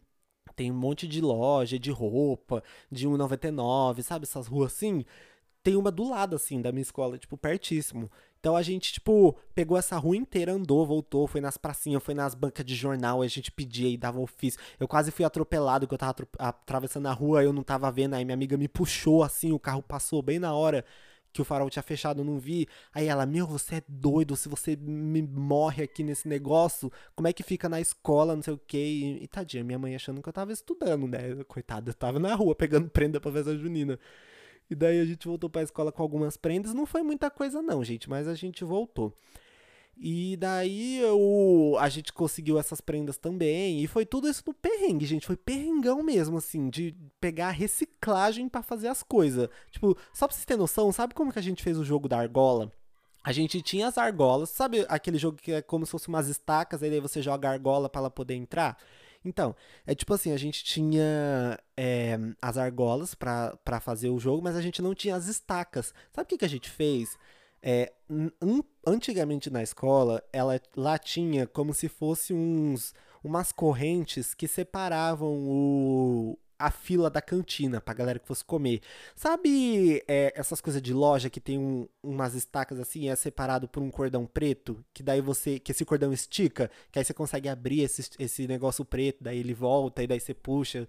tem 0.56 0.72
um 0.72 0.76
monte 0.76 1.08
de 1.08 1.22
loja 1.22 1.80
de 1.80 1.90
roupa, 1.92 2.64
de 2.92 3.08
1,99, 3.08 4.04
sabe 4.04 4.26
essas 4.26 4.48
ruas 4.48 4.74
assim? 4.74 5.06
Tem 5.64 5.76
uma 5.76 5.90
do 5.90 6.10
lado 6.10 6.36
assim 6.36 6.62
da 6.62 6.72
minha 6.72 6.82
escola, 6.82 7.18
tipo 7.18 7.38
pertíssimo. 7.38 8.12
Então 8.40 8.58
a 8.58 8.62
gente, 8.62 8.92
tipo, 8.92 9.38
pegou 9.56 9.78
essa 9.78 9.98
rua 9.98 10.18
inteira, 10.18 10.52
andou, 10.52 10.86
voltou, 10.86 11.26
foi 11.28 11.40
nas 11.40 11.58
pracinhas, 11.58 12.04
foi 12.04 12.14
nas 12.14 12.36
bancas 12.36 12.66
de 12.66 12.76
jornal, 12.76 13.22
a 13.22 13.28
gente 13.28 13.50
pedia 13.50 13.90
e 13.90 13.96
dava 13.96 14.20
ofício. 14.20 14.60
Eu 14.78 14.88
quase 14.88 15.12
fui 15.12 15.24
atropelado, 15.24 15.88
que 15.88 15.94
eu 15.94 15.98
tava 15.98 16.14
atravessando 16.38 17.08
a 17.08 17.14
rua, 17.14 17.42
eu 17.44 17.54
não 17.54 17.64
tava 17.64 17.90
vendo, 17.90 18.16
aí 18.16 18.26
minha 18.26 18.36
amiga 18.36 18.58
me 18.58 18.68
puxou 18.68 19.24
assim, 19.24 19.54
o 19.54 19.60
carro 19.60 19.82
passou 19.82 20.22
bem 20.22 20.40
na 20.40 20.54
hora 20.54 20.84
que 21.34 21.42
o 21.42 21.46
farol 21.46 21.70
tinha 21.70 21.84
fechado, 21.84 22.22
eu 22.22 22.26
não 22.26 22.38
vi. 22.38 22.68
Aí 22.94 23.08
ela, 23.08 23.26
meu, 23.26 23.48
você 23.48 23.76
é 23.76 23.84
doido, 23.88 24.36
se 24.36 24.48
você 24.48 24.76
me 24.76 25.22
morre 25.22 25.84
aqui 25.84 26.04
nesse 26.04 26.28
negócio, 26.28 26.92
como 27.16 27.28
é 27.28 27.34
que 27.34 27.42
fica 27.44 27.68
na 27.68 27.82
escola, 27.82 28.36
não 28.36 28.44
sei 28.44 28.54
o 28.54 28.62
quê. 28.68 28.78
E, 28.78 29.24
e 29.24 29.28
tadinha, 29.28 29.64
minha 29.64 29.80
mãe 29.80 29.96
achando 29.96 30.22
que 30.22 30.30
eu 30.30 30.34
tava 30.34 30.54
estudando, 30.54 31.08
né? 31.08 31.44
Coitada, 31.48 31.90
eu 31.90 31.94
tava 31.94 32.20
na 32.20 32.36
rua 32.36 32.54
pegando 32.56 32.90
prenda 32.92 33.20
pra 33.20 33.32
festa 33.32 33.58
junina. 33.58 34.00
E 34.70 34.76
daí 34.76 35.00
a 35.02 35.06
gente 35.06 35.28
voltou 35.28 35.50
pra 35.50 35.64
escola 35.64 35.92
com 35.92 36.02
algumas 36.02 36.38
prendas. 36.38 36.74
Não 36.74 36.86
foi 36.86 37.04
muita 37.04 37.30
coisa, 37.30 37.62
não, 37.62 37.84
gente, 37.84 38.10
mas 38.10 38.28
a 38.28 38.36
gente 38.36 38.64
voltou. 38.64 39.14
E 39.96 40.36
daí 40.38 41.00
eu, 41.00 41.76
a 41.80 41.88
gente 41.88 42.12
conseguiu 42.12 42.60
essas 42.60 42.82
prendas 42.82 43.18
também. 43.18 43.82
E 43.82 43.88
foi 43.88 44.06
tudo 44.06 44.28
isso 44.28 44.44
no 44.46 44.54
perrengue, 44.54 45.06
gente. 45.06 45.28
Foi 45.28 45.38
perrengão 45.38 46.04
mesmo, 46.04 46.38
assim, 46.38 46.70
de 46.70 46.96
pegar 47.22 47.52
reciclagem 47.52 48.50
para 48.50 48.64
fazer 48.64 48.88
as 48.88 49.04
coisas. 49.04 49.48
Tipo, 49.72 49.98
só 50.14 50.28
pra 50.28 50.36
vocês 50.36 50.46
terem 50.46 50.60
noção, 50.60 50.92
sabe 50.92 51.14
como 51.14 51.32
que 51.32 51.40
a 51.40 51.44
gente 51.44 51.64
fez 51.64 51.78
o 51.78 51.86
jogo 51.86 52.08
da 52.08 52.18
argola? 52.18 52.72
A 53.24 53.32
gente 53.32 53.62
tinha 53.62 53.88
as 53.88 53.98
argolas, 53.98 54.50
sabe 54.50 54.86
aquele 54.90 55.18
jogo 55.18 55.38
que 55.38 55.54
é 55.54 55.62
como 55.62 55.86
se 55.86 55.92
fosse 55.94 56.10
umas 56.10 56.28
estacas, 56.28 56.84
aí 56.84 57.00
você 57.00 57.22
joga 57.22 57.48
a 57.48 57.52
argola 57.54 57.88
para 57.88 58.02
ela 58.02 58.10
poder 58.12 58.36
entrar? 58.36 58.78
Então, 59.24 59.56
é 59.88 59.96
tipo 59.96 60.14
assim, 60.14 60.34
a 60.34 60.38
gente 60.38 60.64
tinha 60.64 61.58
é, 61.78 62.20
as 62.42 62.58
argolas 62.58 63.16
para 63.16 63.80
fazer 63.82 64.10
o 64.10 64.20
jogo, 64.20 64.44
mas 64.44 64.58
a 64.58 64.62
gente 64.62 64.82
não 64.82 64.94
tinha 64.94 65.16
as 65.16 65.28
estacas. 65.28 65.94
Sabe 66.12 66.26
o 66.26 66.28
que, 66.28 66.38
que 66.40 66.46
a 66.46 66.50
gente 66.50 66.70
fez? 66.70 67.18
É, 67.66 67.94
antigamente 68.86 69.50
na 69.50 69.64
escola, 69.64 70.22
ela 70.34 70.60
lá 70.76 70.98
tinha 70.98 71.48
como 71.48 71.74
se 71.74 71.88
fosse 71.88 72.34
uns 72.34 72.94
umas 73.24 73.54
correntes 73.54 74.34
que 74.34 74.50
separavam 74.50 75.34
o, 75.48 76.38
a 76.60 76.70
fila 76.70 77.10
da 77.10 77.22
cantina 77.22 77.80
pra 77.80 77.94
galera 77.94 78.20
que 78.20 78.28
fosse 78.28 78.44
comer. 78.44 78.82
Sabe 79.16 80.04
é, 80.10 80.34
essas 80.36 80.60
coisas 80.60 80.82
de 80.82 80.94
loja 80.94 81.30
que 81.30 81.40
tem 81.40 81.58
um, 81.58 81.88
umas 82.04 82.34
estacas 82.36 82.80
assim, 82.82 83.08
é 83.08 83.16
separado 83.16 83.66
por 83.68 83.82
um 83.82 83.90
cordão 83.90 84.26
preto, 84.26 84.84
que 84.94 85.02
daí 85.02 85.22
você, 85.22 85.58
que 85.58 85.72
esse 85.72 85.86
cordão 85.86 86.12
estica, 86.12 86.70
que 86.92 87.00
aí 87.00 87.06
você 87.06 87.14
consegue 87.14 87.48
abrir 87.48 87.82
esse, 87.82 88.10
esse 88.20 88.46
negócio 88.46 88.84
preto, 88.84 89.24
daí 89.24 89.40
ele 89.40 89.54
volta 89.54 90.04
e 90.04 90.08
daí 90.08 90.20
você 90.20 90.34
puxa. 90.34 90.86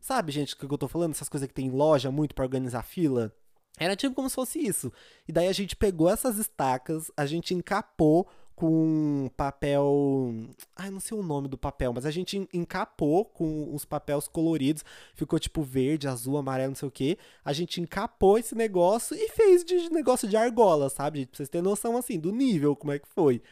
Sabe, 0.00 0.32
gente, 0.32 0.54
o 0.54 0.56
que 0.56 0.64
eu 0.64 0.78
tô 0.78 0.88
falando? 0.88 1.12
Essas 1.12 1.28
coisas 1.28 1.46
que 1.46 1.54
tem 1.54 1.66
em 1.66 1.70
loja 1.70 2.10
muito 2.10 2.34
para 2.34 2.44
organizar 2.44 2.82
fila. 2.82 3.32
Era 3.78 3.94
tipo 3.94 4.14
como 4.14 4.28
se 4.28 4.34
fosse 4.34 4.58
isso. 4.58 4.92
E 5.28 5.32
daí 5.32 5.48
a 5.48 5.52
gente 5.52 5.76
pegou 5.76 6.08
essas 6.08 6.38
estacas, 6.38 7.10
a 7.16 7.26
gente 7.26 7.54
encapou 7.54 8.26
com 8.56 9.30
papel. 9.36 10.32
Ai, 10.74 10.90
não 10.90 10.98
sei 10.98 11.16
o 11.16 11.22
nome 11.22 11.46
do 11.46 11.58
papel, 11.58 11.92
mas 11.92 12.06
a 12.06 12.10
gente 12.10 12.48
encapou 12.54 13.26
com 13.26 13.72
os 13.74 13.84
papéis 13.84 14.26
coloridos. 14.26 14.82
Ficou 15.14 15.38
tipo 15.38 15.62
verde, 15.62 16.08
azul, 16.08 16.38
amarelo, 16.38 16.70
não 16.70 16.76
sei 16.76 16.88
o 16.88 16.90
que. 16.90 17.18
A 17.44 17.52
gente 17.52 17.80
encapou 17.80 18.38
esse 18.38 18.54
negócio 18.54 19.14
e 19.14 19.28
fez 19.28 19.62
de 19.62 19.90
negócio 19.90 20.26
de 20.26 20.38
argola, 20.38 20.88
sabe? 20.88 21.26
Pra 21.26 21.36
vocês 21.36 21.50
terem 21.50 21.62
noção 21.62 21.98
assim, 21.98 22.18
do 22.18 22.32
nível, 22.32 22.74
como 22.74 22.92
é 22.92 22.98
que 22.98 23.08
foi. 23.08 23.42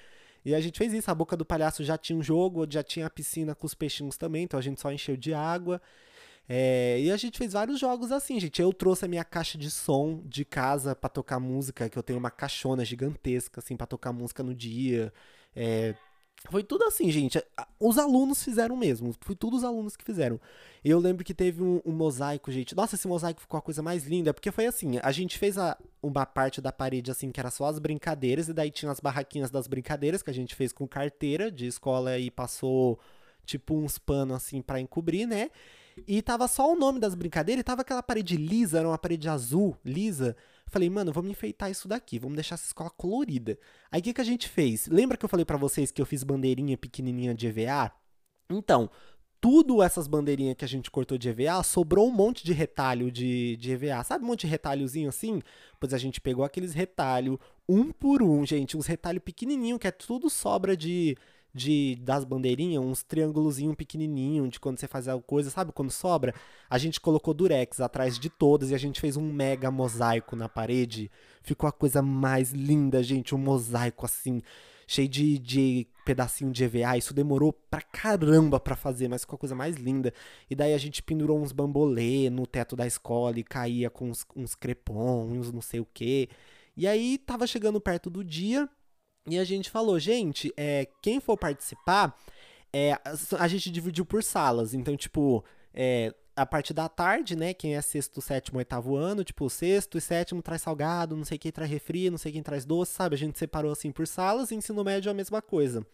E 0.43 0.55
a 0.55 0.61
gente 0.61 0.79
fez 0.79 0.93
isso. 0.95 1.11
A 1.11 1.15
boca 1.15 1.37
do 1.37 1.45
palhaço 1.45 1.85
já 1.85 1.99
tinha 1.99 2.19
um 2.19 2.23
jogo, 2.23 2.67
já 2.69 2.83
tinha 2.83 3.07
a 3.07 3.11
piscina 3.11 3.55
com 3.55 3.67
os 3.67 3.75
peixinhos 3.75 4.17
também, 4.17 4.45
então 4.45 4.59
a 4.59 4.63
gente 4.63 4.81
só 4.81 4.91
encheu 4.91 5.19
de 5.19 5.35
água. 5.35 5.83
É, 6.49 7.01
e 7.01 7.11
a 7.11 7.17
gente 7.17 7.39
fez 7.39 7.53
vários 7.55 7.79
jogos 7.79 8.13
assim, 8.13 8.39
gente. 8.39 8.61
Eu 8.61 8.73
trouxe 8.73 9.05
a 9.05 9.09
minha 9.09 9.25
caixa 9.25 9.57
de 9.57 9.71
som 9.71 10.21
de 10.25 10.45
casa 10.45 10.95
para 10.95 11.09
tocar 11.09 11.41
música, 11.41 11.89
que 11.89 11.99
eu 11.99 12.03
tenho 12.03 12.19
uma 12.19 12.31
caixona 12.31 12.85
gigantesca, 12.85 13.61
assim, 13.61 13.77
para 13.77 13.87
tocar 13.87 14.13
música 14.13 14.43
no 14.43 14.55
dia. 14.55 15.13
É, 15.57 15.95
foi 16.51 16.63
tudo 16.63 16.85
assim, 16.85 17.11
gente. 17.11 17.43
Os 17.81 17.97
alunos 17.97 18.45
fizeram 18.45 18.77
mesmo. 18.77 19.15
Foi 19.21 19.35
tudo 19.35 19.57
os 19.57 19.65
alunos 19.65 19.97
que 19.97 20.05
fizeram. 20.05 20.39
Eu 20.85 20.99
lembro 20.99 21.25
que 21.25 21.33
teve 21.33 21.63
um, 21.63 21.81
um, 21.87 21.93
mosaico, 21.93 22.53
gente. 22.53 22.77
Nossa, 22.77 22.97
esse 22.97 23.09
mosaico 23.09 23.41
ficou 23.41 23.57
a 23.57 23.63
coisa 23.63 23.83
mais 23.83 24.05
linda. 24.07 24.35
Porque 24.35 24.51
foi 24.51 24.67
assim: 24.67 24.99
a 25.03 25.11
gente 25.11 25.39
fez 25.39 25.57
a, 25.57 25.79
uma 26.03 26.27
parte 26.27 26.61
da 26.61 26.71
parede, 26.71 27.11
assim, 27.11 27.31
que 27.33 27.41
era 27.41 27.51
só 27.51 27.65
as 27.67 27.79
brincadeiras. 27.79 28.49
E 28.49 28.53
daí 28.53 28.71
tinha 28.71 28.93
as 28.93 29.01
barraquinhas 29.01 29.51
das 29.51 29.67
brincadeiras, 29.67 30.23
que 30.23 30.31
a 30.31 30.35
gente 30.35 30.55
fez 30.55 30.73
com 30.73 30.87
carteira 30.87 31.51
de 31.51 31.67
escola 31.67 32.19
e 32.19 32.31
passou, 32.31 33.01
tipo, 33.47 33.75
uns 33.75 33.97
panos, 33.97 34.37
assim, 34.37 34.61
para 34.61 34.79
encobrir, 34.79 35.27
né? 35.27 35.51
E 36.07 36.21
tava 36.23 36.49
só 36.49 36.73
o 36.73 36.77
nome 36.77 36.99
das 36.99 37.15
brincadeiras 37.15 37.61
e 37.61 37.65
tava 37.65 37.83
aquela 37.83 38.03
parede 38.03 38.37
lisa, 38.37 38.79
era 38.79 38.89
uma 38.89 38.99
parede 38.99 39.29
azul, 39.29 39.77
lisa. 39.85 40.37
Falei, 40.67 40.91
mano, 40.91 41.13
vamos 41.13 41.31
enfeitar 41.31 41.71
isso 41.71 41.87
daqui, 41.87 42.19
vamos 42.19 42.37
deixar 42.37 42.57
essa 42.57 42.67
escola 42.67 42.91
colorida. 42.91 43.59
Aí 43.91 44.01
o 44.01 44.03
que, 44.03 44.15
que 44.15 44.21
a 44.21 44.25
gente 44.25 44.49
fez? 44.49 44.87
Lembra 44.89 45.17
que 45.17 45.25
eu 45.25 45.29
falei 45.29 45.45
para 45.45 45.57
vocês 45.57 45.91
que 45.91 46.01
eu 46.03 46.07
fiz 46.07 46.25
bandeirinha 46.25 46.77
pequenininha 46.77 47.35
de 47.35 47.47
EVA? 47.47 47.93
Então, 48.51 48.91
tudo 49.41 49.83
essas 49.83 50.07
bandeirinhas 50.07 50.57
que 50.57 50.65
a 50.65 50.69
gente 50.69 50.91
cortou 50.91 51.19
de 51.19 51.29
EVA, 51.29 51.63
sobrou 51.63 52.09
um 52.09 52.13
monte 52.13 52.45
de 52.45 52.53
retalho 52.53 53.11
de, 53.11 53.57
de 53.57 53.73
EVA. 53.73 54.03
Sabe 54.03 54.25
um 54.25 54.27
monte 54.27 54.43
de 54.43 54.47
retalhozinho 54.47 55.09
assim? 55.09 55.43
Pois 55.79 55.93
a 55.93 55.99
gente 55.99 56.19
pegou 56.21 56.45
aqueles 56.45 56.73
retalhos, 56.73 57.39
um 57.69 57.93
por 57.93 58.23
um, 58.23 58.45
gente. 58.47 58.77
Uns 58.77 58.87
retalhos 58.87 59.23
pequenininho, 59.23 59.79
que 59.79 59.87
é 59.87 59.91
tudo 59.91 60.31
sobra 60.31 60.75
de, 60.75 61.17
de 61.55 61.97
das 62.03 62.25
bandeirinhas, 62.25 62.83
uns 62.83 63.03
triângulozinho 63.03 63.77
pequenininho 63.77 64.49
de 64.49 64.59
quando 64.59 64.79
você 64.79 64.89
faz 64.89 65.07
alguma 65.07 65.27
coisa, 65.27 65.51
sabe 65.51 65.73
quando 65.73 65.91
sobra? 65.91 66.35
A 66.69 66.77
gente 66.79 67.01
colocou 67.01 67.33
durex 67.33 67.81
atrás 67.81 68.19
de 68.19 68.29
todas 68.29 68.71
e 68.71 68.75
a 68.75 68.79
gente 68.79 69.01
fez 69.01 69.17
um 69.17 69.33
mega 69.33 69.71
mosaico 69.71 70.35
na 70.35 70.49
parede. 70.49 71.11
Ficou 71.43 71.69
a 71.69 71.73
coisa 71.73 72.03
mais 72.03 72.51
linda, 72.51 73.03
gente, 73.03 73.35
um 73.35 73.39
mosaico 73.39 74.05
assim 74.05 74.43
cheio 74.87 75.09
de, 75.09 75.39
de 75.39 75.87
pedacinho 76.05 76.53
de 76.53 76.65
EVA. 76.65 76.97
Isso 76.99 77.15
demorou 77.15 77.53
pra 77.53 77.81
caramba 77.81 78.59
pra 78.61 78.77
fazer, 78.77 79.09
mas 79.09 79.23
ficou 79.23 79.37
a 79.37 79.39
coisa 79.39 79.55
mais 79.55 79.77
linda. 79.77 80.13
E 80.51 80.55
daí 80.55 80.75
a 80.75 80.79
gente 80.79 81.03
pendurou 81.03 81.41
uns 81.41 81.53
bambolê 81.53 82.29
no 82.31 82.47
teto 82.47 82.77
da 82.77 82.87
escola 82.87 83.39
e 83.39 83.45
caía 83.45 83.89
com 83.89 84.11
uns, 84.11 84.27
uns 84.35 84.55
crepons, 84.55 85.31
uns 85.31 85.53
não 85.53 85.61
sei 85.61 85.81
o 85.81 85.87
que. 85.87 86.29
E 86.77 86.87
aí 86.87 87.19
tava 87.19 87.47
chegando 87.47 87.81
perto 87.81 88.11
do 88.11 88.25
dia 88.25 88.69
e 89.27 89.39
a 89.39 89.45
gente 89.45 89.71
falou, 89.71 89.99
gente, 89.99 90.53
é, 90.57 90.89
quem 91.01 91.21
for 91.21 91.37
participar, 91.37 92.17
é, 92.73 92.99
a 93.39 93.49
gente 93.49 93.71
dividiu 93.71 94.05
por 94.05 94.23
salas. 94.23 94.75
Então, 94.75 94.97
tipo, 94.97 95.45
é, 95.73 96.15
a 96.37 96.45
parte 96.45 96.75
da 96.75 96.89
tarde, 96.89 97.37
né? 97.37 97.55
Quem 97.55 97.77
é 97.77 97.81
sexto, 97.81 98.21
sétimo, 98.21 98.59
oitavo 98.59 98.97
ano, 98.97 99.25
tipo, 99.25 99.49
sexto 99.49 99.97
e 99.97 100.01
sétimo 100.01 100.43
traz 100.43 100.63
salgado, 100.63 101.17
não 101.17 101.25
sei 101.25 101.39
quem 101.39 101.53
traz 101.53 101.71
refri, 101.71 102.11
não 102.11 102.19
sei 102.19 102.33
quem 102.33 102.43
traz 102.43 102.65
doce, 102.65 102.93
sabe? 102.93 103.15
A 103.15 103.19
gente 103.19 103.39
separou 103.39 103.73
assim 103.73 103.91
por 103.93 104.07
salas 104.07 104.51
e 104.51 104.55
ensino 104.57 104.85
médio 104.85 105.09
é 105.09 105.13
a 105.13 105.15
mesma 105.15 105.41
coisa. 105.41 105.87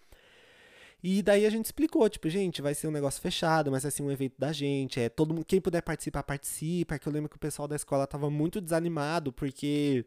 E 1.02 1.22
daí 1.22 1.46
a 1.46 1.50
gente 1.50 1.66
explicou, 1.66 2.08
tipo, 2.10 2.28
gente, 2.28 2.60
vai 2.60 2.74
ser 2.74 2.86
um 2.86 2.90
negócio 2.90 3.22
fechado, 3.22 3.70
mas 3.70 3.84
vai 3.84 3.92
ser 3.92 4.02
um 4.02 4.10
evento 4.10 4.34
da 4.38 4.52
gente, 4.52 5.00
é 5.00 5.08
todo 5.08 5.32
mundo, 5.32 5.46
quem 5.46 5.60
puder 5.60 5.82
participar, 5.82 6.22
participa, 6.22 6.98
que 6.98 7.08
eu 7.08 7.12
lembro 7.12 7.28
que 7.28 7.36
o 7.36 7.40
pessoal 7.40 7.66
da 7.66 7.76
escola 7.76 8.06
tava 8.06 8.28
muito 8.28 8.60
desanimado, 8.60 9.32
porque 9.32 10.04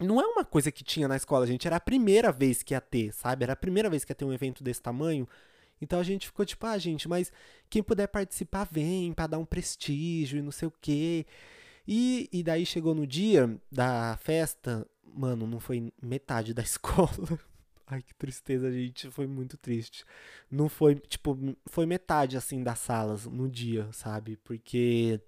não 0.00 0.20
é 0.20 0.26
uma 0.26 0.44
coisa 0.44 0.70
que 0.72 0.82
tinha 0.82 1.06
na 1.06 1.16
escola, 1.16 1.46
gente, 1.46 1.66
era 1.66 1.76
a 1.76 1.80
primeira 1.80 2.32
vez 2.32 2.62
que 2.62 2.74
ia 2.74 2.80
ter, 2.80 3.12
sabe? 3.12 3.44
Era 3.44 3.52
a 3.52 3.56
primeira 3.56 3.90
vez 3.90 4.04
que 4.04 4.10
ia 4.10 4.16
ter 4.16 4.24
um 4.24 4.32
evento 4.32 4.64
desse 4.64 4.82
tamanho, 4.82 5.28
então 5.80 5.98
a 5.98 6.02
gente 6.02 6.26
ficou 6.26 6.44
tipo, 6.44 6.66
ah, 6.66 6.76
gente, 6.78 7.08
mas 7.08 7.32
quem 7.68 7.82
puder 7.82 8.06
participar, 8.08 8.68
vem 8.70 9.12
para 9.12 9.26
dar 9.28 9.38
um 9.38 9.44
prestígio 9.44 10.38
e 10.38 10.42
não 10.42 10.52
sei 10.52 10.68
o 10.68 10.72
quê. 10.80 11.26
E, 11.88 12.28
e 12.32 12.42
daí 12.42 12.66
chegou 12.66 12.94
no 12.94 13.06
dia 13.06 13.58
da 13.72 14.16
festa, 14.18 14.86
mano, 15.02 15.46
não 15.46 15.58
foi 15.58 15.92
metade 16.02 16.52
da 16.52 16.62
escola. 16.62 17.38
Ai, 17.86 18.02
que 18.02 18.14
tristeza, 18.14 18.70
gente. 18.70 19.10
Foi 19.10 19.26
muito 19.26 19.56
triste. 19.56 20.04
Não 20.50 20.68
foi, 20.68 20.94
tipo, 20.94 21.36
foi 21.66 21.86
metade, 21.86 22.36
assim, 22.36 22.62
das 22.62 22.78
salas 22.78 23.26
no 23.26 23.48
dia, 23.48 23.88
sabe? 23.92 24.36
Porque 24.36 25.20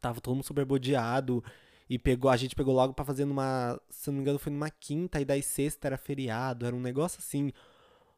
tava 0.00 0.20
todo 0.20 0.34
mundo 0.34 0.44
super 0.44 0.64
bodeado. 0.64 1.42
E 1.88 1.98
pegou, 1.98 2.30
a 2.30 2.36
gente 2.36 2.54
pegou 2.54 2.74
logo 2.74 2.94
para 2.94 3.04
fazer 3.04 3.24
numa. 3.24 3.80
Se 3.90 4.08
não 4.08 4.14
me 4.14 4.20
engano, 4.22 4.38
foi 4.38 4.52
numa 4.52 4.70
quinta, 4.70 5.20
e 5.20 5.24
daí 5.24 5.42
sexta 5.42 5.88
era 5.88 5.98
feriado. 5.98 6.66
Era 6.66 6.74
um 6.74 6.80
negócio 6.80 7.18
assim. 7.20 7.52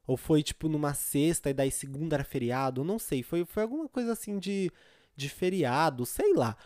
Ou 0.07 0.17
foi 0.17 0.43
tipo 0.43 0.69
numa 0.69 0.95
sexta 0.95 1.51
e 1.51 1.55
daí 1.55 1.71
segunda 1.71 2.15
era 2.15 2.25
feriado, 2.25 2.85
não 2.85 2.99
sei. 2.99 3.23
Foi, 3.23 3.45
foi 3.45 3.65
alguma 3.65 3.89
coisa 3.89 4.13
assim 4.13 4.39
de, 4.39 4.71
de 5.17 5.29
feriado, 5.29 6.07
sei 6.07 6.33
lá. 6.33 6.57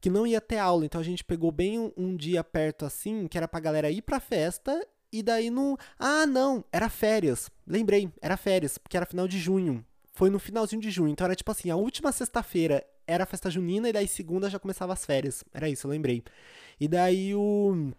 Que 0.00 0.08
não 0.08 0.26
ia 0.26 0.40
ter 0.40 0.58
aula. 0.58 0.86
Então 0.86 1.00
a 1.00 1.04
gente 1.04 1.22
pegou 1.22 1.52
bem 1.52 1.78
um, 1.78 1.92
um 1.96 2.16
dia 2.16 2.42
perto 2.42 2.86
assim, 2.86 3.26
que 3.28 3.36
era 3.36 3.46
pra 3.46 3.60
galera 3.60 3.90
ir 3.90 4.00
pra 4.02 4.18
festa. 4.18 4.86
E 5.12 5.22
daí 5.22 5.50
no. 5.50 5.76
Ah, 5.98 6.26
não, 6.26 6.64
era 6.72 6.88
férias. 6.88 7.50
Lembrei, 7.66 8.10
era 8.20 8.36
férias, 8.36 8.78
porque 8.78 8.96
era 8.96 9.06
final 9.06 9.28
de 9.28 9.38
junho. 9.38 9.84
Foi 10.14 10.30
no 10.30 10.38
finalzinho 10.38 10.80
de 10.80 10.90
junho. 10.90 11.10
Então 11.10 11.26
era 11.26 11.34
tipo 11.34 11.50
assim, 11.50 11.70
a 11.70 11.76
última 11.76 12.12
sexta-feira 12.12 12.84
era 13.06 13.24
a 13.24 13.26
festa 13.26 13.50
junina 13.50 13.88
e 13.88 13.92
daí 13.92 14.08
segunda 14.08 14.50
já 14.50 14.58
começava 14.58 14.92
as 14.92 15.04
férias. 15.04 15.44
Era 15.52 15.68
isso, 15.68 15.86
eu 15.86 15.90
lembrei. 15.90 16.22
E 16.80 16.88
daí 16.88 17.34
o 17.34 17.92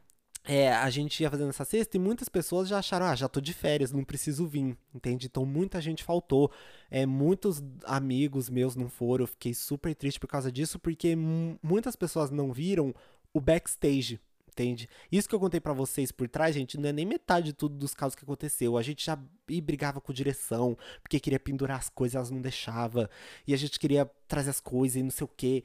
é, 0.47 0.71
a 0.71 0.89
gente 0.89 1.21
ia 1.21 1.29
fazendo 1.29 1.49
essa 1.49 1.65
cesta 1.65 1.97
e 1.97 1.99
muitas 1.99 2.29
pessoas 2.29 2.69
já 2.69 2.79
acharam, 2.79 3.07
ah, 3.07 3.15
já 3.15 3.27
tô 3.27 3.41
de 3.41 3.53
férias, 3.53 3.91
não 3.91 4.03
preciso 4.05 4.47
vir, 4.47 4.77
entende? 4.95 5.27
Então 5.27 5.45
muita 5.45 5.81
gente 5.81 6.05
faltou, 6.05 6.49
é, 6.89 7.05
muitos 7.05 7.61
amigos 7.83 8.49
meus 8.49 8.73
não 8.73 8.87
foram, 8.87 9.23
eu 9.23 9.27
fiquei 9.27 9.53
super 9.53 9.93
triste 9.93 10.19
por 10.21 10.27
causa 10.27 10.49
disso, 10.49 10.79
porque 10.79 11.17
muitas 11.61 11.97
pessoas 11.97 12.31
não 12.31 12.53
viram 12.53 12.95
o 13.33 13.41
backstage, 13.41 14.21
entende? 14.57 14.89
Isso 15.11 15.29
que 15.29 15.35
eu 15.35 15.39
contei 15.39 15.59
para 15.59 15.73
vocês 15.73 16.11
por 16.11 16.27
trás, 16.27 16.55
gente, 16.55 16.77
não 16.77 16.89
é 16.89 16.93
nem 16.93 17.05
metade 17.05 17.47
de 17.47 17.53
tudo 17.53 17.75
dos 17.75 17.93
casos 17.93 18.15
que 18.15 18.23
aconteceu. 18.23 18.77
A 18.77 18.81
gente 18.81 19.05
já 19.05 19.17
brigava 19.63 20.01
com 20.01 20.11
direção, 20.11 20.75
porque 21.01 21.19
queria 21.19 21.39
pendurar 21.39 21.77
as 21.77 21.89
coisas, 21.89 22.15
elas 22.15 22.31
não 22.31 22.41
deixavam, 22.41 23.07
e 23.45 23.53
a 23.53 23.57
gente 23.57 23.79
queria 23.79 24.09
trazer 24.27 24.49
as 24.49 24.59
coisas 24.59 24.95
e 24.97 25.03
não 25.03 25.11
sei 25.11 25.25
o 25.25 25.29
quê. 25.35 25.63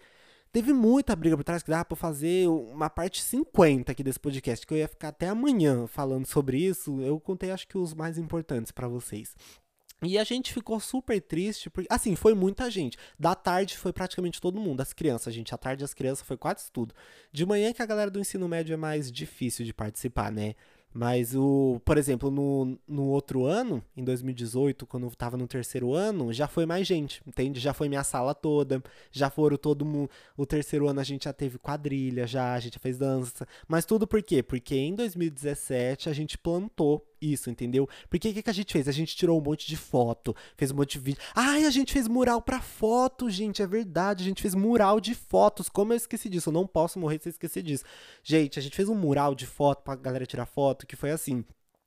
Teve 0.52 0.74
muita 0.74 1.16
briga 1.16 1.34
por 1.34 1.44
trás 1.44 1.62
que 1.62 1.70
dava 1.70 1.86
pra 1.86 1.96
fazer 1.96 2.46
uma 2.46 2.90
parte 2.90 3.22
50 3.22 3.90
aqui 3.90 4.02
desse 4.02 4.20
podcast, 4.20 4.66
que 4.66 4.74
eu 4.74 4.78
ia 4.78 4.86
ficar 4.86 5.08
até 5.08 5.28
amanhã 5.28 5.86
falando 5.86 6.26
sobre 6.26 6.58
isso. 6.58 7.00
Eu 7.00 7.18
contei, 7.18 7.50
acho 7.50 7.66
que, 7.66 7.78
os 7.78 7.94
mais 7.94 8.18
importantes 8.18 8.70
para 8.70 8.86
vocês. 8.86 9.34
E 10.02 10.18
a 10.18 10.24
gente 10.24 10.52
ficou 10.52 10.80
super 10.80 11.20
triste, 11.20 11.70
porque, 11.70 11.88
assim, 11.90 12.16
foi 12.16 12.34
muita 12.34 12.70
gente. 12.70 12.98
Da 13.18 13.34
tarde 13.34 13.76
foi 13.76 13.92
praticamente 13.92 14.40
todo 14.40 14.60
mundo, 14.60 14.80
as 14.80 14.92
crianças, 14.92 15.32
gente. 15.32 15.54
À 15.54 15.58
tarde 15.58 15.84
as 15.84 15.94
crianças 15.94 16.26
foi 16.26 16.36
quase 16.36 16.70
tudo. 16.72 16.94
De 17.32 17.46
manhã 17.46 17.72
que 17.72 17.82
a 17.82 17.86
galera 17.86 18.10
do 18.10 18.18
ensino 18.18 18.48
médio 18.48 18.74
é 18.74 18.76
mais 18.76 19.10
difícil 19.12 19.64
de 19.64 19.72
participar, 19.72 20.32
né? 20.32 20.54
Mas 20.94 21.34
o, 21.34 21.80
por 21.84 21.96
exemplo, 21.96 22.30
no, 22.30 22.78
no 22.86 23.04
outro 23.04 23.46
ano, 23.46 23.82
em 23.96 24.04
2018, 24.04 24.86
quando 24.86 25.06
eu 25.06 25.10
tava 25.12 25.36
no 25.36 25.46
terceiro 25.46 25.94
ano, 25.94 26.32
já 26.32 26.46
foi 26.46 26.66
mais 26.66 26.86
gente, 26.86 27.22
entende? 27.26 27.60
Já 27.60 27.72
foi 27.72 27.88
minha 27.88 28.04
sala 28.04 28.34
toda, 28.34 28.82
já 29.10 29.30
foram 29.30 29.56
todo 29.56 29.86
mundo. 29.86 30.10
O 30.36 30.44
terceiro 30.44 30.86
ano 30.88 31.00
a 31.00 31.04
gente 31.04 31.24
já 31.24 31.32
teve 31.32 31.58
quadrilha, 31.58 32.26
já, 32.26 32.52
a 32.52 32.60
gente 32.60 32.74
já 32.74 32.80
fez 32.80 32.98
dança. 32.98 33.46
Mas 33.66 33.86
tudo 33.86 34.06
por 34.06 34.22
quê? 34.22 34.42
Porque 34.42 34.76
em 34.76 34.94
2017 34.94 36.10
a 36.10 36.12
gente 36.12 36.36
plantou 36.36 37.06
isso, 37.22 37.48
entendeu? 37.48 37.88
Porque 38.10 38.28
o 38.28 38.34
que, 38.34 38.42
que 38.42 38.50
a 38.50 38.52
gente 38.52 38.72
fez? 38.72 38.88
A 38.88 38.92
gente 38.92 39.16
tirou 39.16 39.38
um 39.38 39.42
monte 39.42 39.66
de 39.66 39.76
foto, 39.76 40.34
fez 40.56 40.70
um 40.70 40.76
monte 40.76 40.92
de 40.92 40.98
vídeo. 40.98 41.22
Ai, 41.34 41.64
a 41.64 41.70
gente 41.70 41.92
fez 41.92 42.08
mural 42.08 42.42
pra 42.42 42.60
foto, 42.60 43.30
gente, 43.30 43.62
é 43.62 43.66
verdade. 43.66 44.24
A 44.24 44.26
gente 44.26 44.42
fez 44.42 44.54
mural 44.54 45.00
de 45.00 45.14
fotos. 45.14 45.68
Como 45.68 45.92
eu 45.92 45.96
esqueci 45.96 46.28
disso? 46.28 46.48
Eu 46.48 46.54
não 46.54 46.66
posso 46.66 46.98
morrer 46.98 47.20
sem 47.22 47.30
esquecer 47.30 47.62
disso. 47.62 47.84
Gente, 48.22 48.58
a 48.58 48.62
gente 48.62 48.76
fez 48.76 48.88
um 48.88 48.94
mural 48.94 49.34
de 49.34 49.46
foto 49.46 49.82
pra 49.82 49.94
galera 49.94 50.26
tirar 50.26 50.46
foto, 50.46 50.86
que 50.86 50.96
foi 50.96 51.10
assim. 51.10 51.44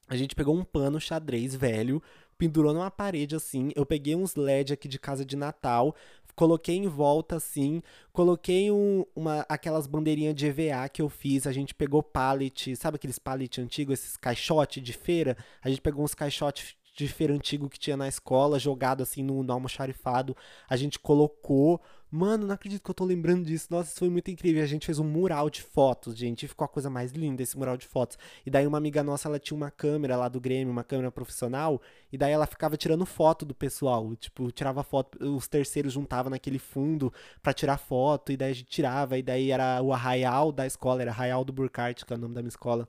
A 0.08 0.16
gente 0.16 0.36
pegou 0.36 0.56
um 0.56 0.64
pano 0.64 1.00
xadrez 1.00 1.56
velho, 1.56 2.02
pendurou 2.38 2.74
numa 2.74 2.92
parede 2.92 3.36
assim. 3.36 3.72
Eu 3.76 3.86
peguei 3.86 4.16
uns 4.16 4.36
LED 4.36 4.74
aqui 4.74 4.88
de 4.88 5.00
casa 5.00 5.26
de 5.26 5.36
Natal, 5.36 5.96
coloquei 6.36 6.76
em 6.76 6.88
volta 6.88 7.38
assim, 7.38 7.82
coloquei 8.12 8.72
um, 8.72 9.06
uma, 9.16 9.46
aquelas 9.48 9.88
bandeirinhas 9.88 10.36
de 10.36 10.48
EVA 10.48 10.90
que 10.90 11.02
eu 11.02 11.10
fiz, 11.10 11.48
a 11.48 11.52
gente 11.52 11.74
pegou 11.74 12.04
pallet, 12.04 12.76
sabe 12.76 12.96
aqueles 12.96 13.18
pallet 13.18 13.62
antigos, 13.62 14.00
esses 14.00 14.18
caixotes 14.18 14.84
de 14.84 14.94
feira? 14.94 15.38
A 15.62 15.70
gente 15.70 15.82
pegou 15.82 16.04
uns 16.04 16.14
caixotes 16.14 16.76
feira 17.08 17.34
antigo 17.34 17.70
que 17.70 17.80
tinha 17.80 17.98
na 17.98 18.08
escola, 18.08 18.58
jogado 18.58 19.04
assim 19.04 19.24
no, 19.24 19.44
no 19.44 19.54
almoxarifado, 19.54 20.36
a 20.70 20.76
gente 20.76 20.98
colocou 20.98 21.82
Mano, 22.12 22.48
não 22.48 22.56
acredito 22.56 22.82
que 22.82 22.90
eu 22.90 22.96
tô 22.96 23.04
lembrando 23.04 23.46
disso. 23.46 23.68
Nossa, 23.70 23.90
isso 23.90 24.00
foi 24.00 24.10
muito 24.10 24.32
incrível. 24.32 24.64
A 24.64 24.66
gente 24.66 24.86
fez 24.86 25.00
um 25.00 25.04
mural 25.04 25.50
de 25.50 25.62
fotos, 25.62 26.16
gente. 26.16 26.48
Ficou 26.48 26.64
a 26.64 26.68
coisa 26.68 26.90
mais 26.90 27.12
linda 27.12 27.44
esse 27.44 27.58
mural 27.58 27.76
de 27.76 27.86
fotos. 27.86 28.18
E 28.46 28.50
daí 28.50 28.66
uma 28.66 28.78
amiga 28.78 29.04
nossa, 29.04 29.28
ela 29.28 29.38
tinha 29.38 29.58
uma 29.58 29.70
câmera 29.70 30.16
lá 30.16 30.30
do 30.30 30.40
Grêmio, 30.40 30.72
uma 30.72 30.84
câmera 30.84 31.12
profissional. 31.12 31.82
E 32.14 32.18
daí 32.18 32.32
ela 32.32 32.46
ficava 32.46 32.78
tirando 32.78 33.06
foto 33.06 33.44
do 33.46 33.54
pessoal. 33.54 34.16
Tipo, 34.16 34.50
tirava 34.52 34.82
foto, 34.82 35.18
os 35.36 35.48
terceiros 35.50 35.92
juntavam 35.92 36.30
naquele 36.30 36.60
fundo 36.60 37.12
para 37.44 37.54
tirar 37.54 37.78
foto. 37.78 38.32
E 38.32 38.38
daí 38.38 38.52
a 38.52 38.54
gente 38.54 38.70
tirava. 38.70 39.18
E 39.18 39.22
daí 39.22 39.52
era 39.52 39.82
o 39.82 39.92
arraial 39.92 40.54
da 40.54 40.66
escola, 40.66 41.02
era 41.02 41.12
Arraial 41.12 41.44
do 41.44 41.52
Burkhardt, 41.52 42.06
que 42.06 42.14
é 42.14 42.16
o 42.16 42.20
nome 42.20 42.34
da 42.34 42.42
minha 42.42 42.50
escola. 42.50 42.88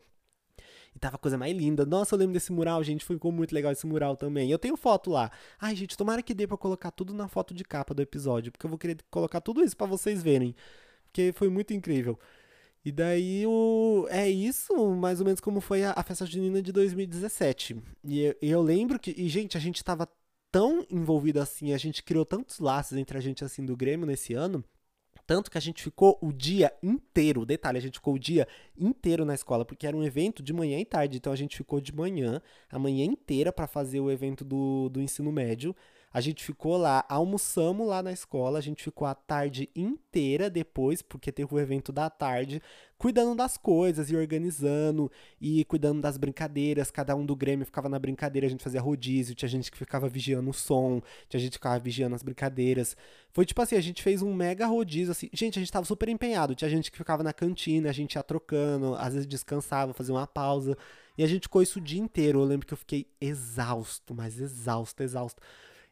E 0.96 0.98
tava 0.98 1.16
a 1.16 1.18
coisa 1.18 1.36
mais 1.36 1.54
linda. 1.54 1.84
Nossa, 1.84 2.14
eu 2.14 2.18
lembro 2.18 2.32
desse 2.32 2.50
mural, 2.50 2.82
gente. 2.82 3.04
Ficou 3.04 3.30
muito 3.30 3.54
legal 3.54 3.70
esse 3.70 3.86
mural 3.86 4.16
também. 4.16 4.50
Eu 4.50 4.58
tenho 4.58 4.78
foto 4.78 5.10
lá. 5.10 5.30
Ai, 5.60 5.76
gente, 5.76 5.94
tomara 5.94 6.22
que 6.22 6.32
dê 6.32 6.46
pra 6.46 6.56
colocar 6.56 6.90
tudo 6.90 7.12
na 7.12 7.28
foto 7.28 7.52
de 7.52 7.62
capa 7.64 7.92
do 7.92 8.00
episódio. 8.00 8.50
Porque 8.50 8.64
eu 8.64 8.70
vou 8.70 8.78
querer 8.78 8.96
colocar 9.10 9.42
tudo 9.42 9.62
isso 9.62 9.76
para 9.76 9.86
vocês 9.86 10.22
verem. 10.22 10.56
Porque 11.04 11.32
foi 11.36 11.50
muito 11.50 11.74
incrível. 11.74 12.18
E 12.82 12.90
daí 12.90 13.46
o... 13.46 14.06
é 14.08 14.30
isso, 14.30 14.74
mais 14.94 15.20
ou 15.20 15.26
menos 15.26 15.38
como 15.40 15.60
foi 15.60 15.84
a, 15.84 15.92
a 15.94 16.02
festa 16.02 16.24
junina 16.24 16.62
de 16.62 16.72
2017. 16.72 17.76
E 18.02 18.20
eu, 18.20 18.36
eu 18.40 18.62
lembro 18.62 18.98
que, 18.98 19.14
e 19.18 19.28
gente, 19.28 19.54
a 19.54 19.60
gente 19.60 19.84
tava 19.84 20.08
tão 20.50 20.86
envolvido 20.90 21.40
assim, 21.40 21.74
a 21.74 21.78
gente 21.78 22.02
criou 22.02 22.24
tantos 22.24 22.58
laços 22.58 22.96
entre 22.96 23.18
a 23.18 23.20
gente 23.20 23.44
assim 23.44 23.66
do 23.66 23.76
Grêmio 23.76 24.06
nesse 24.06 24.32
ano, 24.32 24.64
tanto 25.26 25.50
que 25.50 25.58
a 25.58 25.60
gente 25.60 25.82
ficou 25.82 26.18
o 26.22 26.32
dia 26.32 26.72
inteiro, 26.82 27.44
detalhe, 27.44 27.78
a 27.78 27.80
gente 27.80 27.94
ficou 27.94 28.14
o 28.14 28.18
dia 28.18 28.46
inteiro 28.78 29.24
na 29.24 29.34
escola, 29.34 29.64
porque 29.64 29.86
era 29.86 29.96
um 29.96 30.04
evento 30.04 30.42
de 30.42 30.52
manhã 30.52 30.78
e 30.78 30.84
tarde. 30.84 31.16
Então 31.16 31.32
a 31.32 31.36
gente 31.36 31.56
ficou 31.56 31.80
de 31.80 31.92
manhã, 31.92 32.40
a 32.70 32.78
manhã 32.78 33.04
inteira 33.04 33.52
para 33.52 33.66
fazer 33.66 34.00
o 34.00 34.10
evento 34.10 34.44
do, 34.44 34.88
do 34.88 35.00
ensino 35.00 35.32
médio. 35.32 35.74
A 36.12 36.20
gente 36.20 36.42
ficou 36.42 36.76
lá, 36.78 37.04
almoçamos 37.08 37.86
lá 37.86 38.02
na 38.02 38.10
escola, 38.10 38.58
a 38.58 38.62
gente 38.62 38.82
ficou 38.82 39.06
a 39.06 39.14
tarde 39.14 39.68
inteira 39.76 40.48
depois, 40.48 41.02
porque 41.02 41.30
teve 41.30 41.54
o 41.54 41.58
evento 41.58 41.92
da 41.92 42.08
tarde, 42.08 42.62
cuidando 42.96 43.34
das 43.34 43.58
coisas 43.58 44.10
e 44.10 44.16
organizando 44.16 45.10
e 45.38 45.64
cuidando 45.66 46.00
das 46.00 46.16
brincadeiras. 46.16 46.90
Cada 46.90 47.14
um 47.14 47.26
do 47.26 47.36
Grêmio 47.36 47.66
ficava 47.66 47.88
na 47.88 47.98
brincadeira, 47.98 48.46
a 48.46 48.50
gente 48.50 48.64
fazia 48.64 48.80
rodízio, 48.80 49.34
tinha 49.34 49.48
gente 49.48 49.70
que 49.70 49.76
ficava 49.76 50.08
vigiando 50.08 50.48
o 50.48 50.54
som, 50.54 51.02
tinha 51.28 51.38
gente 51.38 51.50
que 51.50 51.58
ficava 51.58 51.78
vigiando 51.78 52.14
as 52.14 52.22
brincadeiras. 52.22 52.96
Foi 53.32 53.44
tipo 53.44 53.60
assim, 53.60 53.76
a 53.76 53.80
gente 53.82 54.02
fez 54.02 54.22
um 54.22 54.32
mega 54.32 54.66
rodízio, 54.66 55.12
assim. 55.12 55.28
Gente, 55.34 55.58
a 55.58 55.60
gente 55.60 55.70
tava 55.70 55.84
super 55.84 56.08
empenhado, 56.08 56.54
tinha 56.54 56.70
gente 56.70 56.90
que 56.90 56.96
ficava 56.96 57.22
na 57.22 57.32
cantina, 57.34 57.90
a 57.90 57.92
gente 57.92 58.14
ia 58.14 58.22
trocando, 58.22 58.94
às 58.94 59.12
vezes 59.12 59.26
descansava, 59.26 59.92
fazia 59.92 60.14
uma 60.14 60.26
pausa. 60.26 60.78
E 61.18 61.22
a 61.22 61.26
gente 61.26 61.42
ficou 61.44 61.62
isso 61.62 61.78
o 61.78 61.82
dia 61.82 62.00
inteiro. 62.00 62.40
Eu 62.40 62.44
lembro 62.44 62.66
que 62.66 62.74
eu 62.74 62.78
fiquei 62.78 63.06
exausto, 63.20 64.14
mas 64.14 64.38
exausto, 64.40 65.02
exausto. 65.02 65.42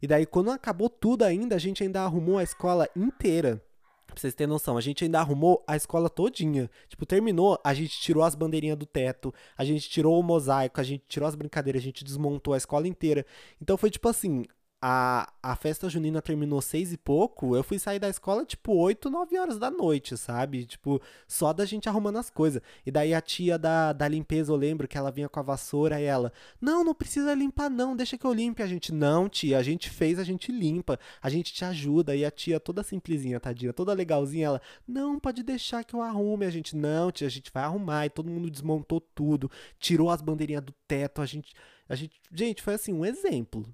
E 0.05 0.07
daí, 0.07 0.27
quando 0.27 0.51
acabou 0.51 0.91
tudo 0.91 1.23
ainda, 1.23 1.57
a 1.57 1.59
gente 1.59 1.83
ainda 1.83 2.03
arrumou 2.03 2.37
a 2.37 2.43
escola 2.43 2.87
inteira. 2.95 3.65
Pra 4.07 4.15
vocês 4.15 4.35
terem 4.35 4.53
noção, 4.53 4.77
a 4.77 4.81
gente 4.83 5.03
ainda 5.03 5.19
arrumou 5.19 5.65
a 5.67 5.77
escola 5.77 6.11
todinha. 6.11 6.71
Tipo, 6.91 7.07
terminou, 7.07 7.59
a 7.65 7.73
gente 7.73 7.99
tirou 7.99 8.23
as 8.23 8.35
bandeirinhas 8.35 8.77
do 8.77 8.85
teto, 8.85 9.33
a 9.57 9.65
gente 9.65 9.89
tirou 9.89 10.21
o 10.21 10.23
mosaico, 10.23 10.79
a 10.79 10.85
gente 10.85 11.05
tirou 11.09 11.27
as 11.27 11.35
brincadeiras, 11.35 11.81
a 11.81 11.85
gente 11.87 12.05
desmontou 12.05 12.53
a 12.53 12.59
escola 12.59 12.87
inteira. 12.87 13.25
Então 13.59 13.79
foi 13.79 13.91
tipo 13.91 14.07
assim, 14.07 14.45
a, 14.87 15.33
a 15.43 15.57
festa 15.57 15.89
junina 15.89 16.21
terminou 16.21 16.61
seis 16.61 16.93
e 16.93 16.99
pouco, 16.99 17.57
eu 17.57 17.65
fui 17.65 17.79
sair 17.79 17.99
da 17.99 18.11
escola 18.11 18.45
tipo 18.45 18.71
oito, 18.75 19.09
nove 19.09 19.39
horas 19.39 19.59
da 19.59 19.71
noite, 19.71 20.15
sabe? 20.15 20.67
Tipo, 20.67 21.01
só 21.27 21.55
da 21.55 21.65
gente 21.65 21.89
arrumando 21.89 22.19
as 22.19 22.29
coisas. 22.29 22.61
E 22.85 22.91
daí 22.91 23.15
a 23.15 23.21
tia 23.23 23.59
da, 23.59 23.95
da 23.95 24.07
limpeza, 24.07 24.53
eu 24.53 24.57
lembro 24.57 24.87
que 24.87 24.99
ela 24.99 25.11
vinha 25.11 25.27
com 25.27 25.41
a 25.41 25.43
vassoura 25.43 25.99
e 25.99 26.05
ela, 26.05 26.31
não, 26.61 26.85
não 26.85 26.95
precisa 26.95 27.33
limpar 27.33 27.71
não, 27.71 27.97
deixa 27.97 28.19
que 28.19 28.27
eu 28.27 28.33
limpe. 28.35 28.63
A 28.63 28.67
gente, 28.67 28.93
não, 28.93 29.27
tia, 29.27 29.57
a 29.57 29.63
gente 29.63 29.89
fez, 29.89 30.19
a 30.19 30.25
gente 30.25 30.53
limpa, 30.53 31.01
a 31.23 31.31
gente 31.31 31.55
te 31.55 31.65
ajuda. 31.65 32.15
E 32.15 32.23
a 32.23 32.31
tia 32.31 32.61
toda 32.61 32.83
simplesinha, 32.83 33.41
tadinha, 33.41 33.73
toda 33.73 33.95
legalzinha, 33.95 34.49
ela, 34.49 34.61
não, 34.87 35.19
pode 35.19 35.43
deixar 35.43 35.83
que 35.83 35.95
eu 35.95 36.03
arrume. 36.03 36.45
A 36.45 36.51
gente, 36.51 36.77
não, 36.77 37.11
tia, 37.11 37.27
a 37.27 37.31
gente 37.31 37.51
vai 37.51 37.63
arrumar. 37.65 38.05
E 38.05 38.11
todo 38.11 38.31
mundo 38.31 38.51
desmontou 38.51 39.01
tudo, 39.01 39.51
tirou 39.79 40.11
as 40.11 40.21
bandeirinhas 40.21 40.63
do 40.63 40.75
teto, 40.87 41.23
a 41.23 41.27
gente... 41.27 41.55
A 41.87 41.95
gente, 41.95 42.19
gente, 42.33 42.63
foi 42.63 42.75
assim, 42.75 42.95
um 42.95 43.05
exemplo, 43.05 43.67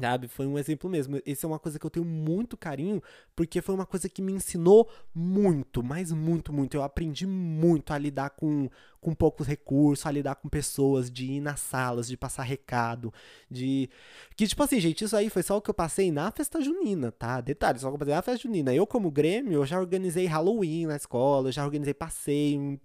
Sabe? 0.00 0.28
Foi 0.28 0.46
um 0.46 0.58
exemplo 0.58 0.88
mesmo. 0.88 1.20
Esse 1.26 1.44
é 1.44 1.48
uma 1.48 1.58
coisa 1.58 1.78
que 1.78 1.84
eu 1.84 1.90
tenho 1.90 2.06
muito 2.06 2.56
carinho, 2.56 3.02
porque 3.36 3.60
foi 3.60 3.74
uma 3.74 3.86
coisa 3.86 4.08
que 4.08 4.22
me 4.22 4.32
ensinou 4.32 4.88
muito, 5.14 5.82
mas 5.82 6.10
muito, 6.12 6.52
muito. 6.52 6.76
Eu 6.76 6.82
aprendi 6.82 7.26
muito 7.26 7.92
a 7.92 7.98
lidar 7.98 8.30
com, 8.30 8.68
com 9.00 9.14
poucos 9.14 9.46
recursos, 9.46 10.06
a 10.06 10.10
lidar 10.10 10.36
com 10.36 10.48
pessoas, 10.48 11.10
de 11.10 11.32
ir 11.32 11.40
nas 11.40 11.60
salas, 11.60 12.08
de 12.08 12.16
passar 12.16 12.42
recado, 12.42 13.12
de. 13.50 13.90
Que, 14.36 14.46
tipo 14.46 14.62
assim, 14.62 14.80
gente, 14.80 15.04
isso 15.04 15.16
aí 15.16 15.28
foi 15.28 15.42
só 15.42 15.56
o 15.56 15.60
que 15.60 15.70
eu 15.70 15.74
passei 15.74 16.10
na 16.10 16.30
festa 16.30 16.60
junina, 16.60 17.12
tá? 17.12 17.40
Detalhe, 17.40 17.78
só 17.78 17.88
o 17.88 17.90
que 17.90 17.94
eu 17.96 17.98
passei 17.98 18.14
na 18.14 18.22
festa 18.22 18.42
junina. 18.42 18.74
Eu, 18.74 18.86
como 18.86 19.10
Grêmio, 19.10 19.54
eu 19.54 19.66
já 19.66 19.78
organizei 19.78 20.26
Halloween 20.26 20.86
na 20.86 20.96
escola, 20.96 21.48
eu 21.48 21.52
já 21.52 21.64
organizei 21.64 21.94
passeio. 21.94 22.80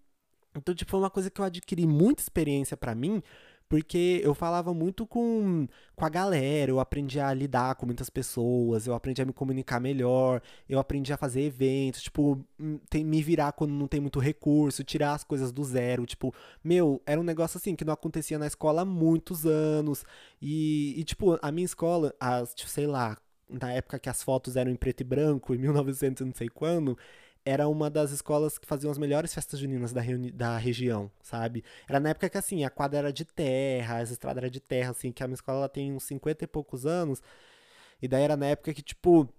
Então, 0.58 0.74
tipo, 0.74 0.92
foi 0.92 1.00
uma 1.00 1.10
coisa 1.10 1.30
que 1.30 1.40
eu 1.40 1.46
adquiri 1.46 1.86
muita 1.86 2.22
experiência 2.22 2.78
para 2.78 2.96
mim 2.96 3.22
porque 3.68 4.22
eu 4.24 4.34
falava 4.34 4.74
muito 4.74 5.06
com, 5.08 5.68
com 5.96 6.06
a 6.06 6.10
galera, 6.10 6.72
eu 6.72 6.80
aprendi 6.80 7.20
a 7.20 7.34
lidar 7.34 7.76
com 7.76 7.86
muitas 7.86 8.10
pessoas, 8.10 8.86
eu 8.86 8.94
aprendi 8.94 9.22
a 9.22 9.26
me 9.26 9.34
comunicar 9.34 9.80
melhor, 9.80 10.42
eu 10.70 10.80
aprendi 10.80 11.12
a 11.12 11.18
fazer 11.18 11.42
eventos, 11.42 12.04
tipo, 12.04 12.40
hum, 12.60 12.80
tem, 12.90 13.04
me 13.04 13.22
virar 13.24 13.54
quando 13.54 13.72
não 13.72 13.88
tem 13.88 14.00
muito 14.00 14.20
recurso, 14.20 14.84
tirar 14.84 15.14
as 15.14 15.24
coisas 15.24 15.52
do 15.52 15.64
zero, 15.64 16.06
tipo, 16.06 16.34
meu, 16.64 17.02
era 17.06 17.20
um 17.20 17.24
negócio 17.24 17.58
assim 17.58 17.76
que 17.76 17.86
não 17.86 17.94
acontecia 17.94 18.38
na 18.38 18.48
escola 18.48 18.84
há 18.84 18.86
muitos 18.86 19.46
anos, 19.46 20.06
e, 20.42 20.94
e 21.00 21.04
tipo, 21.04 21.38
a 21.42 21.52
minha 21.52 21.66
escola, 21.66 22.14
as, 22.20 22.54
tipo, 22.54 22.70
sei 22.70 22.86
lá, 22.88 23.18
na 23.50 23.72
época 23.72 24.00
que 24.00 24.10
as 24.10 24.24
fotos 24.24 24.56
eram 24.56 24.72
em 24.72 24.76
preto 24.76 25.02
e 25.02 25.04
branco, 25.04 25.54
em 25.54 25.58
1900 25.58 26.26
não 26.26 26.34
sei 26.34 26.50
quando, 26.50 26.98
era 27.46 27.68
uma 27.68 27.90
das 27.90 28.12
escolas 28.12 28.58
que 28.58 28.66
faziam 28.66 28.92
as 28.92 28.98
melhores 28.98 29.34
festas 29.34 29.60
juninas 29.60 29.94
da, 29.94 30.02
da 30.34 30.58
região, 30.58 31.12
sabe? 31.22 31.64
Era 31.88 32.00
na 32.00 32.10
época 32.10 32.30
que, 32.30 32.38
assim, 32.38 32.64
a 32.64 32.70
quadra 32.72 33.00
era 33.00 33.14
de 33.14 33.24
terra, 33.24 34.00
as 34.00 34.10
estradas 34.10 34.38
eram 34.44 34.50
de 34.50 34.60
terra, 34.60 34.92
assim, 34.92 35.12
que 35.12 35.24
a 35.24 35.28
minha 35.28 35.36
escola 35.36 35.60
ela 35.60 35.70
tem 35.70 35.94
uns 35.94 36.04
50 36.06 36.44
e 36.44 36.48
poucos 36.48 36.86
anos. 36.88 37.22
E 38.02 38.08
daí 38.08 38.24
era 38.24 38.36
na 38.36 38.48
época 38.48 38.74
que, 38.74 38.82
tipo, 38.82 39.30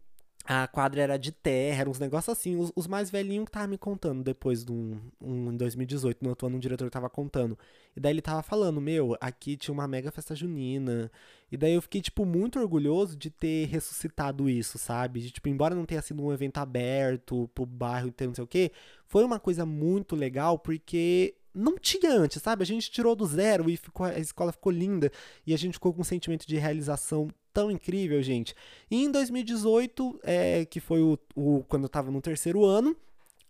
a 0.47 0.69
quadra 0.69 1.03
era 1.03 1.17
de 1.17 1.33
terra, 1.33 1.81
eram 1.81 1.91
uns 1.91 1.99
negócios 1.99 2.37
assim. 2.37 2.57
Os, 2.57 2.73
os 2.77 2.87
mais 2.87 3.11
velhinhos 3.11 3.47
que 3.47 3.51
tava 3.51 3.67
me 3.67 3.77
contando 3.77 4.23
depois 4.23 4.65
de 4.65 4.73
um, 4.73 5.01
um 5.21 5.53
em 5.53 5.57
2018, 5.57 6.23
no 6.23 6.31
outro 6.31 6.47
ano, 6.47 6.57
um 6.57 6.61
diretor 6.61 6.89
tava 6.89 7.11
contando. 7.11 7.59
E 7.97 8.01
daí 8.01 8.13
ele 8.13 8.23
tava 8.23 8.43
falando, 8.43 8.81
meu, 8.81 9.17
aqui 9.21 9.57
tinha 9.57 9.73
uma 9.73 9.89
mega 9.89 10.11
festa 10.13 10.35
junina. 10.35 11.11
E 11.51 11.57
daí 11.57 11.75
eu 11.75 11.83
fiquei, 11.83 12.01
tipo, 12.01 12.25
muito 12.25 12.61
orgulhoso 12.61 13.17
de 13.17 13.29
ter 13.29 13.67
ressuscitado 13.67 14.49
isso, 14.49 14.79
sabe? 14.79 15.21
De, 15.21 15.31
tipo, 15.31 15.49
embora 15.49 15.75
não 15.75 15.85
tenha 15.85 16.03
sido 16.03 16.23
um 16.23 16.33
evento 16.33 16.59
aberto 16.59 17.51
pro 17.55 17.67
bairro 17.67 18.13
e 18.19 18.27
não 18.27 18.35
sei 18.35 18.45
o 18.45 18.47
quê, 18.47 18.71
foi 19.07 19.25
uma 19.25 19.41
coisa 19.41 19.67
muito 19.67 20.15
legal 20.15 20.59
porque 20.59 21.35
não 21.57 21.79
tinha 21.79 22.13
antes, 22.13 22.43
sabe? 22.43 22.63
A 22.63 22.67
gente 22.67 22.91
tirou 22.91 23.17
do 23.17 23.27
zero 23.27 23.71
e 23.71 23.77
ficou, 23.77 24.07
a 24.07 24.19
escola 24.19 24.53
ficou 24.53 24.71
linda 24.71 25.11
e 25.47 25.55
a 25.55 25.57
gente 25.57 25.75
ficou 25.75 25.93
com 25.93 26.03
um 26.03 26.05
sentimento 26.05 26.47
de 26.47 26.57
realização 26.57 27.29
tão 27.57 27.71
incrível, 27.71 28.23
gente. 28.23 28.55
E 28.91 29.03
em 29.03 29.11
2018, 29.11 30.21
é, 30.23 30.67
que 30.67 30.79
foi 30.79 31.01
o, 31.01 31.19
o 31.35 31.65
quando 31.67 31.85
eu 31.85 31.89
tava 31.89 32.11
no 32.11 32.21
terceiro 32.21 32.67
ano, 32.67 32.95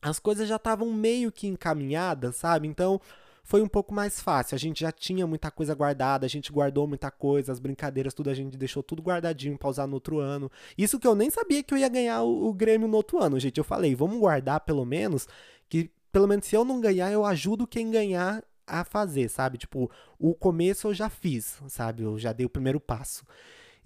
as 0.01 0.21
coisas 0.21 0.49
já 0.49 0.55
estavam 0.55 0.93
meio 0.93 1.33
que 1.33 1.49
encaminhadas, 1.49 2.37
sabe? 2.37 2.69
Então 2.69 3.01
foi 3.43 3.63
um 3.63 3.67
pouco 3.67 3.93
mais 3.93 4.21
fácil. 4.21 4.55
A 4.55 4.59
gente 4.59 4.79
já 4.81 4.93
tinha 4.93 5.27
muita 5.27 5.51
coisa 5.51 5.75
guardada, 5.75 6.25
a 6.25 6.29
gente 6.29 6.53
guardou 6.53 6.87
muita 6.87 7.11
coisa, 7.11 7.51
as 7.51 7.59
brincadeiras, 7.59 8.15
tudo 8.15 8.31
a 8.31 8.35
gente 8.35 8.57
deixou 8.57 8.81
tudo 8.81 9.03
guardadinho 9.03 9.59
pra 9.59 9.69
usar 9.69 9.89
no 9.89 9.95
outro 9.95 10.21
ano. 10.21 10.49
Isso 10.79 11.01
que 11.01 11.07
eu 11.09 11.17
nem 11.17 11.29
sabia 11.29 11.65
que 11.65 11.75
eu 11.75 11.79
ia 11.79 11.89
ganhar 11.89 12.23
o, 12.23 12.47
o 12.47 12.55
Grêmio 12.55 12.87
no 12.87 12.97
outro 12.97 13.21
ano, 13.21 13.41
gente. 13.41 13.59
Eu 13.59 13.65
falei, 13.65 13.93
vamos 13.97 14.21
guardar 14.21 14.61
pelo 14.61 14.85
menos, 14.85 15.27
que 15.69 15.91
pelo 16.13 16.29
menos 16.29 16.47
se 16.47 16.55
eu 16.55 16.65
não 16.65 16.81
ganhar, 16.81 17.11
eu 17.11 17.25
ajudo 17.25 17.67
quem 17.67 17.91
ganhar 17.91 18.41
a 18.65 18.85
fazer, 18.85 19.29
sabe? 19.29 19.59
Tipo, 19.59 19.91
o 20.17 20.33
começo 20.33 20.87
eu 20.87 20.95
já 20.95 21.09
fiz, 21.09 21.61
sabe? 21.67 22.05
Eu 22.05 22.17
já 22.17 22.33
dei 22.33 22.47
o 22.47 22.51
primeiro 22.51 22.79
passo. 22.79 23.25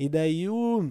E 0.00 0.08
daí 0.08 0.48
o. 0.48 0.90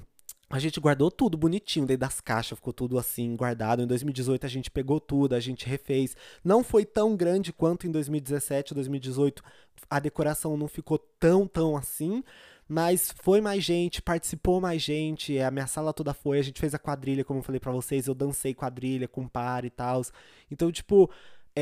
A 0.51 0.60
gente 0.60 0.80
guardou 0.80 1.10
tudo 1.10 1.36
bonitinho, 1.36 1.88
daí 1.88 1.97
das 1.97 2.22
caixas 2.22 2.60
ficou 2.60 2.72
tudo 2.72 2.99
assim 2.99 3.36
guardado. 3.36 3.82
Em 3.82 3.88
2018 3.88 4.45
a 4.45 4.49
gente 4.49 4.70
pegou 4.70 4.99
tudo, 4.99 5.34
a 5.34 5.39
gente 5.39 5.68
refez. 5.68 6.16
Não 6.43 6.64
foi 6.64 6.86
tão 6.86 7.16
grande 7.16 7.51
quanto 7.51 7.88
em 7.88 7.91
2017, 7.91 8.76
2018 8.76 9.43
a 9.89 9.99
decoração 9.99 10.55
não 10.55 10.68
ficou 10.68 10.99
tão, 11.20 11.47
tão 11.47 11.76
assim, 11.76 12.24
mas 12.68 13.12
foi 13.24 13.41
mais 13.41 13.64
gente, 13.64 13.99
participou 13.99 14.62
mais 14.62 14.82
gente, 14.84 15.39
a 15.39 15.49
minha 15.49 15.66
sala 15.66 15.91
toda 15.91 16.14
foi, 16.14 16.38
a 16.38 16.43
gente 16.43 16.60
fez 16.60 16.76
a 16.76 16.80
quadrilha, 16.80 17.26
como 17.26 17.39
eu 17.39 17.43
falei 17.43 17.60
para 17.60 17.72
vocês, 17.72 18.05
eu 18.05 18.14
dancei 18.14 18.53
quadrilha 18.53 19.07
com 19.07 19.28
par 19.28 19.66
e 19.66 19.72
tal. 19.72 20.03
Então, 20.51 20.72
tipo, 20.72 21.10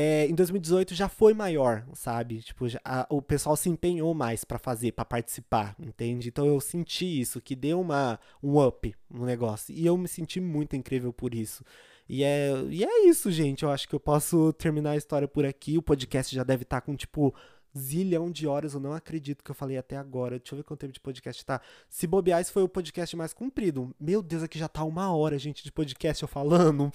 é, 0.00 0.26
em 0.26 0.34
2018 0.34 0.94
já 0.94 1.08
foi 1.08 1.34
maior, 1.34 1.84
sabe? 1.92 2.40
Tipo, 2.40 2.68
já, 2.68 2.80
a, 2.84 3.04
o 3.10 3.20
pessoal 3.20 3.56
se 3.56 3.68
empenhou 3.68 4.14
mais 4.14 4.44
para 4.44 4.56
fazer, 4.56 4.92
para 4.92 5.04
participar, 5.04 5.74
entende? 5.76 6.28
Então 6.28 6.46
eu 6.46 6.60
senti 6.60 7.20
isso, 7.20 7.40
que 7.40 7.56
deu 7.56 7.80
uma, 7.80 8.20
um 8.40 8.64
up 8.64 8.94
no 9.10 9.26
negócio. 9.26 9.74
E 9.74 9.84
eu 9.84 9.98
me 9.98 10.06
senti 10.06 10.40
muito 10.40 10.76
incrível 10.76 11.12
por 11.12 11.34
isso. 11.34 11.64
E 12.08 12.22
é, 12.22 12.52
e 12.70 12.84
é 12.84 13.08
isso, 13.08 13.28
gente. 13.32 13.64
Eu 13.64 13.70
acho 13.72 13.88
que 13.88 13.94
eu 13.94 13.98
posso 13.98 14.52
terminar 14.52 14.92
a 14.92 14.96
história 14.96 15.26
por 15.26 15.44
aqui. 15.44 15.76
O 15.76 15.82
podcast 15.82 16.32
já 16.32 16.44
deve 16.44 16.62
estar 16.62 16.80
tá 16.80 16.86
com, 16.86 16.94
tipo, 16.94 17.34
zilhão 17.76 18.30
de 18.30 18.46
horas. 18.46 18.74
Eu 18.74 18.80
não 18.80 18.92
acredito 18.92 19.42
que 19.42 19.50
eu 19.50 19.54
falei 19.54 19.78
até 19.78 19.96
agora. 19.96 20.38
Deixa 20.38 20.54
eu 20.54 20.58
ver 20.58 20.62
quanto 20.62 20.78
tempo 20.78 20.92
de 20.92 21.00
podcast 21.00 21.44
tá. 21.44 21.60
Se 21.88 22.06
bobear, 22.06 22.44
foi 22.44 22.62
o 22.62 22.68
podcast 22.68 23.16
mais 23.16 23.34
comprido. 23.34 23.92
Meu 23.98 24.22
Deus, 24.22 24.44
aqui 24.44 24.60
já 24.60 24.68
tá 24.68 24.84
uma 24.84 25.12
hora, 25.12 25.36
gente, 25.40 25.64
de 25.64 25.72
podcast 25.72 26.22
eu 26.22 26.28
falando. 26.28 26.92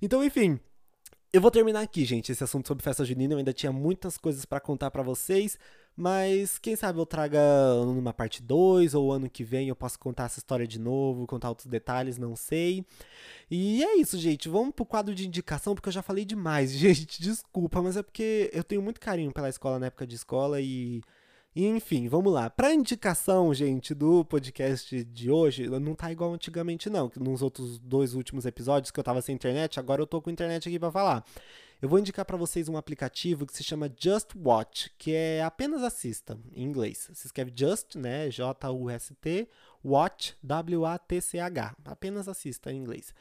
Então, 0.00 0.24
enfim. 0.24 0.58
Eu 1.30 1.42
vou 1.42 1.50
terminar 1.50 1.82
aqui, 1.82 2.06
gente, 2.06 2.32
esse 2.32 2.42
assunto 2.42 2.66
sobre 2.66 2.82
festa 2.82 3.04
junina. 3.04 3.34
Eu 3.34 3.38
ainda 3.38 3.52
tinha 3.52 3.70
muitas 3.70 4.16
coisas 4.16 4.46
para 4.46 4.60
contar 4.60 4.90
para 4.90 5.02
vocês, 5.02 5.58
mas 5.94 6.58
quem 6.58 6.74
sabe 6.74 6.98
eu 6.98 7.04
traga 7.04 7.38
numa 7.84 8.14
parte 8.14 8.42
2 8.42 8.94
ou 8.94 9.12
ano 9.12 9.28
que 9.28 9.44
vem 9.44 9.68
eu 9.68 9.76
posso 9.76 9.98
contar 9.98 10.24
essa 10.24 10.38
história 10.38 10.66
de 10.66 10.78
novo, 10.78 11.26
contar 11.26 11.50
outros 11.50 11.66
detalhes, 11.66 12.16
não 12.16 12.34
sei. 12.34 12.82
E 13.50 13.84
é 13.84 13.96
isso, 13.96 14.16
gente. 14.16 14.48
Vamos 14.48 14.74
pro 14.74 14.86
quadro 14.86 15.14
de 15.14 15.26
indicação, 15.26 15.74
porque 15.74 15.90
eu 15.90 15.92
já 15.92 16.02
falei 16.02 16.24
demais, 16.24 16.72
gente. 16.72 17.20
Desculpa, 17.20 17.82
mas 17.82 17.98
é 17.98 18.02
porque 18.02 18.50
eu 18.54 18.64
tenho 18.64 18.80
muito 18.80 18.98
carinho 18.98 19.30
pela 19.30 19.50
escola 19.50 19.78
na 19.78 19.86
época 19.86 20.06
de 20.06 20.14
escola 20.14 20.62
e 20.62 21.02
enfim, 21.66 22.08
vamos 22.08 22.32
lá. 22.32 22.48
Para 22.50 22.74
indicação, 22.74 23.52
gente, 23.52 23.94
do 23.94 24.24
podcast 24.24 25.04
de 25.04 25.30
hoje, 25.30 25.68
não 25.68 25.94
tá 25.94 26.12
igual 26.12 26.32
antigamente 26.32 26.90
não, 26.90 27.10
nos 27.16 27.42
outros 27.42 27.78
dois 27.78 28.14
últimos 28.14 28.46
episódios 28.46 28.90
que 28.90 29.00
eu 29.00 29.04
tava 29.04 29.22
sem 29.22 29.34
internet, 29.34 29.80
agora 29.80 30.02
eu 30.02 30.06
tô 30.06 30.20
com 30.20 30.30
internet 30.30 30.68
aqui 30.68 30.78
para 30.78 30.92
falar. 30.92 31.24
Eu 31.80 31.88
vou 31.88 31.98
indicar 31.98 32.24
para 32.24 32.36
vocês 32.36 32.68
um 32.68 32.76
aplicativo 32.76 33.46
que 33.46 33.56
se 33.56 33.62
chama 33.62 33.88
Just 33.96 34.30
Watch, 34.36 34.90
que 34.98 35.12
é 35.12 35.42
apenas 35.42 35.82
assista 35.82 36.36
em 36.52 36.64
inglês. 36.64 37.08
Se 37.14 37.26
escreve 37.26 37.52
Just, 37.54 37.94
né, 37.94 38.28
J 38.30 38.70
U 38.72 38.90
S 38.90 39.14
T, 39.14 39.48
Watch, 39.84 40.36
W 40.42 40.84
A 40.84 40.98
T 40.98 41.20
C 41.20 41.38
H. 41.38 41.76
Apenas 41.84 42.26
assista 42.28 42.72
em 42.72 42.78
inglês. 42.78 43.14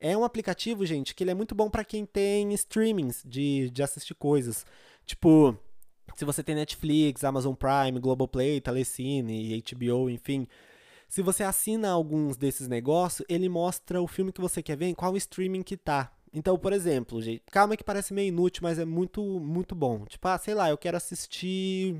É 0.00 0.16
um 0.16 0.24
aplicativo, 0.24 0.84
gente, 0.84 1.14
que 1.14 1.22
ele 1.22 1.30
é 1.30 1.34
muito 1.34 1.54
bom 1.54 1.70
para 1.70 1.84
quem 1.84 2.04
tem 2.04 2.52
streamings 2.54 3.22
de, 3.24 3.70
de 3.70 3.82
assistir 3.82 4.14
coisas. 4.14 4.66
Tipo, 5.06 5.56
se 6.14 6.24
você 6.24 6.42
tem 6.42 6.54
Netflix, 6.54 7.24
Amazon 7.24 7.54
Prime, 7.54 7.98
Globoplay, 8.00 8.60
Telecine, 8.60 9.62
HBO, 9.62 10.10
enfim, 10.10 10.46
se 11.08 11.22
você 11.22 11.42
assina 11.42 11.90
alguns 11.90 12.36
desses 12.36 12.68
negócios, 12.68 13.26
ele 13.28 13.48
mostra 13.48 14.00
o 14.00 14.06
filme 14.06 14.32
que 14.32 14.40
você 14.40 14.62
quer 14.62 14.76
ver, 14.76 14.86
em 14.86 14.94
qual 14.94 15.16
streaming 15.16 15.62
que 15.62 15.76
tá. 15.76 16.12
Então, 16.32 16.56
por 16.56 16.72
exemplo, 16.72 17.20
gente, 17.20 17.42
calma 17.50 17.76
que 17.76 17.82
parece 17.82 18.14
meio 18.14 18.28
inútil, 18.28 18.62
mas 18.62 18.78
é 18.78 18.84
muito, 18.84 19.20
muito 19.40 19.74
bom. 19.74 20.04
Tipo, 20.04 20.28
ah, 20.28 20.38
sei 20.38 20.54
lá, 20.54 20.70
eu 20.70 20.78
quero 20.78 20.96
assistir 20.96 21.96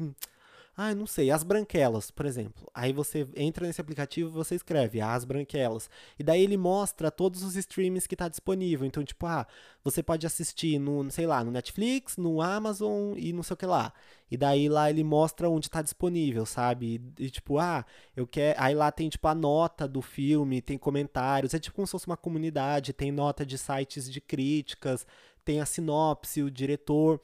ah, 0.82 0.94
não 0.94 1.06
sei, 1.06 1.30
As 1.30 1.42
Branquelas, 1.42 2.10
por 2.10 2.24
exemplo. 2.24 2.66
Aí 2.72 2.90
você 2.90 3.28
entra 3.36 3.66
nesse 3.66 3.82
aplicativo 3.82 4.30
e 4.30 4.32
você 4.32 4.54
escreve 4.54 4.98
As 4.98 5.26
Branquelas. 5.26 5.90
E 6.18 6.22
daí 6.22 6.42
ele 6.42 6.56
mostra 6.56 7.10
todos 7.10 7.42
os 7.42 7.54
streams 7.54 8.08
que 8.08 8.14
está 8.14 8.28
disponível. 8.28 8.86
Então, 8.86 9.04
tipo, 9.04 9.26
ah, 9.26 9.46
você 9.84 10.02
pode 10.02 10.26
assistir 10.26 10.78
no, 10.78 11.10
sei 11.10 11.26
lá, 11.26 11.44
no 11.44 11.50
Netflix, 11.50 12.16
no 12.16 12.40
Amazon 12.40 13.12
e 13.18 13.30
não 13.30 13.42
sei 13.42 13.52
o 13.52 13.56
que 13.58 13.66
lá. 13.66 13.92
E 14.30 14.38
daí 14.38 14.70
lá 14.70 14.88
ele 14.88 15.04
mostra 15.04 15.50
onde 15.50 15.66
está 15.66 15.82
disponível, 15.82 16.46
sabe? 16.46 17.02
E, 17.18 17.24
e, 17.24 17.30
tipo, 17.30 17.58
ah, 17.58 17.84
eu 18.16 18.26
quero. 18.26 18.58
Aí 18.58 18.74
lá 18.74 18.90
tem, 18.90 19.10
tipo, 19.10 19.28
a 19.28 19.34
nota 19.34 19.86
do 19.86 20.00
filme, 20.00 20.62
tem 20.62 20.78
comentários. 20.78 21.52
É 21.52 21.58
tipo 21.58 21.76
como 21.76 21.86
se 21.86 21.90
fosse 21.92 22.06
uma 22.06 22.16
comunidade, 22.16 22.94
tem 22.94 23.12
nota 23.12 23.44
de 23.44 23.58
sites 23.58 24.10
de 24.10 24.18
críticas, 24.18 25.06
tem 25.44 25.60
a 25.60 25.66
sinopse, 25.66 26.42
o 26.42 26.50
diretor. 26.50 27.20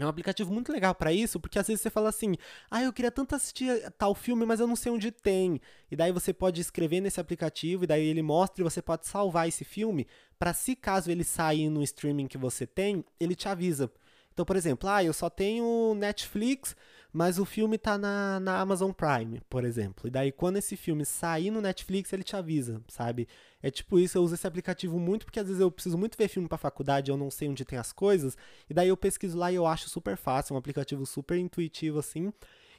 É 0.00 0.06
um 0.06 0.08
aplicativo 0.08 0.52
muito 0.52 0.72
legal 0.72 0.94
para 0.94 1.12
isso, 1.12 1.38
porque 1.38 1.58
às 1.58 1.66
vezes 1.66 1.82
você 1.82 1.90
fala 1.90 2.08
assim: 2.08 2.34
"Ah, 2.70 2.82
eu 2.82 2.92
queria 2.92 3.10
tanto 3.10 3.34
assistir 3.34 3.90
tal 3.98 4.14
filme, 4.14 4.46
mas 4.46 4.58
eu 4.60 4.66
não 4.66 4.76
sei 4.76 4.90
onde 4.90 5.10
tem". 5.10 5.60
E 5.90 5.96
daí 5.96 6.10
você 6.10 6.32
pode 6.32 6.60
escrever 6.60 7.00
nesse 7.00 7.20
aplicativo 7.20 7.84
e 7.84 7.86
daí 7.86 8.06
ele 8.06 8.22
mostra 8.22 8.62
e 8.62 8.64
você 8.64 8.80
pode 8.80 9.06
salvar 9.06 9.46
esse 9.48 9.64
filme 9.64 10.06
para 10.38 10.54
se 10.54 10.74
caso 10.74 11.10
ele 11.10 11.24
sair 11.24 11.68
no 11.68 11.82
streaming 11.82 12.26
que 12.26 12.38
você 12.38 12.66
tem, 12.66 13.04
ele 13.18 13.34
te 13.34 13.48
avisa. 13.48 13.90
Então, 14.32 14.44
por 14.44 14.56
exemplo, 14.56 14.88
ah, 14.88 15.04
eu 15.04 15.12
só 15.12 15.28
tenho 15.28 15.94
Netflix, 15.94 16.74
mas 17.12 17.38
o 17.38 17.44
filme 17.44 17.76
tá 17.76 17.98
na, 17.98 18.38
na 18.40 18.60
Amazon 18.60 18.92
Prime, 18.92 19.40
por 19.48 19.64
exemplo. 19.64 20.06
E 20.06 20.10
daí, 20.10 20.30
quando 20.30 20.58
esse 20.58 20.76
filme 20.76 21.04
sair 21.04 21.50
no 21.50 21.60
Netflix, 21.60 22.12
ele 22.12 22.22
te 22.22 22.36
avisa, 22.36 22.80
sabe? 22.88 23.26
É 23.62 23.70
tipo 23.70 23.98
isso, 23.98 24.16
eu 24.16 24.22
uso 24.22 24.34
esse 24.34 24.46
aplicativo 24.46 24.98
muito 24.98 25.26
porque 25.26 25.40
às 25.40 25.46
vezes 25.46 25.60
eu 25.60 25.70
preciso 25.70 25.98
muito 25.98 26.16
ver 26.16 26.28
filme 26.28 26.48
pra 26.48 26.56
faculdade, 26.56 27.10
eu 27.10 27.16
não 27.16 27.30
sei 27.30 27.48
onde 27.48 27.64
tem 27.64 27.78
as 27.78 27.92
coisas, 27.92 28.36
e 28.68 28.74
daí 28.74 28.88
eu 28.88 28.96
pesquiso 28.96 29.36
lá 29.36 29.50
e 29.52 29.56
eu 29.56 29.66
acho 29.66 29.88
super 29.88 30.16
fácil, 30.16 30.54
um 30.54 30.58
aplicativo 30.58 31.04
super 31.04 31.36
intuitivo 31.36 31.98
assim. 31.98 32.32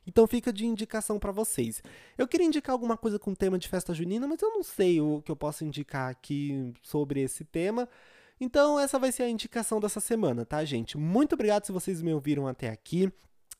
Então 0.06 0.26
fica 0.26 0.52
de 0.52 0.66
indicação 0.66 1.20
para 1.20 1.32
vocês. 1.32 1.84
Eu 2.18 2.28
queria 2.28 2.48
indicar 2.48 2.74
alguma 2.74 2.98
coisa 2.98 3.20
com 3.20 3.36
tema 3.36 3.60
de 3.60 3.68
festa 3.68 3.94
junina, 3.94 4.28
mas 4.28 4.42
eu 4.42 4.50
não 4.50 4.64
sei 4.64 5.00
o 5.00 5.22
que 5.22 5.32
eu 5.32 5.36
posso 5.36 5.64
indicar 5.64 6.10
aqui 6.10 6.74
sobre 6.82 7.22
esse 7.22 7.44
tema. 7.44 7.88
Então 8.40 8.80
essa 8.80 8.98
vai 8.98 9.12
ser 9.12 9.24
a 9.24 9.30
indicação 9.30 9.80
dessa 9.80 10.00
semana, 10.00 10.44
tá, 10.44 10.64
gente? 10.66 10.98
Muito 10.98 11.34
obrigado 11.34 11.66
se 11.66 11.72
vocês 11.72 12.02
me 12.02 12.12
ouviram 12.12 12.48
até 12.48 12.70
aqui. 12.70 13.12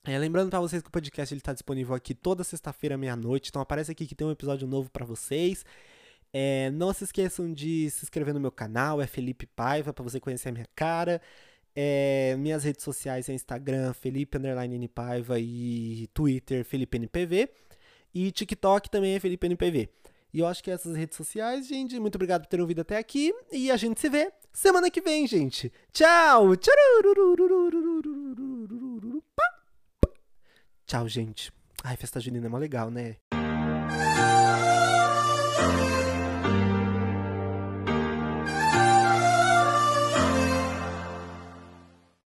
É, 0.04 0.18
lembrando 0.18 0.50
para 0.50 0.60
vocês 0.60 0.82
que 0.82 0.90
o 0.90 0.92
podcast 0.92 1.36
está 1.36 1.54
disponível 1.54 1.94
aqui 1.94 2.16
toda 2.16 2.44
sexta-feira 2.44 2.98
meia-noite, 2.98 3.50
então 3.50 3.62
aparece 3.62 3.92
aqui 3.92 4.08
que 4.08 4.16
tem 4.16 4.26
um 4.26 4.32
episódio 4.32 4.68
novo 4.68 4.90
para 4.90 5.06
vocês. 5.06 5.64
É, 6.34 6.72
não 6.72 6.92
se 6.92 7.04
esqueçam 7.04 7.54
de 7.54 7.90
se 7.92 8.04
inscrever 8.04 8.34
no 8.34 8.40
meu 8.40 8.52
canal, 8.52 9.00
é 9.02 9.06
Felipe 9.06 9.46
Paiva, 9.46 9.94
para 9.94 10.04
você 10.04 10.20
conhecer 10.20 10.50
a 10.50 10.52
minha 10.52 10.68
cara. 10.76 11.22
É, 11.76 12.36
minhas 12.40 12.64
redes 12.64 12.84
sociais 12.84 13.30
é 13.30 13.34
Instagram, 13.34 13.94
Felipe 13.94 14.38
Underline 14.38 14.88
Paiva 14.88 15.40
e 15.40 16.08
Twitter, 16.14 16.66
Felipe 16.66 16.98
NPV. 16.98 17.50
E 18.14 18.32
TikTok 18.32 18.90
também 18.90 19.16
é 19.16 19.20
Felipe 19.20 19.46
NPV. 19.46 19.90
E 20.34 20.40
eu 20.40 20.48
acho 20.48 20.64
que 20.64 20.72
essas 20.72 20.96
redes 20.96 21.16
sociais, 21.18 21.68
gente, 21.68 22.00
muito 22.00 22.16
obrigado 22.16 22.42
por 22.42 22.48
terem 22.48 22.62
ouvido 22.62 22.82
até 22.82 22.98
aqui. 22.98 23.34
E 23.52 23.70
a 23.70 23.78
gente 23.78 24.00
se 24.00 24.10
vê 24.10 24.32
semana 24.52 24.90
que 24.90 25.02
vem, 25.02 25.28
gente. 25.28 25.72
Tchau! 25.94 26.56
Tchau, 30.92 31.08
gente. 31.08 31.54
Ai, 31.86 31.96
festa 31.96 32.20
junina 32.20 32.48
é 32.48 32.50
mó 32.50 32.58
legal, 32.58 32.92
né? 32.92 33.16